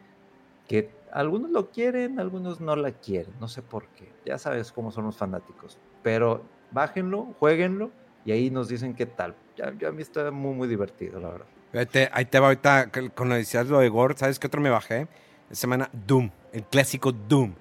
que 0.67 0.89
algunos 1.15 1.49
lo 1.49 1.71
quieren, 1.71 2.19
algunos 2.19 2.59
no 2.59 2.75
la 2.75 2.91
quieren, 2.91 3.33
no 3.39 3.47
sé 3.47 3.61
por 3.61 3.87
qué. 3.87 4.11
Ya 4.25 4.37
sabes 4.37 4.73
cómo 4.73 4.91
son 4.91 5.05
los 5.05 5.15
fanáticos. 5.15 5.77
Pero 6.03 6.43
bájenlo, 6.71 7.33
jueguenlo 7.39 7.89
y 8.25 8.33
ahí 8.33 8.49
nos 8.49 8.67
dicen 8.67 8.93
qué 8.93 9.05
tal. 9.05 9.33
Ya, 9.55 9.67
a 9.67 9.91
mí 9.91 10.01
está 10.01 10.29
muy, 10.29 10.53
muy 10.53 10.67
divertido, 10.67 11.21
la 11.21 11.29
verdad. 11.29 12.09
ahí 12.11 12.25
te 12.25 12.39
va 12.39 12.47
ahorita 12.47 12.91
con 13.15 13.29
lo 13.29 13.35
decías 13.35 13.67
lo 13.67 13.79
de 13.79 13.87
Gore. 13.87 14.17
¿Sabes 14.17 14.39
qué 14.39 14.47
otro 14.47 14.59
me 14.59 14.69
bajé? 14.69 15.07
Esta 15.43 15.55
semana 15.55 15.89
Doom, 16.05 16.29
el 16.51 16.63
clásico 16.65 17.13
Doom. 17.13 17.55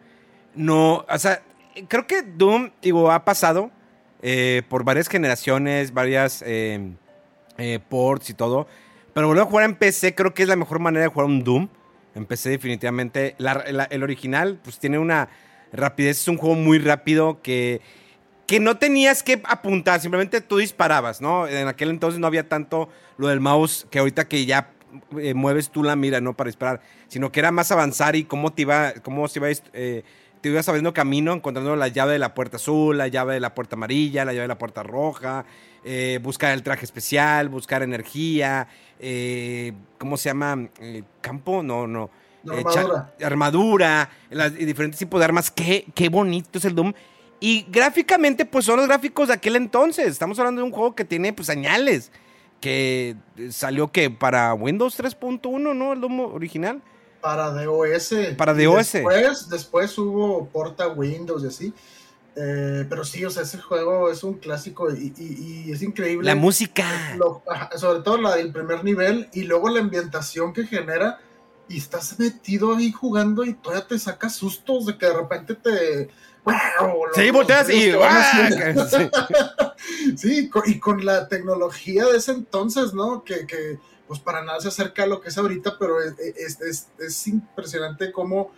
No, 0.57 1.05
o 1.09 1.19
sea, 1.19 1.41
creo 1.87 2.09
que 2.09 2.23
Doom, 2.23 2.73
digo, 2.83 3.13
ha 3.13 3.25
pasado 3.25 3.71
eh, 4.21 4.63
por 4.69 4.83
varias 4.83 5.09
generaciones, 5.09 5.95
varias 5.95 6.43
eh, 6.45 6.93
eh, 7.57 7.79
ports 7.89 8.31
y 8.31 8.35
todo. 8.35 8.67
Pero 9.13 9.29
volver 9.29 9.45
a 9.45 9.47
jugar 9.47 9.65
en 9.67 9.77
PC 9.77 10.17
creo 10.17 10.35
que 10.35 10.43
es 10.43 10.49
la 10.49 10.57
mejor 10.57 10.81
manera 10.81 11.05
de 11.05 11.09
jugar 11.09 11.27
un 11.27 11.45
Doom. 11.45 11.69
Empecé 12.15 12.51
definitivamente. 12.51 13.37
el 13.39 14.03
original, 14.03 14.59
pues 14.63 14.79
tiene 14.79 14.99
una 14.99 15.29
rapidez. 15.73 16.21
Es 16.21 16.29
un 16.29 16.37
juego 16.37 16.55
muy 16.55 16.79
rápido 16.79 17.41
que, 17.43 17.81
que 18.47 18.61
no 18.61 18.77
tenías 18.77 19.23
que 19.23 19.41
apuntar, 19.45 20.01
simplemente 20.01 20.41
tú 20.41 20.59
disparabas, 20.59 21.21
¿no? 21.21 21.47
En 21.49 21.69
aquel 21.69 21.91
entonces 21.91 22.21
no 22.21 22.27
había 22.27 22.49
tanto 22.49 22.89
lo 23.17 23.29
del 23.29 23.41
mouse 23.41 23.87
que 23.91 23.99
ahorita 23.99 24.29
que 24.29 24.45
ya 24.47 24.71
eh, 25.19 25.35
mueves 25.35 25.71
tú 25.71 25.83
la 25.83 25.97
mira, 25.97 26.21
¿no? 26.21 26.37
Para 26.37 26.49
disparar, 26.49 26.81
sino 27.09 27.33
que 27.33 27.41
era 27.41 27.51
más 27.51 27.73
avanzar 27.73 28.17
y 28.17 28.25
cómo 28.25 28.53
te 28.53 28.63
iba, 28.63 28.93
cómo 29.03 29.27
se 29.29 29.39
iba, 29.39 29.49
eh, 29.73 30.05
te 30.41 30.49
ibas 30.49 30.69
abriendo 30.69 30.93
camino, 30.93 31.33
encontrando 31.33 31.75
la 31.75 31.89
llave 31.89 32.13
de 32.13 32.19
la 32.19 32.35
puerta 32.35 32.57
azul, 32.57 32.99
la 32.99 33.09
llave 33.09 33.35
de 33.35 33.41
la 33.41 33.55
puerta 33.55 33.77
amarilla, 33.77 34.25
la 34.25 34.33
llave 34.33 34.43
de 34.43 34.49
la 34.49 34.59
puerta 34.59 34.83
roja, 34.83 35.45
eh, 35.85 36.19
buscar 36.23 36.53
el 36.53 36.63
traje 36.63 36.85
especial, 36.85 37.51
buscar 37.51 37.83
energía, 37.83 38.67
eh, 38.99 39.75
¿cómo 39.99 40.17
se 40.17 40.31
llama? 40.31 40.69
Eh, 40.81 41.03
campo, 41.21 41.63
no, 41.63 41.87
no. 41.87 42.09
armadura. 42.47 43.13
armadura, 43.23 44.11
diferentes 44.59 44.99
tipos 44.99 45.21
de 45.21 45.25
armas. 45.25 45.51
Qué, 45.51 45.87
qué 45.95 46.09
bonito 46.09 46.59
es 46.59 46.65
el 46.65 46.75
Doom. 46.75 46.95
Y 47.39 47.67
gráficamente, 47.69 48.47
pues 48.47 48.65
son 48.65 48.79
los 48.79 48.87
gráficos 48.87 49.29
de 49.29 49.35
aquel 49.35 49.57
entonces. 49.57 50.07
Estamos 50.07 50.39
hablando 50.39 50.63
de 50.63 50.67
un 50.67 50.73
juego 50.73 50.95
que 50.95 51.05
tiene 51.05 51.35
pues 51.35 51.47
señales. 51.47 52.11
Que 52.63 53.17
salió 53.51 53.93
que 53.93 54.09
para 54.09 54.55
Windows 54.55 54.99
3.1, 54.99 55.77
¿no? 55.77 55.93
El 55.93 56.01
Doom 56.01 56.21
original. 56.21 56.81
Para 57.21 57.51
DOS. 57.51 58.15
Para 58.39 58.55
DOS. 58.55 58.93
Después, 58.93 59.49
después 59.51 59.99
hubo 59.99 60.47
porta 60.47 60.89
Windows 60.89 61.45
y 61.45 61.47
así. 61.47 61.75
Eh, 62.37 62.85
pero 62.89 63.05
sí, 63.05 63.25
o 63.25 63.31
sea, 63.31 63.45
ese 63.45 63.59
juego 63.59 64.11
es 64.11 64.25
un 64.25 64.35
clásico 64.35 64.93
y, 64.93 65.71
es 65.71 65.83
increíble. 65.83 66.27
La 66.27 66.35
música. 66.35 66.85
sobre 67.77 68.01
todo 68.01 68.19
la 68.19 68.37
del 68.37 68.53
primer 68.53 68.83
nivel 68.83 69.29
y 69.33 69.45
luego 69.45 69.69
la 69.69 69.81
ambientación 69.81 70.53
que 70.53 70.67
genera. 70.67 71.21
Y 71.67 71.79
estás 71.79 72.19
metido 72.19 72.77
ahí 72.77 72.93
jugando 72.93 73.43
y 73.43 73.55
todavía 73.55 73.87
te 73.87 73.99
sacas 73.99 74.35
sustos 74.35 74.85
de 74.87 74.99
que 74.99 75.07
de 75.07 75.15
repente 75.15 75.55
te. 75.55 76.11
Sí, 77.15 77.31
volteas 77.31 77.71
y. 77.71 77.93
sí. 80.17 80.51
y 80.67 80.79
con 80.79 81.05
la 81.05 81.29
tecnología 81.29 82.05
de 82.05 82.19
ese 82.19 82.33
entonces, 82.33 82.93
¿no? 82.93 83.25
Que, 83.25 83.79
pues 84.07 84.21
para 84.21 84.45
nada 84.45 84.61
se 84.61 84.69
acerca 84.69 85.05
a 85.05 85.07
lo 85.07 85.23
que 85.23 85.31
es 85.31 85.39
ahorita, 85.39 85.79
pero 85.79 86.03
es, 86.03 86.61
es, 86.61 86.89
es 86.99 87.27
impresionante 87.27 88.13
cómo 88.13 88.53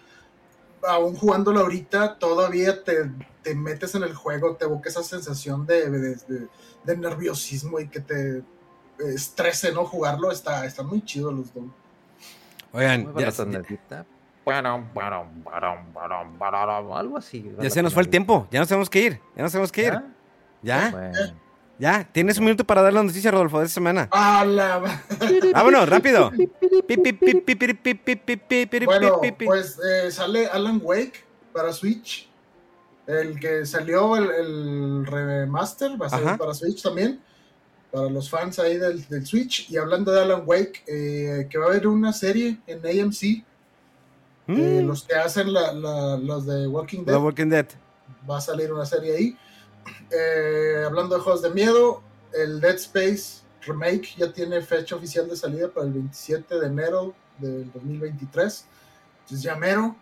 aún 0.87 1.17
jugándolo 1.17 1.61
ahorita, 1.61 2.19
todavía 2.19 2.83
te, 2.83 3.55
metes 3.55 3.95
en 3.95 4.03
el 4.03 4.15
juego, 4.15 4.57
te 4.57 4.65
evoca 4.65 4.89
esa 4.89 5.03
sensación 5.03 5.67
de, 5.67 6.19
nerviosismo 6.85 7.81
y 7.81 7.89
que 7.89 8.01
te 8.01 8.43
estrese 8.99 9.73
no 9.73 9.85
jugarlo. 9.85 10.31
Está, 10.31 10.65
está 10.65 10.83
muy 10.83 11.05
chido 11.05 11.31
los 11.33 11.53
dos. 11.53 11.65
Oigan, 12.73 13.15
ya, 13.17 13.29
algo 16.97 17.17
así. 17.17 17.53
Ya 17.61 17.71
se 17.71 17.83
nos 17.83 17.93
fue 17.93 18.03
el 18.03 18.09
tiempo, 18.09 18.47
ya 18.51 18.61
nos 18.61 18.69
tenemos 18.69 18.89
que 18.89 19.01
ir, 19.01 19.21
ya 19.35 19.43
nos 19.43 19.53
tenemos 19.53 19.73
que 19.73 19.83
ir. 19.83 19.93
¿Ya? 20.63 20.91
Ya, 20.91 21.35
tienes 22.13 22.39
un 22.39 22.45
minuto 22.45 22.65
para 22.65 22.83
dar 22.83 22.93
la 22.93 23.03
noticia, 23.03 23.31
Rodolfo, 23.31 23.59
de 23.59 23.67
esta 23.67 23.75
semana. 23.75 24.09
Vámonos, 25.53 25.89
rápido. 25.89 26.33
bueno, 28.87 29.21
pues 29.45 29.79
sale 30.11 30.47
Alan 30.47 30.81
Wake 30.83 31.25
para 31.53 31.73
Switch. 31.73 32.29
El 33.07 33.39
que 33.39 33.65
salió, 33.67 34.17
el, 34.17 35.07
remaster, 35.07 36.01
va 36.01 36.07
a 36.07 36.11
salir 36.11 36.39
para 36.39 36.55
Switch 36.55 36.83
también. 36.83 37.21
Para 37.93 38.11
los 38.11 38.29
fans 38.29 38.59
ahí 38.59 38.79
del, 38.79 39.27
Switch. 39.27 39.71
Y 39.71 39.77
hablando 39.77 40.13
de 40.13 40.23
Alan 40.23 40.43
Wake, 40.45 40.83
que 40.87 41.59
va 41.59 41.67
a 41.67 41.69
haber 41.69 41.87
una 41.87 42.13
serie 42.13 42.59
en 42.67 42.79
AMC. 42.79 43.45
los 44.49 45.05
que 45.05 45.15
hacen 45.15 45.53
los 45.53 46.47
de 46.47 46.67
Walking 46.67 47.05
Dead. 47.05 47.17
Walking 47.17 47.49
Dead. 47.49 47.67
Va 48.29 48.39
a 48.39 48.41
salir 48.41 48.73
una 48.73 48.87
serie 48.87 49.15
ahí. 49.15 49.39
Eh, 50.11 50.83
hablando 50.85 51.17
de 51.17 51.23
juegos 51.23 51.43
de 51.43 51.51
miedo, 51.51 52.03
el 52.33 52.61
Dead 52.61 52.77
Space 52.77 53.43
Remake 53.63 54.15
ya 54.17 54.33
tiene 54.33 54.61
fecha 54.63 54.97
oficial 54.97 55.29
de 55.29 55.37
salida 55.37 55.69
para 55.69 55.87
el 55.87 55.93
27 55.93 56.59
de 56.61 56.67
enero 56.67 57.15
del 57.39 57.71
2023. 57.73 58.67
Entonces 59.23 59.43
ya 59.43 59.57
mero. 59.57 59.97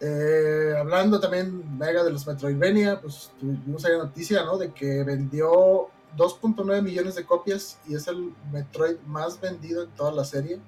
Eh, 0.00 0.74
hablando 0.78 1.20
también 1.20 1.78
mega 1.78 2.02
de 2.02 2.10
los 2.10 2.26
Metroidvania, 2.26 3.00
pues 3.00 3.30
tuvimos 3.38 3.84
ahí 3.84 3.96
noticia, 3.96 4.44
¿no? 4.44 4.58
De 4.58 4.72
que 4.72 5.04
vendió 5.04 5.88
2.9 6.16 6.82
millones 6.82 7.14
de 7.14 7.24
copias 7.24 7.78
y 7.86 7.94
es 7.94 8.06
el 8.08 8.34
Metroid 8.52 8.96
más 9.06 9.40
vendido 9.40 9.84
en 9.84 9.90
toda 9.90 10.12
la 10.12 10.24
serie. 10.24 10.60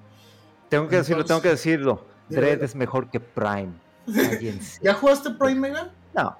Tengo 0.69 0.87
que 0.87 0.97
decirlo, 0.97 1.25
tengo 1.25 1.41
que 1.41 1.49
decirlo. 1.49 2.05
Dread 2.29 2.63
es 2.63 2.75
mejor 2.75 3.09
que 3.09 3.19
Prime. 3.19 3.73
¿Ya 4.81 4.93
jugaste 4.93 5.31
Prime 5.31 5.59
Mega? 5.59 5.91
No. 6.13 6.37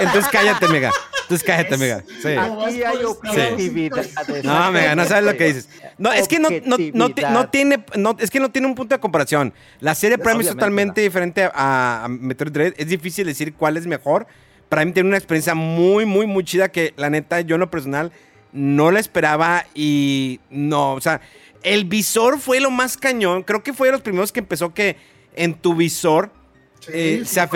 Entonces, 0.00 0.28
cállate, 0.30 0.68
Mega. 0.68 0.90
Entonces 1.30 1.46
cállate, 1.46 1.76
Mega. 1.76 2.02
Sí. 2.20 2.28
Aquí 2.28 2.82
hay 2.82 3.04
objetividad. 3.04 4.04
No, 4.42 4.72
Mega, 4.72 4.96
no 4.96 5.04
sabes 5.04 5.24
lo 5.24 5.36
que 5.36 5.44
dices. 5.44 5.68
No, 5.96 6.12
es 6.12 6.26
que 6.26 6.40
no, 6.40 6.48
no, 6.64 6.76
no, 6.92 7.48
tiene, 7.50 7.84
no, 7.94 8.16
es 8.18 8.30
que 8.30 8.40
no 8.40 8.50
tiene 8.50 8.66
un 8.66 8.74
punto 8.74 8.96
de 8.96 9.00
comparación. 9.00 9.54
La 9.78 9.94
serie 9.94 10.18
Prime 10.18 10.40
es 10.40 10.48
totalmente 10.48 11.00
diferente 11.02 11.48
a, 11.54 12.08
Metroid 12.10 12.52
Dread. 12.52 12.74
Es 12.76 12.88
difícil 12.88 13.26
decir 13.26 13.54
cuál 13.54 13.76
es 13.76 13.86
mejor. 13.86 14.26
Prime 14.68 14.90
tiene 14.90 15.08
una 15.08 15.18
experiencia 15.18 15.54
muy, 15.54 16.04
muy, 16.04 16.26
muy 16.26 16.42
chida 16.42 16.72
que 16.72 16.94
la 16.96 17.10
neta, 17.10 17.40
yo 17.42 17.54
en 17.54 17.60
lo 17.60 17.70
personal 17.70 18.10
no 18.52 18.90
la 18.90 18.98
esperaba 18.98 19.64
y 19.72 20.40
no, 20.50 20.94
o 20.94 21.00
sea, 21.00 21.20
el 21.62 21.84
visor 21.84 22.40
fue 22.40 22.58
lo 22.58 22.72
más 22.72 22.96
cañón. 22.96 23.44
Creo 23.44 23.62
que 23.62 23.72
fue 23.72 23.86
de 23.86 23.92
los 23.92 24.00
primeros 24.00 24.32
que 24.32 24.40
empezó 24.40 24.74
que 24.74 24.96
en 25.36 25.54
tu 25.54 25.76
visor 25.76 26.32
eh, 26.88 27.22
se 27.24 27.46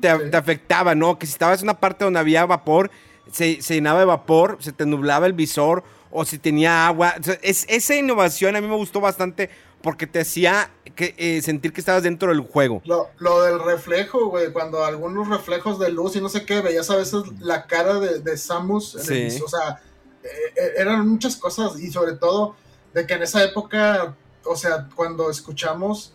te, 0.00 0.36
afectaba, 0.36 0.94
¿no? 0.94 1.18
Que 1.18 1.26
si 1.26 1.32
estabas 1.32 1.60
en 1.60 1.66
una 1.66 1.78
parte 1.80 2.04
donde 2.04 2.20
había 2.20 2.46
vapor, 2.46 2.90
se, 3.30 3.56
llenaba 3.56 4.00
de 4.00 4.06
vapor, 4.06 4.58
se 4.60 4.72
te 4.72 4.86
nublaba 4.86 5.26
el 5.26 5.32
visor, 5.32 5.82
o 6.10 6.24
si 6.24 6.38
tenía 6.38 6.86
agua. 6.86 7.14
es, 7.42 7.66
esa 7.68 7.94
innovación 7.94 8.56
a 8.56 8.60
mí 8.60 8.68
me 8.68 8.76
gustó 8.76 9.00
bastante 9.00 9.50
porque 9.82 10.06
te 10.06 10.20
hacía 10.20 10.70
que, 10.94 11.14
eh, 11.16 11.40
sentir 11.42 11.72
que 11.72 11.80
estabas 11.80 12.02
dentro 12.02 12.28
del 12.28 12.40
juego. 12.40 12.82
Lo, 12.84 13.42
del 13.42 13.60
reflejo, 13.60 14.26
güey, 14.26 14.52
cuando 14.52 14.84
algunos 14.84 15.28
reflejos 15.28 15.78
de 15.78 15.90
luz 15.90 16.16
y 16.16 16.20
no 16.20 16.28
sé 16.28 16.44
qué, 16.44 16.60
veías 16.60 16.90
a 16.90 16.96
veces 16.96 17.22
la 17.38 17.66
cara 17.66 17.98
de, 17.98 18.36
Samus, 18.36 18.94
o 18.96 19.48
sea, 19.48 19.82
eh, 20.22 20.72
eran 20.76 21.08
muchas 21.08 21.36
cosas 21.36 21.80
y 21.80 21.90
sobre 21.90 22.12
todo 22.12 22.56
de 22.92 23.06
que 23.06 23.14
en 23.14 23.22
esa 23.22 23.42
época, 23.42 24.14
o 24.44 24.56
sea, 24.56 24.88
cuando 24.94 25.30
escuchamos 25.30 26.12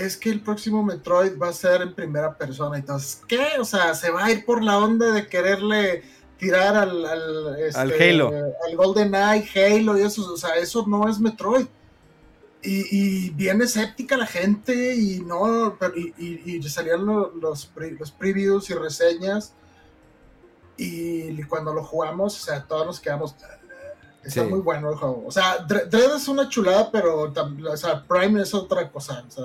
es 0.00 0.16
que 0.16 0.30
el 0.30 0.40
próximo 0.40 0.82
Metroid 0.82 1.38
va 1.40 1.48
a 1.48 1.52
ser 1.52 1.82
en 1.82 1.94
primera 1.94 2.36
persona. 2.36 2.76
Entonces, 2.78 3.20
¿qué? 3.28 3.58
O 3.60 3.64
sea, 3.64 3.94
se 3.94 4.10
va 4.10 4.24
a 4.26 4.30
ir 4.32 4.44
por 4.44 4.62
la 4.62 4.78
onda 4.78 5.12
de 5.12 5.26
quererle 5.26 6.02
tirar 6.38 6.76
al, 6.76 7.04
al, 7.04 7.56
este, 7.60 7.80
Al 7.80 7.92
Halo. 7.92 8.32
al 8.68 8.76
Golden 8.76 9.14
Eye, 9.14 9.48
Halo 9.54 9.98
y 9.98 10.02
eso, 10.02 10.32
o 10.32 10.36
sea, 10.36 10.54
eso 10.56 10.84
no 10.86 11.08
es 11.08 11.18
Metroid. 11.18 11.66
Y, 12.62 12.86
y 13.26 13.30
bien 13.30 13.62
escéptica 13.62 14.16
la 14.16 14.26
gente 14.26 14.94
y 14.96 15.20
no, 15.20 15.76
pero- 15.78 15.96
y, 15.96 16.12
y- 16.18 16.56
y 16.56 16.62
salían 16.68 17.06
lo- 17.06 17.32
los, 17.36 17.66
pre- 17.66 17.92
los 17.92 18.10
previews 18.10 18.68
y 18.70 18.74
reseñas 18.74 19.52
y 20.76 21.42
cuando 21.44 21.72
lo 21.74 21.84
jugamos, 21.84 22.36
o 22.40 22.44
sea, 22.44 22.62
todos 22.64 22.86
nos 22.86 23.00
quedamos, 23.00 23.34
está 24.22 24.42
Sí. 24.44 24.48
muy 24.48 24.60
bueno 24.60 24.90
el 24.90 24.96
juego. 24.96 25.24
O 25.26 25.30
sea, 25.32 25.66
Dre- 25.66 25.88
Dread 25.88 26.16
es 26.16 26.28
una 26.28 26.48
chulada, 26.48 26.90
pero 26.90 27.22
o 27.32 27.76
sea, 27.76 28.04
Prime 28.04 28.42
es 28.42 28.54
otra 28.54 28.90
cosa, 28.90 29.24
o 29.26 29.30
sea, 29.30 29.44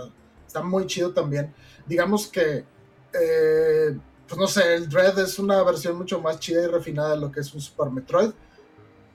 está 0.53 0.61
muy 0.61 0.85
chido 0.85 1.11
también. 1.11 1.51
Digamos 1.87 2.27
que, 2.27 2.63
eh, 3.13 3.97
pues 4.27 4.39
no 4.39 4.47
sé, 4.47 4.75
el 4.75 4.87
Dread 4.87 5.17
es 5.17 5.39
una 5.39 5.63
versión 5.63 5.97
mucho 5.97 6.21
más 6.21 6.39
chida 6.39 6.63
y 6.63 6.67
refinada 6.67 7.15
de 7.15 7.17
lo 7.17 7.31
que 7.31 7.39
es 7.39 7.51
un 7.55 7.59
Super 7.59 7.89
Metroid. 7.89 8.29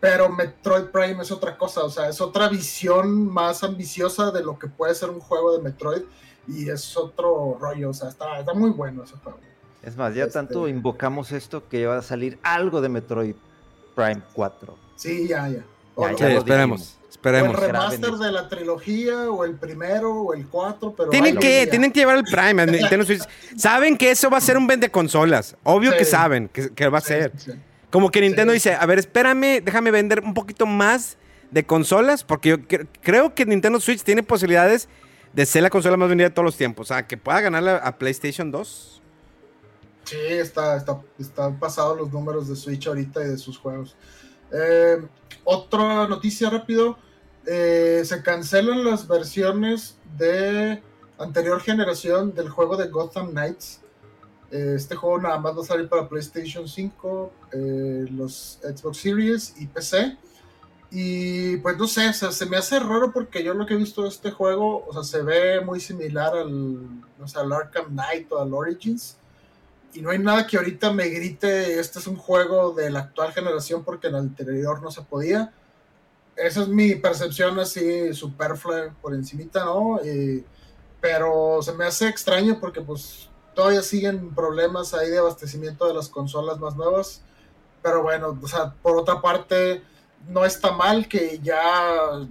Pero 0.01 0.28
Metroid 0.28 0.86
Prime 0.86 1.23
es 1.23 1.31
otra 1.32 1.56
cosa, 1.56 1.85
o 1.85 1.90
sea, 1.90 2.09
es 2.09 2.20
otra 2.20 2.48
visión 2.48 3.27
más 3.32 3.62
ambiciosa 3.65 4.31
de 4.32 4.43
lo 4.44 4.59
que 4.59 4.66
puede 4.69 4.94
ser 4.94 5.10
un 5.10 5.20
juego 5.20 5.56
de 5.56 5.62
Metroid 5.62 6.02
y 6.48 6.69
es 6.69 6.97
otro 6.97 7.56
rollo, 7.60 7.90
o 7.90 7.94
sea, 7.94 8.09
está, 8.09 8.39
está 8.40 8.55
muy 8.55 8.70
bueno 8.70 9.02
ese 9.05 9.16
juego. 9.16 9.39
Es 9.82 9.97
más, 9.97 10.15
ya 10.15 10.24
Este- 10.24 10.35
tanto 10.35 10.66
invocamos 10.69 11.31
esto 11.32 11.69
que 11.69 11.86
va 11.86 11.98
a 11.98 12.02
salir 12.02 12.39
algo 12.43 12.81
de 12.81 12.89
Metroid 12.89 13.35
Prime 13.94 14.23
4. 14.35 14.77
Sí, 14.97 15.27
ya, 15.28 15.48
ya. 15.48 15.65
Ya, 15.99 16.16
Sí, 16.16 16.23
lo 16.23 16.39
esperemos, 16.39 16.99
el 17.05 17.11
esperemos. 17.11 17.57
remaster 17.59 18.12
de 18.12 18.33
la 18.33 18.49
trilogía, 18.49 19.31
o 19.31 19.45
el 19.45 19.55
primero, 19.57 20.12
o 20.15 20.35
el 20.35 20.47
4, 20.47 20.95
pero... 20.97 21.11
Tienen 21.11 21.37
que, 21.37 21.65
ya. 21.65 21.70
tienen 21.70 21.91
que 21.93 22.01
llevar 22.01 22.19
el 22.19 22.25
Prime 22.25 22.62
a 22.62 22.66
Nintendo 22.66 23.05
Switch. 23.05 23.23
Saben 23.57 23.97
que 23.99 24.11
eso 24.12 24.31
va 24.31 24.39
a 24.39 24.41
ser 24.41 24.57
un 24.57 24.66
vende 24.66 24.91
consolas. 24.91 25.57
Obvio 25.65 25.91
que 25.97 26.05
saben 26.05 26.49
que, 26.49 26.70
que 26.70 26.89
va 26.89 26.99
a 26.99 27.01
Sí, 27.01 27.07
ser. 27.09 27.33
sí. 27.37 27.53
Como 27.91 28.11
que 28.11 28.20
Nintendo 28.20 28.53
Sí. 28.53 28.57
dice, 28.59 28.75
a 28.75 28.85
ver, 28.87 28.99
espérame, 28.99 29.61
déjame 29.65 29.91
vender 29.91 30.20
un 30.20 30.35
poquito 30.35 30.66
más 30.66 31.16
de 31.51 31.65
consolas, 31.65 32.23
porque 32.23 32.51
yo 32.51 32.59
cre- 32.59 32.87
creo 33.01 33.35
que 33.35 33.47
Nintendo 33.47 33.81
Switch 33.81 34.03
tiene 34.03 34.23
posibilidades 34.23 34.89
de 35.33 35.47
ser 35.47 35.62
la 35.62 35.70
consola 35.70 35.97
más 35.97 36.09
vendida 36.09 36.29
de 36.29 36.35
todos 36.35 36.45
los 36.45 36.57
tiempos. 36.57 36.91
O 36.91 36.95
sea, 36.95 37.07
que 37.07 37.16
pueda 37.16 37.41
ganarle 37.41 37.70
a 37.83 37.97
PlayStation 37.99 38.51
2. 38.51 39.03
Sí, 40.05 40.16
está, 40.31 40.77
está, 40.77 41.01
están 41.19 41.59
pasados 41.59 41.97
los 41.99 42.11
números 42.12 42.49
de 42.49 42.57
Switch 42.57 42.87
ahorita 42.87 43.23
y 43.25 43.29
de 43.29 43.39
sus 43.39 43.59
juegos. 43.59 43.95
Eh, 44.53 45.07
otra 45.45 46.07
noticia 46.09 46.51
rápido. 46.51 46.99
eh, 47.47 48.03
se 48.05 48.23
cancelan 48.23 48.85
las 48.85 49.09
versiones 49.09 49.97
de 50.19 50.83
anterior 51.19 51.61
generación 51.61 52.35
del 52.35 52.51
juego 52.51 52.77
de 52.77 52.89
Gotham 52.89 53.31
Knights. 53.31 53.81
Eh, 54.51 54.75
este 54.77 54.97
juego 54.97 55.19
nada 55.19 55.39
más 55.39 55.57
va 55.57 55.62
a 55.62 55.65
salir 55.65 55.89
para 55.89 56.09
PlayStation 56.09 56.69
5, 56.69 57.33
eh, 57.53 58.07
los 58.11 58.59
Xbox 58.62 58.99
Series 58.99 59.55
y 59.59 59.66
PC. 59.66 60.16
Y 60.91 61.59
pues 61.59 61.77
no 61.77 61.87
sé, 61.87 62.12
se 62.15 62.47
me 62.47 62.57
hace 62.57 62.79
raro 62.81 63.12
porque 63.12 63.45
yo 63.45 63.53
lo 63.53 63.66
que 63.66 63.75
he 63.75 63.77
visto 63.77 64.03
de 64.03 64.09
este 64.09 64.31
juego, 64.31 64.87
o 64.87 64.93
sea, 64.93 65.03
se 65.03 65.23
ve 65.23 65.61
muy 65.61 65.81
similar 65.81 66.35
al, 66.35 67.03
o 67.20 67.29
sea, 67.29 67.43
al 67.43 67.53
Arkham 67.53 67.89
Knight 67.89 68.33
o 68.33 68.41
al 68.41 68.55
Origins. 68.55 69.19
Y 69.94 70.02
no 70.02 70.10
hay 70.10 70.19
nada 70.19 70.47
que 70.47 70.56
ahorita 70.56 70.93
me 70.93 71.09
grite, 71.09 71.78
este 71.81 71.98
es 71.98 72.06
un 72.06 72.16
juego 72.16 72.73
de 72.73 72.90
la 72.90 73.01
actual 73.01 73.32
generación 73.32 73.85
porque 73.85 74.09
en 74.09 74.15
el 74.15 74.20
anterior 74.20 74.82
no 74.82 74.90
se 74.90 75.02
podía. 75.02 75.52
Esa 76.36 76.62
es 76.62 76.69
mi 76.69 76.94
percepción 76.94 77.59
así 77.59 78.12
superflua 78.15 78.94
por 79.01 79.15
encimita, 79.15 79.65
¿no? 79.65 79.98
Y- 80.05 80.44
pero 81.01 81.60
se 81.62 81.73
me 81.73 81.85
hace 81.86 82.09
extraño 82.09 82.59
porque 82.60 82.81
pues 82.81 83.28
todavía 83.55 83.82
siguen 83.82 84.35
problemas 84.35 84.94
ahí 84.94 85.10
de 85.10 85.19
abastecimiento 85.19 85.86
de 85.86 85.94
las 85.94 86.09
consolas 86.09 86.59
más 86.59 86.77
nuevas. 86.77 87.23
Pero 87.82 88.02
bueno, 88.02 88.39
o 88.40 88.48
sea, 88.48 88.74
por 88.82 88.97
otra 88.98 89.20
parte, 89.20 89.82
no 90.28 90.44
está 90.44 90.73
mal 90.73 91.09
que 91.09 91.39
ya 91.43 92.27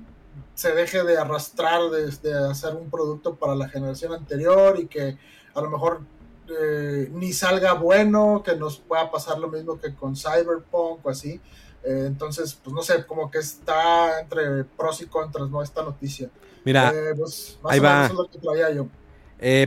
se 0.53 0.71
deje 0.73 1.03
de 1.03 1.17
arrastrar 1.17 1.89
desde 1.89 2.33
hacer 2.33 2.75
un 2.75 2.89
producto 2.89 3.35
para 3.35 3.55
la 3.55 3.69
generación 3.69 4.13
anterior 4.13 4.79
y 4.79 4.87
que 4.87 5.17
a 5.53 5.61
lo 5.61 5.69
mejor 5.69 6.01
eh, 6.49 7.09
ni 7.13 7.33
salga 7.33 7.73
bueno, 7.73 8.41
que 8.45 8.55
nos 8.55 8.77
pueda 8.79 9.09
pasar 9.11 9.39
lo 9.39 9.47
mismo 9.49 9.79
que 9.79 9.93
con 9.93 10.15
Cyberpunk 10.15 11.05
o 11.05 11.09
así. 11.09 11.39
Eh, 11.83 12.05
entonces, 12.07 12.57
pues 12.63 12.73
no 12.73 12.81
sé, 12.81 13.05
como 13.05 13.29
que 13.31 13.39
está 13.39 14.19
entre 14.19 14.63
pros 14.63 15.01
y 15.01 15.05
contras, 15.05 15.49
¿no? 15.49 15.61
Esta 15.61 15.83
noticia. 15.83 16.29
Mira, 16.65 16.91
Eh, 16.93 17.13
pues, 17.15 17.57
más 17.63 17.73
ahí 17.73 17.79
o 17.79 17.83
va. 17.83 17.93
menos 17.95 18.11
es 18.11 18.17
lo 18.17 18.29
que 18.29 18.37
traía 18.39 18.71
yo. 18.73 18.87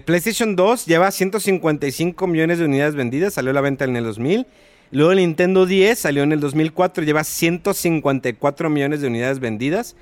PlayStation 0.04 0.56
2 0.56 0.86
lleva 0.86 1.10
155 1.10 2.26
millones 2.26 2.58
de 2.58 2.64
unidades 2.64 2.94
vendidas, 2.96 3.34
salió 3.34 3.52
a 3.52 3.54
la 3.54 3.60
venta 3.60 3.84
en 3.84 3.94
el 3.96 4.04
2000. 4.04 4.46
Luego 4.90 5.12
el 5.12 5.18
Nintendo 5.18 5.66
10 5.66 5.96
salió 5.98 6.24
en 6.24 6.32
el 6.32 6.40
2004, 6.40 7.04
lleva 7.04 7.22
154 7.22 8.68
millones 8.70 9.00
de 9.00 9.06
unidades 9.06 9.38
vendidas. 9.38 9.94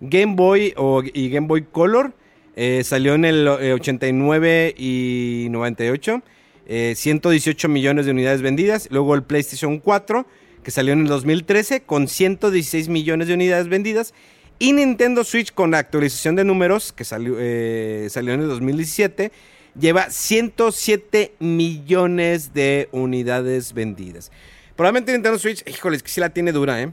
Game 0.00 0.34
Boy 0.36 0.74
o, 0.76 1.02
y 1.02 1.30
Game 1.30 1.48
Boy 1.48 1.62
Color 1.64 2.14
eh, 2.56 2.82
salió 2.84 3.14
en 3.14 3.24
el 3.24 3.46
eh, 3.60 3.72
89 3.74 4.74
y 4.76 5.46
98, 5.50 6.22
eh, 6.66 6.94
118 6.96 7.68
millones 7.68 8.06
de 8.06 8.12
unidades 8.12 8.42
vendidas. 8.42 8.88
Luego 8.90 9.14
el 9.14 9.22
PlayStation 9.22 9.78
4, 9.78 10.26
que 10.64 10.70
salió 10.70 10.92
en 10.94 11.02
el 11.02 11.06
2013, 11.06 11.82
con 11.82 12.08
116 12.08 12.88
millones 12.88 13.28
de 13.28 13.34
unidades 13.34 13.68
vendidas. 13.68 14.14
Y 14.58 14.72
Nintendo 14.72 15.22
Switch 15.22 15.52
con 15.52 15.74
actualización 15.74 16.34
de 16.34 16.44
números, 16.44 16.92
que 16.92 17.04
salió, 17.04 17.36
eh, 17.38 18.08
salió 18.10 18.32
en 18.32 18.40
el 18.40 18.48
2017, 18.48 19.30
lleva 19.78 20.08
107 20.08 21.34
millones 21.38 22.54
de 22.54 22.88
unidades 22.92 23.74
vendidas. 23.74 24.32
Probablemente 24.74 25.12
Nintendo 25.12 25.38
Switch, 25.38 25.62
híjole, 25.68 25.96
es 25.96 26.02
que 26.02 26.08
sí 26.08 26.20
la 26.20 26.30
tiene 26.30 26.52
dura, 26.52 26.80
¿eh? 26.82 26.90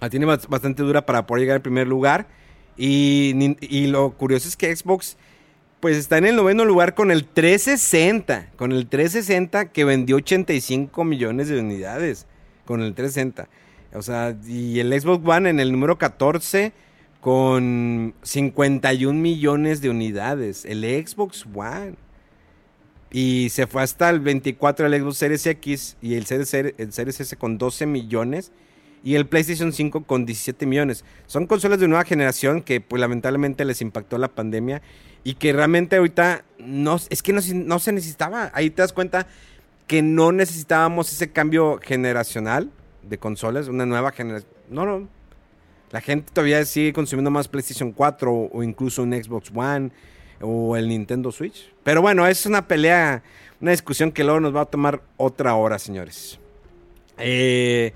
La 0.00 0.10
tiene 0.10 0.26
bast- 0.26 0.48
bastante 0.48 0.82
dura 0.82 1.06
para 1.06 1.24
poder 1.26 1.42
llegar 1.42 1.54
al 1.56 1.62
primer 1.62 1.86
lugar. 1.86 2.26
Y, 2.76 3.86
lo 3.88 4.12
curioso 4.12 4.48
es 4.48 4.56
que 4.56 4.74
Xbox, 4.74 5.16
pues 5.80 5.96
está 5.96 6.18
en 6.18 6.26
el 6.26 6.36
noveno 6.36 6.64
lugar 6.64 6.94
con 6.94 7.10
el 7.10 7.24
360. 7.24 8.50
Con 8.56 8.72
el 8.72 8.86
360 8.86 9.72
que 9.72 9.84
vendió 9.84 10.16
85 10.16 11.04
millones 11.04 11.48
de 11.48 11.60
unidades. 11.60 12.26
Con 12.64 12.82
el 12.82 12.94
360. 12.94 13.48
O 13.94 14.02
sea, 14.02 14.36
y 14.46 14.80
el 14.80 14.98
Xbox 14.98 15.26
One 15.26 15.50
en 15.50 15.60
el 15.60 15.70
número 15.70 15.98
14 15.98 16.72
con 17.20 18.14
51 18.22 19.18
millones 19.20 19.80
de 19.80 19.90
unidades. 19.90 20.64
El 20.64 20.82
Xbox 20.82 21.46
One. 21.54 21.94
Y 23.12 23.50
se 23.50 23.66
fue 23.66 23.82
hasta 23.82 24.08
el 24.08 24.20
24 24.20 24.86
el 24.86 25.00
Xbox 25.00 25.18
Series 25.18 25.46
X 25.46 25.96
y 26.00 26.14
el 26.14 26.24
Series 26.24 27.20
S 27.20 27.36
con 27.36 27.58
12 27.58 27.84
millones. 27.86 28.52
Y 29.04 29.16
el 29.16 29.26
PlayStation 29.26 29.72
5 29.72 30.04
con 30.04 30.26
17 30.26 30.64
millones. 30.66 31.04
Son 31.26 31.46
consolas 31.46 31.80
de 31.80 31.88
nueva 31.88 32.04
generación 32.04 32.62
que 32.62 32.80
pues 32.80 33.00
lamentablemente 33.00 33.64
les 33.64 33.82
impactó 33.82 34.18
la 34.18 34.28
pandemia. 34.28 34.82
Y 35.24 35.34
que 35.34 35.52
realmente 35.52 35.96
ahorita 35.96 36.44
no, 36.58 36.98
es 37.10 37.22
que 37.22 37.32
no, 37.32 37.40
no 37.54 37.78
se 37.78 37.92
necesitaba. 37.92 38.50
Ahí 38.54 38.70
te 38.70 38.82
das 38.82 38.92
cuenta 38.92 39.26
que 39.86 40.02
no 40.02 40.32
necesitábamos 40.32 41.12
ese 41.12 41.30
cambio 41.30 41.78
generacional 41.82 42.70
de 43.02 43.18
consolas, 43.18 43.68
una 43.68 43.86
nueva 43.86 44.12
generación. 44.12 44.50
No, 44.70 44.86
no. 44.86 45.08
La 45.90 46.00
gente 46.00 46.32
todavía 46.32 46.64
sigue 46.64 46.92
consumiendo 46.92 47.30
más 47.30 47.48
PlayStation 47.48 47.92
4 47.92 48.32
o, 48.32 48.50
o 48.52 48.62
incluso 48.62 49.02
un 49.02 49.12
Xbox 49.12 49.50
One 49.54 49.90
o 50.40 50.76
el 50.76 50.88
Nintendo 50.88 51.30
Switch. 51.30 51.72
Pero 51.82 52.02
bueno, 52.02 52.26
es 52.26 52.46
una 52.46 52.66
pelea, 52.66 53.22
una 53.60 53.70
discusión 53.70 54.12
que 54.12 54.24
luego 54.24 54.40
nos 54.40 54.54
va 54.54 54.62
a 54.62 54.66
tomar 54.66 55.02
otra 55.16 55.54
hora, 55.54 55.78
señores. 55.78 56.38
Eh, 57.18 57.92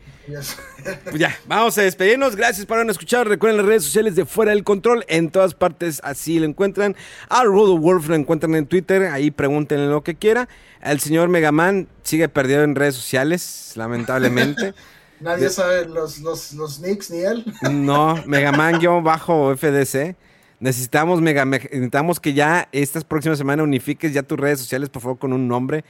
pues 1.05 1.19
ya, 1.19 1.37
vamos 1.47 1.77
a 1.79 1.83
despedirnos. 1.83 2.35
Gracias 2.37 2.67
por 2.67 2.77
habernos 2.77 2.95
escuchado. 2.95 3.25
Recuerden 3.25 3.59
las 3.59 3.67
redes 3.67 3.85
sociales 3.85 4.15
de 4.17 4.25
Fuera 4.25 4.51
del 4.53 4.65
Control. 4.65 5.05
En 5.09 5.31
todas 5.31 5.55
partes 5.55 6.01
así 6.05 6.39
lo 6.39 6.47
encuentran. 6.47 6.97
A 7.29 7.45
Rodo 7.45 7.79
Wolf 7.79 8.09
lo 8.09 8.15
encuentran 8.15 8.55
en 8.55 8.67
Twitter. 8.67 9.05
Ahí 9.05 9.31
pregúntenle 9.31 9.87
lo 9.89 10.03
que 10.03 10.17
quiera. 10.17 10.49
El 10.83 11.01
señor 11.01 11.29
Megaman 11.29 11.89
sigue 12.03 12.29
perdido 12.29 12.63
en 12.63 12.75
redes 12.75 12.95
sociales, 12.95 13.73
lamentablemente. 13.77 14.75
Nadie 15.21 15.49
sabe 15.49 15.87
los, 15.87 16.19
los, 16.19 16.53
los 16.53 16.81
nicks 16.81 17.11
ni 17.11 17.21
él. 17.21 17.45
No, 17.71 18.23
Megaman 18.27 18.81
yo 18.81 19.01
bajo 19.03 19.57
FDC. 19.57 20.15
Necesitamos, 20.59 21.21
Mega, 21.21 21.45
me- 21.45 21.59
necesitamos 21.59 22.19
que 22.19 22.33
ya 22.33 22.69
estas 22.73 23.05
próximas 23.05 23.39
semanas 23.39 23.65
unifiques 23.65 24.13
ya 24.13 24.23
tus 24.23 24.39
redes 24.39 24.59
sociales, 24.59 24.89
por 24.89 25.03
favor, 25.03 25.19
con 25.19 25.33
un 25.33 25.47
nombre. 25.49 25.85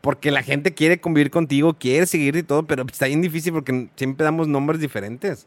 Porque 0.00 0.30
la 0.30 0.42
gente 0.42 0.72
quiere 0.74 1.00
convivir 1.00 1.30
contigo, 1.30 1.74
quiere 1.78 2.06
seguirte 2.06 2.40
y 2.40 2.42
todo, 2.44 2.64
pero 2.64 2.84
está 2.86 3.06
bien 3.06 3.22
difícil 3.22 3.52
porque 3.52 3.88
siempre 3.96 4.24
damos 4.24 4.46
nombres 4.46 4.80
diferentes. 4.80 5.46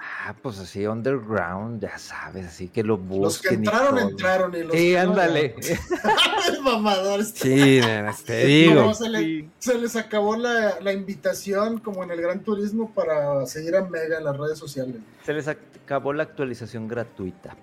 Ah, 0.00 0.34
pues 0.42 0.58
así, 0.58 0.86
underground, 0.86 1.80
ya 1.82 1.96
sabes, 1.98 2.46
así 2.46 2.68
que 2.68 2.82
lo 2.84 2.98
busquen. 2.98 3.22
Los 3.22 3.38
que 3.38 3.54
entraron, 3.54 3.98
entraron. 3.98 4.54
Y 4.54 4.62
los 4.62 4.72
Sí, 4.76 4.90
que 4.90 4.94
no, 4.94 5.00
ándale. 5.10 5.54
ya. 5.60 5.78
El 6.48 6.62
mamador 6.62 7.20
está- 7.20 7.40
Sí, 7.40 7.80
te 8.26 8.46
digo. 8.46 8.74
No, 8.74 8.94
se, 8.94 9.08
le- 9.08 9.48
se 9.58 9.78
les 9.78 9.96
acabó 9.96 10.36
la, 10.36 10.80
la 10.80 10.92
invitación, 10.92 11.78
como 11.78 12.04
en 12.04 12.10
el 12.10 12.20
Gran 12.20 12.40
Turismo, 12.40 12.90
para 12.92 13.44
seguir 13.46 13.74
a 13.74 13.84
Mega 13.84 14.18
en 14.18 14.24
las 14.24 14.36
redes 14.36 14.58
sociales. 14.58 14.96
Se 15.24 15.32
les 15.32 15.48
acabó 15.48 16.12
la 16.12 16.24
actualización 16.24 16.86
gratuita. 16.88 17.56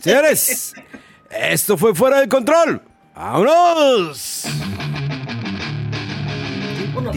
Señores, 0.00 0.74
esto 1.30 1.76
fue 1.76 1.94
Fuera 1.94 2.18
del 2.20 2.28
Control. 2.28 2.82
¡Vámonos! 3.14 4.44
Vámonos. 6.94 7.16